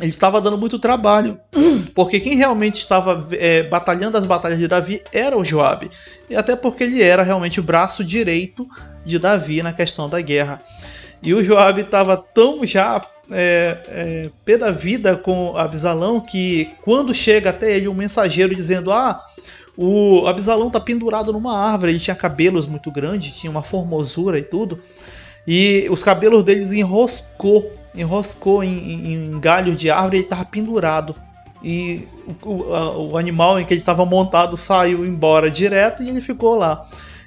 ele 0.00 0.10
estava 0.10 0.40
dando 0.40 0.58
muito 0.58 0.78
trabalho, 0.78 1.38
porque 1.94 2.18
quem 2.18 2.36
realmente 2.36 2.78
estava 2.78 3.26
é, 3.32 3.62
batalhando 3.62 4.16
as 4.16 4.26
batalhas 4.26 4.58
de 4.58 4.66
Davi 4.66 5.02
era 5.12 5.36
o 5.36 5.44
Joabe, 5.44 5.90
e 6.28 6.34
até 6.34 6.56
porque 6.56 6.84
ele 6.84 7.02
era 7.02 7.22
realmente 7.22 7.60
o 7.60 7.62
braço 7.62 8.04
direito 8.04 8.66
de 9.04 9.18
Davi 9.18 9.62
na 9.62 9.72
questão 9.72 10.08
da 10.08 10.20
guerra. 10.20 10.60
E 11.22 11.32
o 11.32 11.42
Joabe 11.42 11.82
estava 11.82 12.16
tão 12.16 12.66
já 12.66 13.06
é, 13.30 13.78
é, 13.88 14.30
pé 14.44 14.58
da 14.58 14.70
vida 14.70 15.16
com 15.16 15.56
Absalão 15.56 16.20
que 16.20 16.70
quando 16.82 17.14
chega 17.14 17.50
até 17.50 17.76
ele 17.76 17.88
um 17.88 17.94
mensageiro 17.94 18.54
dizendo 18.54 18.92
ah 18.92 19.22
o 19.76 20.26
Absalão 20.26 20.70
tá 20.70 20.78
pendurado 20.78 21.32
numa 21.32 21.58
árvore, 21.58 21.92
ele 21.92 21.98
tinha 21.98 22.14
cabelos 22.14 22.66
muito 22.66 22.92
grandes, 22.92 23.34
tinha 23.34 23.50
uma 23.50 23.62
formosura 23.62 24.38
e 24.38 24.42
tudo, 24.42 24.78
e 25.46 25.86
os 25.90 26.02
cabelos 26.02 26.44
deles 26.44 26.72
enroscou 26.72 27.72
enroscou 27.94 28.64
em, 28.64 28.72
em, 28.72 29.14
em 29.14 29.40
galho 29.40 29.74
de 29.74 29.90
árvore 29.90 30.16
e 30.16 30.18
ele 30.20 30.26
estava 30.26 30.44
pendurado. 30.44 31.14
E 31.62 32.06
o, 32.42 32.74
a, 32.74 32.98
o, 32.98 33.16
animal 33.16 33.58
em 33.58 33.64
que 33.64 33.72
ele 33.72 33.80
estava 33.80 34.04
montado 34.04 34.56
saiu 34.56 35.04
embora 35.06 35.50
direto 35.50 36.02
e 36.02 36.08
ele 36.08 36.20
ficou 36.20 36.56
lá. 36.56 36.80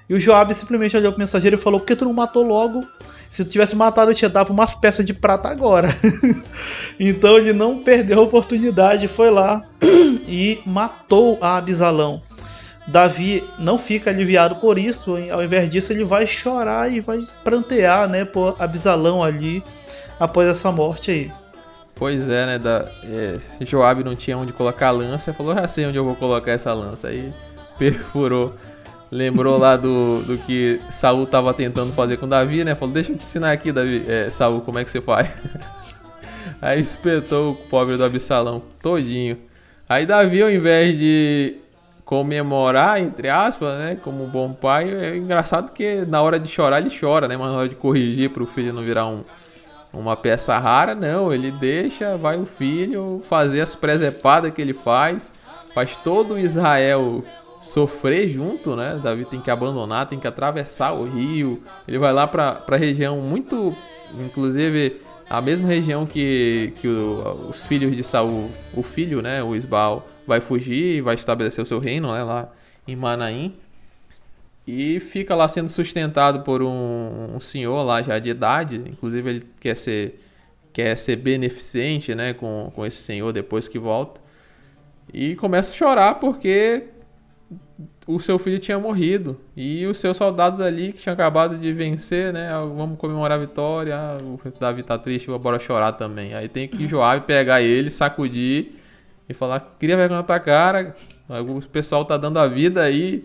E 0.09 0.13
o 0.13 0.19
Joab 0.19 0.53
simplesmente 0.53 0.95
olhou 0.95 1.11
pro 1.11 1.19
mensageiro 1.19 1.55
e 1.55 1.59
falou: 1.59 1.79
Por 1.79 1.87
que 1.87 1.95
tu 1.95 2.05
não 2.05 2.13
matou 2.13 2.43
logo? 2.43 2.85
Se 3.29 3.43
tu 3.43 3.49
tivesse 3.49 3.75
matado, 3.75 4.11
eu 4.11 4.15
te 4.15 4.27
dava 4.27 4.53
umas 4.53 4.73
peças 4.73 5.05
de 5.05 5.13
prata 5.13 5.49
agora. 5.49 5.89
então 6.99 7.37
ele 7.37 7.51
não 7.51 7.83
perdeu 7.83 8.19
a 8.19 8.23
oportunidade, 8.23 9.07
foi 9.07 9.29
lá 9.29 9.63
e 10.27 10.59
matou 10.65 11.37
a 11.41 11.57
Abisalão. 11.57 12.21
Davi 12.87 13.43
não 13.59 13.77
fica 13.77 14.09
aliviado 14.09 14.55
por 14.55 14.77
isso, 14.77 15.17
ao 15.29 15.43
invés 15.43 15.69
disso, 15.69 15.91
ele 15.91 16.05
vai 16.05 16.25
chorar 16.25 16.89
e 16.89 17.01
vai 17.01 17.21
prantear, 17.43 18.07
né, 18.07 18.23
por 18.23 18.55
Abisalão 18.59 19.21
ali 19.21 19.61
após 20.19 20.47
essa 20.47 20.71
morte 20.71 21.11
aí. 21.11 21.31
Pois 21.95 22.29
é, 22.29 22.45
né? 22.45 22.59
Da, 22.59 22.85
é, 23.03 23.39
Joab 23.61 24.03
não 24.03 24.15
tinha 24.15 24.37
onde 24.37 24.53
colocar 24.53 24.89
a 24.89 24.91
lança, 24.91 25.33
falou, 25.33 25.55
já 25.55 25.67
sei 25.67 25.85
onde 25.85 25.97
eu 25.97 26.05
vou 26.05 26.15
colocar 26.15 26.51
essa 26.51 26.73
lança. 26.73 27.07
Aí 27.07 27.33
perfurou. 27.77 28.53
Lembrou 29.09 29.57
lá 29.57 29.77
do, 29.77 30.21
do 30.23 30.37
que 30.37 30.81
Saul 30.91 31.23
estava 31.23 31.53
tentando 31.53 31.93
fazer 31.93 32.17
com 32.17 32.27
Davi, 32.27 32.63
né? 32.63 32.75
Falou, 32.75 32.93
deixa 32.93 33.11
eu 33.11 33.17
te 33.17 33.23
ensinar 33.23 33.51
aqui, 33.51 33.71
Davi, 33.71 34.05
é, 34.07 34.29
Saul, 34.29 34.61
como 34.61 34.79
é 34.79 34.83
que 34.83 34.91
você 34.91 34.99
faz. 34.99 35.29
Aí 36.61 36.81
espetou 36.81 37.51
o 37.51 37.55
pobre 37.55 37.97
do 37.97 38.03
Absalão 38.03 38.61
todinho. 38.81 39.37
Aí 39.87 40.05
Davi, 40.05 40.41
ao 40.41 40.51
invés 40.51 40.97
de 40.97 41.55
comemorar, 42.03 43.01
entre 43.01 43.29
aspas, 43.29 43.77
né? 43.79 43.97
Como 44.01 44.23
um 44.23 44.27
bom 44.27 44.53
pai, 44.53 44.93
é 44.93 45.15
engraçado 45.15 45.71
que 45.71 46.05
na 46.05 46.21
hora 46.21 46.39
de 46.39 46.49
chorar 46.49 46.79
ele 46.79 46.89
chora, 46.89 47.27
né? 47.27 47.37
Mas 47.37 47.47
na 47.47 47.57
hora 47.57 47.69
de 47.69 47.75
corrigir 47.75 48.29
para 48.29 48.43
o 48.43 48.47
filho 48.47 48.73
não 48.73 48.83
virar 48.83 49.07
um, 49.07 49.23
uma 49.97 50.15
peça 50.15 50.57
rara, 50.57 50.95
não. 50.95 51.33
Ele 51.33 51.51
deixa, 51.51 52.17
vai 52.17 52.37
o 52.37 52.45
filho 52.45 53.21
fazer 53.29 53.61
as 53.61 53.75
presepadas 53.75 54.53
que 54.53 54.61
ele 54.61 54.73
faz, 54.73 55.31
faz 55.73 55.95
todo 55.97 56.39
Israel 56.39 57.23
sofrer 57.61 58.27
junto, 58.27 58.75
né? 58.75 58.99
Davi 59.03 59.25
tem 59.25 59.41
que 59.41 59.49
abandonar, 59.49 60.07
tem 60.07 60.19
que 60.19 60.27
atravessar 60.27 60.93
o 60.93 61.03
rio. 61.03 61.61
Ele 61.87 61.97
vai 61.97 62.13
lá 62.13 62.27
para 62.27 62.63
a 62.67 62.77
região 62.77 63.19
muito, 63.19 63.75
inclusive 64.13 65.01
a 65.29 65.41
mesma 65.41 65.67
região 65.67 66.05
que, 66.05 66.73
que 66.79 66.87
o, 66.87 67.49
os 67.49 67.63
filhos 67.63 67.95
de 67.95 68.03
Saul, 68.03 68.49
o 68.73 68.81
filho, 68.81 69.21
né, 69.21 69.43
o 69.43 69.55
Isbaal, 69.55 70.07
vai 70.25 70.39
fugir 70.39 70.97
e 70.97 71.01
vai 71.01 71.15
estabelecer 71.15 71.63
o 71.63 71.67
seu 71.67 71.79
reino, 71.79 72.13
né, 72.13 72.23
lá 72.23 72.49
em 72.87 72.95
Manaim 72.95 73.53
e 74.67 74.99
fica 74.99 75.33
lá 75.33 75.47
sendo 75.47 75.69
sustentado 75.69 76.41
por 76.43 76.61
um, 76.61 77.35
um, 77.35 77.39
senhor 77.39 77.81
lá 77.83 78.01
já 78.01 78.19
de 78.19 78.29
idade, 78.29 78.75
inclusive 78.75 79.29
ele 79.29 79.45
quer 79.59 79.77
ser 79.77 80.21
quer 80.73 80.95
ser 80.95 81.15
beneficente, 81.15 82.13
né, 82.13 82.33
com, 82.33 82.71
com 82.75 82.85
esse 82.85 82.97
senhor 82.97 83.33
depois 83.33 83.67
que 83.67 83.79
volta 83.79 84.21
e 85.13 85.35
começa 85.35 85.71
a 85.71 85.75
chorar 85.75 86.15
porque 86.15 86.83
o 88.05 88.19
seu 88.19 88.39
filho 88.39 88.59
tinha 88.59 88.79
morrido 88.79 89.39
e 89.55 89.85
os 89.85 89.97
seus 89.97 90.17
soldados 90.17 90.59
ali 90.59 90.93
que 90.93 90.99
tinham 90.99 91.13
acabado 91.13 91.57
de 91.57 91.73
vencer, 91.73 92.31
né? 92.31 92.49
Ah, 92.49 92.63
vamos 92.63 92.97
comemorar 92.97 93.37
a 93.37 93.41
vitória. 93.41 93.95
Ah, 93.95 94.17
o 94.21 94.39
Davi 94.59 94.81
tá 94.81 94.97
triste, 94.97 95.29
bora 95.37 95.59
chorar 95.59 95.93
também. 95.93 96.33
Aí 96.33 96.47
tem 96.47 96.67
que 96.67 96.87
Joab 96.87 97.25
pegar 97.25 97.61
ele, 97.61 97.91
sacudir 97.91 98.71
e 99.27 99.33
falar: 99.33 99.75
"Queria 99.77 99.97
vergonha 99.97 100.21
na 100.21 100.23
tua 100.25 100.39
cara. 100.39 100.93
O 101.29 101.61
pessoal 101.67 102.05
tá 102.05 102.15
dando 102.15 102.39
a 102.39 102.47
vida 102.47 102.81
aí. 102.81 103.21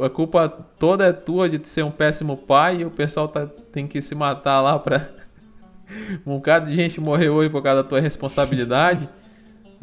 A 0.00 0.10
culpa 0.10 0.48
toda 0.48 1.06
é 1.06 1.12
tua 1.12 1.48
de 1.48 1.66
ser 1.66 1.84
um 1.84 1.90
péssimo 1.90 2.36
pai 2.36 2.78
e 2.80 2.84
o 2.84 2.90
pessoal 2.90 3.28
tá, 3.28 3.46
tem 3.72 3.86
que 3.86 4.02
se 4.02 4.14
matar 4.14 4.60
lá 4.60 4.78
pra 4.78 5.08
um 6.26 6.36
bocado 6.36 6.66
de 6.66 6.76
gente 6.76 7.00
morreu 7.00 7.34
hoje 7.34 7.50
por 7.50 7.62
causa 7.62 7.82
da 7.82 7.88
tua 7.88 8.00
responsabilidade." 8.00 9.08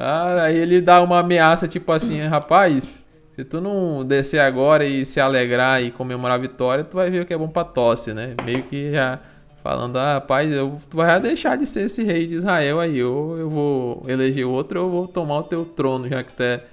Ah, 0.04 0.46
aí 0.46 0.58
ele 0.58 0.82
dá 0.82 1.00
uma 1.00 1.20
ameaça 1.20 1.68
tipo 1.68 1.92
assim, 1.92 2.22
rapaz, 2.22 3.08
se 3.36 3.46
tu 3.46 3.62
não 3.62 4.04
descer 4.04 4.40
agora 4.40 4.84
e 4.84 5.06
se 5.06 5.20
alegrar 5.20 5.84
e 5.84 5.92
comemorar 5.92 6.36
a 6.38 6.42
vitória, 6.42 6.84
tu 6.84 6.96
vai 6.96 7.12
ver 7.12 7.22
o 7.22 7.26
que 7.26 7.34
é 7.34 7.38
bom 7.38 7.48
pra 7.48 7.64
tosse, 7.64 8.12
né? 8.14 8.34
Meio 8.44 8.64
que 8.64 8.92
já 8.92 9.20
falando, 9.64 9.98
ah, 9.98 10.14
rapaz, 10.14 10.52
eu, 10.52 10.80
tu 10.90 10.98
vai 10.98 11.20
deixar 11.20 11.56
de 11.56 11.68
ser 11.68 11.86
esse 11.86 12.04
rei 12.04 12.26
de 12.26 12.36
Israel 12.36 12.80
aí, 12.80 13.04
ou 13.04 13.38
eu 13.38 13.50
vou 13.50 14.04
eleger 14.08 14.46
outro, 14.46 14.82
ou 14.82 14.88
eu 14.88 14.92
vou 14.92 15.08
tomar 15.08 15.40
o 15.40 15.44
teu 15.44 15.66
trono, 15.66 16.10
já 16.10 16.24
que 16.24 16.34
tu 16.34 16.42
é, 16.42 16.64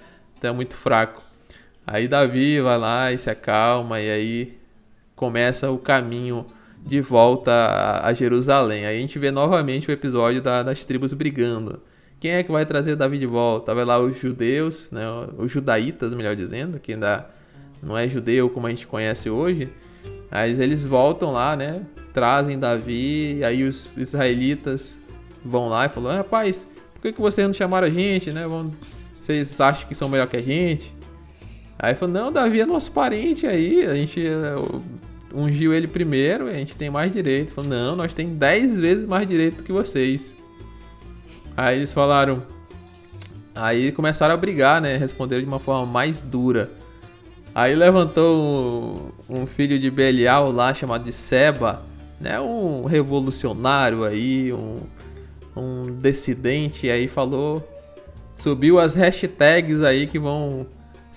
tu 0.41 0.47
é 0.47 0.53
muito 0.53 0.75
fraco. 0.75 1.23
Aí 1.91 2.07
Davi 2.07 2.61
vai 2.61 2.77
lá 2.77 3.11
e 3.11 3.17
se 3.17 3.31
acalma, 3.31 3.99
e 3.99 4.11
aí 4.11 4.59
começa 5.17 5.71
o 5.71 5.79
caminho 5.79 6.45
de 6.85 7.01
volta 7.01 8.03
a, 8.05 8.13
Jerusalém. 8.13 8.85
Aí 8.85 8.99
a 8.99 9.01
gente 9.01 9.19
vê 9.19 9.31
novamente 9.31 9.89
o 9.89 9.93
episódio 9.93 10.43
da, 10.43 10.63
das 10.63 10.85
tribos 10.85 11.15
brigando. 11.15 11.81
Quem 12.21 12.33
é 12.33 12.43
que 12.43 12.53
vai 12.53 12.67
trazer 12.67 12.95
Davi 12.95 13.19
de 13.19 13.25
volta? 13.25 13.75
Vai 13.75 13.87
lá 13.87 13.99
os 13.99 14.19
judeus, 14.21 14.91
né, 14.91 15.03
os 15.39 15.51
judaítas, 15.51 16.13
melhor 16.13 16.37
dizendo, 16.37 16.79
que 16.79 16.93
ainda 16.93 17.27
não 17.83 17.97
é 17.97 18.07
judeu 18.07 18.51
como 18.51 18.67
a 18.67 18.71
gente 18.71 18.87
conhece 18.87 19.31
hoje. 19.31 19.71
Mas 20.31 20.59
eles 20.59 20.85
voltam 20.85 21.33
lá, 21.33 21.57
né? 21.57 21.81
Trazem 22.13 22.59
Davi, 22.59 23.43
aí 23.43 23.65
os 23.65 23.89
israelitas 23.97 24.99
vão 25.43 25.71
lá 25.71 25.87
e 25.87 25.89
falam: 25.89 26.15
rapaz, 26.15 26.69
por 26.93 27.01
que, 27.01 27.13
que 27.15 27.21
vocês 27.21 27.47
não 27.47 27.55
chamaram 27.55 27.87
a 27.87 27.91
gente, 27.91 28.31
né? 28.31 28.43
Vocês 29.19 29.59
acham 29.59 29.89
que 29.89 29.95
são 29.95 30.07
melhor 30.07 30.27
que 30.27 30.37
a 30.37 30.43
gente? 30.43 30.98
Aí 31.79 31.95
falou: 31.95 32.15
não, 32.15 32.33
Davi 32.33 32.61
é 32.61 32.67
nosso 32.67 32.91
parente 32.91 33.47
aí, 33.47 33.87
a 33.87 33.97
gente 33.97 34.27
é, 34.27 34.55
ungiu 35.33 35.73
ele 35.73 35.87
primeiro, 35.87 36.49
a 36.49 36.53
gente 36.53 36.77
tem 36.77 36.91
mais 36.91 37.13
direito. 37.13 37.53
Falou: 37.53 37.71
não, 37.71 37.95
nós 37.95 38.15
temos 38.15 38.35
10 38.37 38.81
vezes 38.81 39.07
mais 39.07 39.29
direito 39.29 39.63
que 39.63 39.73
vocês. 39.73 40.35
Aí 41.57 41.77
eles 41.79 41.93
falaram. 41.93 42.43
Aí 43.55 43.93
começaram 43.93 44.35
a 44.35 44.37
brigar, 44.37 44.81
né? 44.81 44.97
Responderam 44.97 45.43
de 45.43 45.49
uma 45.49 45.59
forma 45.59 45.87
mais 45.87 46.21
dura. 46.21 46.71
Aí 47.55 47.75
levantou 47.75 49.13
um, 49.29 49.43
um 49.43 49.47
filho 49.47 49.79
de 49.79 49.91
Belial 49.91 50.53
lá 50.53 50.73
chamado 50.73 51.05
de 51.05 51.13
Seba, 51.13 51.83
né? 52.21 52.41
Um 52.41 52.85
revolucionário 52.85 54.05
aí, 54.05 54.53
um, 54.53 54.81
um 55.57 55.87
dissidente. 56.01 56.91
Aí 56.91 57.07
falou. 57.07 57.67
Subiu 58.37 58.79
as 58.79 58.95
hashtags 58.95 59.83
aí 59.83 60.07
que 60.07 60.17
vão 60.17 60.65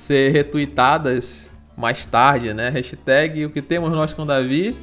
ser 0.01 0.31
retuitadas 0.31 1.47
mais 1.77 2.05
tarde, 2.07 2.55
né? 2.55 2.69
Hashtag 2.69 3.45
o 3.45 3.51
que 3.51 3.61
temos 3.61 3.91
nós 3.91 4.11
com 4.11 4.25
Davi. 4.25 4.75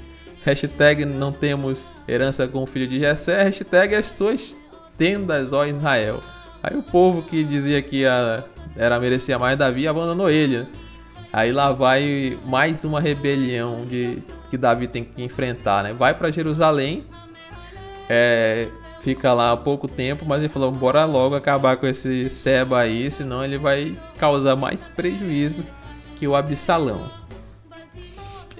Hashtag 0.44 1.04
não 1.04 1.32
temos 1.32 1.92
herança 2.06 2.46
com 2.46 2.62
o 2.62 2.66
filho 2.66 2.86
de 2.86 3.00
Jessé. 3.00 3.42
Hashtag 3.42 3.96
as 3.96 4.06
suas 4.10 4.56
tendas, 4.96 5.52
ó 5.52 5.66
Israel. 5.66 6.20
Aí 6.62 6.76
o 6.76 6.82
povo 6.84 7.22
que 7.22 7.42
dizia 7.42 7.82
que 7.82 8.06
a, 8.06 8.44
era 8.76 9.00
merecia 9.00 9.38
mais 9.40 9.58
Davi 9.58 9.88
abandonou 9.88 10.30
ele. 10.30 10.68
Aí 11.32 11.50
lá 11.50 11.72
vai 11.72 12.38
mais 12.46 12.84
uma 12.84 13.00
rebelião 13.00 13.84
de 13.86 14.22
que 14.50 14.56
Davi 14.56 14.86
tem 14.86 15.02
que 15.02 15.20
enfrentar, 15.22 15.82
né? 15.82 15.92
Vai 15.92 16.14
para 16.14 16.30
Jerusalém, 16.30 17.04
é, 18.08 18.68
fica 19.00 19.32
lá 19.32 19.52
há 19.52 19.56
pouco 19.56 19.88
tempo, 19.88 20.24
mas 20.26 20.40
ele 20.40 20.48
falou: 20.48 20.70
bora 20.70 21.04
logo 21.04 21.34
acabar 21.34 21.76
com 21.76 21.86
esse 21.86 22.28
Seba 22.30 22.80
aí, 22.80 23.10
senão 23.10 23.44
ele 23.44 23.58
vai 23.58 23.96
causar 24.18 24.56
mais 24.56 24.88
prejuízo 24.88 25.64
que 26.16 26.26
o 26.26 26.34
Absalão. 26.34 27.10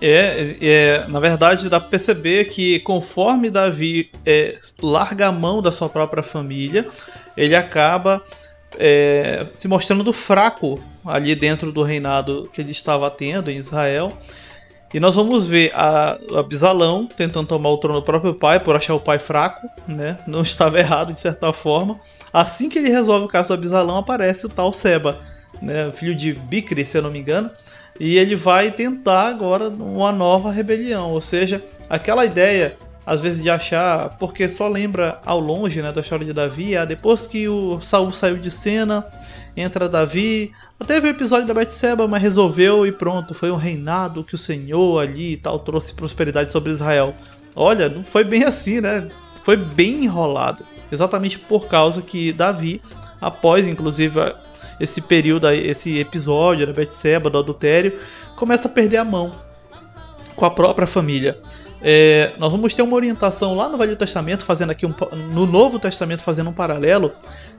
É, 0.01 0.57
é, 0.61 1.09
na 1.09 1.19
verdade, 1.19 1.69
dá 1.69 1.81
para 1.81 1.89
perceber 1.89 2.45
que 2.47 2.79
conforme 2.81 3.51
Davi 3.51 4.11
é, 4.25 4.57
larga 4.81 5.27
a 5.27 5.33
mão 5.33 5.61
da 5.61 5.73
sua 5.73 5.89
própria 5.89 6.23
família, 6.23 6.87
ele 7.37 7.57
acaba 7.57 8.23
é, 8.79 9.47
se 9.53 9.67
mostrando 9.67 10.13
fraco 10.13 10.81
ali 11.05 11.35
dentro 11.35 11.73
do 11.73 11.83
reinado 11.83 12.49
que 12.53 12.61
ele 12.61 12.71
estava 12.71 13.11
tendo 13.11 13.51
em 13.51 13.57
Israel. 13.57 14.13
E 14.93 14.99
nós 14.99 15.15
vamos 15.15 15.49
ver 15.49 15.71
a, 15.75 16.19
Absalão 16.37 17.07
tentando 17.07 17.47
tomar 17.47 17.71
o 17.71 17.79
trono 17.79 18.01
do 18.01 18.05
próprio 18.05 18.35
pai 18.35 18.59
por 18.59 18.75
achar 18.75 18.95
o 18.95 19.01
pai 19.01 19.19
fraco, 19.19 19.69
né? 19.87 20.19
Não 20.27 20.41
estava 20.43 20.79
errado 20.79 21.13
de 21.13 21.21
certa 21.21 21.53
forma. 21.53 21.99
Assim 22.33 22.69
que 22.69 22.79
ele 22.79 22.91
resolve 22.91 23.27
o 23.27 23.29
caso 23.29 23.49
do 23.49 23.55
Absalão, 23.55 23.99
aparece 23.99 24.47
o 24.47 24.49
tal 24.49 24.73
Seba, 24.73 25.19
né? 25.61 25.91
Filho 25.91 26.15
de 26.15 26.33
Bicre, 26.33 26.85
se 26.85 26.97
eu 26.97 27.03
não 27.03 27.11
me 27.11 27.19
engano 27.19 27.51
e 28.01 28.17
ele 28.17 28.37
vai 28.37 28.71
tentar 28.71 29.29
agora 29.29 29.69
uma 29.69 30.13
nova 30.13 30.53
rebelião, 30.53 31.13
ou 31.13 31.21
seja, 31.21 31.63
aquela 31.91 32.25
ideia 32.25 32.77
às 33.05 33.23
vezes 33.23 33.43
de 33.43 33.49
achar, 33.49 34.19
porque 34.19 34.47
só 34.51 34.69
lembra 34.69 35.19
ao 35.25 35.41
longe, 35.41 35.81
né, 35.81 35.91
da 35.91 36.03
história 36.03 36.27
de 36.27 36.33
Davi, 36.35 36.77
ah, 36.77 36.85
depois 36.85 37.27
que 37.27 37.49
o 37.49 37.81
Saul 37.81 38.13
saiu 38.13 38.37
de 38.37 38.51
cena, 38.51 39.03
entra 39.61 39.89
Davi, 39.89 40.53
até 40.79 41.01
veio 41.01 41.13
o 41.13 41.17
episódio 41.17 41.47
da 41.47 41.55
Betseba, 41.55 42.07
mas 42.07 42.23
resolveu 42.23 42.87
e 42.87 42.93
pronto, 42.93 43.35
foi 43.35 43.51
um 43.51 43.57
reinado 43.57 44.23
que 44.23 44.35
o 44.35 44.39
Senhor 44.39 45.03
ali 45.03 45.33
e 45.33 45.37
tal 45.37 45.59
trouxe 45.59 45.95
prosperidade 45.95 46.53
sobre 46.53 46.73
Israel. 46.73 47.15
Olha, 47.55 47.89
não 47.89 48.05
foi 48.05 48.25
bem 48.25 48.45
assim, 48.45 48.81
né? 48.81 49.09
Foi 49.43 49.57
bem 49.57 50.05
enrolado, 50.05 50.65
exatamente 50.93 51.39
por 51.39 51.67
causa 51.67 52.03
que 52.03 52.33
Davi, 52.33 52.81
após 53.21 53.67
inclusive 53.67 54.21
esse 54.79 55.01
período, 55.01 55.51
esse 55.51 55.99
episódio 55.99 56.67
da 56.67 56.73
Betseba, 56.73 57.29
do 57.29 57.39
adultério, 57.39 57.99
começa 58.37 58.69
a 58.69 58.71
perder 58.71 58.99
a 58.99 59.05
mão 59.05 59.35
com 60.37 60.45
a 60.45 60.51
própria 60.51 60.87
família. 60.87 61.41
É, 61.81 62.33
nós 62.39 62.51
vamos 62.51 62.75
ter 62.75 62.83
uma 62.83 62.97
orientação 62.97 63.55
lá 63.55 63.69
no 63.69 63.79
Velho 63.79 63.95
Testamento, 63.95 64.45
fazendo 64.45 64.71
aqui 64.71 64.85
um, 64.85 64.95
no 65.33 65.47
Novo 65.47 65.79
Testamento, 65.79 66.23
fazendo 66.23 66.51
um 66.51 66.53
paralelo, 66.53 67.13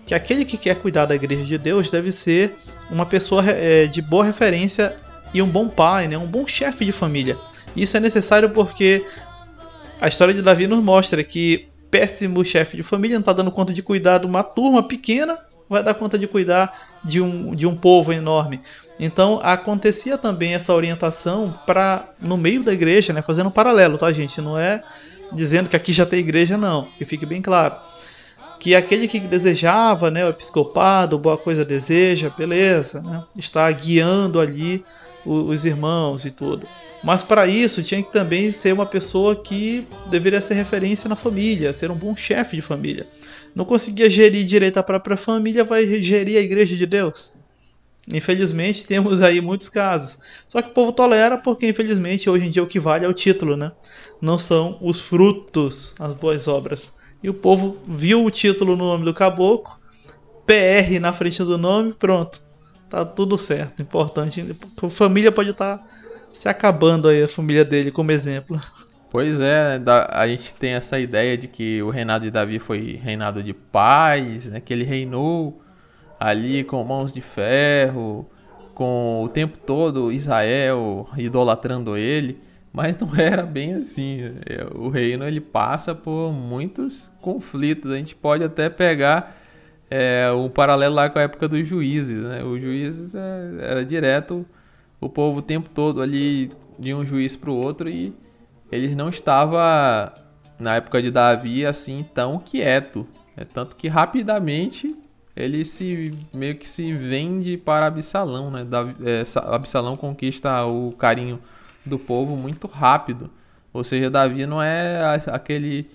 que 0.10 0.16
aquele 0.16 0.44
que 0.44 0.58
quer 0.58 0.76
cuidar 0.76 1.06
da 1.06 1.14
igreja 1.14 1.46
de 1.46 1.56
Deus 1.56 1.92
deve 1.92 2.12
ser 2.12 2.56
uma 2.90 3.06
pessoa 3.06 3.44
é, 3.48 3.86
de 3.86 4.02
boa 4.02 4.26
referência 4.26 4.96
e 5.32 5.40
um 5.40 5.48
bom 5.48 5.70
pai, 5.70 6.08
né, 6.08 6.18
um 6.18 6.26
bom 6.26 6.48
chefe 6.48 6.84
de 6.84 6.92
família. 6.92 7.38
Isso 7.76 7.96
é 7.96 8.00
necessário 8.00 8.50
porque 8.50 9.06
a 10.02 10.08
história 10.08 10.34
de 10.34 10.42
Davi 10.42 10.66
nos 10.66 10.80
mostra 10.80 11.24
que 11.24 11.68
péssimo 11.92 12.44
chefe 12.44 12.76
de 12.76 12.82
família 12.82 13.18
não 13.18 13.22
está 13.22 13.34
dando 13.34 13.52
conta 13.52 13.72
de 13.72 13.84
cuidar 13.84 14.18
de 14.18 14.26
uma 14.26 14.42
turma 14.42 14.82
pequena, 14.82 15.38
vai 15.70 15.84
dar 15.84 15.94
conta 15.94 16.18
de 16.18 16.26
cuidar 16.26 16.76
de 17.04 17.22
um, 17.22 17.54
de 17.54 17.68
um 17.68 17.76
povo 17.76 18.12
enorme. 18.12 18.62
Então 19.00 19.40
acontecia 19.44 20.18
também 20.18 20.56
essa 20.56 20.74
orientação 20.74 21.56
para 21.68 22.10
no 22.20 22.36
meio 22.36 22.64
da 22.64 22.74
igreja, 22.74 23.14
né, 23.14 23.22
fazendo 23.22 23.50
um 23.50 23.52
paralelo, 23.52 23.96
tá 23.96 24.12
gente? 24.12 24.42
Não 24.42 24.58
é 24.58 24.84
dizendo 25.32 25.70
que 25.70 25.76
aqui 25.76 25.94
já 25.94 26.04
tem 26.04 26.18
igreja 26.18 26.58
não, 26.58 26.88
que 26.98 27.06
fique 27.06 27.28
bem 27.28 27.44
claro. 27.44 27.76
Que 28.60 28.76
aquele 28.76 29.08
que 29.08 29.20
desejava, 29.20 30.12
né, 30.12 30.26
o 30.26 30.30
episcopado, 30.30 31.18
boa 31.18 31.38
coisa 31.38 31.64
deseja, 31.64 32.30
beleza, 32.30 33.02
né, 33.02 33.24
está 33.38 33.72
guiando 33.72 34.40
ali 34.40 34.84
os 35.26 35.66
irmãos 35.66 36.26
e 36.26 36.32
tudo. 36.32 36.68
Mas 37.04 37.22
para 37.22 37.48
isso 37.48 37.84
tinha 37.84 38.02
que 38.02 38.12
também 38.12 38.52
ser 38.52 38.74
uma 38.74 38.86
pessoa 38.86 39.36
que 39.36 39.88
deveria 40.10 40.42
ser 40.42 40.56
referência 40.56 41.08
na 41.08 41.16
família, 41.16 41.74
ser 41.74 41.92
um 41.92 41.96
bom 41.96 42.16
chefe 42.16 42.56
de 42.56 42.62
família. 42.62 43.08
Não 43.54 43.66
conseguia 43.66 44.10
gerir 44.10 44.46
direito 44.46 44.78
a 44.78 44.84
própria 44.84 45.18
família, 45.18 45.64
vai 45.64 45.86
gerir 46.02 46.38
a 46.38 46.42
igreja 46.42 46.76
de 46.76 46.86
Deus? 46.86 47.34
Infelizmente 48.12 48.86
temos 48.86 49.22
aí 49.22 49.40
muitos 49.40 49.70
casos. 49.70 50.20
Só 50.48 50.62
que 50.62 50.70
o 50.70 50.74
povo 50.74 50.92
tolera 50.92 51.38
porque 51.38 51.68
infelizmente 51.68 52.30
hoje 52.30 52.48
em 52.48 52.50
dia 52.50 52.64
o 52.64 52.68
que 52.68 52.80
vale 52.80 53.06
é 53.06 53.08
o 53.08 53.14
título, 53.14 53.56
né? 53.56 53.72
Não 54.22 54.38
são 54.38 54.78
os 54.82 55.00
frutos, 55.00 55.96
as 56.00 56.14
boas 56.14 56.48
obras. 56.48 56.94
E 57.22 57.30
o 57.30 57.34
povo 57.34 57.78
viu 57.88 58.24
o 58.24 58.32
título 58.32 58.76
no 58.76 58.86
nome 58.86 59.06
do 59.06 59.14
caboclo, 59.14 59.76
PR 60.46 61.00
na 61.00 61.14
frente 61.14 61.44
do 61.44 61.58
nome, 61.58 61.94
pronto 61.94 62.50
tá 62.90 63.06
tudo 63.06 63.38
certo. 63.38 63.82
Importante. 63.82 64.44
A 64.82 64.90
família 64.90 65.32
pode 65.32 65.52
estar 65.52 65.78
tá 65.78 65.88
se 66.34 66.50
acabando 66.50 67.08
aí, 67.08 67.24
a 67.24 67.28
família 67.28 67.64
dele, 67.64 67.92
como 67.92 68.12
exemplo. 68.12 68.60
Pois 69.12 69.40
é, 69.40 69.82
a 70.10 70.28
gente 70.28 70.54
tem 70.56 70.74
essa 70.74 71.00
ideia 71.00 71.38
de 71.38 71.48
que 71.48 71.82
o 71.82 71.90
reinado 71.90 72.26
de 72.26 72.32
Davi 72.32 72.60
foi 72.60 73.00
reinado 73.02 73.42
de 73.42 73.54
paz, 73.54 74.46
né? 74.46 74.60
Que 74.60 74.74
ele 74.74 74.84
reinou 74.84 75.62
ali 76.20 76.64
com 76.64 76.84
mãos 76.84 77.14
de 77.14 77.22
ferro, 77.22 78.30
com 78.76 79.24
o 79.24 79.30
tempo 79.30 79.58
todo 79.58 80.12
Israel 80.12 81.10
idolatrando 81.18 81.98
ele, 81.98 82.40
mas 82.72 82.98
não 82.98 83.16
era 83.16 83.46
bem 83.46 83.74
assim. 83.74 84.22
É, 84.46 84.66
o 84.76 84.90
reino 84.90 85.26
ele 85.26 85.42
passa 85.42 85.94
por 85.96 86.32
muitos 86.32 87.10
conflitos. 87.22 87.92
A 87.92 87.98
gente 87.98 88.16
pode 88.16 88.44
até 88.44 88.70
pegar 88.70 89.36
é, 89.90 90.32
um 90.32 90.50
paralelo 90.50 90.96
lá 90.96 91.10
com 91.10 91.20
a 91.20 91.24
época 91.24 91.48
dos 91.48 91.68
juízes, 91.68 92.24
né? 92.24 92.44
Os 92.44 92.62
juízes 92.62 93.16
é, 93.16 93.52
era 93.60 93.86
direto 93.86 94.46
o 95.02 95.10
povo 95.10 95.40
o 95.40 95.42
tempo 95.42 95.70
todo 95.70 96.02
ali 96.02 96.52
de 96.78 96.94
um 96.94 97.06
juiz 97.06 97.36
para 97.36 97.50
o 97.50 97.56
outro 97.56 97.90
e 97.90 98.14
ele 98.72 98.94
não 98.96 99.10
estava 99.10 100.14
na 100.60 100.76
época 100.76 101.02
de 101.02 101.10
Davi 101.10 101.66
assim 101.66 102.06
tão 102.14 102.38
quieto. 102.38 103.08
É 103.36 103.46
tanto 103.46 103.76
que 103.76 103.88
rapidamente 103.88 104.96
ele 105.36 105.64
se 105.64 106.12
meio 106.34 106.56
que 106.56 106.68
se 106.70 106.94
vende 106.94 107.58
para 107.58 107.88
Absalão, 107.88 108.52
né? 108.52 108.64
Davi, 108.64 108.96
é, 109.04 109.24
Absalão 109.46 109.96
conquista 109.96 110.66
o 110.66 110.92
carinho 110.92 111.40
do 111.86 111.98
povo 111.98 112.36
muito 112.36 112.68
rápido. 112.68 113.30
Ou 113.72 113.84
seja, 113.84 114.10
Davi 114.10 114.46
não 114.46 114.62
é 114.62 115.22
aquele 115.28 115.90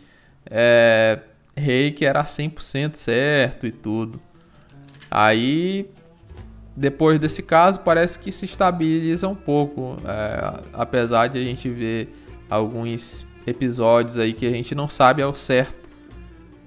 é, 0.46 1.20
rei 1.56 1.90
que 1.90 2.04
era 2.04 2.22
100% 2.24 2.94
certo 2.94 3.66
e 3.66 3.72
tudo. 3.72 4.20
Aí, 5.10 5.88
depois 6.76 7.18
desse 7.20 7.42
caso, 7.42 7.80
parece 7.80 8.18
que 8.18 8.32
se 8.32 8.44
estabiliza 8.44 9.28
um 9.28 9.34
pouco. 9.34 9.96
É, 10.04 10.62
apesar 10.72 11.28
de 11.28 11.38
a 11.38 11.42
gente 11.42 11.68
ver 11.68 12.08
alguns 12.48 13.24
episódios 13.46 14.18
aí 14.18 14.32
que 14.32 14.46
a 14.46 14.50
gente 14.50 14.74
não 14.74 14.88
sabe 14.88 15.20
ao 15.20 15.34
certo 15.34 15.90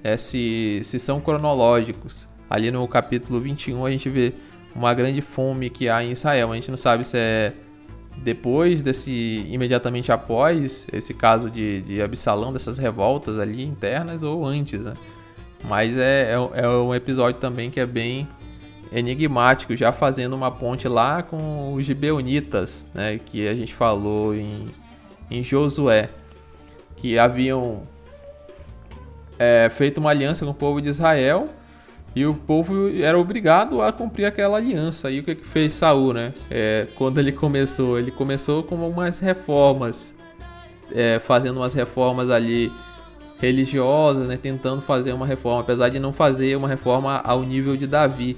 é, 0.04 0.16
se, 0.16 0.82
se 0.84 1.00
são 1.00 1.20
cronológicos. 1.20 2.28
Ali 2.50 2.72
no 2.72 2.88
capítulo 2.88 3.42
21 3.42 3.86
a 3.86 3.92
gente 3.92 4.10
vê 4.10 4.34
uma 4.74 4.94
grande 4.94 5.22
fome 5.22 5.70
que 5.70 5.90
há 5.90 6.04
em 6.04 6.12
Israel. 6.12 6.52
A 6.52 6.56
gente 6.56 6.70
não 6.70 6.78
sabe 6.78 7.04
se 7.04 7.18
é 7.18 7.54
depois 8.24 8.82
desse, 8.82 9.46
imediatamente 9.50 10.12
após 10.12 10.88
esse 10.92 11.14
caso 11.14 11.50
de, 11.50 11.82
de 11.82 12.02
Absalão, 12.02 12.52
dessas 12.52 12.78
revoltas 12.78 13.40
ali 13.40 13.64
internas 13.64 14.24
ou 14.24 14.46
antes, 14.46 14.84
né? 14.84 14.94
Mas 15.64 15.98
é, 15.98 16.34
é, 16.34 16.62
é, 16.62 16.68
um 16.68 16.94
episódio 16.94 17.40
também 17.40 17.72
que 17.72 17.80
é 17.80 17.86
bem 17.86 18.28
enigmático, 18.92 19.76
já 19.76 19.92
fazendo 19.92 20.36
uma 20.36 20.52
ponte 20.52 20.88
lá 20.88 21.24
com 21.24 21.74
os 21.74 21.86
gibeonitas, 21.86 22.86
né? 22.94 23.20
Que 23.24 23.48
a 23.48 23.54
gente 23.54 23.74
falou 23.74 24.36
em, 24.36 24.68
em 25.30 25.44
Josué, 25.44 26.10
que 26.98 27.18
haviam 27.18 27.84
é, 29.38 29.70
feito 29.70 30.00
uma 30.00 30.10
aliança 30.10 30.46
com 30.46 30.52
o 30.52 30.56
povo 30.56 30.82
de 30.82 30.90
Israel 30.90 31.50
e 32.18 32.26
o 32.26 32.34
povo 32.34 32.90
era 33.00 33.18
obrigado 33.20 33.80
a 33.80 33.94
cumprir 33.94 34.26
aquela 34.26 34.58
aliança. 34.58 35.12
E 35.12 35.20
o 35.20 35.24
que, 35.24 35.36
que 35.36 35.46
fez 35.46 35.76
Saul, 35.76 36.14
né? 36.14 36.34
É, 36.50 36.88
quando 36.96 37.20
ele 37.20 37.32
começou, 37.32 38.00
ele 38.00 38.10
começou 38.10 38.64
com 38.64 38.76
umas 38.76 39.20
reformas, 39.20 40.12
é, 40.92 41.20
fazendo 41.20 41.58
umas 41.58 41.76
reformas 41.76 42.32
ali 42.32 42.72
religiosas, 43.40 44.28
né? 44.28 44.36
Tentando 44.36 44.82
fazer 44.82 45.14
uma 45.14 45.28
reforma, 45.28 45.62
apesar 45.62 45.90
de 45.90 46.00
não 46.00 46.12
fazer 46.12 46.56
uma 46.56 46.68
reforma 46.68 47.22
ao 47.24 47.44
nível 47.44 47.78
de 47.78 47.86
Davi. 47.86 48.36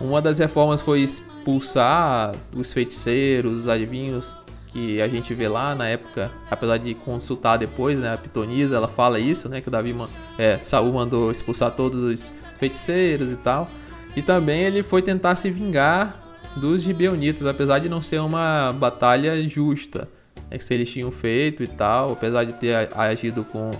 Uma 0.00 0.22
das 0.22 0.38
reformas 0.38 0.80
foi 0.80 1.00
expulsar 1.00 2.34
os 2.56 2.72
feiticeiros, 2.72 3.58
os 3.58 3.68
adivinhos 3.68 4.38
que 4.68 5.02
a 5.02 5.08
gente 5.08 5.34
vê 5.34 5.48
lá 5.48 5.74
na 5.74 5.86
época, 5.86 6.30
apesar 6.50 6.78
de 6.78 6.94
consultar 6.94 7.58
depois, 7.58 7.98
né? 7.98 8.10
A 8.10 8.16
Pitonisa, 8.16 8.76
ela 8.76 8.88
fala 8.88 9.20
isso, 9.20 9.50
né? 9.50 9.60
Que 9.60 9.68
o 9.68 9.70
Davi, 9.70 9.94
é, 10.38 10.60
Saul 10.62 10.94
mandou 10.94 11.30
expulsar 11.30 11.72
todos 11.72 12.02
os 12.02 12.47
feiticeiros 12.58 13.30
e 13.30 13.36
tal. 13.36 13.68
E 14.16 14.22
também 14.22 14.62
ele 14.62 14.82
foi 14.82 15.02
tentar 15.02 15.36
se 15.36 15.50
vingar 15.50 16.14
dos 16.56 16.82
gibeonitas, 16.82 17.46
apesar 17.46 17.78
de 17.78 17.88
não 17.88 18.02
ser 18.02 18.20
uma 18.20 18.72
batalha 18.72 19.46
justa. 19.48 20.08
É 20.50 20.58
que 20.58 20.64
se 20.64 20.74
eles 20.74 20.90
tinham 20.90 21.10
feito 21.10 21.62
e 21.62 21.66
tal, 21.66 22.12
apesar 22.12 22.44
de 22.44 22.54
ter 22.54 22.88
agido 22.94 23.44
com 23.44 23.70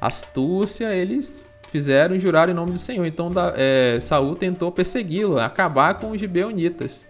astúcia, 0.00 0.94
eles 0.94 1.44
fizeram 1.70 2.16
e 2.16 2.20
juraram 2.20 2.52
em 2.52 2.56
nome 2.56 2.72
do 2.72 2.78
Senhor. 2.78 3.04
Então 3.06 3.30
é, 3.54 3.98
Saul 4.00 4.34
tentou 4.34 4.72
persegui-lo, 4.72 5.38
acabar 5.38 5.94
com 5.94 6.10
os 6.10 6.20
gibeonitas. 6.20 7.04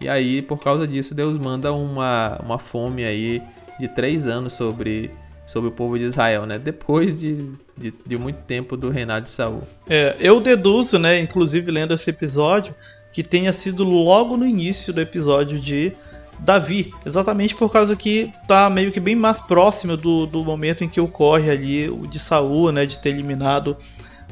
E 0.00 0.08
aí, 0.08 0.42
por 0.42 0.58
causa 0.58 0.86
disso, 0.86 1.14
Deus 1.14 1.38
manda 1.38 1.72
uma, 1.72 2.38
uma 2.42 2.58
fome 2.58 3.04
aí 3.04 3.42
de 3.78 3.88
três 3.88 4.26
anos 4.26 4.54
sobre 4.54 5.10
sobre 5.48 5.70
o 5.70 5.72
povo 5.72 5.98
de 5.98 6.04
Israel, 6.04 6.44
né? 6.44 6.58
Depois 6.58 7.18
de, 7.18 7.38
de, 7.78 7.94
de 8.06 8.16
muito 8.18 8.38
tempo 8.42 8.76
do 8.76 8.90
reinado 8.90 9.24
de 9.24 9.30
Saul. 9.30 9.62
É, 9.88 10.16
eu 10.20 10.40
deduzo, 10.40 10.98
né, 10.98 11.18
inclusive 11.20 11.70
lendo 11.70 11.94
esse 11.94 12.10
episódio, 12.10 12.74
que 13.12 13.22
tenha 13.22 13.52
sido 13.52 13.84
logo 13.84 14.36
no 14.36 14.46
início 14.46 14.92
do 14.92 15.00
episódio 15.00 15.58
de 15.58 15.92
Davi, 16.40 16.92
exatamente 17.04 17.54
por 17.54 17.70
causa 17.72 17.96
que 17.96 18.32
tá 18.46 18.70
meio 18.70 18.92
que 18.92 19.00
bem 19.00 19.16
mais 19.16 19.40
próximo 19.40 19.96
do, 19.96 20.26
do 20.26 20.44
momento 20.44 20.84
em 20.84 20.88
que 20.88 21.00
ocorre 21.00 21.50
ali 21.50 21.88
o 21.88 22.06
de 22.06 22.18
Saul, 22.18 22.70
né, 22.70 22.86
de 22.86 22.98
ter 22.98 23.10
eliminado 23.10 23.76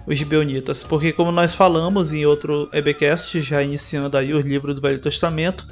os 0.06 0.16
gibeonitas, 0.16 0.84
porque 0.84 1.12
como 1.12 1.32
nós 1.32 1.54
falamos 1.54 2.12
em 2.12 2.24
outro 2.24 2.68
EBcast, 2.72 3.42
já 3.42 3.60
iniciando 3.62 4.16
aí 4.16 4.32
os 4.32 4.44
livros 4.44 4.76
do 4.76 4.80
Velho 4.80 5.00
Testamento, 5.00 5.66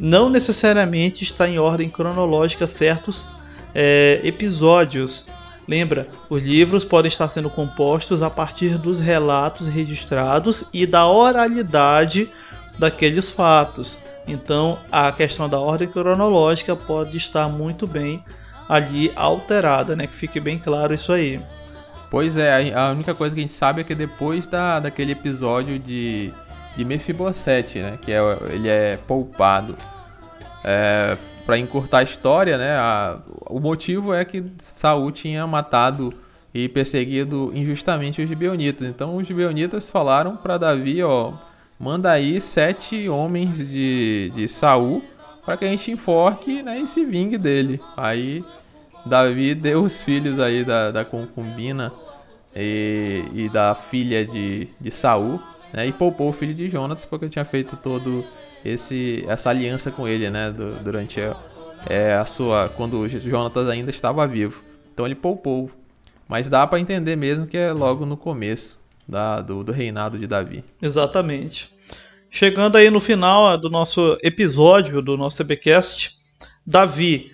não 0.00 0.28
necessariamente 0.28 1.22
está 1.22 1.48
em 1.48 1.58
ordem 1.58 1.88
cronológica 1.88 2.66
certos 2.66 3.36
é, 3.74 4.20
episódios. 4.24 5.26
Lembra, 5.70 6.08
os 6.28 6.42
livros 6.42 6.84
podem 6.84 7.08
estar 7.08 7.28
sendo 7.28 7.48
compostos 7.48 8.22
a 8.22 8.28
partir 8.28 8.76
dos 8.76 8.98
relatos 8.98 9.68
registrados 9.68 10.64
e 10.74 10.84
da 10.84 11.06
oralidade 11.06 12.28
daqueles 12.76 13.30
fatos. 13.30 14.04
Então, 14.26 14.80
a 14.90 15.12
questão 15.12 15.48
da 15.48 15.60
ordem 15.60 15.86
cronológica 15.86 16.74
pode 16.74 17.16
estar 17.16 17.48
muito 17.48 17.86
bem 17.86 18.20
ali 18.68 19.12
alterada, 19.14 19.94
né? 19.94 20.08
Que 20.08 20.16
fique 20.16 20.40
bem 20.40 20.58
claro 20.58 20.92
isso 20.92 21.12
aí. 21.12 21.40
Pois 22.10 22.36
é, 22.36 22.74
a 22.74 22.90
única 22.90 23.14
coisa 23.14 23.32
que 23.32 23.40
a 23.40 23.44
gente 23.44 23.54
sabe 23.54 23.82
é 23.82 23.84
que 23.84 23.94
depois 23.94 24.48
da, 24.48 24.80
daquele 24.80 25.12
episódio 25.12 25.78
de, 25.78 26.32
de 26.76 26.84
Mephibosheth, 26.84 27.76
né? 27.76 27.96
Que 28.02 28.10
é, 28.10 28.20
ele 28.48 28.68
é 28.68 28.98
poupado. 29.06 29.76
É, 30.64 31.16
para 31.50 31.58
encurtar 31.58 31.98
a 31.98 32.02
história, 32.04 32.56
né? 32.56 32.76
A, 32.76 33.18
o 33.48 33.58
motivo 33.58 34.14
é 34.14 34.24
que 34.24 34.40
Saul 34.58 35.10
tinha 35.10 35.44
matado 35.48 36.14
e 36.54 36.68
perseguido 36.68 37.50
injustamente 37.52 38.22
os 38.22 38.28
gibeonitas. 38.28 38.86
Então 38.86 39.16
os 39.16 39.26
gibeonitas 39.26 39.90
falaram 39.90 40.36
para 40.36 40.56
Davi, 40.56 41.02
ó, 41.02 41.32
manda 41.76 42.08
aí 42.08 42.40
sete 42.40 43.08
homens 43.08 43.68
de, 43.68 44.30
de 44.32 44.46
Saul 44.46 45.02
para 45.44 45.56
que 45.56 45.64
a 45.64 45.68
gente 45.68 45.90
enforque 45.90 46.62
né, 46.62 46.78
e 46.78 46.86
se 46.86 47.04
vingue 47.04 47.36
dele. 47.36 47.80
Aí 47.96 48.44
Davi 49.04 49.52
deu 49.52 49.82
os 49.82 50.00
filhos 50.00 50.38
aí 50.38 50.62
da, 50.62 50.92
da 50.92 51.04
concubina 51.04 51.92
e, 52.54 53.24
e 53.34 53.48
da 53.48 53.74
filha 53.74 54.24
de, 54.24 54.68
de 54.80 54.90
Saul, 54.92 55.40
né, 55.72 55.84
e 55.84 55.92
poupou 55.92 56.28
o 56.28 56.32
filho 56.32 56.54
de 56.54 56.70
Jonas 56.70 57.04
porque 57.04 57.28
tinha 57.28 57.44
feito 57.44 57.76
todo 57.76 58.24
esse 58.64 59.24
essa 59.28 59.50
aliança 59.50 59.90
com 59.90 60.06
ele, 60.06 60.30
né, 60.30 60.50
do, 60.50 60.74
durante 60.82 61.20
a, 61.20 61.36
é, 61.88 62.14
a 62.14 62.24
sua 62.24 62.68
quando 62.68 63.08
Jonatas 63.08 63.68
ainda 63.68 63.90
estava 63.90 64.26
vivo. 64.26 64.62
Então 64.92 65.06
ele 65.06 65.14
poupou, 65.14 65.70
mas 66.28 66.48
dá 66.48 66.66
para 66.66 66.80
entender 66.80 67.16
mesmo 67.16 67.46
que 67.46 67.56
é 67.56 67.72
logo 67.72 68.04
no 68.04 68.16
começo 68.16 68.78
da, 69.08 69.40
do, 69.40 69.64
do 69.64 69.72
reinado 69.72 70.18
de 70.18 70.26
Davi. 70.26 70.64
Exatamente. 70.80 71.70
Chegando 72.28 72.76
aí 72.76 72.90
no 72.90 73.00
final 73.00 73.58
do 73.58 73.68
nosso 73.68 74.16
episódio 74.22 75.02
do 75.02 75.16
nosso 75.16 75.42
CBcast, 75.42 76.16
Davi, 76.64 77.32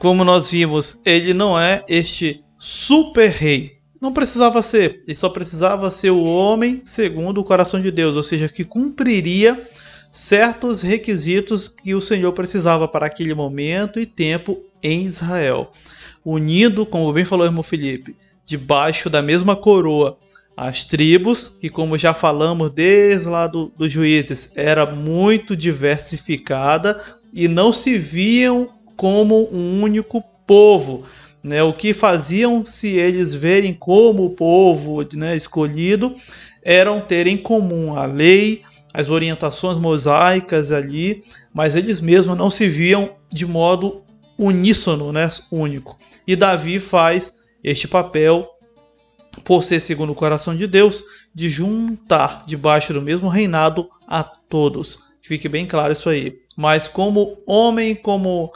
como 0.00 0.24
nós 0.24 0.50
vimos, 0.50 1.00
ele 1.04 1.32
não 1.32 1.58
é 1.58 1.84
este 1.88 2.42
super 2.58 3.30
rei. 3.30 3.78
Não 4.00 4.12
precisava 4.12 4.60
ser, 4.60 5.04
ele 5.06 5.14
só 5.14 5.28
precisava 5.28 5.88
ser 5.92 6.10
o 6.10 6.24
homem 6.24 6.82
segundo 6.84 7.40
o 7.40 7.44
coração 7.44 7.80
de 7.80 7.92
Deus, 7.92 8.16
ou 8.16 8.22
seja, 8.22 8.48
que 8.48 8.64
cumpriria 8.64 9.64
certos 10.12 10.82
requisitos 10.82 11.68
que 11.68 11.94
o 11.94 12.00
Senhor 12.00 12.32
precisava 12.32 12.86
para 12.86 13.06
aquele 13.06 13.34
momento 13.34 13.98
e 13.98 14.04
tempo 14.04 14.62
em 14.82 15.04
Israel. 15.04 15.70
Unido, 16.22 16.84
como 16.84 17.12
bem 17.12 17.24
falou 17.24 17.46
o 17.46 17.48
irmão 17.48 17.62
Felipe, 17.62 18.14
debaixo 18.46 19.08
da 19.08 19.22
mesma 19.22 19.56
coroa, 19.56 20.18
as 20.54 20.84
tribos, 20.84 21.48
que 21.60 21.70
como 21.70 21.96
já 21.96 22.12
falamos 22.12 22.70
desde 22.70 23.26
lá 23.26 23.46
do, 23.46 23.72
dos 23.76 23.90
juízes, 23.90 24.52
era 24.54 24.84
muito 24.84 25.56
diversificada 25.56 27.02
e 27.32 27.48
não 27.48 27.72
se 27.72 27.96
viam 27.96 28.68
como 28.94 29.48
um 29.50 29.82
único 29.82 30.22
povo. 30.46 31.04
Né? 31.42 31.62
O 31.62 31.72
que 31.72 31.94
faziam 31.94 32.64
se 32.66 32.88
eles 32.88 33.32
verem 33.32 33.72
como 33.72 34.26
o 34.26 34.30
povo 34.30 35.02
né, 35.14 35.34
escolhido 35.34 36.12
eram 36.62 37.00
ter 37.00 37.26
em 37.26 37.36
comum 37.36 37.96
a 37.96 38.04
lei, 38.04 38.62
as 38.92 39.08
orientações 39.08 39.78
mosaicas 39.78 40.72
ali, 40.72 41.20
mas 41.52 41.76
eles 41.76 42.00
mesmos 42.00 42.36
não 42.36 42.50
se 42.50 42.68
viam 42.68 43.16
de 43.30 43.46
modo 43.46 44.02
uníssono, 44.38 45.12
né, 45.12 45.30
único. 45.50 45.96
E 46.26 46.36
Davi 46.36 46.78
faz 46.78 47.34
este 47.62 47.86
papel 47.86 48.48
por 49.44 49.62
ser 49.62 49.80
segundo 49.80 50.12
o 50.12 50.14
coração 50.14 50.54
de 50.54 50.66
Deus, 50.66 51.02
de 51.34 51.48
juntar 51.48 52.44
debaixo 52.46 52.92
do 52.92 53.00
mesmo 53.00 53.28
reinado 53.28 53.88
a 54.06 54.22
todos. 54.22 54.98
Fique 55.22 55.48
bem 55.48 55.64
claro 55.66 55.92
isso 55.92 56.08
aí. 56.08 56.36
Mas 56.56 56.86
como 56.86 57.38
homem, 57.46 57.94
como 57.94 58.52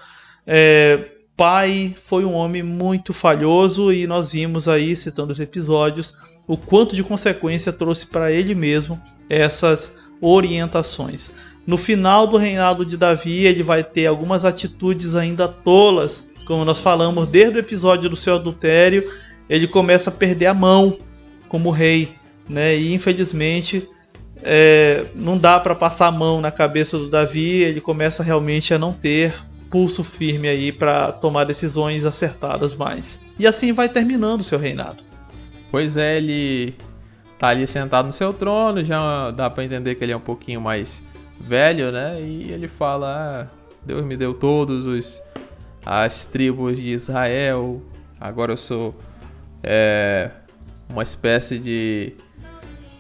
é, 0.47 1.13
pai, 1.37 1.95
foi 2.03 2.25
um 2.25 2.35
homem 2.35 2.63
muito 2.63 3.13
falhoso 3.13 3.93
e 3.93 4.07
nós 4.07 4.33
vimos 4.33 4.69
aí, 4.69 4.95
citando 4.95 5.33
os 5.33 5.41
episódios, 5.41 6.15
o 6.47 6.57
quanto 6.57 6.95
de 6.95 7.05
consequência 7.05 7.73
trouxe 7.73 8.07
para 8.07 8.33
ele 8.33 8.55
mesmo 8.55 9.01
essas 9.29 9.97
orientações. 10.21 11.33
No 11.67 11.77
final 11.77 12.27
do 12.27 12.37
reinado 12.37 12.85
de 12.85 12.97
Davi, 12.97 13.45
ele 13.45 13.63
vai 13.63 13.83
ter 13.83 14.07
algumas 14.07 14.45
atitudes 14.45 15.15
ainda 15.15 15.49
tolas, 15.49 16.29
como 16.47 16.65
nós 16.65 16.81
falamos 16.81 17.27
desde 17.27 17.57
o 17.57 17.61
episódio 17.61 18.09
do 18.09 18.17
seu 18.17 18.37
adultério, 18.37 19.11
ele 19.49 19.67
começa 19.67 20.11
a 20.11 20.13
perder 20.13 20.47
a 20.47 20.55
mão 20.55 20.97
como 21.49 21.71
rei, 21.71 22.15
né? 22.49 22.77
E 22.77 22.95
infelizmente 22.95 23.89
é, 24.43 25.07
não 25.15 25.39
dá 25.39 25.59
para 25.59 25.75
passar 25.75 26.07
a 26.07 26.13
mão 26.13 26.41
na 26.41 26.51
cabeça 26.51 26.99
do 26.99 27.09
Davi, 27.09 27.63
ele 27.63 27.81
começa 27.81 28.23
realmente 28.23 28.73
a 28.73 28.79
não 28.79 28.93
ter 28.93 29.35
pulso 29.71 30.05
firme 30.05 30.49
aí 30.49 30.71
para 30.71 31.13
tomar 31.13 31.45
decisões 31.45 32.05
acertadas 32.05 32.75
mais. 32.75 33.21
E 33.39 33.47
assim 33.47 33.73
vai 33.73 33.89
terminando 33.89 34.41
o 34.41 34.45
seu 34.45 34.59
reinado. 34.59 35.03
Pois 35.71 35.97
é, 35.97 36.19
ele 36.19 36.75
tá 37.39 37.49
ali 37.49 37.67
sentado 37.67 38.07
no 38.07 38.13
seu 38.13 38.33
trono, 38.33 38.85
já 38.85 39.31
dá 39.31 39.51
para 39.51 39.65
entender 39.65 39.95
que 39.95 40.05
ele 40.05 40.13
é 40.13 40.17
um 40.17 40.21
pouquinho 40.21 40.61
mais 40.61 41.03
velho, 41.41 41.93
né? 41.93 42.21
E 42.21 42.51
ele 42.51 42.69
fala: 42.69 43.49
ah, 43.49 43.57
Deus 43.85 44.05
me 44.05 44.17
deu 44.17 44.35
todos 44.35 44.87
os 44.87 45.23
as 45.85 46.27
tribos 46.27 46.77
de 46.77 46.91
Israel. 46.91 47.81
Agora 48.21 48.53
eu 48.53 48.57
sou 48.57 48.95
é, 49.63 50.31
uma 50.89 51.03
espécie 51.03 51.59
de 51.59 52.15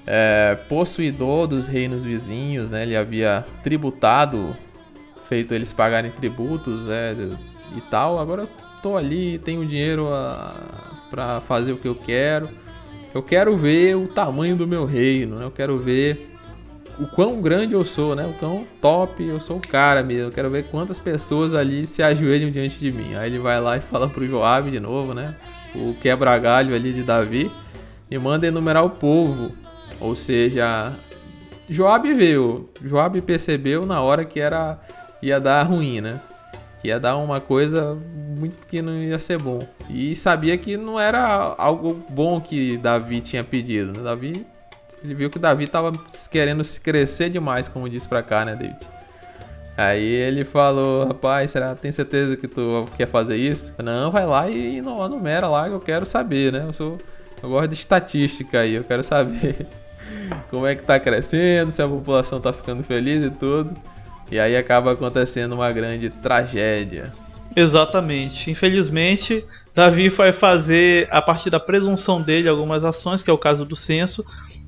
é, 0.06 0.56
possuidor 0.68 1.48
dos 1.48 1.66
reinos 1.66 2.04
vizinhos, 2.04 2.70
né? 2.70 2.84
Ele 2.84 2.96
havia 2.96 3.44
tributado, 3.64 4.54
feito 5.24 5.52
eles 5.52 5.72
pagarem 5.72 6.12
tributos, 6.12 6.86
né? 6.86 7.16
E 7.76 7.80
tal. 7.80 8.18
Agora 8.18 8.42
eu 8.42 8.44
estou 8.44 8.96
ali, 8.96 9.38
tenho 9.38 9.66
dinheiro 9.66 10.06
para 11.10 11.40
fazer 11.40 11.72
o 11.72 11.78
que 11.78 11.88
eu 11.88 11.94
quero. 11.94 12.48
Eu 13.16 13.22
quero 13.22 13.56
ver 13.56 13.96
o 13.96 14.06
tamanho 14.06 14.54
do 14.56 14.66
meu 14.66 14.84
reino, 14.84 15.36
né? 15.36 15.46
Eu 15.46 15.50
quero 15.50 15.78
ver 15.78 16.36
o 16.98 17.06
quão 17.06 17.40
grande 17.40 17.72
eu 17.72 17.82
sou, 17.82 18.14
né? 18.14 18.26
O 18.26 18.34
quão 18.34 18.66
top 18.78 19.24
eu 19.24 19.40
sou 19.40 19.56
o 19.56 19.60
cara 19.66 20.02
mesmo. 20.02 20.28
Eu 20.28 20.30
quero 20.30 20.50
ver 20.50 20.64
quantas 20.64 20.98
pessoas 20.98 21.54
ali 21.54 21.86
se 21.86 22.02
ajoelham 22.02 22.50
diante 22.50 22.78
de 22.78 22.92
mim. 22.92 23.14
Aí 23.14 23.30
ele 23.30 23.38
vai 23.38 23.58
lá 23.58 23.78
e 23.78 23.80
fala 23.80 24.06
pro 24.06 24.26
Joab 24.26 24.70
de 24.70 24.78
novo, 24.78 25.14
né? 25.14 25.34
O 25.74 25.94
quebra-galho 25.94 26.74
ali 26.74 26.92
de 26.92 27.02
Davi. 27.02 27.50
E 28.10 28.18
manda 28.18 28.46
enumerar 28.46 28.84
o 28.84 28.90
povo. 28.90 29.52
Ou 29.98 30.14
seja, 30.14 30.92
Joab 31.70 32.12
veio. 32.12 32.68
Joab 32.84 33.18
percebeu 33.22 33.86
na 33.86 34.02
hora 34.02 34.26
que 34.26 34.38
era 34.38 34.78
ia 35.22 35.40
dar 35.40 35.62
ruim, 35.62 36.02
né? 36.02 36.20
Que 36.86 36.90
ia 36.90 37.00
dar 37.00 37.16
uma 37.16 37.40
coisa 37.40 37.98
muito 38.38 38.64
que 38.68 38.80
não 38.80 38.96
ia 38.96 39.18
ser 39.18 39.42
bom. 39.42 39.66
E 39.90 40.14
sabia 40.14 40.56
que 40.56 40.76
não 40.76 41.00
era 41.00 41.52
algo 41.58 42.00
bom 42.08 42.40
que 42.40 42.76
Davi 42.76 43.20
tinha 43.20 43.42
pedido. 43.42 43.92
Né? 43.92 44.04
Davi 44.04 44.46
ele 45.02 45.12
viu 45.12 45.28
que 45.28 45.36
Davi 45.36 45.66
tava 45.66 45.90
querendo 46.30 46.62
se 46.62 46.80
crescer 46.80 47.28
demais, 47.28 47.66
como 47.66 47.88
disse 47.88 48.08
pra 48.08 48.22
cá, 48.22 48.44
né, 48.44 48.54
David? 48.54 48.78
Aí 49.76 50.04
ele 50.04 50.44
falou, 50.44 51.08
rapaz, 51.08 51.50
será 51.50 51.74
tem 51.74 51.90
certeza 51.90 52.36
que 52.36 52.46
tu 52.46 52.86
quer 52.96 53.08
fazer 53.08 53.36
isso? 53.36 53.74
Não, 53.82 54.12
vai 54.12 54.24
lá 54.24 54.48
e 54.48 54.80
numera 54.80 55.48
lá 55.48 55.68
que 55.68 55.74
eu 55.74 55.80
quero 55.80 56.06
saber, 56.06 56.52
né? 56.52 56.66
Eu 56.68 56.72
sou. 56.72 56.98
Eu 57.42 57.48
gosto 57.48 57.68
de 57.68 57.74
estatística 57.74 58.60
aí, 58.60 58.74
eu 58.74 58.84
quero 58.84 59.02
saber 59.02 59.66
como 60.50 60.64
é 60.66 60.76
que 60.76 60.84
tá 60.84 61.00
crescendo, 61.00 61.72
se 61.72 61.82
a 61.82 61.88
população 61.88 62.40
tá 62.40 62.52
ficando 62.52 62.84
feliz 62.84 63.26
e 63.26 63.30
tudo. 63.30 63.76
E 64.30 64.38
aí 64.38 64.56
acaba 64.56 64.92
acontecendo 64.92 65.54
uma 65.54 65.70
grande 65.72 66.10
tragédia. 66.10 67.12
Exatamente. 67.54 68.50
Infelizmente, 68.50 69.44
Davi 69.74 70.08
vai 70.08 70.32
fazer, 70.32 71.08
a 71.10 71.22
partir 71.22 71.48
da 71.48 71.60
presunção 71.60 72.20
dele, 72.20 72.48
algumas 72.48 72.84
ações, 72.84 73.22
que 73.22 73.30
é 73.30 73.32
o 73.32 73.38
caso 73.38 73.64
do 73.64 73.74
censo, 73.74 74.24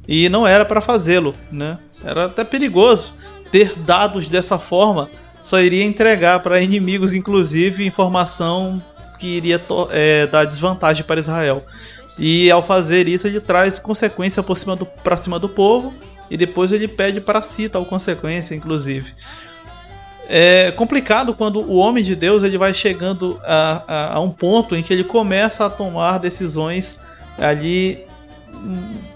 e 0.06 0.28
não 0.28 0.46
era 0.46 0.64
para 0.64 0.80
fazê-lo, 0.80 1.34
né? 1.52 1.78
Era 2.02 2.26
até 2.26 2.44
perigoso 2.44 3.12
ter 3.50 3.74
dados 3.78 4.28
dessa 4.28 4.58
forma, 4.58 5.10
só 5.42 5.60
iria 5.60 5.84
entregar 5.84 6.40
para 6.42 6.60
inimigos, 6.60 7.12
inclusive, 7.12 7.86
informação 7.86 8.82
que 9.18 9.26
iria 9.26 9.60
é, 9.90 10.26
dar 10.26 10.44
desvantagem 10.44 11.04
para 11.04 11.20
Israel. 11.20 11.64
E 12.18 12.50
ao 12.50 12.62
fazer 12.62 13.06
isso, 13.06 13.26
ele 13.26 13.40
traz 13.40 13.78
consequência 13.78 14.42
para 14.42 14.54
cima, 14.54 14.74
do, 14.74 14.88
cima 15.16 15.38
do 15.38 15.48
povo 15.48 15.94
e 16.30 16.36
depois 16.36 16.72
ele 16.72 16.88
pede 16.88 17.20
para 17.20 17.40
si 17.40 17.68
tal 17.68 17.84
consequência, 17.84 18.54
inclusive. 18.54 19.14
É 20.30 20.70
complicado 20.72 21.34
quando 21.34 21.60
o 21.60 21.76
homem 21.76 22.04
de 22.04 22.14
Deus 22.14 22.42
ele 22.42 22.58
vai 22.58 22.74
chegando 22.74 23.40
a, 23.42 23.82
a, 23.88 24.14
a 24.16 24.20
um 24.20 24.30
ponto 24.30 24.76
em 24.76 24.82
que 24.82 24.92
ele 24.92 25.04
começa 25.04 25.64
a 25.64 25.70
tomar 25.70 26.18
decisões 26.18 26.98
ali 27.38 28.06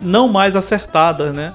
não 0.00 0.28
mais 0.28 0.56
acertadas, 0.56 1.34
né? 1.34 1.54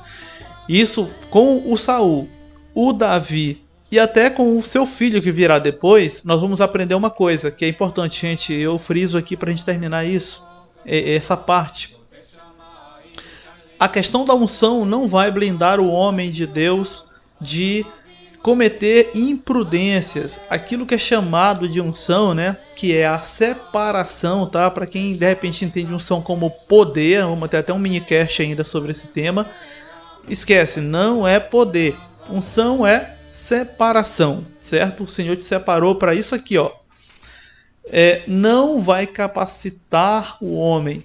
Isso 0.70 1.10
com 1.32 1.64
o 1.66 1.76
Saul, 1.76 2.30
o 2.76 2.94
Davi 2.94 3.66
e 3.92 3.98
até 3.98 4.30
com 4.30 4.58
o 4.58 4.62
seu 4.62 4.86
filho 4.86 5.22
que 5.22 5.32
virá 5.32 5.60
depois, 5.60 6.24
nós 6.24 6.42
vamos 6.42 6.60
aprender 6.60 6.94
uma 6.94 7.10
coisa 7.10 7.50
que 7.50 7.64
é 7.64 7.70
importante, 7.70 8.22
gente. 8.22 8.54
Eu 8.54 8.78
friso 8.78 9.18
aqui 9.18 9.38
para 9.38 9.50
a 9.50 9.52
gente 9.54 9.66
terminar 9.66 10.04
isso, 10.06 10.46
essa 10.86 11.38
parte. 11.38 11.98
A 13.80 13.88
questão 13.88 14.26
da 14.26 14.34
unção 14.34 14.84
não 14.84 15.08
vai 15.08 15.32
blindar 15.32 15.80
o 15.80 15.90
homem 15.90 16.32
de 16.32 16.46
Deus 16.46 17.06
de 17.40 17.86
cometer 18.42 19.12
imprudências, 19.14 20.42
aquilo 20.50 20.86
que 20.86 20.96
é 20.96 20.98
chamado 20.98 21.68
de 21.68 21.82
unção, 21.82 22.34
né? 22.34 22.58
Que 22.76 22.96
é 22.96 23.06
a 23.06 23.20
separação, 23.20 24.46
tá? 24.46 24.70
Para 24.72 24.86
quem 24.86 25.16
de 25.16 25.26
repente 25.26 25.66
entende 25.66 25.94
unção 25.94 26.22
como 26.22 26.50
poder, 26.50 27.24
vamos 27.24 27.50
ter 27.50 27.58
até 27.58 27.74
um 27.74 27.80
mini 27.80 28.02
cast 28.02 28.42
ainda 28.42 28.64
sobre 28.64 28.92
esse 28.92 29.08
tema. 29.08 29.50
Esquece, 30.30 30.80
não 30.80 31.28
é 31.28 31.40
poder. 31.40 31.98
Unção 32.30 32.86
é 32.86 33.18
separação, 33.32 34.46
certo? 34.60 35.04
O 35.04 35.08
Senhor 35.08 35.36
te 35.36 35.44
separou 35.44 35.96
para 35.96 36.14
isso 36.14 36.36
aqui, 36.36 36.58
ó. 36.58 36.72
É, 37.86 38.24
não 38.28 38.80
vai 38.80 39.08
capacitar 39.08 40.38
o 40.42 40.56
homem. 40.56 41.04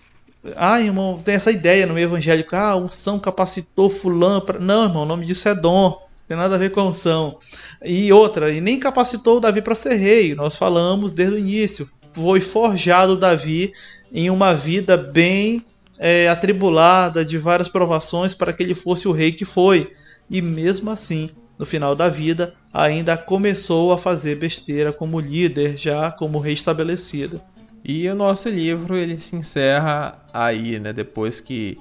Ah, 0.56 0.80
irmão, 0.80 1.20
tem 1.24 1.36
essa 1.36 1.52
ideia 1.52 1.86
no 1.86 1.96
evangélico. 1.96 2.56
Ah, 2.56 2.74
unção 2.74 3.20
capacitou 3.20 3.88
fulano. 3.88 4.40
Pra... 4.40 4.58
Não, 4.58 4.84
irmão, 4.84 5.04
o 5.04 5.06
nome 5.06 5.24
disso 5.24 5.48
é 5.48 5.54
dom 5.54 6.01
tem 6.28 6.36
nada 6.36 6.54
a 6.54 6.58
ver 6.58 6.70
com 6.70 6.82
unção. 6.82 7.38
E 7.84 8.12
outra, 8.12 8.52
e 8.52 8.60
nem 8.60 8.78
capacitou 8.78 9.40
Davi 9.40 9.60
para 9.60 9.74
ser 9.74 9.94
rei. 9.94 10.34
Nós 10.34 10.56
falamos 10.56 11.12
desde 11.12 11.34
o 11.34 11.38
início. 11.38 11.86
Foi 12.10 12.40
forjado 12.40 13.16
Davi 13.16 13.72
em 14.12 14.30
uma 14.30 14.54
vida 14.54 14.96
bem 14.96 15.64
é, 15.98 16.28
atribulada, 16.28 17.24
de 17.24 17.38
várias 17.38 17.68
provações, 17.68 18.34
para 18.34 18.52
que 18.52 18.62
ele 18.62 18.74
fosse 18.74 19.06
o 19.08 19.12
rei 19.12 19.32
que 19.32 19.44
foi. 19.44 19.92
E 20.30 20.40
mesmo 20.40 20.90
assim, 20.90 21.30
no 21.58 21.66
final 21.66 21.94
da 21.94 22.08
vida, 22.08 22.54
ainda 22.72 23.16
começou 23.16 23.92
a 23.92 23.98
fazer 23.98 24.36
besteira 24.36 24.92
como 24.92 25.20
líder, 25.20 25.76
já 25.76 26.10
como 26.10 26.38
rei 26.38 26.54
estabelecido. 26.54 27.40
E 27.84 28.08
o 28.08 28.14
nosso 28.14 28.48
livro 28.48 28.96
ele 28.96 29.18
se 29.18 29.36
encerra 29.36 30.24
aí, 30.32 30.78
né? 30.78 30.92
Depois 30.92 31.40
que 31.40 31.76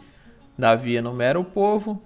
Davi 0.58 0.96
enumera 0.96 1.40
o 1.40 1.44
povo, 1.44 2.02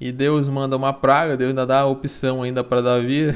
e 0.00 0.12
Deus 0.12 0.48
manda 0.48 0.76
uma 0.76 0.92
praga, 0.92 1.36
Deus 1.36 1.50
ainda 1.50 1.66
dá 1.66 1.80
a 1.80 1.86
opção 1.86 2.42
ainda 2.42 2.62
para 2.62 2.80
Davi. 2.80 3.34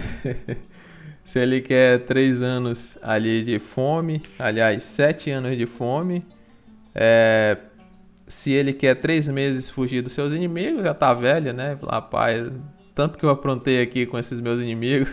se 1.25 1.39
ele 1.39 1.61
quer 1.61 2.01
três 2.05 2.43
anos 2.43 2.97
ali 3.03 3.43
de 3.43 3.59
fome, 3.59 4.23
aliás, 4.39 4.85
sete 4.85 5.31
anos 5.31 5.57
de 5.57 5.67
fome. 5.67 6.25
É, 6.95 7.57
se 8.27 8.51
ele 8.51 8.73
quer 8.73 8.95
três 8.95 9.29
meses 9.29 9.69
fugir 9.69 10.03
dos 10.03 10.13
seus 10.13 10.33
inimigos, 10.33 10.83
já 10.83 10.95
tá 10.95 11.13
velho, 11.13 11.53
né? 11.53 11.79
Rapaz, 11.83 12.51
tanto 12.95 13.19
que 13.19 13.25
eu 13.25 13.31
aprontei 13.31 13.83
aqui 13.83 14.07
com 14.07 14.19
esses 14.19 14.41
meus 14.41 14.61
inimigos. 14.61 15.13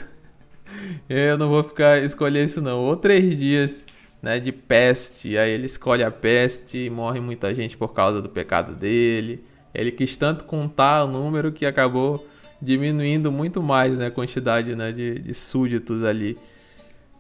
eu 1.09 1.38
não 1.38 1.49
vou 1.49 1.63
ficar 1.63 1.99
escolher 2.03 2.45
isso 2.45 2.61
não. 2.61 2.80
Ou 2.80 2.95
três 2.95 3.35
dias 3.35 3.85
né, 4.21 4.39
de 4.39 4.51
peste. 4.51 5.38
Aí 5.38 5.51
ele 5.51 5.65
escolhe 5.65 6.03
a 6.03 6.11
peste 6.11 6.85
e 6.85 6.89
morre 6.89 7.19
muita 7.19 7.53
gente 7.53 7.77
por 7.77 7.89
causa 7.89 8.21
do 8.21 8.30
pecado 8.30 8.73
dele. 8.76 9.43
Ele 9.73 9.91
quis 9.91 10.15
tanto 10.15 10.43
contar 10.43 11.05
o 11.05 11.07
número 11.07 11.51
que 11.51 11.65
acabou 11.65 12.27
diminuindo 12.61 13.31
muito 13.31 13.61
mais 13.61 13.97
né, 13.97 14.07
a 14.07 14.11
quantidade 14.11 14.75
né, 14.75 14.91
de, 14.91 15.19
de 15.19 15.33
súditos 15.33 16.03
ali. 16.03 16.37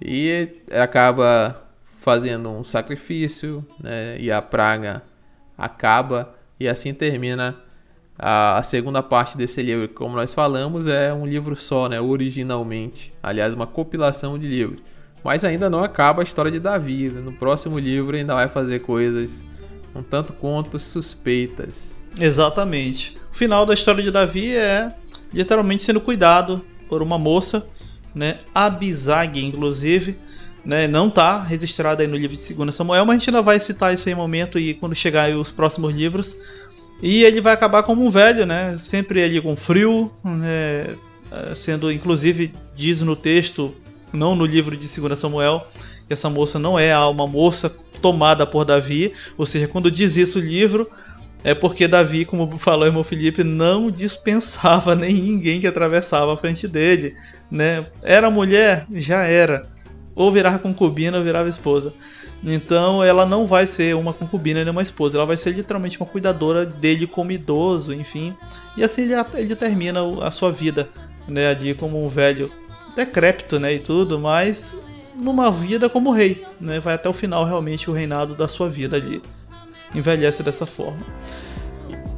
E 0.01 0.49
acaba 0.71 1.63
fazendo 1.97 2.49
um 2.49 2.63
sacrifício 2.63 3.65
né, 3.79 4.17
e 4.19 4.31
a 4.31 4.41
praga 4.41 5.03
acaba 5.57 6.33
e 6.59 6.67
assim 6.67 6.93
termina 6.93 7.57
a, 8.17 8.57
a, 8.57 8.63
segunda 8.63 9.03
parte 9.03 9.37
desse 9.37 9.61
livro. 9.61 9.87
Como 9.89 10.15
nós 10.15 10.33
falamos, 10.33 10.87
é 10.87 11.13
um 11.13 11.25
livro 11.25 11.55
só, 11.55 11.87
né, 11.87 11.99
originalmente. 11.99 13.13
Aliás, 13.21 13.53
uma 13.53 13.67
compilação 13.67 14.39
de 14.39 14.47
livros. 14.47 14.81
Mas 15.23 15.43
ainda 15.43 15.69
não 15.69 15.83
acaba 15.83 16.21
a 16.21 16.23
história 16.23 16.51
de 16.51 16.59
Davi. 16.59 17.09
Né? 17.09 17.21
No 17.21 17.33
próximo 17.33 17.77
livro 17.77 18.15
ainda 18.15 18.33
vai 18.33 18.47
fazer 18.47 18.79
coisas 18.79 19.45
um 19.93 20.01
tanto 20.01 20.33
quanto 20.33 20.79
suspeitas. 20.79 21.98
Exatamente. 22.19 23.17
O 23.31 23.35
final 23.35 23.65
da 23.65 23.73
história 23.73 24.03
de 24.03 24.11
Davi 24.11 24.55
é 24.55 24.93
literalmente 25.33 25.83
sendo 25.83 26.01
cuidado 26.01 26.63
por 26.87 27.01
uma 27.01 27.17
moça, 27.17 27.67
né? 28.13 28.39
Abisag, 28.53 29.43
inclusive, 29.43 30.17
né? 30.65 30.87
Não 30.87 31.07
está 31.07 31.41
registrada 31.41 32.01
aí 32.01 32.07
no 32.07 32.17
livro 32.17 32.35
de 32.35 32.53
2 32.53 32.75
Samuel, 32.75 33.05
mas 33.05 33.15
a 33.15 33.19
gente 33.19 33.29
ainda 33.29 33.41
vai 33.41 33.59
citar 33.59 33.93
isso 33.93 34.09
em 34.09 34.15
momento 34.15 34.59
e 34.59 34.73
quando 34.73 34.95
chegar 34.95 35.29
os 35.31 35.51
próximos 35.51 35.93
livros. 35.93 36.35
E 37.01 37.23
ele 37.23 37.39
vai 37.39 37.53
acabar 37.53 37.83
como 37.83 38.03
um 38.03 38.09
velho, 38.09 38.45
né? 38.45 38.77
Sempre 38.79 39.23
ali 39.23 39.39
com 39.39 39.55
frio, 39.55 40.11
né? 40.23 40.97
eh, 41.31 41.55
sendo 41.55 41.91
inclusive 41.91 42.51
diz 42.75 43.01
no 43.01 43.15
texto, 43.15 43.73
não 44.11 44.35
no 44.35 44.45
livro 44.45 44.75
de 44.75 44.87
2 44.99 45.19
Samuel, 45.19 45.65
que 46.07 46.13
essa 46.13 46.29
moça 46.29 46.57
não 46.57 46.77
é 46.77 46.97
uma 46.97 47.27
moça 47.27 47.69
tomada 48.01 48.45
por 48.45 48.65
Davi, 48.65 49.13
ou 49.37 49.45
seja, 49.45 49.67
quando 49.67 49.91
diz 49.91 50.15
isso 50.17 50.39
o 50.39 50.41
livro, 50.41 50.89
é 51.43 51.53
porque 51.53 51.87
Davi, 51.87 52.25
como 52.25 52.57
falou 52.57 52.83
o 52.83 52.87
irmão 52.87 53.03
Felipe, 53.03 53.43
não 53.43 53.89
dispensava 53.89 54.93
nem 54.95 55.13
ninguém 55.13 55.59
que 55.59 55.67
atravessava 55.67 56.33
a 56.33 56.37
frente 56.37 56.67
dele, 56.67 57.15
né? 57.49 57.85
Era 58.03 58.29
mulher, 58.29 58.85
já 58.91 59.23
era. 59.23 59.67
Ou 60.15 60.31
virava 60.31 60.59
concubina 60.59 61.17
ou 61.17 61.23
virava 61.23 61.47
esposa. 61.47 61.93
Então 62.43 63.03
ela 63.03 63.25
não 63.25 63.45
vai 63.45 63.65
ser 63.67 63.95
uma 63.95 64.13
concubina 64.13 64.63
nem 64.63 64.71
uma 64.71 64.81
esposa, 64.81 65.17
ela 65.17 65.25
vai 65.25 65.35
ser 65.35 65.51
literalmente 65.51 65.97
uma 65.99 66.05
cuidadora 66.05 66.65
dele 66.65 67.05
como 67.05 67.31
idoso, 67.31 67.93
enfim. 67.93 68.35
E 68.77 68.83
assim 68.83 69.03
ele, 69.03 69.13
ele 69.35 69.55
termina 69.55 69.99
a 70.21 70.31
sua 70.31 70.51
vida, 70.51 70.87
né, 71.27 71.49
ali 71.49 71.73
como 71.73 72.03
um 72.03 72.07
velho 72.07 72.51
decrépito, 72.95 73.59
né, 73.59 73.73
e 73.73 73.79
tudo, 73.79 74.17
mas 74.17 74.73
numa 75.15 75.51
vida 75.51 75.89
como 75.89 76.11
rei, 76.11 76.45
né, 76.61 76.79
vai 76.79 76.93
até 76.93 77.09
o 77.09 77.13
final 77.13 77.43
realmente 77.43 77.89
o 77.89 77.93
reinado 77.93 78.35
da 78.35 78.47
sua 78.47 78.69
vida 78.69 78.95
ali 78.95 79.21
envelhece 79.93 80.43
dessa 80.43 80.65
forma. 80.65 81.05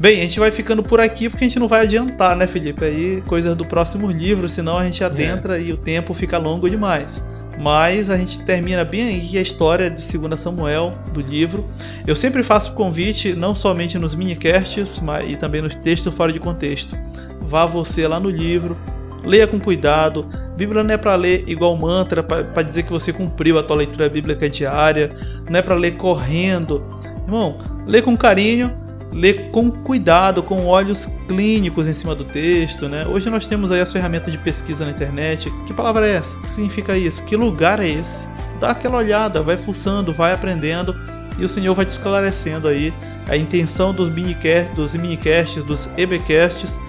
Bem, 0.02 0.20
a 0.20 0.24
gente 0.24 0.40
vai 0.40 0.50
ficando 0.50 0.82
por 0.82 1.00
aqui 1.00 1.30
porque 1.30 1.46
a 1.46 1.48
gente 1.48 1.60
não 1.60 1.68
vai 1.68 1.82
adiantar, 1.82 2.36
né, 2.36 2.48
Felipe? 2.48 2.84
Aí 2.84 3.22
coisas 3.28 3.56
do 3.56 3.64
próximo 3.64 4.10
livro, 4.10 4.50
senão 4.50 4.76
a 4.76 4.84
gente 4.84 5.04
adentra 5.04 5.60
é. 5.60 5.64
e 5.66 5.72
o 5.72 5.78
tempo 5.78 6.12
fica 6.16 6.40
longo 6.40 6.68
demais. 6.68 7.24
Mas 7.60 8.10
a 8.10 8.18
gente 8.18 8.40
termina 8.40 8.84
bem 8.84 9.16
aqui 9.16 9.38
a 9.38 9.42
história 9.42 9.92
de 9.92 10.18
2 10.18 10.40
Samuel 10.40 10.94
do 11.14 11.22
livro. 11.22 11.70
Eu 12.08 12.16
sempre 12.16 12.42
faço 12.42 12.74
convite, 12.74 13.34
não 13.34 13.54
somente 13.54 14.00
nos 14.00 14.16
minicasts, 14.16 15.00
mas 15.00 15.30
e 15.30 15.38
também 15.38 15.62
nos 15.62 15.76
textos 15.76 16.16
fora 16.16 16.34
de 16.34 16.40
contexto. 16.40 16.98
Vá 17.42 17.68
você 17.68 18.08
lá 18.08 18.20
no 18.20 18.30
livro, 18.32 18.76
leia 19.24 19.46
com 19.46 19.60
cuidado. 19.60 20.28
Bíblia 20.58 20.82
não 20.84 20.96
é 20.96 20.98
para 20.98 21.16
ler 21.16 21.44
igual 21.48 21.78
mantra, 21.78 22.24
para 22.24 22.64
dizer 22.64 22.82
que 22.82 22.92
você 22.92 23.14
cumpriu 23.14 23.60
a 23.60 23.64
tua 23.64 23.76
leitura 23.76 24.10
bíblica 24.10 24.50
diária, 24.50 25.12
não 25.48 25.60
é 25.60 25.62
para 25.62 25.76
ler 25.76 25.92
correndo 25.92 26.84
Irmão, 27.32 27.58
lê 27.88 28.02
com 28.02 28.18
carinho, 28.18 28.70
lê 29.14 29.32
com 29.32 29.72
cuidado, 29.72 30.44
com 30.44 30.66
olhos 30.66 31.08
clínicos 31.30 31.88
em 31.88 31.94
cima 31.94 32.14
do 32.14 32.26
texto, 32.26 32.90
né? 32.90 33.08
Hoje 33.08 33.30
nós 33.30 33.48
temos 33.48 33.72
aí 33.72 33.80
as 33.80 33.90
ferramentas 33.90 34.34
de 34.34 34.38
pesquisa 34.38 34.84
na 34.84 34.92
internet. 34.92 35.50
Que 35.66 35.74
palavra 35.74 36.06
é 36.06 36.18
essa? 36.18 36.38
O 36.38 36.42
que 36.42 36.52
significa 36.52 36.98
isso? 36.98 37.24
Que 37.24 37.38
lugar 37.38 37.80
é 37.80 37.88
esse? 37.88 38.28
Dá 38.60 38.72
aquela 38.72 38.98
olhada, 38.98 39.42
vai 39.42 39.56
fuçando, 39.56 40.12
vai 40.12 40.34
aprendendo 40.34 40.94
e 41.40 41.46
o 41.46 41.48
Senhor 41.48 41.74
vai 41.74 41.86
te 41.86 41.92
esclarecendo 41.92 42.68
aí 42.68 42.94
a 43.30 43.38
intenção 43.38 43.94
dos 43.94 44.14
minicasts, 44.14 44.76
dos 44.76 44.94
minicasts, 44.94 45.64
dos 45.64 45.90
EBcasts, 45.96 46.82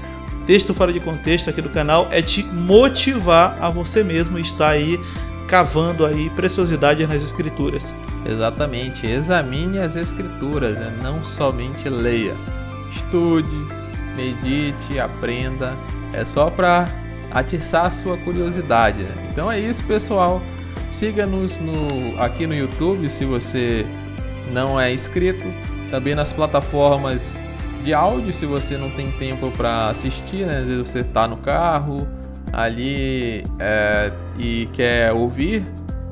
texto 0.44 0.74
fora 0.74 0.92
de 0.92 0.98
contexto 0.98 1.50
aqui 1.50 1.62
do 1.62 1.70
canal 1.70 2.08
é 2.10 2.20
te 2.20 2.42
motivar 2.42 3.56
a 3.60 3.70
você 3.70 4.02
mesmo 4.02 4.40
estar 4.40 4.70
aí 4.70 4.98
cavando 5.52 6.06
aí 6.06 6.30
preciosidades 6.30 7.06
nas 7.06 7.22
escrituras. 7.22 7.94
Exatamente, 8.24 9.06
examine 9.06 9.80
as 9.80 9.96
escrituras, 9.96 10.74
né? 10.78 10.96
não 11.02 11.22
somente 11.22 11.90
leia. 11.90 12.32
Estude, 12.96 13.66
medite, 14.16 14.98
aprenda. 14.98 15.74
É 16.14 16.24
só 16.24 16.48
para 16.48 16.86
atiçar 17.32 17.84
a 17.84 17.90
sua 17.90 18.16
curiosidade. 18.16 19.02
Né? 19.02 19.28
Então 19.30 19.52
é 19.52 19.60
isso, 19.60 19.84
pessoal. 19.84 20.40
Siga-nos 20.90 21.58
no, 21.58 22.18
aqui 22.18 22.46
no 22.46 22.54
YouTube 22.54 23.06
se 23.10 23.26
você 23.26 23.84
não 24.52 24.80
é 24.80 24.90
inscrito. 24.90 25.46
Também 25.90 26.14
nas 26.14 26.32
plataformas 26.32 27.36
de 27.84 27.92
áudio, 27.92 28.32
se 28.32 28.46
você 28.46 28.78
não 28.78 28.88
tem 28.88 29.10
tempo 29.12 29.50
para 29.50 29.88
assistir, 29.88 30.46
né? 30.46 30.60
às 30.60 30.66
vezes 30.66 30.90
você 30.90 31.00
está 31.00 31.28
no 31.28 31.36
carro 31.36 32.08
ali 32.52 33.44
é, 33.58 34.12
e 34.38 34.68
quer 34.72 35.12
ouvir, 35.12 35.64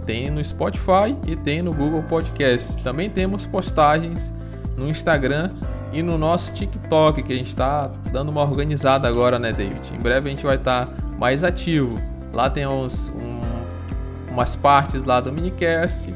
tem 0.06 0.30
no 0.30 0.44
Spotify 0.44 1.16
e 1.26 1.36
tem 1.36 1.62
no 1.62 1.72
Google 1.72 2.02
Podcast. 2.02 2.82
Também 2.82 3.08
temos 3.08 3.46
postagens 3.46 4.32
no 4.76 4.88
Instagram 4.88 5.50
e 5.92 6.02
no 6.02 6.16
nosso 6.16 6.52
TikTok, 6.52 7.22
que 7.22 7.32
a 7.32 7.36
gente 7.36 7.48
está 7.48 7.90
dando 8.12 8.28
uma 8.30 8.42
organizada 8.42 9.08
agora, 9.08 9.38
né, 9.38 9.52
David? 9.52 9.94
Em 9.94 9.98
breve 9.98 10.28
a 10.28 10.30
gente 10.30 10.44
vai 10.44 10.56
estar 10.56 10.86
tá 10.86 10.92
mais 11.18 11.42
ativo. 11.42 11.98
Lá 12.32 12.48
tem 12.48 12.66
uns, 12.66 13.08
um, 13.08 14.32
umas 14.32 14.54
partes 14.54 15.04
lá 15.04 15.20
do 15.20 15.32
minicast 15.32 16.12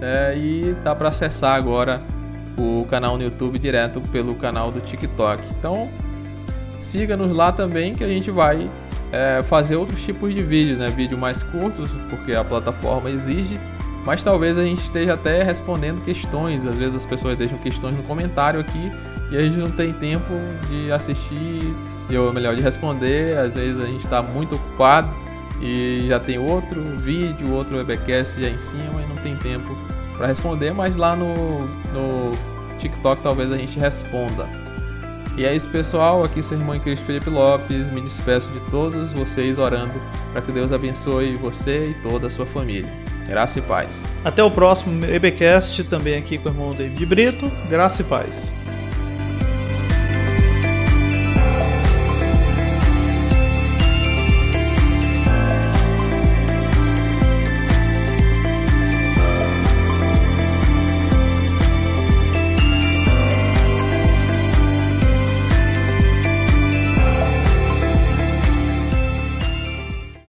é, 0.00 0.36
e 0.36 0.74
dá 0.82 0.94
para 0.94 1.08
acessar 1.08 1.56
agora 1.56 2.02
o 2.58 2.86
canal 2.86 3.16
no 3.16 3.22
YouTube 3.22 3.58
direto 3.58 4.00
pelo 4.00 4.34
canal 4.34 4.70
do 4.70 4.80
TikTok. 4.80 5.42
Então 5.58 5.86
siga-nos 6.78 7.36
lá 7.36 7.52
também 7.52 7.94
que 7.94 8.02
a 8.02 8.08
gente 8.08 8.30
vai 8.30 8.68
é, 9.12 9.42
fazer 9.42 9.76
outros 9.76 10.02
tipos 10.02 10.32
de 10.32 10.42
vídeos, 10.42 10.78
né? 10.78 10.88
Vídeo 10.88 11.18
mais 11.18 11.42
curtos, 11.42 11.90
porque 12.08 12.32
a 12.32 12.44
plataforma 12.44 13.10
exige, 13.10 13.60
mas 14.04 14.22
talvez 14.22 14.56
a 14.58 14.64
gente 14.64 14.82
esteja 14.82 15.14
até 15.14 15.42
respondendo 15.42 16.02
questões. 16.04 16.64
Às 16.64 16.78
vezes 16.78 16.94
as 16.94 17.06
pessoas 17.06 17.36
deixam 17.36 17.58
questões 17.58 17.96
no 17.96 18.02
comentário 18.02 18.60
aqui 18.60 18.90
e 19.30 19.36
a 19.36 19.40
gente 19.40 19.58
não 19.58 19.70
tem 19.70 19.92
tempo 19.92 20.32
de 20.68 20.90
assistir, 20.92 21.74
ou 22.16 22.32
melhor, 22.32 22.54
de 22.54 22.62
responder. 22.62 23.36
Às 23.38 23.54
vezes 23.54 23.82
a 23.82 23.86
gente 23.86 24.04
está 24.04 24.22
muito 24.22 24.54
ocupado 24.54 25.08
e 25.60 26.06
já 26.08 26.18
tem 26.18 26.38
outro 26.38 26.82
vídeo, 26.82 27.52
outro 27.52 27.76
webcast 27.76 28.40
já 28.40 28.48
em 28.48 28.58
cima 28.58 29.02
e 29.02 29.06
não 29.06 29.16
tem 29.16 29.36
tempo 29.36 29.74
para 30.16 30.26
responder, 30.26 30.72
mas 30.72 30.96
lá 30.96 31.14
no, 31.16 31.34
no 31.34 32.32
TikTok 32.78 33.22
talvez 33.22 33.52
a 33.52 33.56
gente 33.56 33.78
responda. 33.78 34.48
E 35.36 35.44
é 35.44 35.54
isso, 35.54 35.68
pessoal. 35.68 36.22
Aqui 36.24 36.42
seu 36.42 36.58
irmão 36.58 36.74
em 36.74 36.80
Cristo 36.80 37.04
Felipe 37.06 37.30
Lopes. 37.30 37.88
Me 37.90 38.00
despeço 38.00 38.50
de 38.50 38.60
todos 38.70 39.12
vocês 39.12 39.58
orando 39.58 39.94
para 40.32 40.42
que 40.42 40.52
Deus 40.52 40.72
abençoe 40.72 41.34
você 41.36 41.82
e 41.84 41.94
toda 42.02 42.26
a 42.26 42.30
sua 42.30 42.46
família. 42.46 42.90
Graça 43.26 43.58
e 43.58 43.62
paz. 43.62 44.02
Até 44.24 44.42
o 44.42 44.50
próximo 44.50 45.04
EBcast, 45.04 45.84
também 45.84 46.16
aqui 46.16 46.36
com 46.36 46.48
o 46.48 46.52
irmão 46.52 46.74
David 46.74 47.06
Brito. 47.06 47.50
Graça 47.68 48.02
e 48.02 48.04
paz. 48.04 48.56